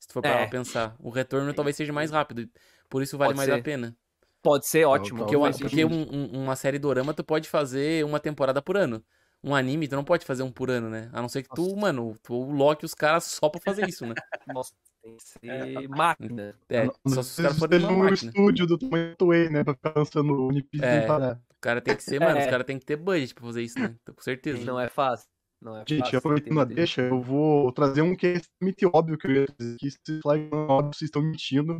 Se 0.00 0.08
tu 0.08 0.14
for 0.14 0.24
É. 0.24 0.32
pra 0.36 0.46
pensar. 0.48 0.96
O 0.98 1.10
retorno 1.10 1.52
talvez 1.52 1.76
seja 1.76 1.92
mais 1.92 2.10
rápido. 2.10 2.48
Por 2.88 3.02
isso 3.02 3.16
vale 3.18 3.28
Pode 3.30 3.36
mais 3.38 3.48
ser. 3.50 3.60
a 3.60 3.62
pena. 3.62 3.96
Pode 4.42 4.66
ser 4.66 4.84
ótimo. 4.86 5.20
Porque, 5.20 5.36
uma, 5.36 5.50
porque 5.50 5.84
um- 5.84 6.08
um- 6.14 6.42
uma 6.44 6.56
série 6.56 6.78
dorama 6.78 7.14
tu 7.14 7.24
pode 7.24 7.48
fazer 7.48 8.04
uma 8.04 8.20
temporada 8.20 8.60
por 8.60 8.76
ano. 8.76 9.02
Um 9.42 9.54
anime 9.54 9.88
tu 9.88 9.94
não 9.96 10.04
pode 10.04 10.24
fazer 10.24 10.42
um 10.42 10.50
por 10.50 10.70
ano, 10.70 10.88
né? 10.88 11.10
A 11.12 11.20
não 11.20 11.28
ser 11.28 11.42
que 11.42 11.48
tu, 11.54 11.62
Nossa. 11.62 11.76
mano, 11.76 12.16
tu 12.22 12.34
loque 12.50 12.84
os 12.84 12.94
caras 12.94 13.24
só 13.24 13.48
pra 13.48 13.60
fazer 13.60 13.86
isso, 13.88 14.06
né? 14.06 14.14
Nossa, 14.58 14.72
tem 15.04 15.16
que 15.16 15.22
ser 15.22 15.88
máquina. 15.88 16.54
É, 16.68 16.84
Não- 16.86 16.94
só 17.14 17.22
se 17.22 17.46
os 17.46 17.58
forem 17.58 17.78
ter 17.80 17.86
uma 17.86 17.92
um 17.92 17.98
máquina. 18.04 18.30
estúdio 18.30 18.66
do 18.66 18.78
tamanho 18.78 19.10
do 19.10 19.16
Toei, 19.16 19.48
né? 19.50 19.62
Pra 19.62 19.74
ficar 19.74 19.92
lançando 19.96 20.48
Piece 20.70 20.84
É. 20.84 20.98
sem 21.00 21.06
parar. 21.08 21.34
O 21.50 21.60
cara 21.60 21.80
tem 21.80 21.96
que 21.96 22.02
ser, 22.02 22.18
mano, 22.20 22.38
os 22.38 22.44
É. 22.46 22.50
caras 22.50 22.66
tem 22.66 22.78
que 22.78 22.84
ter 22.86 22.96
budget 22.96 23.34
pra 23.34 23.44
fazer 23.44 23.62
isso, 23.62 23.78
né? 23.78 23.94
Então, 24.02 24.14
com 24.14 24.22
certeza. 24.22 24.64
Não 24.64 24.78
é 24.80 24.88
fácil. 24.88 25.28
Não 25.62 25.76
é 25.76 25.84
Gente, 25.88 26.00
fácil. 26.00 26.18
aproveitando 26.18 26.60
a 26.60 26.64
deixa, 26.64 27.00
eu 27.02 27.20
vou 27.22 27.72
trazer 27.72 28.02
um 28.02 28.14
que 28.14 28.26
é 28.26 28.32
extremamente 28.34 28.86
óbvio 28.92 29.16
que 29.16 29.26
eu 29.26 29.30
ia 29.32 29.46
dizer 29.58 29.76
que 29.78 29.90
se 29.90 30.20
flag 30.22 30.48
não 30.52 30.58
é 30.58 30.66
óbvio, 30.72 30.92
vocês 30.94 31.08
estão 31.08 31.22
mentindo. 31.22 31.78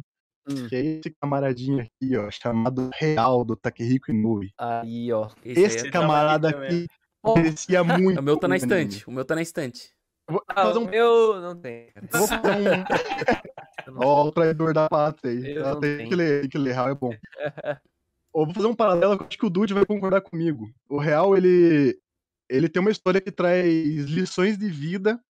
Hum. 0.48 0.68
Que 0.68 0.76
é 0.76 0.80
esse 0.98 1.10
camaradinho 1.20 1.80
aqui, 1.80 2.16
ó, 2.18 2.30
chamado 2.30 2.90
Real, 2.94 3.44
do 3.44 3.56
Takehiko 3.56 4.10
Inoue. 4.10 4.50
Aí, 4.58 5.10
ó. 5.12 5.30
Esse 5.44 5.58
aí 5.60 5.64
Esse 5.66 5.86
é- 5.86 5.90
camarada 5.90 6.50
tava 6.52 6.64
aqui 6.66 6.86
aqui 7.24 7.40
merecia 7.42 7.82
muito. 7.84 8.20
O 8.20 8.22
meu 8.22 8.36
tá 8.38 8.46
na 8.48 8.56
estante. 8.56 9.08
O 9.08 9.10
meu 9.12 9.24
tá 9.24 9.34
na 9.34 9.40
estante. 9.42 9.90
Eu 10.28 10.32
Vou 10.34 10.44
Ah, 10.48 10.62
fazer 10.64 10.78
um. 10.78 10.86
meu 10.88 11.40
não 11.40 11.60
cara. 11.60 11.92
Vou 12.12 12.26
fazer 12.28 12.70
um. 12.70 12.84
Eu 13.86 13.94
Ó, 13.98 14.24
o 14.28 14.32
traidor 14.32 14.72
da 14.72 14.88
pátria 14.88 15.30
aí. 15.32 15.54
Eu 15.54 15.66
Ah, 15.66 15.78
tem 15.78 15.96
tenho. 15.98 16.08
que 16.08 16.14
ler, 16.16 16.40
tem 16.42 16.50
que 16.50 16.58
ler, 16.58 16.72
Real 16.72 16.88
é 16.88 16.94
bom. 16.94 17.10
Eu 18.34 18.44
vou 18.46 18.54
fazer 18.54 18.66
um 18.66 18.74
paralelo 18.74 19.12
eu 19.14 19.26
acho 19.26 19.38
que 19.38 19.46
o 19.46 19.50
Dude 19.50 19.72
vai 19.74 19.86
concordar 19.86 20.20
comigo. 20.20 20.68
O 20.88 20.98
Real, 20.98 21.36
ele, 21.36 21.96
ele 22.50 22.68
tem 22.68 22.80
uma 22.80 22.90
história 22.90 23.20
que 23.20 23.30
traz 23.30 23.66
lições 24.06 24.58
de 24.58 24.68
vida 24.68 25.20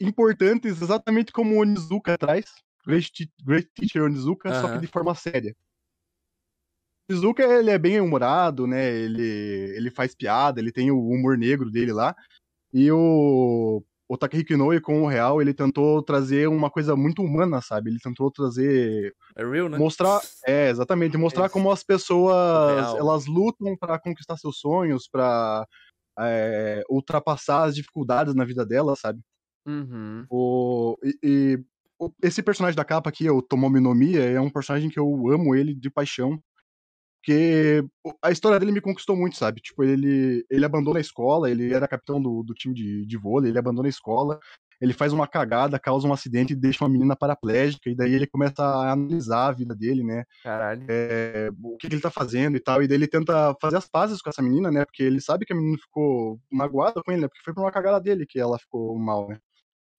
importantes, 0.00 0.80
exatamente 0.80 1.32
como 1.32 1.56
o 1.56 1.58
Onizuka 1.60 2.16
traz. 2.16 2.44
Great, 2.86 3.10
Great 3.42 3.68
Teacher 3.74 4.04
Onizuka, 4.04 4.52
só 4.60 4.72
que 4.72 4.78
de 4.78 4.86
forma 4.86 5.12
séria. 5.16 5.56
O 7.10 7.12
Onizuka, 7.14 7.42
ele 7.42 7.70
é 7.70 7.78
bem 7.78 8.00
humorado, 8.00 8.64
né? 8.66 8.92
Ele, 8.94 9.74
ele 9.76 9.90
faz 9.90 10.14
piada, 10.14 10.60
ele 10.60 10.70
tem 10.70 10.92
o 10.92 11.00
humor 11.08 11.36
negro 11.36 11.68
dele 11.68 11.92
lá. 11.92 12.14
E 12.72 12.92
o, 12.92 13.82
o 14.08 14.16
Takehiko 14.18 14.52
Inoue, 14.54 14.80
com 14.80 15.02
o 15.02 15.08
Real, 15.08 15.40
ele 15.42 15.54
tentou 15.54 16.02
trazer 16.02 16.48
uma 16.48 16.70
coisa 16.70 16.96
muito 16.96 17.22
humana, 17.22 17.60
sabe? 17.62 17.90
Ele 17.90 17.98
tentou 18.00 18.30
trazer 18.30 19.14
É 19.36 19.44
real, 19.44 19.68
né? 19.68 19.84
mostrar 19.84 20.22
é 20.46 20.70
exatamente 20.70 21.16
mostrar 21.18 21.48
Isso. 21.48 21.50
como 21.50 21.70
as 21.72 21.84
pessoas 21.84 22.94
elas 22.94 23.26
lutam 23.26 23.76
pra 23.78 23.98
conquistar 24.00 24.36
seus 24.38 24.58
sonhos 24.60 25.08
pra 25.08 25.66
é, 26.20 26.82
ultrapassar 26.90 27.64
as 27.64 27.76
dificuldades 27.76 28.34
na 28.34 28.44
vida 28.44 28.66
delas 28.66 29.00
sabe 29.00 29.20
Uhum. 29.66 30.30
o, 30.30 30.96
e, 31.02 31.18
e 31.22 31.64
esse 32.22 32.42
personagem 32.42 32.76
da 32.76 32.84
capa 32.84 33.08
aqui 33.10 33.28
o 33.30 33.42
Tomomi 33.42 33.80
no 33.80 33.94
Miya, 33.94 34.22
é 34.24 34.40
um 34.40 34.50
personagem 34.50 34.90
que 34.90 34.98
eu 34.98 35.06
amo 35.30 35.54
ele 35.54 35.74
de 35.74 35.90
paixão 35.90 36.38
porque 37.24 37.82
a 38.20 38.30
história 38.30 38.60
dele 38.60 38.70
me 38.70 38.82
conquistou 38.82 39.16
muito, 39.16 39.36
sabe? 39.36 39.62
Tipo, 39.62 39.82
ele, 39.82 40.44
ele 40.50 40.64
abandona 40.64 40.98
a 40.98 41.00
escola, 41.00 41.50
ele 41.50 41.72
era 41.72 41.88
capitão 41.88 42.20
do, 42.20 42.42
do 42.42 42.52
time 42.52 42.74
de, 42.74 43.06
de 43.06 43.16
vôlei, 43.16 43.50
ele 43.50 43.58
abandona 43.58 43.88
a 43.88 43.90
escola, 43.90 44.38
ele 44.78 44.92
faz 44.92 45.10
uma 45.10 45.26
cagada, 45.26 45.78
causa 45.78 46.06
um 46.06 46.12
acidente 46.12 46.52
e 46.52 46.56
deixa 46.56 46.84
uma 46.84 46.90
menina 46.90 47.16
paraplégica, 47.16 47.88
e 47.88 47.94
daí 47.94 48.12
ele 48.12 48.26
começa 48.26 48.62
a 48.62 48.92
analisar 48.92 49.48
a 49.48 49.52
vida 49.52 49.74
dele, 49.74 50.04
né? 50.04 50.24
Caralho. 50.42 50.84
é, 50.86 51.48
o 51.62 51.78
que, 51.78 51.88
que 51.88 51.94
ele 51.94 52.02
tá 52.02 52.10
fazendo 52.10 52.58
e 52.58 52.60
tal, 52.60 52.82
e 52.82 52.88
daí 52.88 52.98
ele 52.98 53.08
tenta 53.08 53.56
fazer 53.58 53.78
as 53.78 53.88
pazes 53.88 54.20
com 54.20 54.28
essa 54.28 54.42
menina, 54.42 54.70
né? 54.70 54.84
Porque 54.84 55.02
ele 55.02 55.20
sabe 55.20 55.46
que 55.46 55.54
a 55.54 55.56
menina 55.56 55.78
ficou 55.78 56.38
magoada 56.52 57.02
com 57.02 57.10
ele, 57.10 57.22
né? 57.22 57.28
Porque 57.28 57.42
foi 57.42 57.54
por 57.54 57.62
uma 57.62 57.72
cagada 57.72 57.98
dele 57.98 58.26
que 58.26 58.38
ela 58.38 58.58
ficou 58.58 58.98
mal, 58.98 59.28
né? 59.28 59.38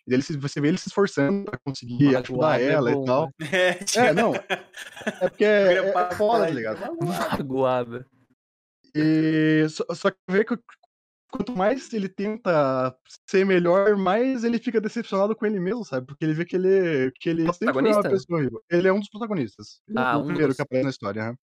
E 0.07 0.11
daí 0.11 0.19
ele 0.19 0.39
você 0.39 0.61
vê 0.61 0.67
ele 0.67 0.77
se 0.77 0.87
esforçando 0.87 1.45
pra 1.45 1.59
conseguir 1.65 2.03
Magoada 2.05 2.19
ajudar 2.19 2.61
é 2.61 2.65
ela 2.65 2.91
bom, 2.91 3.01
e 3.01 3.05
tal. 3.05 3.31
É, 3.97 4.07
É, 4.07 4.13
não. 4.13 4.33
É 5.21 5.29
porque 5.29 5.43
é, 5.45 5.73
é, 5.73 5.89
é 5.89 6.11
foda, 6.15 6.45
tá 6.45 6.51
ligado? 6.51 6.79
Magoada. 7.01 8.05
E 8.95 9.67
só, 9.69 9.83
só 9.93 10.11
que 10.11 10.17
vê 10.29 10.45
que 10.45 10.57
quanto 11.31 11.55
mais 11.55 11.93
ele 11.93 12.07
tenta 12.07 12.95
ser 13.29 13.45
melhor, 13.45 13.97
mais 13.97 14.43
ele 14.43 14.57
fica 14.57 14.79
decepcionado 14.79 15.35
com 15.35 15.45
ele 15.45 15.59
mesmo, 15.59 15.83
sabe? 15.83 16.07
Porque 16.07 16.23
ele 16.23 16.33
vê 16.33 16.45
que 16.45 16.55
ele, 16.55 17.11
que 17.19 17.29
ele 17.29 17.51
sempre 17.53 17.73
foi 17.73 17.91
uma 17.91 18.03
pessoa 18.03 18.39
horrível. 18.39 18.61
Ele 18.69 18.87
é 18.87 18.93
um 18.93 18.99
dos 18.99 19.09
protagonistas. 19.09 19.81
É 19.89 19.93
Ah, 19.97 20.17
o 20.17 20.21
um 20.21 20.25
primeiro 20.25 20.47
dos. 20.49 20.55
que 20.55 20.61
aparece 20.61 20.83
na 20.85 20.89
história. 20.91 21.35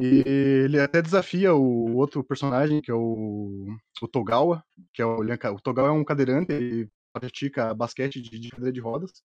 E 0.00 0.22
ele 0.26 0.78
até 0.80 1.02
desafia 1.02 1.52
o 1.54 1.96
outro 1.96 2.22
personagem, 2.22 2.80
que 2.80 2.88
é 2.90 2.94
o, 2.94 3.66
o 4.00 4.08
Togawa, 4.08 4.64
que 4.92 5.02
é 5.02 5.04
o. 5.06 5.18
O 5.18 5.60
Togawa 5.60 5.88
é 5.88 5.92
um 5.92 6.04
cadeirante, 6.04 6.52
ele 6.52 6.88
pratica 7.12 7.74
basquete 7.74 8.20
de, 8.22 8.38
de 8.38 8.50
cadeira 8.50 8.72
de 8.72 8.80
rodas. 8.80 9.24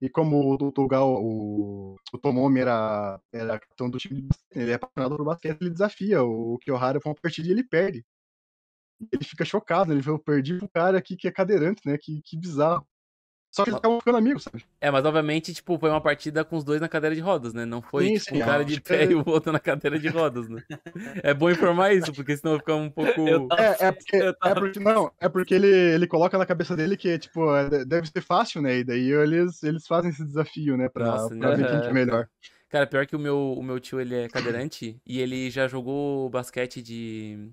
E 0.00 0.08
como 0.10 0.52
o 0.52 0.72
Togawa, 0.72 1.18
o, 1.18 1.96
o 2.12 2.18
Tomomi 2.18 2.60
era, 2.60 3.18
era 3.32 3.58
capitão 3.58 3.88
do 3.90 3.98
time 3.98 4.28
ele 4.50 4.70
é 4.72 4.74
apaixonado 4.74 5.16
por 5.16 5.24
basquete, 5.24 5.58
ele 5.60 5.70
desafia 5.70 6.22
o 6.22 6.58
Kiyohara 6.58 7.00
pra 7.00 7.08
uma 7.10 7.16
partida 7.16 7.48
e 7.48 7.50
ele 7.50 7.64
perde. 7.64 8.04
Ele 9.12 9.24
fica 9.24 9.44
chocado, 9.44 9.92
ele 9.92 10.02
eu 10.06 10.18
perdi 10.18 10.58
pro 10.58 10.68
cara 10.68 10.98
aqui 10.98 11.16
que 11.16 11.28
é 11.28 11.32
cadeirante, 11.32 11.80
né? 11.86 11.96
Que, 11.96 12.20
que 12.22 12.36
bizarro. 12.36 12.86
Só 13.50 13.64
que 13.64 13.70
eles 13.70 13.78
acabam 13.78 13.98
ficando 13.98 14.18
amigos, 14.18 14.42
sabe? 14.44 14.64
É, 14.80 14.90
mas 14.90 15.04
obviamente, 15.04 15.54
tipo, 15.54 15.78
foi 15.78 15.88
uma 15.90 16.00
partida 16.00 16.44
com 16.44 16.56
os 16.56 16.64
dois 16.64 16.80
na 16.80 16.88
cadeira 16.88 17.14
de 17.16 17.20
rodas, 17.22 17.54
né? 17.54 17.64
Não 17.64 17.80
foi 17.80 18.04
Sim, 18.08 18.14
tipo, 18.18 18.30
sim, 18.36 18.42
um 18.42 18.44
cara 18.46 18.64
de 18.64 18.74
que 18.80 18.88
pé 18.88 19.04
é- 19.04 19.10
e 19.10 19.14
o 19.14 19.22
outro 19.26 19.50
na 19.52 19.58
cadeira 19.58 19.98
de 19.98 20.08
rodas, 20.08 20.48
né? 20.48 20.62
É 21.22 21.32
bom 21.32 21.50
informar 21.50 21.92
isso, 21.94 22.12
porque 22.12 22.36
senão 22.36 22.58
fica 22.58 22.74
um 22.74 22.90
pouco. 22.90 23.48
Tava- 23.48 23.62
É, 23.62 23.86
é 23.86 23.92
porque, 23.92 24.16
Eu 24.16 24.28
é 24.28 24.32
tava- 24.34 24.60
porque 24.60 24.78
não, 24.80 25.10
é 25.20 25.28
porque 25.28 25.54
ele, 25.54 25.66
ele 25.66 26.06
coloca 26.06 26.36
na 26.36 26.44
cabeça 26.46 26.76
dele 26.76 26.96
que, 26.96 27.18
tipo, 27.18 27.54
é, 27.56 27.84
deve 27.84 28.06
ser 28.08 28.20
fácil, 28.20 28.60
né? 28.60 28.78
E 28.78 28.84
daí 28.84 29.10
eles, 29.10 29.62
eles 29.62 29.86
fazem 29.86 30.10
esse 30.10 30.24
desafio, 30.24 30.76
né? 30.76 30.88
Pra, 30.88 31.06
Nossa, 31.06 31.34
pra 31.36 31.50
ver 31.56 31.68
quem 31.68 31.80
que 31.80 31.86
é 31.86 31.92
né? 31.92 31.92
melhor. 31.94 32.28
Cara, 32.68 32.86
pior 32.86 33.06
que 33.06 33.16
o 33.16 33.18
meu, 33.18 33.54
o 33.56 33.62
meu 33.62 33.80
tio, 33.80 33.98
ele 33.98 34.14
é 34.14 34.28
cadeirante 34.28 35.00
e 35.06 35.20
ele 35.20 35.48
já 35.50 35.66
jogou 35.66 36.28
basquete 36.28 36.82
de, 36.82 37.50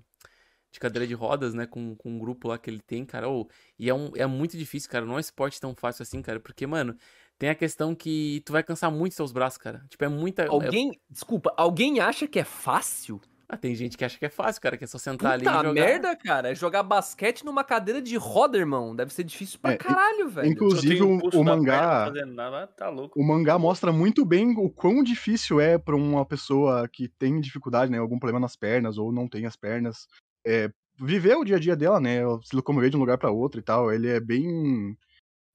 de 0.72 0.78
cadeira 0.80 1.06
de 1.06 1.14
rodas, 1.14 1.54
né? 1.54 1.66
Com, 1.66 1.94
com 1.96 2.10
um 2.10 2.18
grupo 2.18 2.48
lá 2.48 2.58
que 2.58 2.68
ele 2.68 2.80
tem, 2.80 3.04
cara. 3.04 3.28
ô, 3.28 3.48
e 3.78 3.88
é, 3.88 3.94
um, 3.94 4.10
é 4.14 4.26
muito 4.26 4.56
difícil, 4.56 4.90
cara. 4.90 5.04
Não 5.04 5.14
é 5.14 5.16
um 5.16 5.20
esporte 5.20 5.60
tão 5.60 5.74
fácil 5.74 6.02
assim, 6.02 6.20
cara. 6.22 6.38
Porque, 6.40 6.66
mano, 6.66 6.96
tem 7.38 7.48
a 7.48 7.54
questão 7.54 7.94
que 7.94 8.42
tu 8.44 8.52
vai 8.52 8.62
cansar 8.62 8.90
muito 8.90 9.14
seus 9.14 9.32
braços, 9.32 9.58
cara. 9.58 9.82
Tipo, 9.88 10.04
é 10.04 10.08
muita. 10.08 10.42
é- 10.42 10.48
Alguém, 10.48 10.92
desculpa, 11.08 11.52
alguém 11.56 12.00
acha 12.00 12.26
que 12.26 12.38
é 12.38 12.44
fácil? 12.44 13.20
Ah, 13.48 13.56
tem 13.56 13.76
gente 13.76 13.96
que 13.96 14.04
acha 14.04 14.18
que 14.18 14.24
é 14.26 14.28
fácil, 14.28 14.60
cara, 14.60 14.76
que 14.76 14.82
é 14.82 14.86
só 14.88 14.98
sentar 14.98 15.34
ali 15.34 15.44
e 15.44 15.48
Puta 15.48 15.58
jogar. 15.62 15.72
merda, 15.72 16.16
cara. 16.16 16.52
Jogar 16.52 16.82
basquete 16.82 17.44
numa 17.44 17.62
cadeira 17.62 18.02
de 18.02 18.16
roda, 18.16 18.58
irmão. 18.58 18.92
Deve 18.94 19.14
ser 19.14 19.22
difícil 19.22 19.60
pra 19.60 19.70
É, 19.70 19.76
caralho, 19.76 20.28
velho. 20.28 20.48
inclusive, 20.48 21.00
o- 21.00 21.20
o 21.32 21.44
mangá- 21.44 22.10
nada, 22.26 22.66
tá 22.66 22.88
louco. 22.88 23.16
O 23.16 23.24
mangá 23.24 23.56
mostra 23.56 23.92
muito 23.92 24.24
bem 24.24 24.52
o 24.58 24.68
quão 24.68 25.00
difícil 25.00 25.60
é 25.60 25.78
pra 25.78 25.94
uma 25.94 26.26
pessoa 26.26 26.88
que 26.88 27.06
tem 27.08 27.40
dificuldade, 27.40 27.88
né? 27.92 27.98
Algum 27.98 28.18
problema 28.18 28.40
nas 28.40 28.56
pernas 28.56 28.98
ou 28.98 29.12
não 29.12 29.28
tem 29.28 29.46
as 29.46 29.54
pernas. 29.54 30.08
É, 30.46 30.70
viver 31.00 31.36
o 31.36 31.44
dia 31.44 31.56
a 31.56 31.60
dia 31.60 31.76
dela, 31.76 32.00
né? 32.00 32.20
Se 32.44 32.56
locomover 32.56 32.90
de 32.90 32.96
um 32.96 33.00
lugar 33.00 33.18
pra 33.18 33.30
outro 33.30 33.60
e 33.60 33.64
tal. 33.64 33.92
Ele 33.92 34.08
é 34.08 34.20
bem. 34.20 34.96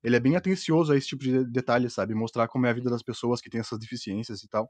Ele 0.03 0.15
é 0.15 0.19
bem 0.19 0.35
atencioso 0.35 0.93
a 0.93 0.97
esse 0.97 1.07
tipo 1.09 1.23
de 1.23 1.45
detalhe, 1.45 1.89
sabe? 1.89 2.15
Mostrar 2.15 2.47
como 2.47 2.65
é 2.67 2.71
a 2.71 2.73
vida 2.73 2.89
das 2.89 3.03
pessoas 3.03 3.41
que 3.41 3.49
têm 3.49 3.61
essas 3.61 3.79
deficiências 3.79 4.43
e 4.43 4.49
tal. 4.49 4.69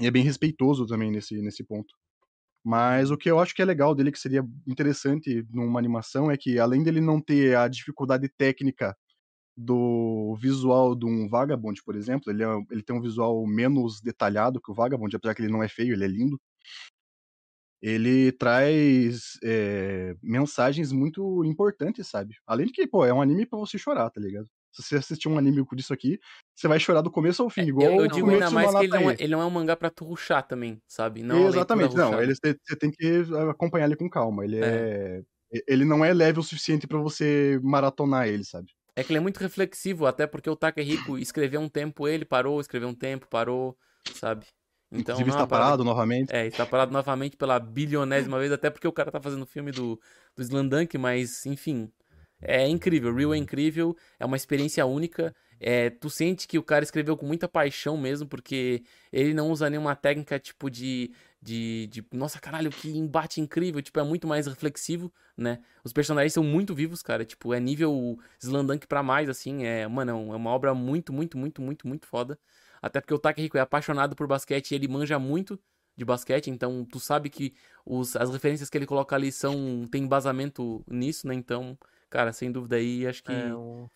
E 0.00 0.06
é 0.06 0.10
bem 0.10 0.22
respeitoso 0.24 0.86
também 0.86 1.10
nesse, 1.10 1.40
nesse 1.42 1.64
ponto. 1.64 1.94
Mas 2.64 3.10
o 3.10 3.16
que 3.16 3.30
eu 3.30 3.38
acho 3.40 3.54
que 3.54 3.62
é 3.62 3.64
legal 3.64 3.94
dele, 3.94 4.12
que 4.12 4.18
seria 4.18 4.44
interessante 4.66 5.46
numa 5.50 5.78
animação, 5.78 6.30
é 6.30 6.36
que 6.36 6.58
além 6.58 6.82
dele 6.82 7.00
não 7.00 7.20
ter 7.20 7.56
a 7.56 7.68
dificuldade 7.68 8.28
técnica 8.28 8.96
do 9.56 10.36
visual 10.40 10.94
de 10.96 11.06
um 11.06 11.28
Vagabond, 11.28 11.82
por 11.84 11.96
exemplo, 11.96 12.30
ele, 12.32 12.44
é- 12.44 12.64
ele 12.70 12.82
tem 12.82 12.96
um 12.96 13.00
visual 13.02 13.46
menos 13.46 14.00
detalhado 14.00 14.60
que 14.60 14.70
o 14.70 14.74
Vagabond, 14.74 15.14
apesar 15.16 15.34
que 15.34 15.42
ele 15.42 15.52
não 15.52 15.62
é 15.62 15.68
feio, 15.68 15.94
ele 15.94 16.04
é 16.04 16.08
lindo. 16.08 16.40
Ele 17.88 18.32
traz 18.32 19.38
é, 19.44 20.16
mensagens 20.20 20.90
muito 20.90 21.44
importantes, 21.44 22.08
sabe? 22.08 22.34
Além 22.44 22.66
de 22.66 22.72
que, 22.72 22.84
pô, 22.84 23.04
é 23.04 23.12
um 23.12 23.22
anime 23.22 23.46
pra 23.46 23.60
você 23.60 23.78
chorar, 23.78 24.10
tá 24.10 24.20
ligado? 24.20 24.48
Se 24.72 24.82
você 24.82 24.96
assistir 24.96 25.28
um 25.28 25.38
anime 25.38 25.64
disso 25.72 25.94
aqui, 25.94 26.18
você 26.52 26.66
vai 26.66 26.80
chorar 26.80 27.00
do 27.00 27.12
começo 27.12 27.44
ao 27.44 27.48
fim, 27.48 27.62
igual 27.62 27.88
É, 27.88 27.94
Eu, 27.94 28.00
eu 28.00 28.04
o 28.06 28.08
digo 28.08 28.28
ainda 28.28 28.50
mais 28.50 28.74
que 28.74 28.78
ele 28.78 28.88
não, 28.88 29.08
é, 29.08 29.16
ele 29.20 29.28
não 29.28 29.40
é 29.40 29.46
um 29.46 29.50
mangá 29.50 29.76
pra 29.76 29.88
tu 29.88 30.04
ruxar 30.04 30.44
também, 30.44 30.82
sabe? 30.88 31.22
Não 31.22 31.44
é 31.44 31.48
Exatamente, 31.48 31.94
não, 31.94 32.20
ele 32.20 32.34
você 32.34 32.76
tem 32.76 32.90
que 32.90 33.24
acompanhar 33.50 33.86
ele 33.86 33.96
com 33.96 34.10
calma. 34.10 34.44
Ele 34.44 34.58
é. 34.58 35.22
Ele 35.68 35.84
não 35.84 36.04
é 36.04 36.12
leve 36.12 36.40
o 36.40 36.42
suficiente 36.42 36.88
pra 36.88 36.98
você 36.98 37.60
maratonar 37.62 38.26
ele, 38.26 38.42
sabe? 38.42 38.72
É 38.96 39.04
que 39.04 39.12
ele 39.12 39.18
é 39.18 39.20
muito 39.20 39.38
reflexivo, 39.38 40.06
até 40.06 40.26
porque 40.26 40.50
o 40.50 40.56
Takehiko 40.56 41.18
escreveu 41.18 41.60
um 41.60 41.68
tempo, 41.68 42.08
ele 42.08 42.24
parou, 42.24 42.60
escreveu 42.60 42.88
um 42.88 42.94
tempo, 42.94 43.28
parou, 43.28 43.76
sabe? 44.12 44.46
Então, 44.90 45.14
Inclusive 45.16 45.30
está 45.30 45.46
parado 45.46 45.82
novamente. 45.82 46.34
É, 46.34 46.46
está 46.46 46.64
parado 46.64 46.92
novamente 46.92 47.36
pela 47.36 47.58
bilionésima 47.58 48.38
vez, 48.38 48.52
até 48.52 48.70
porque 48.70 48.86
o 48.86 48.92
cara 48.92 49.10
tá 49.10 49.20
fazendo 49.20 49.42
o 49.42 49.46
filme 49.46 49.72
do, 49.72 50.00
do 50.36 50.42
Slandunk, 50.42 50.96
mas, 50.96 51.44
enfim, 51.44 51.90
é 52.40 52.68
incrível. 52.68 53.14
Real 53.14 53.34
é 53.34 53.36
incrível, 53.36 53.96
é 54.18 54.24
uma 54.24 54.36
experiência 54.36 54.84
única. 54.86 55.34
É, 55.58 55.88
tu 55.88 56.10
sente 56.10 56.46
que 56.46 56.58
o 56.58 56.62
cara 56.62 56.84
escreveu 56.84 57.16
com 57.16 57.26
muita 57.26 57.48
paixão 57.48 57.96
mesmo, 57.96 58.28
porque 58.28 58.82
ele 59.10 59.32
não 59.32 59.50
usa 59.50 59.70
nenhuma 59.70 59.96
técnica 59.96 60.38
tipo 60.38 60.70
de, 60.70 61.10
de, 61.40 61.86
de 61.86 62.04
nossa 62.12 62.38
caralho, 62.38 62.70
que 62.70 62.90
embate 62.90 63.40
incrível, 63.40 63.80
tipo, 63.80 63.98
é 63.98 64.02
muito 64.02 64.26
mais 64.26 64.46
reflexivo, 64.46 65.10
né? 65.36 65.60
Os 65.82 65.92
personagens 65.94 66.34
são 66.34 66.44
muito 66.44 66.74
vivos, 66.74 67.02
cara, 67.02 67.24
tipo, 67.24 67.54
é 67.54 67.58
nível 67.60 68.18
Slandunk 68.38 68.86
pra 68.86 69.02
mais, 69.02 69.30
assim, 69.30 69.64
é, 69.64 69.88
mano, 69.88 70.32
é 70.32 70.36
uma 70.36 70.50
obra 70.50 70.74
muito, 70.74 71.12
muito, 71.12 71.38
muito, 71.38 71.62
muito, 71.62 71.88
muito 71.88 72.06
foda. 72.06 72.38
Até 72.82 73.00
porque 73.00 73.14
o 73.14 73.18
Takehiko 73.18 73.56
é 73.58 73.60
apaixonado 73.60 74.14
por 74.16 74.26
basquete 74.26 74.72
e 74.72 74.74
ele 74.74 74.88
manja 74.88 75.18
muito 75.18 75.58
de 75.96 76.04
basquete, 76.04 76.50
então 76.50 76.84
tu 76.84 77.00
sabe 77.00 77.30
que 77.30 77.54
os, 77.84 78.16
as 78.16 78.30
referências 78.30 78.68
que 78.68 78.76
ele 78.76 78.86
coloca 78.86 79.16
ali 79.16 79.32
são 79.32 79.86
tem 79.90 80.04
embasamento 80.04 80.84
nisso, 80.86 81.26
né? 81.26 81.34
Então, 81.34 81.78
cara, 82.10 82.32
sem 82.32 82.52
dúvida 82.52 82.76
aí, 82.76 83.06
acho 83.06 83.22
que 83.24 83.32
É, 83.32 83.54
o- 83.54 83.88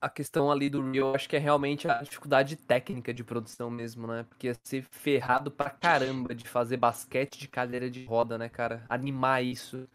A 0.00 0.08
questão 0.10 0.50
ali 0.50 0.68
do 0.68 0.90
Real, 0.92 1.14
acho 1.14 1.28
que 1.28 1.36
é 1.36 1.38
realmente 1.38 1.88
a 1.88 2.02
dificuldade 2.02 2.54
técnica 2.56 3.12
de 3.14 3.24
produção 3.24 3.70
mesmo, 3.70 4.06
né? 4.06 4.24
Porque 4.24 4.46
ia 4.48 4.54
ser 4.62 4.82
ferrado 4.90 5.50
pra 5.50 5.70
caramba 5.70 6.34
de 6.34 6.46
fazer 6.46 6.76
basquete 6.76 7.38
de 7.38 7.48
cadeira 7.48 7.90
de 7.90 8.04
roda, 8.04 8.36
né, 8.38 8.48
cara? 8.48 8.84
Animar 8.88 9.42
isso. 9.42 9.88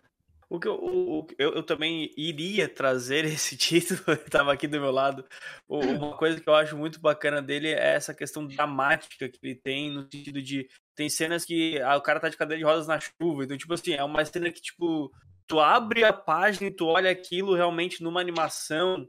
O 0.52 0.60
que 0.60 0.68
eu, 0.68 0.76
o- 0.76 1.28
eu, 1.40 1.54
eu 1.54 1.64
também 1.64 2.12
iria 2.18 2.68
trazer 2.68 3.24
esse 3.26 3.56
título, 3.56 4.02
ele 4.08 4.30
tava 4.30 4.52
aqui 4.52 4.68
do 4.68 4.82
meu 4.82 4.92
lado. 4.92 5.26
Uma 5.68 6.18
coisa 6.18 6.42
que 6.42 6.50
eu 6.50 6.54
acho 6.56 6.76
muito 6.78 7.00
bacana 7.00 7.42
dele 7.42 7.70
é 7.70 7.94
essa 7.96 8.14
questão 8.14 8.46
dramática 8.46 9.30
que 9.30 9.40
ele 9.42 9.56
tem, 9.56 9.90
no 9.92 10.02
sentido 10.04 10.42
de. 10.42 10.68
Tem 10.94 11.10
cenas 11.10 11.46
que 11.46 11.80
ah, 11.82 11.96
o 11.96 12.02
cara 12.02 12.20
tá 12.20 12.28
de 12.28 12.36
cadeira 12.36 12.60
de 12.60 12.66
rodas 12.66 12.86
na 12.88 13.00
chuva. 13.00 13.46
Então, 13.46 13.58
tipo 13.58 13.74
assim, 13.74 13.94
é 13.94 14.04
uma 14.04 14.26
cena 14.26 14.52
que, 14.52 14.62
tipo, 14.62 15.10
tu 15.48 15.58
abre 15.60 16.04
a 16.04 16.12
página 16.12 16.68
e 16.68 16.72
tu 16.76 16.86
olha 16.86 17.10
aquilo 17.10 17.56
realmente 17.56 18.04
numa 18.04 18.20
animação, 18.20 19.08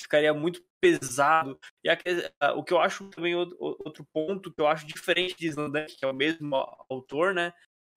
ficaria 0.00 0.32
muito 0.32 0.62
pesado. 0.80 1.58
E 1.82 1.88
a 1.88 1.96
que- 1.96 2.30
a- 2.38 2.52
o 2.52 2.62
que 2.62 2.72
eu 2.72 2.80
acho 2.80 3.08
também 3.10 3.34
outro, 3.34 4.06
ponto 4.12 4.52
que 4.52 4.60
eu 4.60 4.68
acho 4.68 4.86
diferente 4.86 5.34
de 5.36 5.48
Slandunk, 5.48 5.96
que 5.96 6.04
é 6.04 6.08
o 6.08 6.14
mesmo 6.14 6.54
autor, 6.88 7.34
né? 7.34 7.52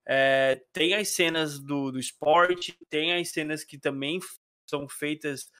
É, 0.08 0.62
tem 0.72 0.94
as 0.94 1.08
cenas 1.10 1.58
do, 1.58 1.92
do 1.92 1.98
esporte, 1.98 2.74
tem 2.88 3.14
as 3.14 3.28
cenas 3.28 3.62
que 3.62 3.78
também 3.78 4.18
são 4.68 4.88
feitas. 4.88 5.50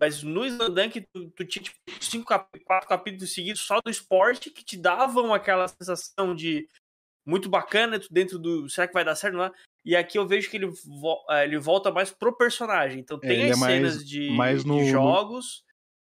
Mas 0.00 0.22
no 0.22 0.46
Slandunk, 0.46 1.04
tu, 1.12 1.30
tu 1.32 1.44
tinha 1.44 1.62
tipo, 1.64 1.76
cinco, 2.00 2.26
quatro 2.64 2.88
capítulos 2.88 3.34
seguidos 3.34 3.60
só 3.60 3.80
do 3.82 3.90
esporte 3.90 4.50
que 4.50 4.64
te 4.64 4.78
davam 4.78 5.34
aquela 5.34 5.68
sensação 5.68 6.34
de 6.34 6.66
muito 7.28 7.48
bacana 7.50 8.00
tu 8.00 8.08
dentro 8.10 8.38
do. 8.38 8.68
Será 8.70 8.88
que 8.88 8.94
vai 8.94 9.04
dar 9.04 9.14
certo? 9.14 9.34
Não 9.34 9.44
é? 9.44 9.52
E 9.84 9.94
aqui 9.94 10.16
eu 10.16 10.26
vejo 10.26 10.48
que 10.48 10.56
ele, 10.56 10.66
vo- 10.66 11.22
eh, 11.28 11.44
ele 11.44 11.58
volta 11.58 11.90
mais 11.90 12.10
pro 12.10 12.34
personagem. 12.36 13.00
Então 13.00 13.18
É, 13.22 13.26
tem 13.26 13.42
é 13.42 13.50
as 13.50 13.58
mais- 13.58 13.72
cenas 13.74 14.08
de, 14.08 14.30
mais 14.30 14.62
de 14.62 14.68
no- 14.68 14.78
no- 14.78 14.84
jogos, 14.86 15.62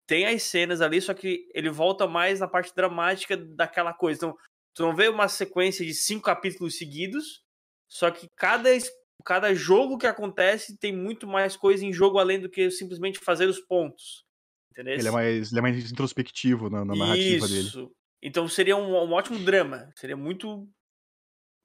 tem 0.07 0.27
as 0.27 0.43
cenas 0.43 0.83
ali, 0.83 1.01
só 1.01 1.15
que 1.15 1.49
ele 1.55 1.71
volta 1.71 2.07
mais 2.07 2.41
na 2.41 2.49
parte 2.49 2.75
dramática 2.75 3.37
daquela 3.37 3.95
coisa. 3.95 4.19
Então, 4.19 4.37
tu 4.75 4.83
não 4.83 4.95
vê 4.95 5.09
uma 5.09 5.29
sequência 5.29 5.87
de 5.87 5.95
cinco 5.95 6.25
capítulos 6.25 6.77
seguidos, 6.77 7.41
só 7.93 8.11
que 8.11 8.27
cada, 8.35 8.71
cada 9.23 9.55
jogo 9.55 9.99
que 9.99 10.07
acontece 10.07 10.79
tem 10.79 10.97
muito 10.97 11.27
mais 11.27 11.59
coisa 11.59 11.85
em 11.85 11.93
jogo 11.93 12.19
além 12.19 12.41
do 12.41 12.49
que 12.49 12.71
simplesmente 12.71 13.19
fazer 13.19 13.47
os 13.47 13.61
pontos. 13.61 14.25
Entendeu? 14.71 14.95
Ele 14.95 15.09
é 15.09 15.11
mais, 15.11 15.53
ele 15.53 15.59
é 15.59 15.63
mais 15.63 15.93
introspectivo 15.93 16.71
na, 16.71 16.87
na 16.87 16.97
narrativa 16.97 17.47
dele. 17.47 17.61
Isso. 17.61 17.93
Então 18.23 18.49
seria 18.49 18.79
um, 18.79 18.95
um 18.97 19.13
ótimo 19.13 19.39
drama. 19.41 19.91
Seria 19.95 20.17
muito. 20.17 20.67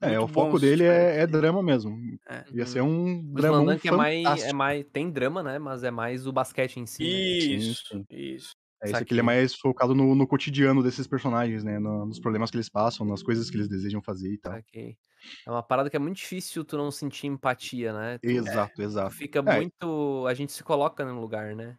É, 0.02 0.20
muito 0.20 0.24
o 0.26 0.28
foco 0.28 0.60
dele 0.60 0.84
tipo 0.84 0.90
de 0.90 1.00
é, 1.00 1.22
é 1.22 1.28
drama 1.28 1.64
mesmo. 1.64 1.98
É. 2.28 2.44
Ia 2.52 2.66
ser 2.66 2.82
um 2.82 3.20
O 3.20 3.34
dramão 3.34 3.62
Slandunk 3.62 3.88
é 3.88 3.92
mais, 3.92 4.44
é 4.44 4.54
mais. 4.54 4.86
Tem 4.92 5.10
drama, 5.10 5.42
né? 5.42 5.58
Mas 5.58 5.82
é 5.82 5.90
mais 5.90 6.28
o 6.28 6.34
basquete 6.34 6.76
em 6.76 6.86
si. 6.86 7.04
né? 7.04 7.10
Isso, 7.10 7.88
sim. 7.88 8.06
isso. 8.10 8.52
É, 8.82 8.86
esse 8.92 8.96
aqui 8.96 9.14
ele 9.14 9.22
é 9.22 9.24
mais 9.24 9.56
focado 9.56 9.96
no, 9.96 10.14
no 10.16 10.28
cotidiano 10.28 10.84
desses 10.84 11.08
personagens, 11.08 11.64
né? 11.64 11.80
no- 11.80 12.06
nos 12.06 12.20
problemas 12.20 12.52
que 12.52 12.58
eles 12.58 12.70
passam, 12.70 13.06
nas 13.06 13.24
coisas 13.24 13.50
que 13.50 13.58
eles 13.58 13.68
desejam 13.68 14.02
fazer 14.02 14.32
e 14.34 14.38
tal. 14.38 14.54
Ok. 14.54 14.98
É 15.46 15.50
uma 15.52 15.64
parada 15.64 15.90
que 15.90 15.96
é 15.96 16.00
muito 16.00 16.18
difícil 16.18 16.64
tu 16.64 16.78
não 16.78 16.92
sentir 16.92 17.28
empatia, 17.28 17.92
né? 17.92 18.18
Tu, 18.20 18.30
Exato, 18.30 18.74
tu 18.76 18.82
exato. 18.84 19.16
fica 19.16 19.40
É. 19.40 19.58
muito. 19.58 20.26
A 20.28 20.34
gente 20.34 20.52
se 20.52 20.64
coloca 20.64 21.04
no 21.06 21.20
lugar, 21.20 21.56
né? 21.56 21.78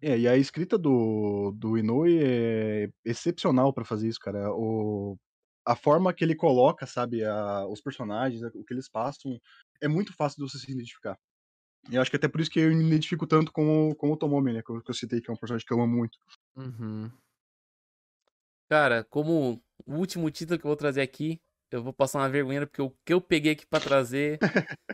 É, 0.00 0.18
e 0.18 0.28
a 0.28 0.36
escrita 0.36 0.76
do, 0.76 1.52
do 1.52 1.78
Inoue 1.78 2.18
é 2.22 2.88
excepcional 3.04 3.72
pra 3.72 3.84
fazer 3.84 4.08
isso, 4.08 4.18
cara. 4.20 4.52
O, 4.52 5.16
a 5.66 5.74
forma 5.74 6.12
que 6.12 6.22
ele 6.24 6.34
coloca, 6.34 6.86
sabe, 6.86 7.24
a- 7.24 7.66
os 7.66 7.80
personagens, 7.80 8.42
o 8.42 8.64
que 8.64 8.74
eles 8.74 8.88
passam, 8.88 9.38
é 9.82 9.88
muito 9.88 10.14
fácil 10.14 10.44
de 10.44 10.50
você 10.50 10.58
se 10.58 10.70
identificar. 10.70 11.18
E 11.90 11.96
eu 11.96 12.02
acho 12.02 12.10
que 12.10 12.16
até 12.16 12.28
por 12.28 12.40
isso 12.40 12.50
que 12.50 12.60
eu 12.60 12.70
me 12.74 12.86
identifico 12.86 13.26
tanto 13.26 13.52
com, 13.52 13.90
o- 13.90 13.94
com 13.94 14.10
o 14.10 14.16
Tomomi, 14.16 14.52
né? 14.52 14.62
Que 14.62 14.70
eu, 14.72 14.80
que 14.80 14.90
eu 14.90 14.94
citei, 14.94 15.20
que 15.20 15.30
é 15.30 15.34
um 15.34 15.36
personagem 15.36 15.66
que 15.66 15.72
eu 15.72 15.80
amo 15.80 15.96
muito. 15.96 16.18
Uhum. 16.56 17.10
Cara, 18.68 19.04
como 19.04 19.62
o 19.86 19.94
último 19.94 20.30
título 20.30 20.58
que 20.58 20.64
eu 20.64 20.70
vou 20.70 20.76
trazer 20.76 21.02
aqui, 21.02 21.40
eu 21.70 21.82
vou 21.82 21.92
passar 21.92 22.20
uma 22.20 22.28
vergonha, 22.28 22.66
porque 22.66 22.80
o 22.82 22.90
que 23.04 23.12
eu 23.12 23.20
peguei 23.20 23.52
aqui 23.52 23.66
pra 23.66 23.80
trazer 23.80 24.38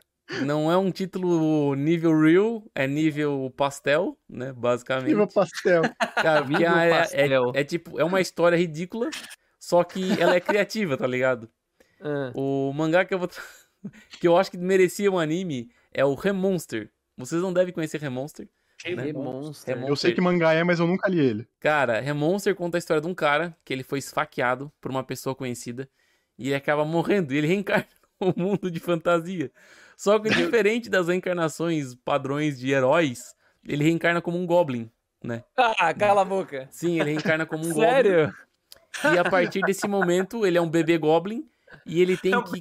não 0.45 0.71
é 0.71 0.77
um 0.77 0.91
título 0.91 1.75
nível 1.75 2.19
real, 2.21 2.65
é 2.75 2.87
nível 2.87 3.53
pastel, 3.57 4.19
né? 4.29 4.53
Basicamente. 4.53 5.09
Nível 5.09 5.29
pastel. 5.29 5.83
Cara, 6.17 6.45
Nível 6.45 6.77
é, 6.77 6.89
é- 6.89 6.91
pastel. 6.91 7.53
é 7.55 7.65
tipo, 7.65 8.01
é 8.01 8.05
uma 8.05 8.21
história 8.21 8.57
ridícula, 8.57 9.09
só 9.59 9.85
que 9.85 10.21
ela 10.21 10.35
é 10.35 10.41
criativa, 10.41 10.97
tá 10.97 11.07
ligado? 11.07 11.49
Ah, 12.01 12.33
O 12.35 12.73
mangá 12.73 13.05
que 13.05 13.15
eu 13.15 13.19
vou. 13.19 13.29
tra- 13.29 13.43
que 14.21 14.27
eu 14.27 14.37
acho 14.37 14.51
que 14.51 14.59
merecia 14.59 15.11
um 15.11 15.19
anime 15.19 15.71
é 15.93 16.05
o 16.05 16.15
Remonster. 16.15 16.91
Vocês 17.17 17.41
não 17.43 17.53
devem 17.53 17.73
conhecer 17.73 18.01
Remonster. 18.01 18.49
né? 18.97 19.03
Remonster. 19.05 19.75
Remon- 19.75 19.89
Eu 19.89 19.97
sei 19.97 20.13
que 20.15 20.21
mangá 20.21 20.53
é, 20.55 20.65
mas 20.65 20.81
eu 20.81 20.87
nunca 20.87 21.09
li 21.09 21.19
ele. 21.21 21.49
Cara, 21.61 22.01
Remonster 22.01 22.55
conta 22.55 22.77
a 22.77 22.81
história 22.81 23.01
de 23.01 23.07
um 23.09 23.15
cara 23.15 23.57
que 23.65 23.73
ele 23.73 23.83
foi 23.83 23.99
esfaqueado 23.99 24.73
por 24.81 24.91
uma 24.91 25.05
pessoa 25.05 25.35
conhecida 25.35 25.89
e 26.39 26.49
ele 26.49 26.55
acaba 26.55 26.85
morrendo 26.85 27.35
e 27.35 27.37
ele 27.39 27.47
reencarna 27.49 27.87
no 28.21 28.33
mundo 28.37 28.71
de 28.71 28.81
fantasia. 28.81 29.51
Só 29.97 30.19
que 30.19 30.31
diferente 30.31 30.89
das 30.89 31.09
reencarnações 31.09 31.95
padrões 31.95 32.59
de 32.59 32.71
heróis, 32.73 33.35
ele 33.67 33.85
reencarna 33.85 34.23
como 34.23 34.39
um 34.39 34.47
goblin, 34.47 34.91
né? 35.23 35.45
Ah, 35.57 35.93
cala 35.93 36.23
a 36.23 36.25
boca. 36.25 36.67
Sim, 36.71 36.99
ele 37.01 37.11
reencarna 37.11 37.45
como 37.45 37.67
um 37.67 37.69
goblin. 37.75 37.85
Sério? 37.87 38.35
E 39.15 39.19
a 39.19 39.25
partir 39.29 39.61
desse 39.63 39.87
momento, 39.87 40.45
ele 40.47 40.57
é 40.59 40.61
um 40.61 40.69
bebê 40.69 40.99
Goblin. 40.99 41.47
E 41.87 42.01
ele 42.01 42.17
tem 42.17 42.33
É 42.33 42.39
um 42.39 42.45
que. 42.45 42.61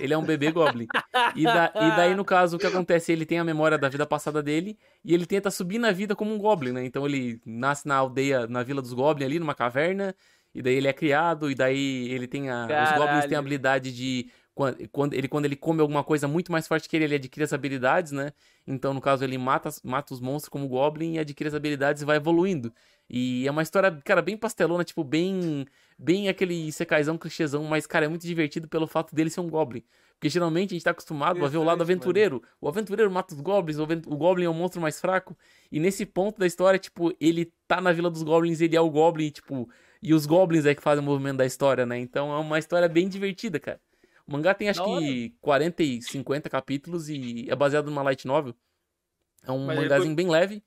Ele 0.00 0.12
é 0.14 0.18
um 0.18 0.24
bebê 0.24 0.50
Goblin. 0.50 0.86
E, 1.34 1.44
da- 1.44 1.72
e 1.74 1.96
daí, 1.96 2.14
no 2.14 2.24
caso, 2.24 2.56
o 2.56 2.58
que 2.58 2.66
acontece? 2.66 3.12
Ele 3.12 3.24
tem 3.24 3.38
a 3.38 3.44
memória 3.44 3.78
da 3.78 3.88
vida 3.88 4.06
passada 4.06 4.42
dele 4.42 4.78
e 5.04 5.14
ele 5.14 5.26
tenta 5.26 5.50
subir 5.50 5.78
na 5.78 5.92
vida 5.92 6.14
como 6.16 6.34
um 6.34 6.38
Goblin, 6.38 6.72
né? 6.72 6.84
Então 6.84 7.06
ele 7.06 7.40
nasce 7.46 7.86
na 7.86 7.96
aldeia, 7.96 8.46
na 8.46 8.62
Vila 8.62 8.82
dos 8.82 8.92
Goblins, 8.92 9.26
ali, 9.26 9.38
numa 9.38 9.54
caverna. 9.54 10.14
E 10.54 10.60
daí 10.60 10.74
ele 10.74 10.86
é 10.88 10.92
criado, 10.92 11.50
e 11.50 11.54
daí 11.54 12.10
ele 12.10 12.26
tem 12.26 12.50
a. 12.50 12.64
Os 12.66 12.68
Goblins 12.68 12.98
têm 12.98 13.06
a 13.06 13.18
Caralho. 13.20 13.38
habilidade 13.38 13.92
de. 13.94 14.30
Quando, 14.54 14.86
quando, 14.90 15.14
ele, 15.14 15.28
quando 15.28 15.44
ele 15.46 15.56
come 15.56 15.80
alguma 15.80 16.04
coisa 16.04 16.28
muito 16.28 16.52
mais 16.52 16.68
forte 16.68 16.86
que 16.86 16.94
ele, 16.94 17.06
ele 17.06 17.14
adquire 17.14 17.42
as 17.44 17.54
habilidades, 17.54 18.12
né? 18.12 18.32
Então, 18.66 18.92
no 18.92 19.00
caso, 19.00 19.24
ele 19.24 19.38
mata, 19.38 19.70
mata 19.82 20.12
os 20.12 20.20
monstros 20.20 20.50
como 20.50 20.68
Goblin 20.68 21.14
e 21.14 21.18
adquire 21.18 21.48
as 21.48 21.54
habilidades 21.54 22.02
e 22.02 22.04
vai 22.04 22.18
evoluindo. 22.18 22.70
E 23.12 23.46
é 23.46 23.50
uma 23.50 23.62
história, 23.62 23.92
cara, 24.02 24.22
bem 24.22 24.38
pastelona, 24.38 24.82
tipo, 24.82 25.04
bem. 25.04 25.66
Bem 25.98 26.28
aquele 26.28 26.72
secaizão 26.72 27.18
clichêzão, 27.18 27.62
mas, 27.64 27.86
cara, 27.86 28.06
é 28.06 28.08
muito 28.08 28.26
divertido 28.26 28.66
pelo 28.66 28.88
fato 28.88 29.14
dele 29.14 29.30
ser 29.30 29.40
um 29.40 29.48
Goblin. 29.48 29.84
Porque 30.14 30.28
geralmente 30.28 30.70
a 30.70 30.74
gente 30.74 30.82
tá 30.82 30.90
acostumado 30.90 31.44
a 31.44 31.48
ver 31.48 31.58
o 31.58 31.62
lado 31.62 31.76
Interessante, 31.76 31.78
mano. 31.78 31.82
aventureiro. 31.82 32.42
O 32.60 32.68
aventureiro 32.68 33.10
mata 33.10 33.34
os 33.34 33.40
Goblins, 33.40 33.78
o, 33.78 34.16
Goblin 34.16 34.46
é 34.46 34.48
o 34.48 34.54
monstro 34.54 34.80
mais 34.80 34.98
fraco. 34.98 35.36
E 35.70 35.78
nesse 35.78 36.06
ponto 36.06 36.38
da 36.38 36.46
história, 36.46 36.78
tipo, 36.78 37.14
ele 37.20 37.52
tá 37.68 37.80
na 37.80 37.92
Vila 37.92 38.10
dos 38.10 38.22
Goblins, 38.22 38.60
ele 38.60 38.74
é 38.74 38.80
o 38.80 38.90
Goblin, 38.90 39.26
e, 39.26 39.30
tipo. 39.30 39.68
E 40.02 40.14
os 40.14 40.26
Goblins 40.26 40.64
é 40.64 40.74
que 40.74 40.82
fazem 40.82 41.02
o 41.02 41.06
movimento 41.06 41.36
da 41.36 41.46
história, 41.46 41.84
né? 41.84 41.98
Então 41.98 42.32
é 42.32 42.38
uma 42.38 42.58
história 42.58 42.88
bem 42.88 43.08
divertida, 43.08 43.60
cara. 43.60 43.80
O 44.26 44.32
mangá 44.32 44.54
tem 44.54 44.68
acho 44.68 44.80
Da 44.80 44.98
que 44.98 45.34
40 45.40 45.82
e 45.82 46.02
50 46.02 46.48
capítulos 46.48 47.08
e 47.08 47.46
é 47.48 47.54
baseado 47.54 47.86
numa 47.86 48.02
light 48.02 48.26
novel. 48.26 48.54
É 49.44 49.52
um 49.52 49.66
Mas 49.66 49.78
mangazinho 49.78 50.14
bem 50.14 50.28
leve, 50.28 50.62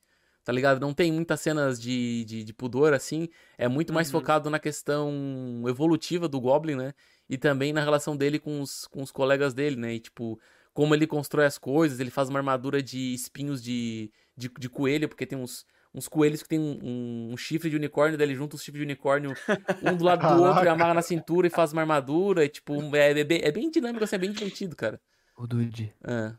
tá 0.45 0.53
ligado? 0.53 0.79
Não 0.79 0.93
tem 0.93 1.11
muitas 1.11 1.41
cenas 1.41 1.81
de, 1.81 2.23
de, 2.25 2.43
de 2.45 2.53
pudor, 2.53 2.93
assim. 2.93 3.27
É 3.57 3.67
muito 3.67 3.91
mais 3.93 4.09
Uhum. 4.09 4.11
focado 4.11 4.49
na 4.49 4.59
questão 4.59 5.63
evolutiva 5.67 6.27
do 6.29 6.39
Goblin, 6.39 6.75
né? 6.75 6.93
E 7.29 7.37
também 7.37 7.73
na 7.73 7.83
relação 7.83 8.15
dele 8.15 8.39
com 8.39 8.61
os, 8.61 8.87
com 8.87 9.01
os 9.03 9.11
colegas 9.11 9.53
dele, 9.53 9.75
né? 9.75 9.95
E, 9.95 9.99
tipo, 9.99 10.39
como 10.73 10.93
ele 10.95 11.07
constrói 11.07 11.45
as 11.45 11.57
coisas, 11.57 11.99
ele 11.99 12.11
faz 12.11 12.29
uma 12.29 12.39
armadura 12.39 12.81
de 12.81 13.13
espinhos 13.13 13.61
de, 13.63 14.11
de, 14.37 14.49
de 14.57 14.69
coelho, 14.69 15.09
porque 15.09 15.25
tem 15.25 15.37
uns, 15.37 15.65
uns 15.93 16.07
coelhos 16.07 16.43
que 16.43 16.49
tem 16.49 16.59
um, 16.59 16.79
um- 16.83 17.33
um 17.33 17.37
chifre 17.37 17.69
de 17.69 17.75
unicórnio, 17.75 18.17
daí 18.17 18.27
ele 18.27 18.35
junta 18.35 18.55
os 18.55 18.61
chifres 18.63 18.79
de 18.79 18.85
unicórnio 18.85 19.37
um 19.81 19.95
do 19.97 20.03
lado 20.05 20.25
do 20.25 20.35
outro 20.35 20.65
e 20.65 20.69
amarra 20.69 20.93
na 20.93 21.01
cintura 21.01 21.47
e 21.47 21.49
faz 21.49 21.73
uma 21.73 21.81
armadura. 21.81 22.45
E, 22.45 22.49
tipo, 22.49 22.95
é, 22.95 23.19
é 23.19 23.23
bem, 23.23 23.41
é 23.43 23.51
bem 23.51 23.69
dinâmico, 23.71 24.03
assim, 24.03 24.15
é 24.15 24.19
bem 24.19 24.31
divertido, 24.31 24.75
cara. 24.75 25.01
Ô, 25.37 25.47
Dude, 25.47 25.93
Ah, 26.03 26.37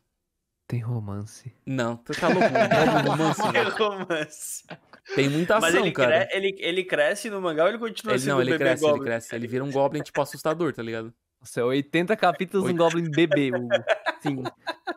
tem 0.66 0.80
romance. 0.80 1.52
não, 1.64 1.96
tu 1.96 2.12
tá 2.12 2.28
louco, 2.28 2.40
Goblin 2.48 3.08
romance, 3.10 3.42
Que 3.42 3.52
velho. 3.52 3.70
romance. 3.76 4.64
Tem 5.14 5.28
muita 5.28 5.60
Mas 5.60 5.74
ação, 5.74 5.84
ele, 5.86 5.92
cara. 5.94 6.26
cre- 6.26 6.36
ele, 6.36 6.56
ele 6.58 6.84
cresce 6.84 7.30
no 7.30 7.40
mangá 7.40 7.62
ou 7.64 7.68
ele 7.68 7.78
continua 7.78 8.14
Ele, 8.14 8.20
sendo 8.20 8.32
não, 8.34 8.40
ele 8.40 8.50
bebê 8.52 8.64
cresce, 8.64 8.82
Goblin? 8.82 8.96
ele 9.00 9.04
cresce. 9.04 9.34
Ele 9.34 9.46
vira 9.46 9.64
um 9.64 9.70
Goblin, 9.70 10.02
tipo, 10.02 10.20
assustador, 10.20 10.72
tá 10.72 10.82
ligado? 10.82 11.12
Nossa, 11.40 11.60
é 11.60 11.64
80 11.64 12.16
capítulos 12.16 12.68
um 12.68 12.74
Goblin 12.76 13.08
bebê, 13.10 13.52
Hugo. 13.52 13.68
Sim. 14.20 14.42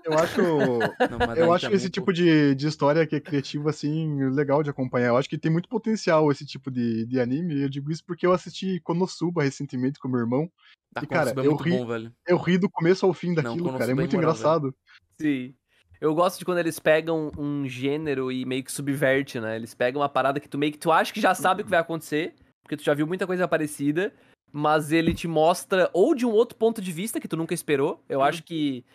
Eu 0.04 0.18
acho. 0.18 0.42
Não, 0.42 1.20
mas 1.28 1.38
Eu 1.38 1.54
acho 1.54 1.66
também, 1.66 1.78
esse 1.78 1.90
tipo 1.90 2.12
de, 2.12 2.56
de 2.56 2.68
história 2.68 3.06
que 3.06 3.16
é 3.16 3.20
criativa, 3.20 3.70
assim, 3.70 4.24
legal 4.30 4.64
de 4.64 4.70
acompanhar. 4.72 5.10
Eu 5.10 5.18
acho 5.18 5.30
que 5.30 5.38
tem 5.38 5.52
muito 5.52 5.70
potencial 5.70 6.32
esse 6.32 6.46
tipo 6.46 6.72
de, 6.72 7.06
de 7.06 7.20
anime. 7.20 7.62
Eu 7.62 7.70
digo 7.70 7.92
isso 7.92 8.04
porque 8.06 8.26
eu 8.26 8.32
assisti 8.34 8.80
Konosuba 8.80 9.44
recentemente 9.44 10.00
com 10.00 10.08
meu 10.08 10.22
irmão. 10.22 10.50
Ah, 10.96 11.02
e, 11.04 11.08
cara, 11.08 11.30
é 11.30 11.46
eu 11.46 11.56
ri- 11.56 11.78
bom, 11.78 11.86
velho. 11.86 12.12
Eu 12.26 12.38
ri 12.38 12.58
do 12.58 12.70
começo 12.70 13.06
ao 13.06 13.14
fim 13.14 13.28
Não, 13.28 13.36
daquilo, 13.36 13.58
Konosuba 13.66 13.78
cara. 13.80 13.92
É 13.92 13.94
é 13.94 13.96
muito 13.96 14.14
imoral, 14.14 14.32
engraçado. 14.32 14.76
Sim. 15.22 15.54
Eu 16.02 16.16
gosto 16.16 16.40
de 16.40 16.46
quando 16.46 16.60
eles 16.60 16.80
pegam 16.80 17.32
um 17.38 17.68
gênero 17.68 18.32
e 18.32 18.46
meio 18.46 18.64
que 18.64 18.72
subverte, 18.72 19.40
né? 19.40 19.56
Eles 19.56 19.74
pegam 19.74 20.02
uma 20.02 20.10
parada 20.10 20.40
que 20.40 20.48
tu 20.48 20.58
meio 20.58 20.72
que 20.72 20.78
tu 20.80 20.92
acha 20.92 21.14
que 21.14 21.20
já 21.20 21.36
sabe 21.36 21.62
o 21.62 21.66
que 21.66 21.70
vai 21.72 21.80
acontecer, 21.80 22.34
porque 22.64 22.78
tu 22.78 22.84
já 22.84 22.94
viu 22.94 23.06
muita 23.06 23.28
coisa 23.28 23.48
parecida, 23.48 24.14
mas 24.52 24.92
ele 24.92 25.14
te 25.14 25.28
mostra 25.28 25.90
ou 25.94 26.16
de 26.16 26.26
um 26.26 26.32
outro 26.32 26.58
ponto 26.58 26.82
de 26.82 26.92
vista 26.92 27.20
que 27.20 27.28
tu 27.28 27.36
nunca 27.36 27.54
esperou. 27.54 28.02
Eu 28.08 28.22
acho 28.22 28.44
que 28.44 28.86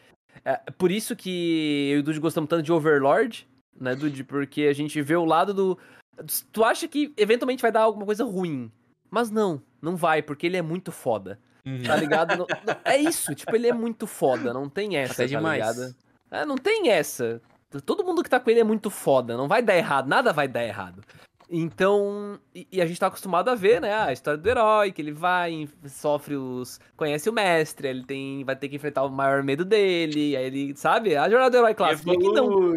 é 0.45 0.57
por 0.79 0.91
isso 0.91 1.15
que 1.15 1.91
eu 1.93 1.99
e 1.99 2.01
o 2.01 2.03
Dude 2.03 2.21
gostamos 2.21 2.49
tanto 2.49 2.63
de 2.63 2.73
Overlord, 2.73 3.47
né, 3.79 3.95
Dude? 3.95 4.25
Porque 4.25 4.63
a 4.63 4.73
gente 4.73 5.01
vê 5.03 5.15
o 5.15 5.25
lado 5.25 5.53
do 5.53 5.79
tu 6.53 6.65
acha 6.65 6.87
que 6.89 7.13
eventualmente 7.17 7.61
vai 7.61 7.71
dar 7.73 7.83
alguma 7.83 8.07
coisa 8.07 8.25
ruim, 8.25 8.71
mas 9.11 9.31
não, 9.31 9.61
não 9.83 9.95
vai, 9.97 10.23
porque 10.23 10.47
ele 10.47 10.57
é 10.57 10.63
muito 10.63 10.91
foda. 10.91 11.39
Uhum. 11.67 11.83
Tá 11.83 11.97
ligado? 11.97 12.37
Não- 12.37 12.47
não- 12.67 12.77
é 12.85 12.97
isso, 12.99 13.35
tipo, 13.35 13.55
ele 13.55 13.67
é 13.69 13.73
muito 13.73 14.07
foda, 14.07 14.53
não 14.53 14.69
tem 14.69 14.97
essa, 14.97 15.15
Até 15.15 15.23
tá 15.25 15.29
demais. 15.29 15.59
ligado? 15.77 15.95
É, 16.35 16.45
não 16.45 16.57
tem 16.57 16.91
essa. 16.91 17.41
Todo 17.85 18.05
mundo 18.05 18.23
que 18.23 18.31
tá 18.31 18.39
com 18.41 18.51
ele 18.51 18.61
é 18.61 18.65
muito 18.65 18.91
foda, 18.91 19.37
não 19.37 19.49
vai 19.49 19.63
dar 19.63 19.77
errado, 19.77 20.07
nada 20.09 20.33
vai 20.33 20.47
dar 20.49 20.65
errado. 20.65 21.03
Então, 21.51 22.39
e, 22.55 22.67
e 22.73 22.81
a 22.81 22.87
gente 22.87 22.99
tá 22.99 23.07
acostumado 23.07 23.49
a 23.51 23.55
ver, 23.55 23.81
né, 23.81 23.93
a 23.95 24.13
história 24.13 24.39
do 24.39 24.49
herói, 24.49 24.91
que 24.91 25.03
ele 25.03 25.13
vai, 25.13 25.69
sofre 25.87 26.37
os. 26.37 26.81
conhece 26.97 27.29
o 27.29 27.33
mestre, 27.33 27.89
ele 27.89 28.05
tem. 28.05 28.43
vai 28.45 28.57
ter 28.57 28.69
que 28.69 28.77
enfrentar 28.77 29.05
o 29.05 29.11
maior 29.11 29.43
medo 29.43 29.65
dele, 29.65 30.37
aí 30.37 30.47
ele, 30.47 30.77
sabe? 30.77 31.17
A 31.17 31.29
jornada 31.29 31.51
do 31.51 31.57
herói 31.59 31.75
clássico. 31.75 32.11
E 32.11 32.17
aqui 32.17 32.29
não. 32.33 32.75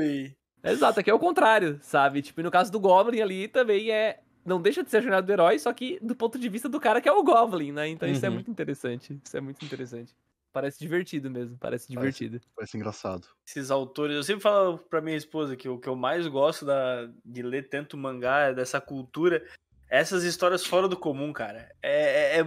Exato, 0.63 0.99
aqui 0.99 1.09
é 1.09 1.13
o 1.13 1.19
contrário, 1.19 1.79
sabe? 1.81 2.21
Tipo, 2.21 2.41
e 2.41 2.43
no 2.43 2.51
caso 2.51 2.71
do 2.71 2.79
Goblin 2.79 3.21
ali 3.21 3.47
também 3.47 3.89
é. 3.91 4.19
Não 4.45 4.61
deixa 4.61 4.81
de 4.81 4.89
ser 4.89 4.97
a 4.97 5.01
jornada 5.01 5.27
do 5.27 5.31
herói, 5.31 5.59
só 5.59 5.73
que 5.73 5.99
do 6.01 6.15
ponto 6.15 6.39
de 6.39 6.47
vista 6.47 6.69
do 6.69 6.79
cara 6.79 7.01
que 7.01 7.09
é 7.09 7.11
o 7.11 7.21
Goblin, 7.23 7.73
né? 7.73 7.89
Então 7.89 8.07
isso 8.07 8.25
é 8.25 8.29
Uhum. 8.29 8.35
muito 8.35 8.49
interessante. 8.51 9.19
Isso 9.23 9.35
é 9.35 9.41
muito 9.41 9.63
interessante. 9.65 10.13
Parece 10.53 10.79
divertido 10.79 11.29
mesmo, 11.29 11.57
parece 11.57 11.93
Parece. 11.93 12.19
divertido. 12.25 12.51
Parece 12.55 12.77
engraçado. 12.77 13.27
Esses 13.47 13.69
autores, 13.69 14.15
eu 14.15 14.23
sempre 14.23 14.41
falo 14.41 14.77
pra 14.79 15.01
minha 15.01 15.17
esposa 15.17 15.55
que 15.55 15.69
o 15.69 15.77
que 15.77 15.87
eu 15.87 15.95
mais 15.95 16.25
gosto 16.27 16.65
da, 16.65 17.07
de 17.23 17.41
ler 17.43 17.69
tanto 17.69 17.95
mangá, 17.97 18.51
dessa 18.51 18.81
cultura, 18.81 19.45
é 19.89 19.99
essas 19.99 20.23
histórias 20.23 20.65
fora 20.65 20.87
do 20.87 20.97
comum, 20.97 21.31
cara. 21.31 21.69
É, 21.81 22.37
é, 22.37 22.39
é, 22.39 22.43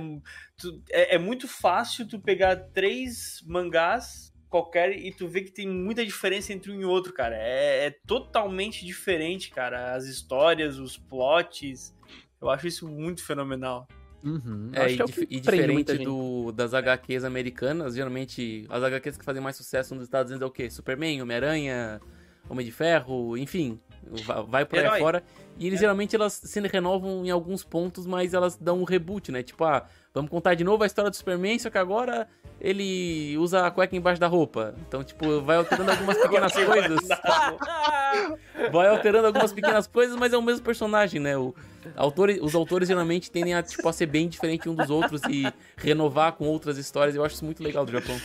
tu- 0.57 0.83
é- 0.91 1.15
é 1.15 1.19
muito 1.19 1.47
fácil 1.47 2.07
tu 2.09 2.19
pegar 2.21 2.57
três 2.57 3.41
mangás 3.47 4.31
qualquer 4.49 4.91
e 4.99 5.15
tu 5.15 5.29
vê 5.29 5.43
que 5.43 5.53
tem 5.53 5.69
muita 5.69 6.05
diferença 6.05 6.53
entre 6.53 6.73
um 6.73 6.81
e 6.81 6.85
outro, 6.85 7.13
cara. 7.13 7.37
É, 7.37 7.87
é 7.87 7.91
totalmente 8.07 8.85
diferente, 8.85 9.51
cara. 9.51 9.95
As 9.95 10.07
histórias, 10.07 10.79
os 10.79 10.99
plots. 10.99 11.95
Eu 12.41 12.51
acho 12.51 12.67
isso 12.67 12.89
muito 12.89 13.25
fenomenal. 13.25 13.87
Uhum. 14.23 14.71
É, 14.73 14.85
Acho 14.85 14.93
e, 14.93 14.97
que 14.97 15.03
é 15.03 15.05
o 15.05 15.07
dif- 15.09 15.27
que 15.27 15.35
e 15.37 15.41
diferente 15.41 15.99
do, 15.99 16.53
das 16.53 16.75
HQs 16.75 17.25
americanas, 17.25 17.95
geralmente 17.95 18.67
as 18.69 18.83
HQs 18.83 19.17
que 19.17 19.25
fazem 19.25 19.43
mais 19.43 19.57
sucesso 19.57 19.95
nos 19.95 20.05
Estados 20.05 20.31
Unidos 20.31 20.45
é 20.47 20.49
o 20.49 20.53
quê? 20.53 20.69
Superman, 20.71 21.23
Homem-Aranha, 21.23 22.01
Homem 22.49 22.65
de 22.67 22.73
Ferro, 22.73 23.37
enfim, 23.39 23.79
va- 24.27 24.43
vai 24.43 24.65
por 24.65 24.79
aí 24.79 24.85
Herói. 24.85 24.99
fora. 24.99 25.23
E 25.59 25.67
eles 25.67 25.79
geralmente 25.81 26.15
elas 26.17 26.35
se 26.43 26.61
renovam 26.61 27.25
em 27.25 27.31
alguns 27.31 27.63
pontos, 27.65 28.07
mas 28.07 28.33
elas 28.35 28.57
dão 28.57 28.81
um 28.81 28.85
reboot, 28.85 29.31
né? 29.31 29.43
Tipo, 29.43 29.65
ah, 29.65 29.87
vamos 30.15 30.31
contar 30.31 30.55
de 30.55 30.65
novo 30.65 30.83
a 30.83 30.87
história 30.87 31.11
do 31.11 31.17
Superman, 31.17 31.59
só 31.59 31.69
que 31.71 31.77
agora 31.79 32.27
ele 32.61 33.37
usa 33.39 33.67
a 33.67 33.71
cueca 33.71 33.95
embaixo 33.97 34.21
da 34.21 34.27
roupa. 34.27 34.75
Então, 34.89 35.03
tipo, 35.05 35.41
vai 35.43 35.57
alterando 35.57 35.91
algumas 35.91 36.17
pequenas 36.21 36.53
coisas. 36.53 36.99
vai 38.73 38.89
alterando 38.89 39.27
algumas 39.27 39.53
pequenas 39.53 39.87
coisas, 39.87 40.17
mas 40.17 40.33
é 40.33 40.37
o 40.39 40.43
mesmo 40.43 40.65
personagem, 40.65 41.21
né? 41.21 41.37
O, 41.37 41.55
autor, 41.97 42.31
os 42.43 42.55
autores 42.55 42.89
geralmente 42.89 43.31
tendem 43.31 43.55
a, 43.55 43.63
tipo, 43.63 43.89
a 43.89 43.93
ser 43.93 44.07
bem 44.07 44.29
diferente 44.29 44.69
um 44.69 44.75
dos 44.75 44.91
outros 44.91 45.23
e 45.29 45.53
renovar 45.77 46.33
com 46.33 46.47
outras 46.47 46.79
histórias. 46.79 47.15
Eu 47.15 47.25
acho 47.25 47.35
isso 47.35 47.45
muito 47.45 47.63
legal 47.63 47.85
do 47.85 47.93
Japão. 47.93 48.21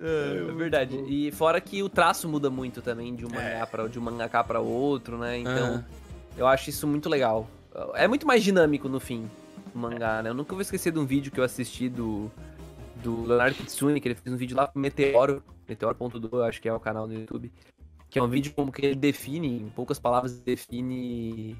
É 0.00 0.52
verdade. 0.52 0.96
E 1.08 1.30
fora 1.32 1.60
que 1.60 1.82
o 1.82 1.88
traço 1.88 2.28
muda 2.28 2.50
muito 2.50 2.82
também 2.82 3.14
de 3.14 3.24
um 3.24 3.30
mangá 3.30 3.66
para 3.66 3.88
de 3.88 3.98
um 3.98 4.02
mangaka 4.02 4.44
para 4.44 4.60
outro, 4.60 5.16
né? 5.16 5.38
Então, 5.38 5.84
eu 6.36 6.46
acho 6.46 6.70
isso 6.70 6.86
muito 6.86 7.08
legal. 7.08 7.48
É 7.94 8.06
muito 8.06 8.26
mais 8.26 8.42
dinâmico 8.42 8.88
no 8.88 9.00
fim, 9.00 9.30
o 9.74 9.78
mangá, 9.78 10.22
né? 10.22 10.30
Eu 10.30 10.34
nunca 10.34 10.54
vou 10.54 10.62
esquecer 10.62 10.92
de 10.92 10.98
um 10.98 11.06
vídeo 11.06 11.30
que 11.32 11.40
eu 11.40 11.44
assisti 11.44 11.88
do 11.88 12.30
do 13.02 13.24
Leonardo 13.24 13.54
Kitsune, 13.54 14.00
que 14.00 14.08
ele 14.08 14.14
fez 14.14 14.34
um 14.34 14.38
vídeo 14.38 14.56
lá 14.56 14.66
pro 14.66 14.80
Meteoro, 14.80 15.42
Meteoro.do, 15.68 16.28
eu 16.32 16.44
acho 16.44 16.60
que 16.60 16.68
é 16.68 16.72
o 16.72 16.80
canal 16.80 17.06
do 17.06 17.14
YouTube. 17.14 17.52
Que 18.08 18.18
é 18.18 18.22
um 18.22 18.28
vídeo 18.28 18.52
como 18.54 18.72
que 18.72 18.84
ele 18.84 18.94
define, 18.94 19.62
em 19.62 19.68
poucas 19.70 19.98
palavras, 19.98 20.38
define. 20.40 21.56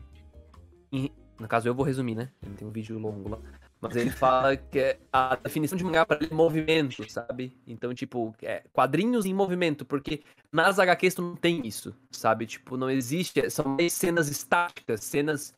Em- 0.93 1.11
No 1.39 1.47
caso, 1.47 1.69
eu 1.69 1.75
vou 1.75 1.85
resumir, 1.85 2.15
né? 2.15 2.31
Ele 2.43 2.55
tem 2.55 2.67
um 2.67 2.71
vídeo 2.71 2.99
longo 2.99 3.29
lá. 3.29 3.39
Mas 3.79 3.95
ele 3.95 4.11
fala 4.11 4.57
que 4.57 4.79
é 4.79 4.99
a 5.13 5.37
definição 5.37 5.77
de 5.77 5.85
mangá 5.85 6.07
para 6.07 6.17
ele 6.17 6.33
é 6.33 6.35
movimento, 6.35 7.09
sabe? 7.11 7.53
Então, 7.67 7.93
tipo, 7.95 8.35
é 8.43 8.63
quadrinhos 8.73 9.27
em 9.27 9.35
movimento, 9.35 9.85
porque 9.85 10.23
nas 10.51 10.79
HQs 10.79 11.15
tu 11.15 11.23
não 11.23 11.37
tem 11.37 11.67
isso, 11.67 11.95
sabe? 12.11 12.47
Tipo, 12.47 12.79
não 12.79 12.89
existe, 12.89 13.51
são 13.51 13.77
cenas 13.91 14.29
estáticas, 14.29 15.05
cenas 15.05 15.53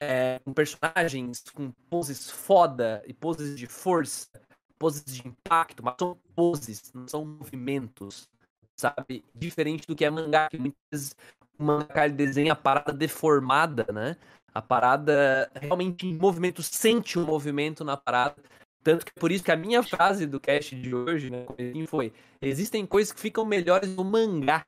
é, 0.00 0.40
com 0.44 0.52
personagens 0.52 1.44
com 1.54 1.70
poses 1.90 2.30
foda 2.30 3.02
e 3.06 3.12
poses 3.12 3.56
de 3.56 3.66
força, 3.66 4.28
poses 4.78 5.04
de 5.04 5.26
impacto, 5.28 5.82
mas 5.84 5.94
são 5.98 6.16
poses, 6.34 6.90
não 6.94 7.06
são 7.06 7.24
movimentos, 7.24 8.28
sabe? 8.76 9.24
Diferente 9.34 9.86
do 9.86 9.94
que 9.94 10.04
é 10.04 10.10
mangá, 10.10 10.48
que 10.48 10.58
muitas 10.58 10.80
vezes 10.90 11.16
o 11.58 11.64
mangá 11.64 12.04
ele 12.04 12.14
desenha 12.14 12.52
a 12.52 12.56
parada 12.56 12.92
deformada, 12.92 13.86
né? 13.92 14.16
A 14.54 14.62
parada 14.62 15.50
realmente 15.54 16.06
em 16.06 16.14
movimento, 16.14 16.62
sente 16.62 17.18
o 17.18 17.26
movimento 17.26 17.84
na 17.84 17.96
parada. 17.96 18.36
Tanto 18.82 19.04
que 19.04 19.12
por 19.12 19.30
isso 19.30 19.44
que 19.44 19.52
a 19.52 19.56
minha 19.56 19.82
frase 19.82 20.26
do 20.26 20.40
cast 20.40 20.74
de 20.74 20.94
hoje, 20.94 21.30
né, 21.30 21.44
foi: 21.86 22.12
existem 22.40 22.86
coisas 22.86 23.12
que 23.12 23.20
ficam 23.20 23.44
melhores 23.44 23.94
no 23.94 24.04
mangá, 24.04 24.64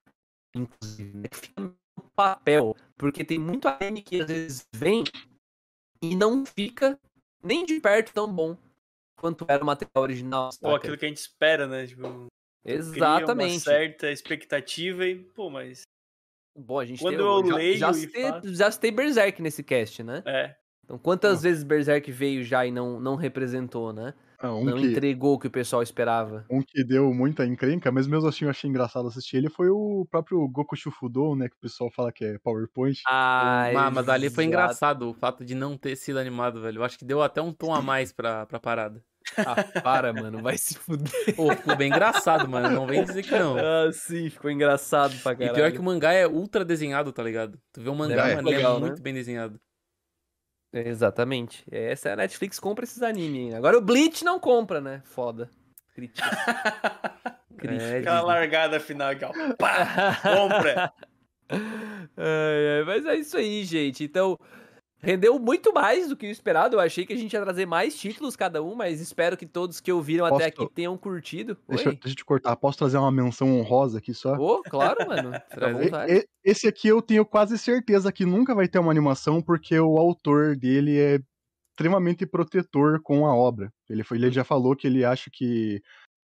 inclusive, 0.54 1.16
né, 1.16 1.28
que 1.28 1.36
ficam 1.36 1.74
no 1.96 2.10
papel. 2.14 2.76
Porque 2.96 3.24
tem 3.24 3.38
muito 3.38 3.66
anime 3.68 4.02
que 4.02 4.20
às 4.20 4.26
vezes 4.26 4.66
vem 4.74 5.04
e 6.02 6.14
não 6.14 6.44
fica 6.44 6.98
nem 7.42 7.64
de 7.64 7.80
perto 7.80 8.12
tão 8.12 8.30
bom 8.30 8.56
quanto 9.16 9.44
era 9.48 9.62
o 9.62 9.66
material 9.66 10.02
original. 10.02 10.50
Ou 10.62 10.74
aquilo 10.74 10.96
que 10.96 11.04
a 11.04 11.08
gente 11.08 11.18
espera, 11.18 11.66
né? 11.66 11.86
Tipo, 11.86 12.02
cria 12.02 12.74
uma 12.74 12.74
Exatamente. 12.74 13.60
certa 13.60 14.10
expectativa 14.10 15.06
e, 15.06 15.16
pô, 15.16 15.50
mas. 15.50 15.82
Bom, 16.60 16.78
a 16.78 16.84
gente 16.86 16.98
Quando 16.98 17.06
tem, 17.06 17.18
eu 17.18 17.42
já, 17.44 17.54
leio 17.54 17.74
já, 17.74 17.92
e 17.94 17.94
citei, 17.94 18.22
faço- 18.22 18.54
já 18.54 18.70
citei 18.70 18.90
Berserk 18.90 19.40
nesse 19.42 19.62
cast, 19.62 20.02
né? 20.02 20.24
É. 20.26 20.56
Então, 20.84 20.98
quantas 20.98 21.42
vezes 21.42 21.64
Berserk 21.64 22.10
veio 22.12 22.44
já 22.44 22.66
e 22.66 22.72
não, 22.72 23.00
não 23.00 23.16
representou, 23.16 23.92
né? 23.92 24.14
Ah, 24.38 24.54
um, 24.54 24.70
não 24.70 24.72
que, 24.72 24.86
entregou 24.86 25.34
o 25.34 25.38
que 25.40 25.46
o 25.48 25.50
pessoal 25.50 25.82
esperava. 25.82 26.50
um 26.50 26.60
que 26.62 26.82
deu 26.84 27.12
muita 27.14 27.46
encrenca, 27.46 27.90
mas 27.92 28.06
mesmo 28.06 28.28
assim 28.28 28.44
eu 28.44 28.50
achei 28.50 28.68
engraçado 28.68 29.06
assistir 29.08 29.36
ele, 29.36 29.48
foi 29.48 29.68
o 29.70 30.06
próprio 30.10 30.46
Goku 30.48 30.76
Shufudo, 30.76 31.34
né? 31.36 31.48
Que 31.48 31.56
o 31.56 31.60
pessoal 31.60 31.90
fala 31.90 32.12
que 32.12 32.24
é 32.24 32.38
PowerPoint. 32.38 33.00
Ah, 33.06 33.70
Ah, 33.72 33.90
mas 33.90 34.08
ali 34.08 34.28
foi 34.30 34.44
engraçado 34.44 35.08
o 35.10 35.14
fato 35.14 35.44
de 35.44 35.54
não 35.54 35.76
ter 35.76 35.96
sido 35.96 36.18
animado, 36.18 36.60
velho. 36.60 36.78
Eu 36.80 36.84
acho 36.84 36.98
que 36.98 37.04
deu 37.04 37.22
até 37.22 37.40
um 37.40 37.52
tom 37.52 37.74
a 37.74 37.80
mais 37.82 38.12
pra, 38.12 38.46
pra 38.46 38.60
parada. 38.60 39.02
Ah, 39.38 39.80
para, 39.82 40.12
mano, 40.12 40.42
vai 40.42 40.56
se 40.58 40.74
fuder. 40.74 41.34
Pô, 41.36 41.54
ficou 41.54 41.76
bem 41.76 41.88
engraçado, 41.88 42.48
mano. 42.48 42.70
Não 42.70 42.86
vem 42.86 43.04
dizer 43.04 43.22
que 43.22 43.30
não. 43.38 43.56
Ah, 43.58 43.92
sim, 43.92 44.28
ficou 44.30 44.50
engraçado 44.50 45.14
pra 45.22 45.32
E 45.32 45.36
caralho. 45.36 45.54
pior 45.54 45.72
que 45.72 45.78
o 45.78 45.82
mangá 45.82 46.12
é 46.12 46.26
ultra 46.26 46.64
desenhado, 46.64 47.12
tá 47.12 47.22
ligado? 47.22 47.58
Tu 47.72 47.80
vê 47.80 47.88
o 47.88 47.94
mangá, 47.94 48.28
É, 48.28 48.34
mano, 48.36 48.48
ele 48.48 48.56
legal, 48.56 48.76
é 48.76 48.80
né? 48.80 48.86
muito 48.88 49.02
bem 49.02 49.14
desenhado. 49.14 49.60
É, 50.72 50.88
Exatamente. 50.88 51.64
Essa 51.70 52.10
é 52.10 52.12
a 52.12 52.16
Netflix 52.16 52.58
compra 52.60 52.84
esses 52.84 53.02
animes. 53.02 53.40
hein? 53.52 53.54
Agora 53.54 53.76
o 53.78 53.80
Bleach 53.80 54.24
não 54.24 54.38
compra, 54.38 54.80
né? 54.80 55.02
Foda. 55.04 55.50
Crítica. 55.94 56.28
Crítica. 57.58 57.82
É, 57.84 57.98
Aquela 57.98 58.16
Disney. 58.20 58.34
largada 58.34 58.80
final 58.80 59.10
aqui, 59.10 59.24
ó. 59.24 59.32
Pá! 59.58 60.16
Compra! 60.22 60.92
Ai, 62.16 62.78
ai, 62.78 62.84
mas 62.86 63.04
é 63.06 63.16
isso 63.16 63.36
aí, 63.36 63.64
gente. 63.64 64.04
Então, 64.04 64.38
rendeu 65.02 65.38
muito 65.38 65.72
mais 65.72 66.08
do 66.08 66.16
que 66.16 66.26
o 66.26 66.30
esperado. 66.30 66.76
Eu 66.76 66.80
achei 66.80 67.06
que 67.06 67.12
a 67.12 67.16
gente 67.16 67.32
ia 67.32 67.40
trazer 67.40 67.66
mais 67.66 67.96
títulos 67.98 68.36
cada 68.36 68.62
um, 68.62 68.74
mas 68.74 69.00
espero 69.00 69.36
que 69.36 69.46
todos 69.46 69.80
que 69.80 69.90
ouviram 69.92 70.24
até 70.26 70.50
Posso- 70.50 70.64
aqui 70.64 70.74
tenham 70.74 70.96
curtido. 70.96 71.56
Deixa, 71.68 71.88
Oi? 71.88 71.94
deixa 71.96 72.08
eu 72.10 72.14
te 72.16 72.24
cortar, 72.24 72.54
posso 72.56 72.78
trazer 72.78 72.98
uma 72.98 73.10
menção 73.10 73.58
honrosa 73.58 73.98
aqui 73.98 74.12
só? 74.14 74.34
Ô, 74.34 74.62
claro, 74.62 75.06
mano. 75.08 75.30
Fica 75.50 75.66
à 75.66 75.70
E- 75.70 75.72
vontade. 75.74 76.12
E- 76.12 76.18
e- 76.18 76.26
Esse 76.44 76.66
aqui 76.68 76.88
eu 76.88 77.00
tenho 77.02 77.24
quase 77.24 77.56
certeza 77.58 78.10
que 78.12 78.24
nunca 78.24 78.54
vai 78.54 78.66
ter 78.68 78.78
uma 78.78 78.90
animação, 78.90 79.42
porque 79.42 79.78
o 79.78 79.96
autor 79.98 80.56
dele 80.56 80.98
é 80.98 81.18
extremamente 81.72 82.26
protetor 82.26 83.00
com 83.02 83.26
a 83.26 83.34
obra. 83.34 83.72
Ele, 83.88 84.02
foi, 84.04 84.18
ele 84.18 84.30
já 84.30 84.44
falou 84.44 84.76
que 84.76 84.86
ele 84.86 85.04
acha 85.04 85.30
que 85.32 85.80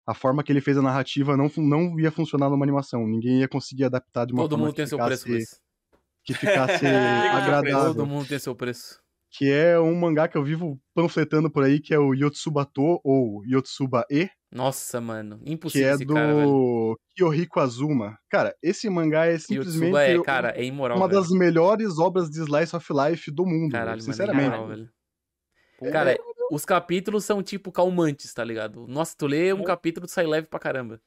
a 0.06 0.14
forma 0.14 0.42
que 0.42 0.50
ele 0.52 0.60
fez 0.60 0.76
a 0.78 0.82
narrativa 0.82 1.36
não, 1.36 1.50
não 1.58 1.98
ia 2.00 2.10
funcionar 2.10 2.48
numa 2.50 2.64
animação. 2.64 3.06
Ninguém 3.06 3.40
ia 3.40 3.48
conseguir 3.48 3.84
adaptar 3.84 4.26
de 4.26 4.32
uma 4.32 4.42
Todo 4.42 4.50
forma 4.52 4.64
mundo 4.64 4.72
que 4.74 4.76
tem 4.76 4.86
seu 4.86 4.98
preço, 4.98 5.28
Luiz. 5.28 5.60
Que 6.28 6.34
ficasse 6.34 6.84
agradável. 7.32 7.94
Todo 7.94 8.06
mundo 8.06 8.28
tem 8.28 8.38
seu 8.38 8.54
preço. 8.54 9.00
Que 9.30 9.50
é 9.50 9.78
um 9.78 9.94
mangá 9.94 10.26
que 10.28 10.36
eu 10.38 10.42
vivo 10.44 10.78
panfletando 10.94 11.50
por 11.50 11.64
aí, 11.64 11.80
que 11.80 11.92
é 11.94 11.98
o 11.98 12.14
Yotsubato, 12.14 13.00
ou 13.04 13.42
Yotsuba 13.46 14.04
E, 14.10 14.28
Nossa, 14.50 15.00
mano. 15.00 15.38
que 15.40 15.52
Impossível 15.52 15.88
é 15.88 15.94
esse 15.94 16.06
cara, 16.06 16.34
velho. 16.34 16.46
do 16.46 16.98
Kyohiko 17.16 17.60
Azuma. 17.60 18.18
Cara, 18.30 18.54
esse 18.62 18.88
mangá 18.88 19.26
é 19.26 19.38
simplesmente 19.38 19.96
é, 19.96 20.22
cara, 20.22 20.54
é 20.56 20.64
imoral, 20.64 20.96
uma 20.96 21.08
velho. 21.08 21.20
das 21.20 21.30
melhores 21.30 21.98
obras 21.98 22.30
de 22.30 22.40
Slice 22.40 22.74
of 22.74 22.86
Life 22.92 23.30
do 23.30 23.44
mundo, 23.44 23.72
Caralho, 23.72 23.90
mano, 23.90 24.00
é 24.00 24.02
sinceramente. 24.04 24.46
imoral, 24.46 24.68
velho. 24.68 24.88
Cara, 25.92 26.16
os 26.50 26.64
capítulos 26.64 27.24
são 27.24 27.42
tipo 27.42 27.70
calmantes, 27.70 28.32
tá 28.32 28.42
ligado? 28.42 28.86
Nossa, 28.88 29.14
tu 29.16 29.26
lê 29.26 29.52
um 29.52 29.62
capítulo, 29.62 30.06
tu 30.06 30.10
sai 30.12 30.26
leve 30.26 30.48
pra 30.48 30.58
caramba. 30.58 31.00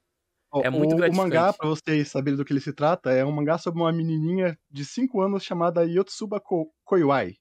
É 0.64 0.70
muito 0.70 0.96
o, 0.96 1.10
o 1.10 1.16
mangá, 1.16 1.54
pra 1.54 1.68
vocês 1.68 2.10
saberem 2.10 2.36
do 2.38 2.44
que 2.44 2.52
ele 2.52 2.60
se 2.60 2.74
trata, 2.74 3.12
é 3.12 3.24
um 3.24 3.32
mangá 3.32 3.58
sobre 3.58 3.82
uma 3.82 3.92
menininha 3.92 4.58
de 4.70 4.84
5 4.84 5.22
anos 5.22 5.44
chamada 5.44 5.84
Yotsuba 5.84 6.40
Ko- 6.40 6.72
Koiwai. 6.84 7.36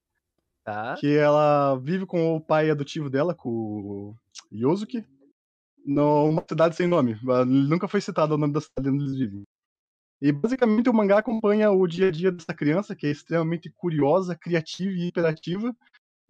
Tá. 0.63 0.95
Que 0.99 1.17
ela 1.17 1.77
vive 1.77 2.07
com 2.07 2.37
o 2.37 2.41
pai 2.41 2.71
adotivo 2.71 3.11
dela, 3.11 3.35
com 3.35 3.49
o 3.51 4.17
Yosuke, 4.53 5.05
numa 5.85 6.45
cidade 6.49 6.77
sem 6.77 6.87
nome. 6.87 7.19
Nunca 7.47 7.89
foi 7.89 8.01
citado 8.01 8.35
o 8.35 8.39
nome 8.39 8.53
da 8.53 8.61
cidade 8.61 8.91
onde 8.91 9.05
eles 9.05 9.17
vivem. 9.19 9.43
E 10.23 10.31
basicamente 10.31 10.91
o 10.91 10.95
mangá 10.95 11.19
acompanha 11.19 11.71
o 11.71 11.87
dia 11.87 12.09
a 12.09 12.11
dia 12.11 12.31
dessa 12.31 12.53
criança, 12.53 12.95
que 12.95 13.07
é 13.07 13.11
extremamente 13.11 13.73
curiosa, 13.75 14.37
criativa 14.37 14.93
e 14.93 15.09
hiperativa, 15.09 15.75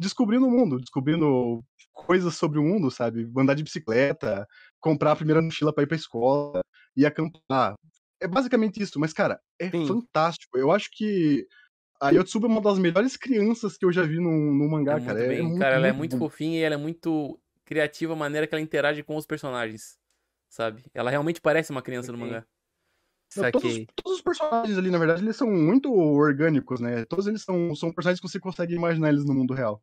descobrindo 0.01 0.47
o 0.47 0.51
mundo, 0.51 0.79
descobrindo 0.81 1.63
coisas 1.93 2.35
sobre 2.37 2.59
o 2.59 2.63
mundo, 2.65 2.91
sabe? 2.91 3.31
Andar 3.39 3.55
de 3.55 3.63
bicicleta, 3.65 4.47
comprar 4.81 5.13
a 5.13 5.17
primeira 5.17 5.43
mochila 5.43 5.73
pra 5.75 5.85
ir 5.85 5.87
pra 5.87 5.97
escola, 5.97 6.63
e 6.97 7.07
acampar. 7.07 7.75
É 8.21 8.29
basicamente 8.29 8.83
isso, 8.83 8.99
mas, 9.01 9.13
cara, 9.13 9.41
é 9.61 9.73
Sim. 9.73 10.01
fantástico. 10.11 10.59
Eu 10.59 10.71
acho 10.73 10.89
que 10.93 11.47
a 12.03 12.11
Yotsuba 12.11 12.47
é 12.49 12.51
uma 12.51 12.63
das 12.63 12.79
melhores 12.79 13.17
crianças 13.17 13.77
que 13.79 13.85
eu 13.87 13.93
já 13.93 14.03
vi 14.05 14.17
no, 14.21 14.31
no 14.33 14.71
mangá, 14.71 14.99
é 14.99 15.01
cara. 15.01 15.21
muito 15.21 15.25
É 15.39 15.43
bem. 15.43 15.43
muito, 15.43 15.69
cara, 15.69 15.77
ela 15.77 15.87
é 15.89 15.93
muito 15.93 15.93
muito 15.93 16.17
bom. 16.17 16.17
fofinha 16.17 16.59
e 16.61 16.63
ela 16.63 16.75
é 16.75 16.79
muito 16.79 17.41
criativa 17.65 18.13
a 18.13 18.17
maneira 18.17 18.47
que 18.47 18.55
ela 18.55 18.63
interage 18.63 19.03
com 19.03 19.17
os 19.17 19.27
personagens, 19.27 19.99
sabe? 20.49 20.85
Ela 20.95 21.11
realmente 21.11 21.41
parece 21.41 21.71
uma 21.71 21.83
criança 21.83 22.13
no 22.13 22.19
Ok. 22.19 22.19
mangá. 22.19 22.47
Não, 23.37 23.47
todos, 23.47 23.81
todos 23.97 24.19
os 24.19 24.23
personagens 24.23 24.79
ali, 24.79 24.91
na 24.91 24.99
verdade, 24.99 25.23
eles 25.23 25.37
são 25.37 25.49
muito 25.51 25.93
orgânicos, 25.95 26.81
né? 26.81 27.05
Todos 27.07 27.27
eles 27.27 27.43
são, 27.43 27.75
são 27.77 27.93
personagens 27.93 28.21
que 28.21 28.29
você 28.29 28.41
consegue 28.41 28.75
imaginar 28.75 29.11
eles 29.11 29.25
no 29.25 29.35
mundo 29.35 29.55
real. 29.55 29.83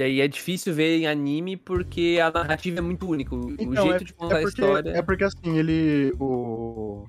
E 0.00 0.02
aí 0.02 0.20
é 0.22 0.26
difícil 0.26 0.72
ver 0.72 0.98
em 0.98 1.06
anime 1.06 1.58
porque 1.58 2.18
a 2.22 2.30
narrativa 2.30 2.78
é 2.78 2.80
muito 2.80 3.06
única. 3.06 3.34
O, 3.34 3.50
Então, 3.58 3.84
jeito 3.84 4.02
é, 4.02 4.06
de 4.06 4.14
contar 4.14 4.36
é 4.36 4.38
a 4.38 4.42
porque, 4.42 4.62
história. 4.62 4.90
é 4.90 5.02
porque 5.02 5.24
assim, 5.24 5.58
ele. 5.58 6.14
O. 6.18 7.04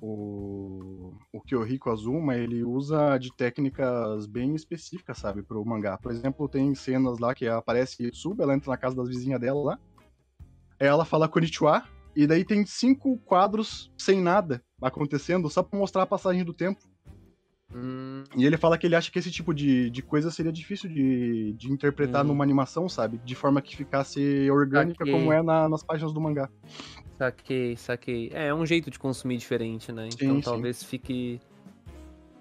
O. 0.00 1.12
O 1.32 1.40
Kyohiko 1.40 1.90
Azuma, 1.90 2.36
ele 2.36 2.62
usa 2.64 3.18
de 3.18 3.34
técnicas 3.36 4.26
bem 4.26 4.54
específicas, 4.54 5.18
sabe, 5.18 5.42
pro 5.42 5.64
mangá. 5.64 5.98
Por 5.98 6.12
exemplo, 6.12 6.48
tem 6.48 6.72
cenas 6.74 7.18
lá 7.18 7.34
que 7.34 7.46
aparece 7.48 8.04
Yotsuba, 8.04 8.44
ela 8.44 8.54
entra 8.54 8.70
na 8.70 8.76
casa 8.76 8.94
das 8.96 9.08
vizinhas 9.08 9.40
dela 9.40 9.60
lá. 9.62 9.78
Aí 10.80 10.86
ela 10.86 11.04
fala 11.04 11.28
Konnichiwa, 11.28 11.82
e 12.14 12.26
daí 12.26 12.44
tem 12.44 12.64
cinco 12.64 13.18
quadros 13.18 13.92
sem 13.98 14.20
nada 14.22 14.62
acontecendo, 14.80 15.50
só 15.50 15.62
pra 15.62 15.78
mostrar 15.78 16.02
a 16.02 16.06
passagem 16.06 16.44
do 16.44 16.54
tempo. 16.54 16.87
Hum, 17.74 18.24
E 18.36 18.44
ele 18.46 18.56
fala 18.56 18.78
que 18.78 18.86
ele 18.86 18.96
acha 18.96 19.10
que 19.10 19.18
esse 19.18 19.30
tipo 19.30 19.52
de, 19.52 19.90
de 19.90 20.00
coisa 20.02 20.30
seria 20.30 20.50
difícil 20.52 20.88
de, 20.88 21.52
de 21.52 21.70
interpretar 21.70 22.24
Hum. 22.24 22.28
numa 22.28 22.42
animação, 22.44 22.88
sabe? 22.88 23.18
De 23.24 23.34
forma 23.34 23.60
que 23.60 23.76
ficasse 23.76 24.50
orgânica 24.50 25.04
Saquei. 25.04 25.12
como 25.12 25.32
é 25.32 25.42
na- 25.42 25.68
nas 25.68 25.82
páginas 25.82 26.12
do 26.12 26.20
mangá. 26.20 26.48
saquei, 27.18 27.76
saquei. 27.76 28.30
É, 28.32 28.46
é 28.48 28.54
um 28.54 28.64
jeito 28.64 28.90
de 28.90 28.98
consumir 28.98 29.36
diferente, 29.36 29.92
né? 29.92 30.06
Então 30.06 30.18
Sim, 30.28 30.34
sim. 30.36 30.40
talvez 30.40 30.82
fique. 30.82 31.40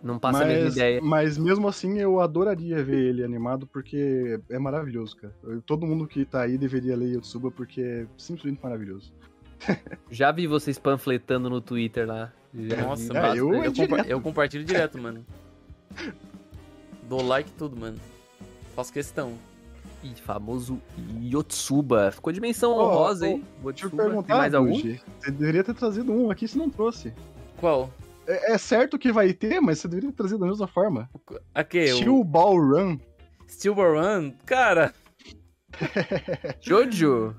Não 0.01 0.19
passa 0.19 0.43
a 0.43 0.47
mesma 0.47 0.63
Mas, 0.65 0.75
ideia. 0.75 1.01
mas 1.01 1.37
mesmo 1.39 1.67
assim 1.67 1.97
eu 1.97 2.21
adoraria 2.21 2.83
ver 2.83 3.03
ele 3.09 3.23
animado 3.23 3.65
porque 3.67 4.39
é 4.49 4.59
maravilhoso, 4.59 5.17
cara. 5.17 5.33
Todo 5.65 5.87
mundo 5.87 6.07
que 6.07 6.23
tá 6.23 6.41
aí 6.43 6.55
deveria 6.57 6.95
ler 6.95 7.15
Yotsuba 7.15 7.49
porque 7.49 7.81
é 7.81 8.07
simplesmente 8.15 8.61
maravilhoso. 8.61 9.11
Já 10.11 10.31
vi 10.31 10.45
vocês 10.45 10.77
panfletando 10.77 11.49
no 11.49 11.59
Twitter 11.59 12.07
lá. 12.07 12.31
Nossa, 12.57 13.03
É, 13.03 13.07
mano. 13.07 13.21
bastante. 13.21 13.37
eu- 13.37 13.53
Eu, 13.53 13.63
é 13.63 13.73
compa- 13.75 14.05
eu 14.07 14.21
compartilho 14.21 14.63
direto, 14.65 14.97
mano. 14.97 15.25
Dou 17.03 17.21
like 17.23 17.49
e 17.49 17.53
tudo, 17.53 17.77
mano. 17.79 17.97
Faço 18.75 18.91
questão. 18.91 19.33
Ih, 20.03 20.13
famoso 20.15 20.79
Yotsuba. 21.23 22.11
Ficou 22.11 22.31
dimensão 22.33 22.71
Ó, 22.73 22.85
honrosa, 22.85 23.25
ó, 23.25 23.29
hein? 23.29 23.43
Deixa 23.63 23.63
eu 23.63 23.69
Yotsuba. 23.89 24.03
perguntar, 24.03 24.27
Tem 24.27 24.37
mais 24.37 24.53
algum? 24.53 24.73
Você 24.73 25.31
deveria 25.31 25.63
ter 25.63 25.73
trazido 25.73 26.11
um 26.11 26.29
aqui 26.29 26.47
se 26.47 26.57
não 26.57 26.69
trouxe. 26.69 27.13
Qual? 27.57 27.89
É, 28.27 28.53
é 28.53 28.57
certo 28.57 28.99
que 28.99 29.11
vai 29.11 29.33
ter, 29.33 29.59
mas 29.61 29.79
você 29.79 29.87
deveria 29.87 30.11
ter 30.11 30.17
trazido 30.17 30.39
da 30.39 30.47
mesma 30.47 30.67
forma. 30.67 31.09
Aqui, 31.55 31.87
Steel 31.87 32.15
o 32.19 32.23
Ball 32.23 32.57
Run. 32.59 32.99
Steel 33.47 33.73
Ball 33.73 33.93
Run. 33.93 34.33
Cara, 34.45 34.93
Jojo. 36.61 37.35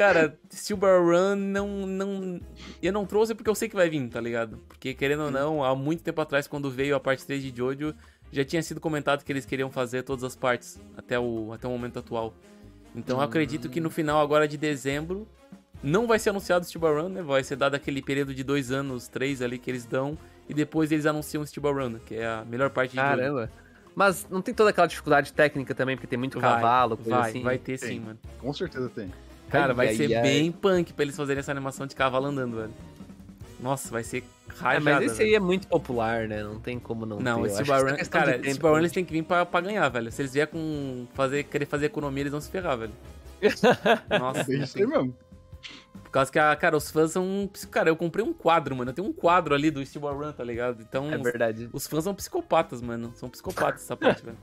Cara, 0.00 0.38
Steel 0.50 0.78
Ball 0.78 1.04
Run 1.04 1.36
não, 1.36 1.68
não... 1.86 2.40
Eu 2.82 2.90
não 2.90 3.04
trouxe 3.04 3.34
porque 3.34 3.50
eu 3.50 3.54
sei 3.54 3.68
que 3.68 3.76
vai 3.76 3.90
vir, 3.90 4.08
tá 4.08 4.18
ligado? 4.18 4.56
Porque, 4.66 4.94
querendo 4.94 5.24
ou 5.24 5.30
não, 5.30 5.62
há 5.62 5.76
muito 5.76 6.02
tempo 6.02 6.18
atrás, 6.22 6.48
quando 6.48 6.70
veio 6.70 6.96
a 6.96 7.00
parte 7.00 7.26
3 7.26 7.42
de 7.42 7.54
Jojo, 7.54 7.94
já 8.32 8.42
tinha 8.42 8.62
sido 8.62 8.80
comentado 8.80 9.22
que 9.22 9.30
eles 9.30 9.44
queriam 9.44 9.70
fazer 9.70 10.02
todas 10.02 10.24
as 10.24 10.34
partes, 10.34 10.80
até 10.96 11.20
o, 11.20 11.52
até 11.52 11.68
o 11.68 11.70
momento 11.70 11.98
atual. 11.98 12.32
Então 12.96 13.18
eu 13.18 13.22
acredito 13.22 13.68
que 13.68 13.78
no 13.78 13.90
final 13.90 14.22
agora 14.22 14.48
de 14.48 14.56
dezembro, 14.56 15.28
não 15.82 16.06
vai 16.06 16.18
ser 16.18 16.30
anunciado 16.30 16.64
o 16.64 16.68
Steel 16.68 17.02
Run, 17.02 17.08
né? 17.10 17.22
Vai 17.22 17.44
ser 17.44 17.56
dado 17.56 17.74
aquele 17.74 18.00
período 18.00 18.34
de 18.34 18.42
dois 18.42 18.72
anos, 18.72 19.06
três 19.06 19.42
ali 19.42 19.58
que 19.58 19.70
eles 19.70 19.84
dão, 19.84 20.16
e 20.48 20.54
depois 20.54 20.90
eles 20.90 21.04
anunciam 21.04 21.42
o 21.42 21.46
Steel 21.46 21.74
Run, 21.74 21.98
que 21.98 22.14
é 22.14 22.26
a 22.26 22.42
melhor 22.48 22.70
parte 22.70 22.92
de 22.92 22.96
Jojo. 22.96 23.08
Caramba. 23.08 23.50
Mas 23.94 24.26
não 24.30 24.40
tem 24.40 24.54
toda 24.54 24.70
aquela 24.70 24.86
dificuldade 24.86 25.30
técnica 25.30 25.74
também, 25.74 25.94
porque 25.94 26.06
tem 26.06 26.18
muito 26.18 26.40
Vai, 26.40 26.54
cavalo, 26.54 26.96
coisa 26.96 27.10
Vai, 27.10 27.30
assim. 27.30 27.42
vai 27.42 27.58
ter 27.58 27.76
sim, 27.76 27.86
Tem. 27.86 28.00
mano. 28.00 28.18
Com 28.38 28.50
certeza 28.54 28.88
tem. 28.88 29.10
Cara, 29.50 29.68
Ai, 29.68 29.74
vai 29.74 29.88
ai, 29.88 29.94
ser 29.96 30.14
ai. 30.14 30.22
bem 30.22 30.52
punk 30.52 30.92
pra 30.92 31.04
eles 31.04 31.16
fazerem 31.16 31.40
essa 31.40 31.50
animação 31.50 31.86
de 31.86 31.94
cavalo 31.94 32.26
andando, 32.26 32.56
velho. 32.56 32.72
Nossa, 33.58 33.90
vai 33.90 34.02
ser 34.02 34.22
É, 34.48 34.52
rajada, 34.62 34.80
mas 34.80 35.02
esse 35.04 35.16
velho. 35.18 35.28
aí 35.30 35.34
é 35.34 35.40
muito 35.40 35.66
popular, 35.68 36.26
né? 36.28 36.42
Não 36.42 36.58
tem 36.58 36.78
como 36.78 37.04
não 37.04 37.18
Não, 37.20 37.42
ter. 37.42 37.48
Esse 37.48 37.62
de 37.62 37.68
cara, 37.68 38.32
tempo 38.34 38.46
esse 38.46 38.58
Barun 38.58 38.72
também. 38.74 38.78
eles 38.78 38.92
têm 38.92 39.04
que 39.04 39.12
vir 39.12 39.22
pra, 39.22 39.44
pra 39.44 39.60
ganhar, 39.60 39.88
velho. 39.88 40.10
Se 40.10 40.22
eles 40.22 40.32
vier 40.32 40.46
com 40.46 41.06
fazer, 41.14 41.44
querer 41.44 41.66
fazer 41.66 41.86
economia, 41.86 42.22
eles 42.22 42.32
vão 42.32 42.40
se 42.40 42.50
ferrar, 42.50 42.78
velho. 42.78 42.92
Nossa, 44.18 44.50
É 44.52 44.56
isso 44.56 44.78
aí 44.78 44.86
mesmo. 44.86 45.14
por 46.04 46.10
causa 46.10 46.30
que, 46.32 46.38
a, 46.38 46.54
cara, 46.56 46.76
os 46.76 46.90
fãs 46.90 47.10
são... 47.12 47.50
Cara, 47.70 47.90
eu 47.90 47.96
comprei 47.96 48.24
um 48.24 48.32
quadro, 48.32 48.74
mano. 48.76 48.90
Eu 48.90 48.94
tenho 48.94 49.08
um 49.08 49.12
quadro 49.12 49.54
ali 49.54 49.70
do 49.70 49.84
Steel 49.84 50.02
Run, 50.14 50.32
tá 50.32 50.44
ligado? 50.44 50.80
Então, 50.82 51.10
É 51.12 51.16
os, 51.16 51.22
verdade. 51.22 51.68
os 51.72 51.86
fãs 51.86 52.04
são 52.04 52.14
psicopatas, 52.14 52.80
mano. 52.80 53.12
São 53.16 53.28
psicopatas 53.28 53.82
essa 53.82 53.96
parte, 53.96 54.22
velho. 54.24 54.38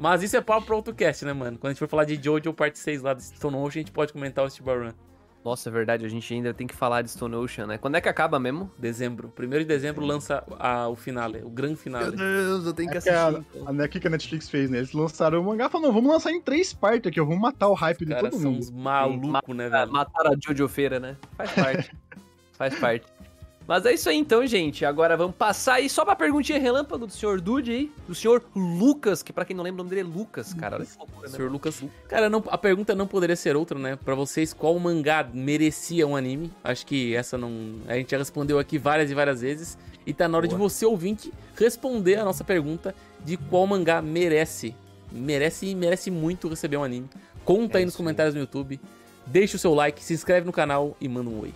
Mas 0.00 0.22
isso 0.22 0.36
é 0.36 0.40
papo 0.40 0.66
pra 0.66 0.76
outro 0.76 0.94
cast, 0.94 1.24
né, 1.24 1.32
mano? 1.32 1.56
Quando 1.58 1.70
a 1.70 1.72
gente 1.72 1.78
for 1.78 1.88
falar 1.88 2.04
de 2.04 2.20
Jojo 2.22 2.52
Parte 2.52 2.78
6 2.78 3.02
lá 3.02 3.14
do 3.14 3.22
Stone 3.22 3.56
Ocean, 3.56 3.68
a 3.68 3.70
gente 3.84 3.92
pode 3.92 4.12
comentar 4.12 4.44
o 4.44 4.50
Steel 4.50 4.84
Run. 4.86 4.92
Nossa, 5.44 5.68
é 5.68 5.72
verdade, 5.72 6.06
a 6.06 6.08
gente 6.08 6.32
ainda 6.32 6.54
tem 6.54 6.66
que 6.66 6.74
falar 6.74 7.02
de 7.02 7.10
Stone 7.10 7.34
Ocean, 7.36 7.66
né? 7.66 7.76
Quando 7.76 7.96
é 7.96 8.00
que 8.00 8.08
acaba 8.08 8.40
mesmo? 8.40 8.70
Dezembro. 8.78 9.28
Primeiro 9.28 9.62
de 9.62 9.68
dezembro 9.68 10.02
lança 10.04 10.42
a- 10.58 10.88
o 10.88 10.96
finale, 10.96 11.42
o 11.44 11.50
grande 11.50 11.76
finale. 11.76 12.16
Deus, 12.16 12.64
eu 12.64 12.72
tenho 12.72 12.90
É 12.90 12.98
que 13.00 13.08
a, 13.10 13.26
a, 13.66 13.72
né, 13.72 13.84
o 13.84 13.88
que 13.88 14.00
que 14.00 14.06
a 14.06 14.10
Netflix 14.10 14.48
fez, 14.48 14.70
né? 14.70 14.78
Eles 14.78 14.92
lançaram 14.94 15.38
o 15.40 15.44
mangá 15.44 15.66
e 15.66 15.68
falaram, 15.68 15.88
não, 15.92 15.94
vamos 15.94 16.10
lançar 16.14 16.30
em 16.32 16.40
três 16.40 16.72
partes 16.72 17.08
aqui, 17.10 17.20
ó, 17.20 17.24
vamos 17.26 17.42
matar 17.42 17.68
o 17.68 17.74
hype 17.74 18.00
Os 18.02 18.08
de 18.08 18.14
todo 18.18 18.32
são 18.32 18.52
mundo. 18.52 18.60
uns 18.60 18.70
malucos, 18.70 19.54
né, 19.54 19.68
velho? 19.68 19.92
Mataram 19.92 20.32
a 20.32 20.36
Jojo 20.42 20.66
Feira, 20.66 20.98
né? 20.98 21.14
Faz 21.36 21.50
parte. 21.52 21.92
Faz 22.56 22.78
parte. 22.78 23.06
Mas 23.66 23.86
é 23.86 23.94
isso 23.94 24.08
aí 24.10 24.16
então, 24.16 24.46
gente. 24.46 24.84
Agora 24.84 25.16
vamos 25.16 25.34
passar 25.36 25.74
aí 25.74 25.88
só 25.88 26.04
pra 26.04 26.14
perguntinha 26.14 26.58
relâmpago 26.58 27.06
do 27.06 27.12
senhor 27.12 27.40
Dude 27.40 27.70
aí, 27.70 27.92
do 28.06 28.14
senhor 28.14 28.44
Lucas, 28.54 29.22
que 29.22 29.32
pra 29.32 29.44
quem 29.44 29.56
não 29.56 29.64
lembra 29.64 29.80
o 29.80 29.84
nome 29.84 29.96
dele 29.96 30.08
é 30.08 30.12
Lucas, 30.12 30.52
cara. 30.52 30.76
Olha 30.76 30.84
que 30.84 30.98
loucura, 30.98 31.28
né? 31.28 31.36
Senhor 31.36 31.50
Lucas. 31.50 31.82
Cara, 32.06 32.28
não, 32.28 32.44
a 32.48 32.58
pergunta 32.58 32.94
não 32.94 33.06
poderia 33.06 33.36
ser 33.36 33.56
outra, 33.56 33.78
né? 33.78 33.96
Pra 33.96 34.14
vocês, 34.14 34.52
qual 34.52 34.78
mangá 34.78 35.26
merecia 35.32 36.06
um 36.06 36.14
anime? 36.14 36.52
Acho 36.62 36.84
que 36.84 37.14
essa 37.14 37.38
não. 37.38 37.76
A 37.88 37.94
gente 37.94 38.10
já 38.10 38.18
respondeu 38.18 38.58
aqui 38.58 38.76
várias 38.76 39.10
e 39.10 39.14
várias 39.14 39.40
vezes. 39.40 39.78
E 40.06 40.12
tá 40.12 40.28
na 40.28 40.36
hora 40.36 40.46
de 40.46 40.54
você, 40.54 40.84
ouvinte, 40.84 41.32
responder 41.56 42.16
a 42.16 42.24
nossa 42.24 42.44
pergunta 42.44 42.94
de 43.24 43.38
qual 43.38 43.66
mangá 43.66 44.02
merece. 44.02 44.76
Merece 45.10 45.66
e 45.66 45.74
merece 45.74 46.10
muito 46.10 46.48
receber 46.48 46.76
um 46.76 46.84
anime. 46.84 47.08
Conta 47.44 47.78
É 47.78 47.80
aí 47.80 47.84
nos 47.86 47.96
comentários 47.96 48.34
no 48.34 48.40
YouTube. 48.40 48.78
Deixa 49.26 49.56
o 49.56 49.58
seu 49.58 49.72
like, 49.72 50.04
se 50.04 50.12
inscreve 50.12 50.44
no 50.44 50.52
canal 50.52 50.94
e 51.00 51.08
manda 51.08 51.30
um 51.30 51.40
oi. 51.40 51.54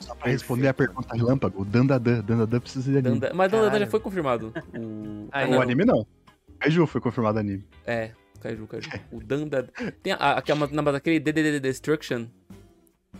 Só 0.00 0.14
pra 0.14 0.30
responder 0.30 0.66
a 0.68 0.74
pergunta 0.74 1.14
relâmpago, 1.14 1.60
o 1.62 1.64
Dandadan, 1.64 2.20
Dandadan 2.22 2.60
precisa 2.60 2.90
de 2.90 2.98
anime. 2.98 3.20
Danda- 3.20 3.34
Mas 3.34 3.50
Dandadan 3.52 3.78
já 3.80 3.86
foi 3.86 4.00
confirmado. 4.00 4.52
O... 4.74 5.28
Ah, 5.30 5.44
o 5.46 5.50
não. 5.50 5.60
anime 5.62 5.84
não. 5.84 6.06
Kaiju 6.58 6.86
foi 6.86 7.00
confirmado 7.00 7.38
anime. 7.38 7.64
É, 7.86 8.10
Kaiju, 8.40 8.66
Kaiju. 8.66 8.88
O 9.12 9.20
Danda. 9.22 9.68
Tem 10.02 10.12
a, 10.14 10.32
aquela, 10.32 10.66
na- 10.68 10.92
daquele 10.92 11.20
DDD 11.20 11.60
Destruction, 11.60 12.26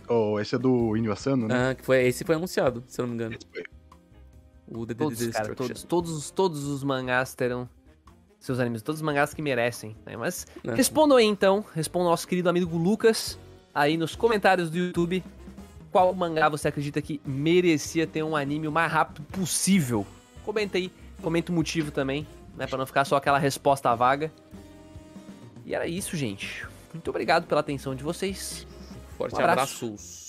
Oh, 0.07 0.39
esse 0.39 0.55
é 0.55 0.57
do 0.57 0.95
Inyo 0.97 1.11
Asano, 1.11 1.47
né? 1.47 1.69
ah, 1.71 1.75
que 1.75 1.85
foi, 1.85 2.05
esse 2.05 2.23
foi 2.25 2.35
anunciado, 2.35 2.83
se 2.87 2.99
eu 2.99 3.03
não 3.05 3.09
me 3.09 3.15
engano. 3.15 3.35
Esse 3.35 3.45
foi. 3.51 3.63
O 4.67 4.85
DDD 4.85 4.97
Todos, 5.03 5.17
cara, 5.27 5.47
Destruction. 5.49 5.55
todos, 5.67 5.83
todos, 5.83 6.11
os- 6.11 6.31
todos 6.31 6.63
os 6.65 6.83
mangás 6.83 7.35
terão 7.35 7.69
seus 8.39 8.59
animes, 8.59 8.81
todos 8.81 8.99
os 8.99 9.05
mangás 9.05 9.33
que 9.33 9.41
merecem, 9.41 9.95
né? 10.05 10.17
Mas 10.17 10.47
Né? 10.63 10.73
respondam 10.75 11.17
aí 11.17 11.25
então, 11.25 11.63
respondam 11.75 12.07
ao 12.07 12.13
nosso 12.13 12.27
querido 12.27 12.49
amigo 12.49 12.75
Lucas 12.77 13.37
aí 13.73 13.97
nos 13.97 14.15
comentários 14.15 14.69
do 14.69 14.77
YouTube. 14.77 15.23
Qual 15.91 16.13
mangá 16.13 16.47
você 16.47 16.69
acredita 16.69 17.01
que 17.01 17.19
merecia 17.25 18.07
ter 18.07 18.23
um 18.23 18.35
anime 18.35 18.67
o 18.67 18.71
mais 18.71 18.91
rápido 18.91 19.23
possível? 19.23 20.05
Comenta 20.45 20.77
aí, 20.77 20.91
comenta 21.21 21.51
o 21.51 21.55
motivo 21.55 21.91
também, 21.91 22.25
né? 22.55 22.65
Pra 22.65 22.77
não 22.77 22.85
ficar 22.85 23.03
só 23.03 23.17
aquela 23.17 23.37
resposta 23.37 23.93
vaga. 23.93 24.31
E 25.65 25.75
era 25.75 25.85
isso, 25.87 26.15
gente. 26.15 26.65
Muito 26.93 27.09
obrigado 27.09 27.45
pela 27.45 27.61
atenção 27.61 27.93
de 27.93 28.03
vocês. 28.03 28.65
Forte 29.17 29.35
Um 29.35 29.39
abraço. 29.39 29.85
abraços. 29.85 30.20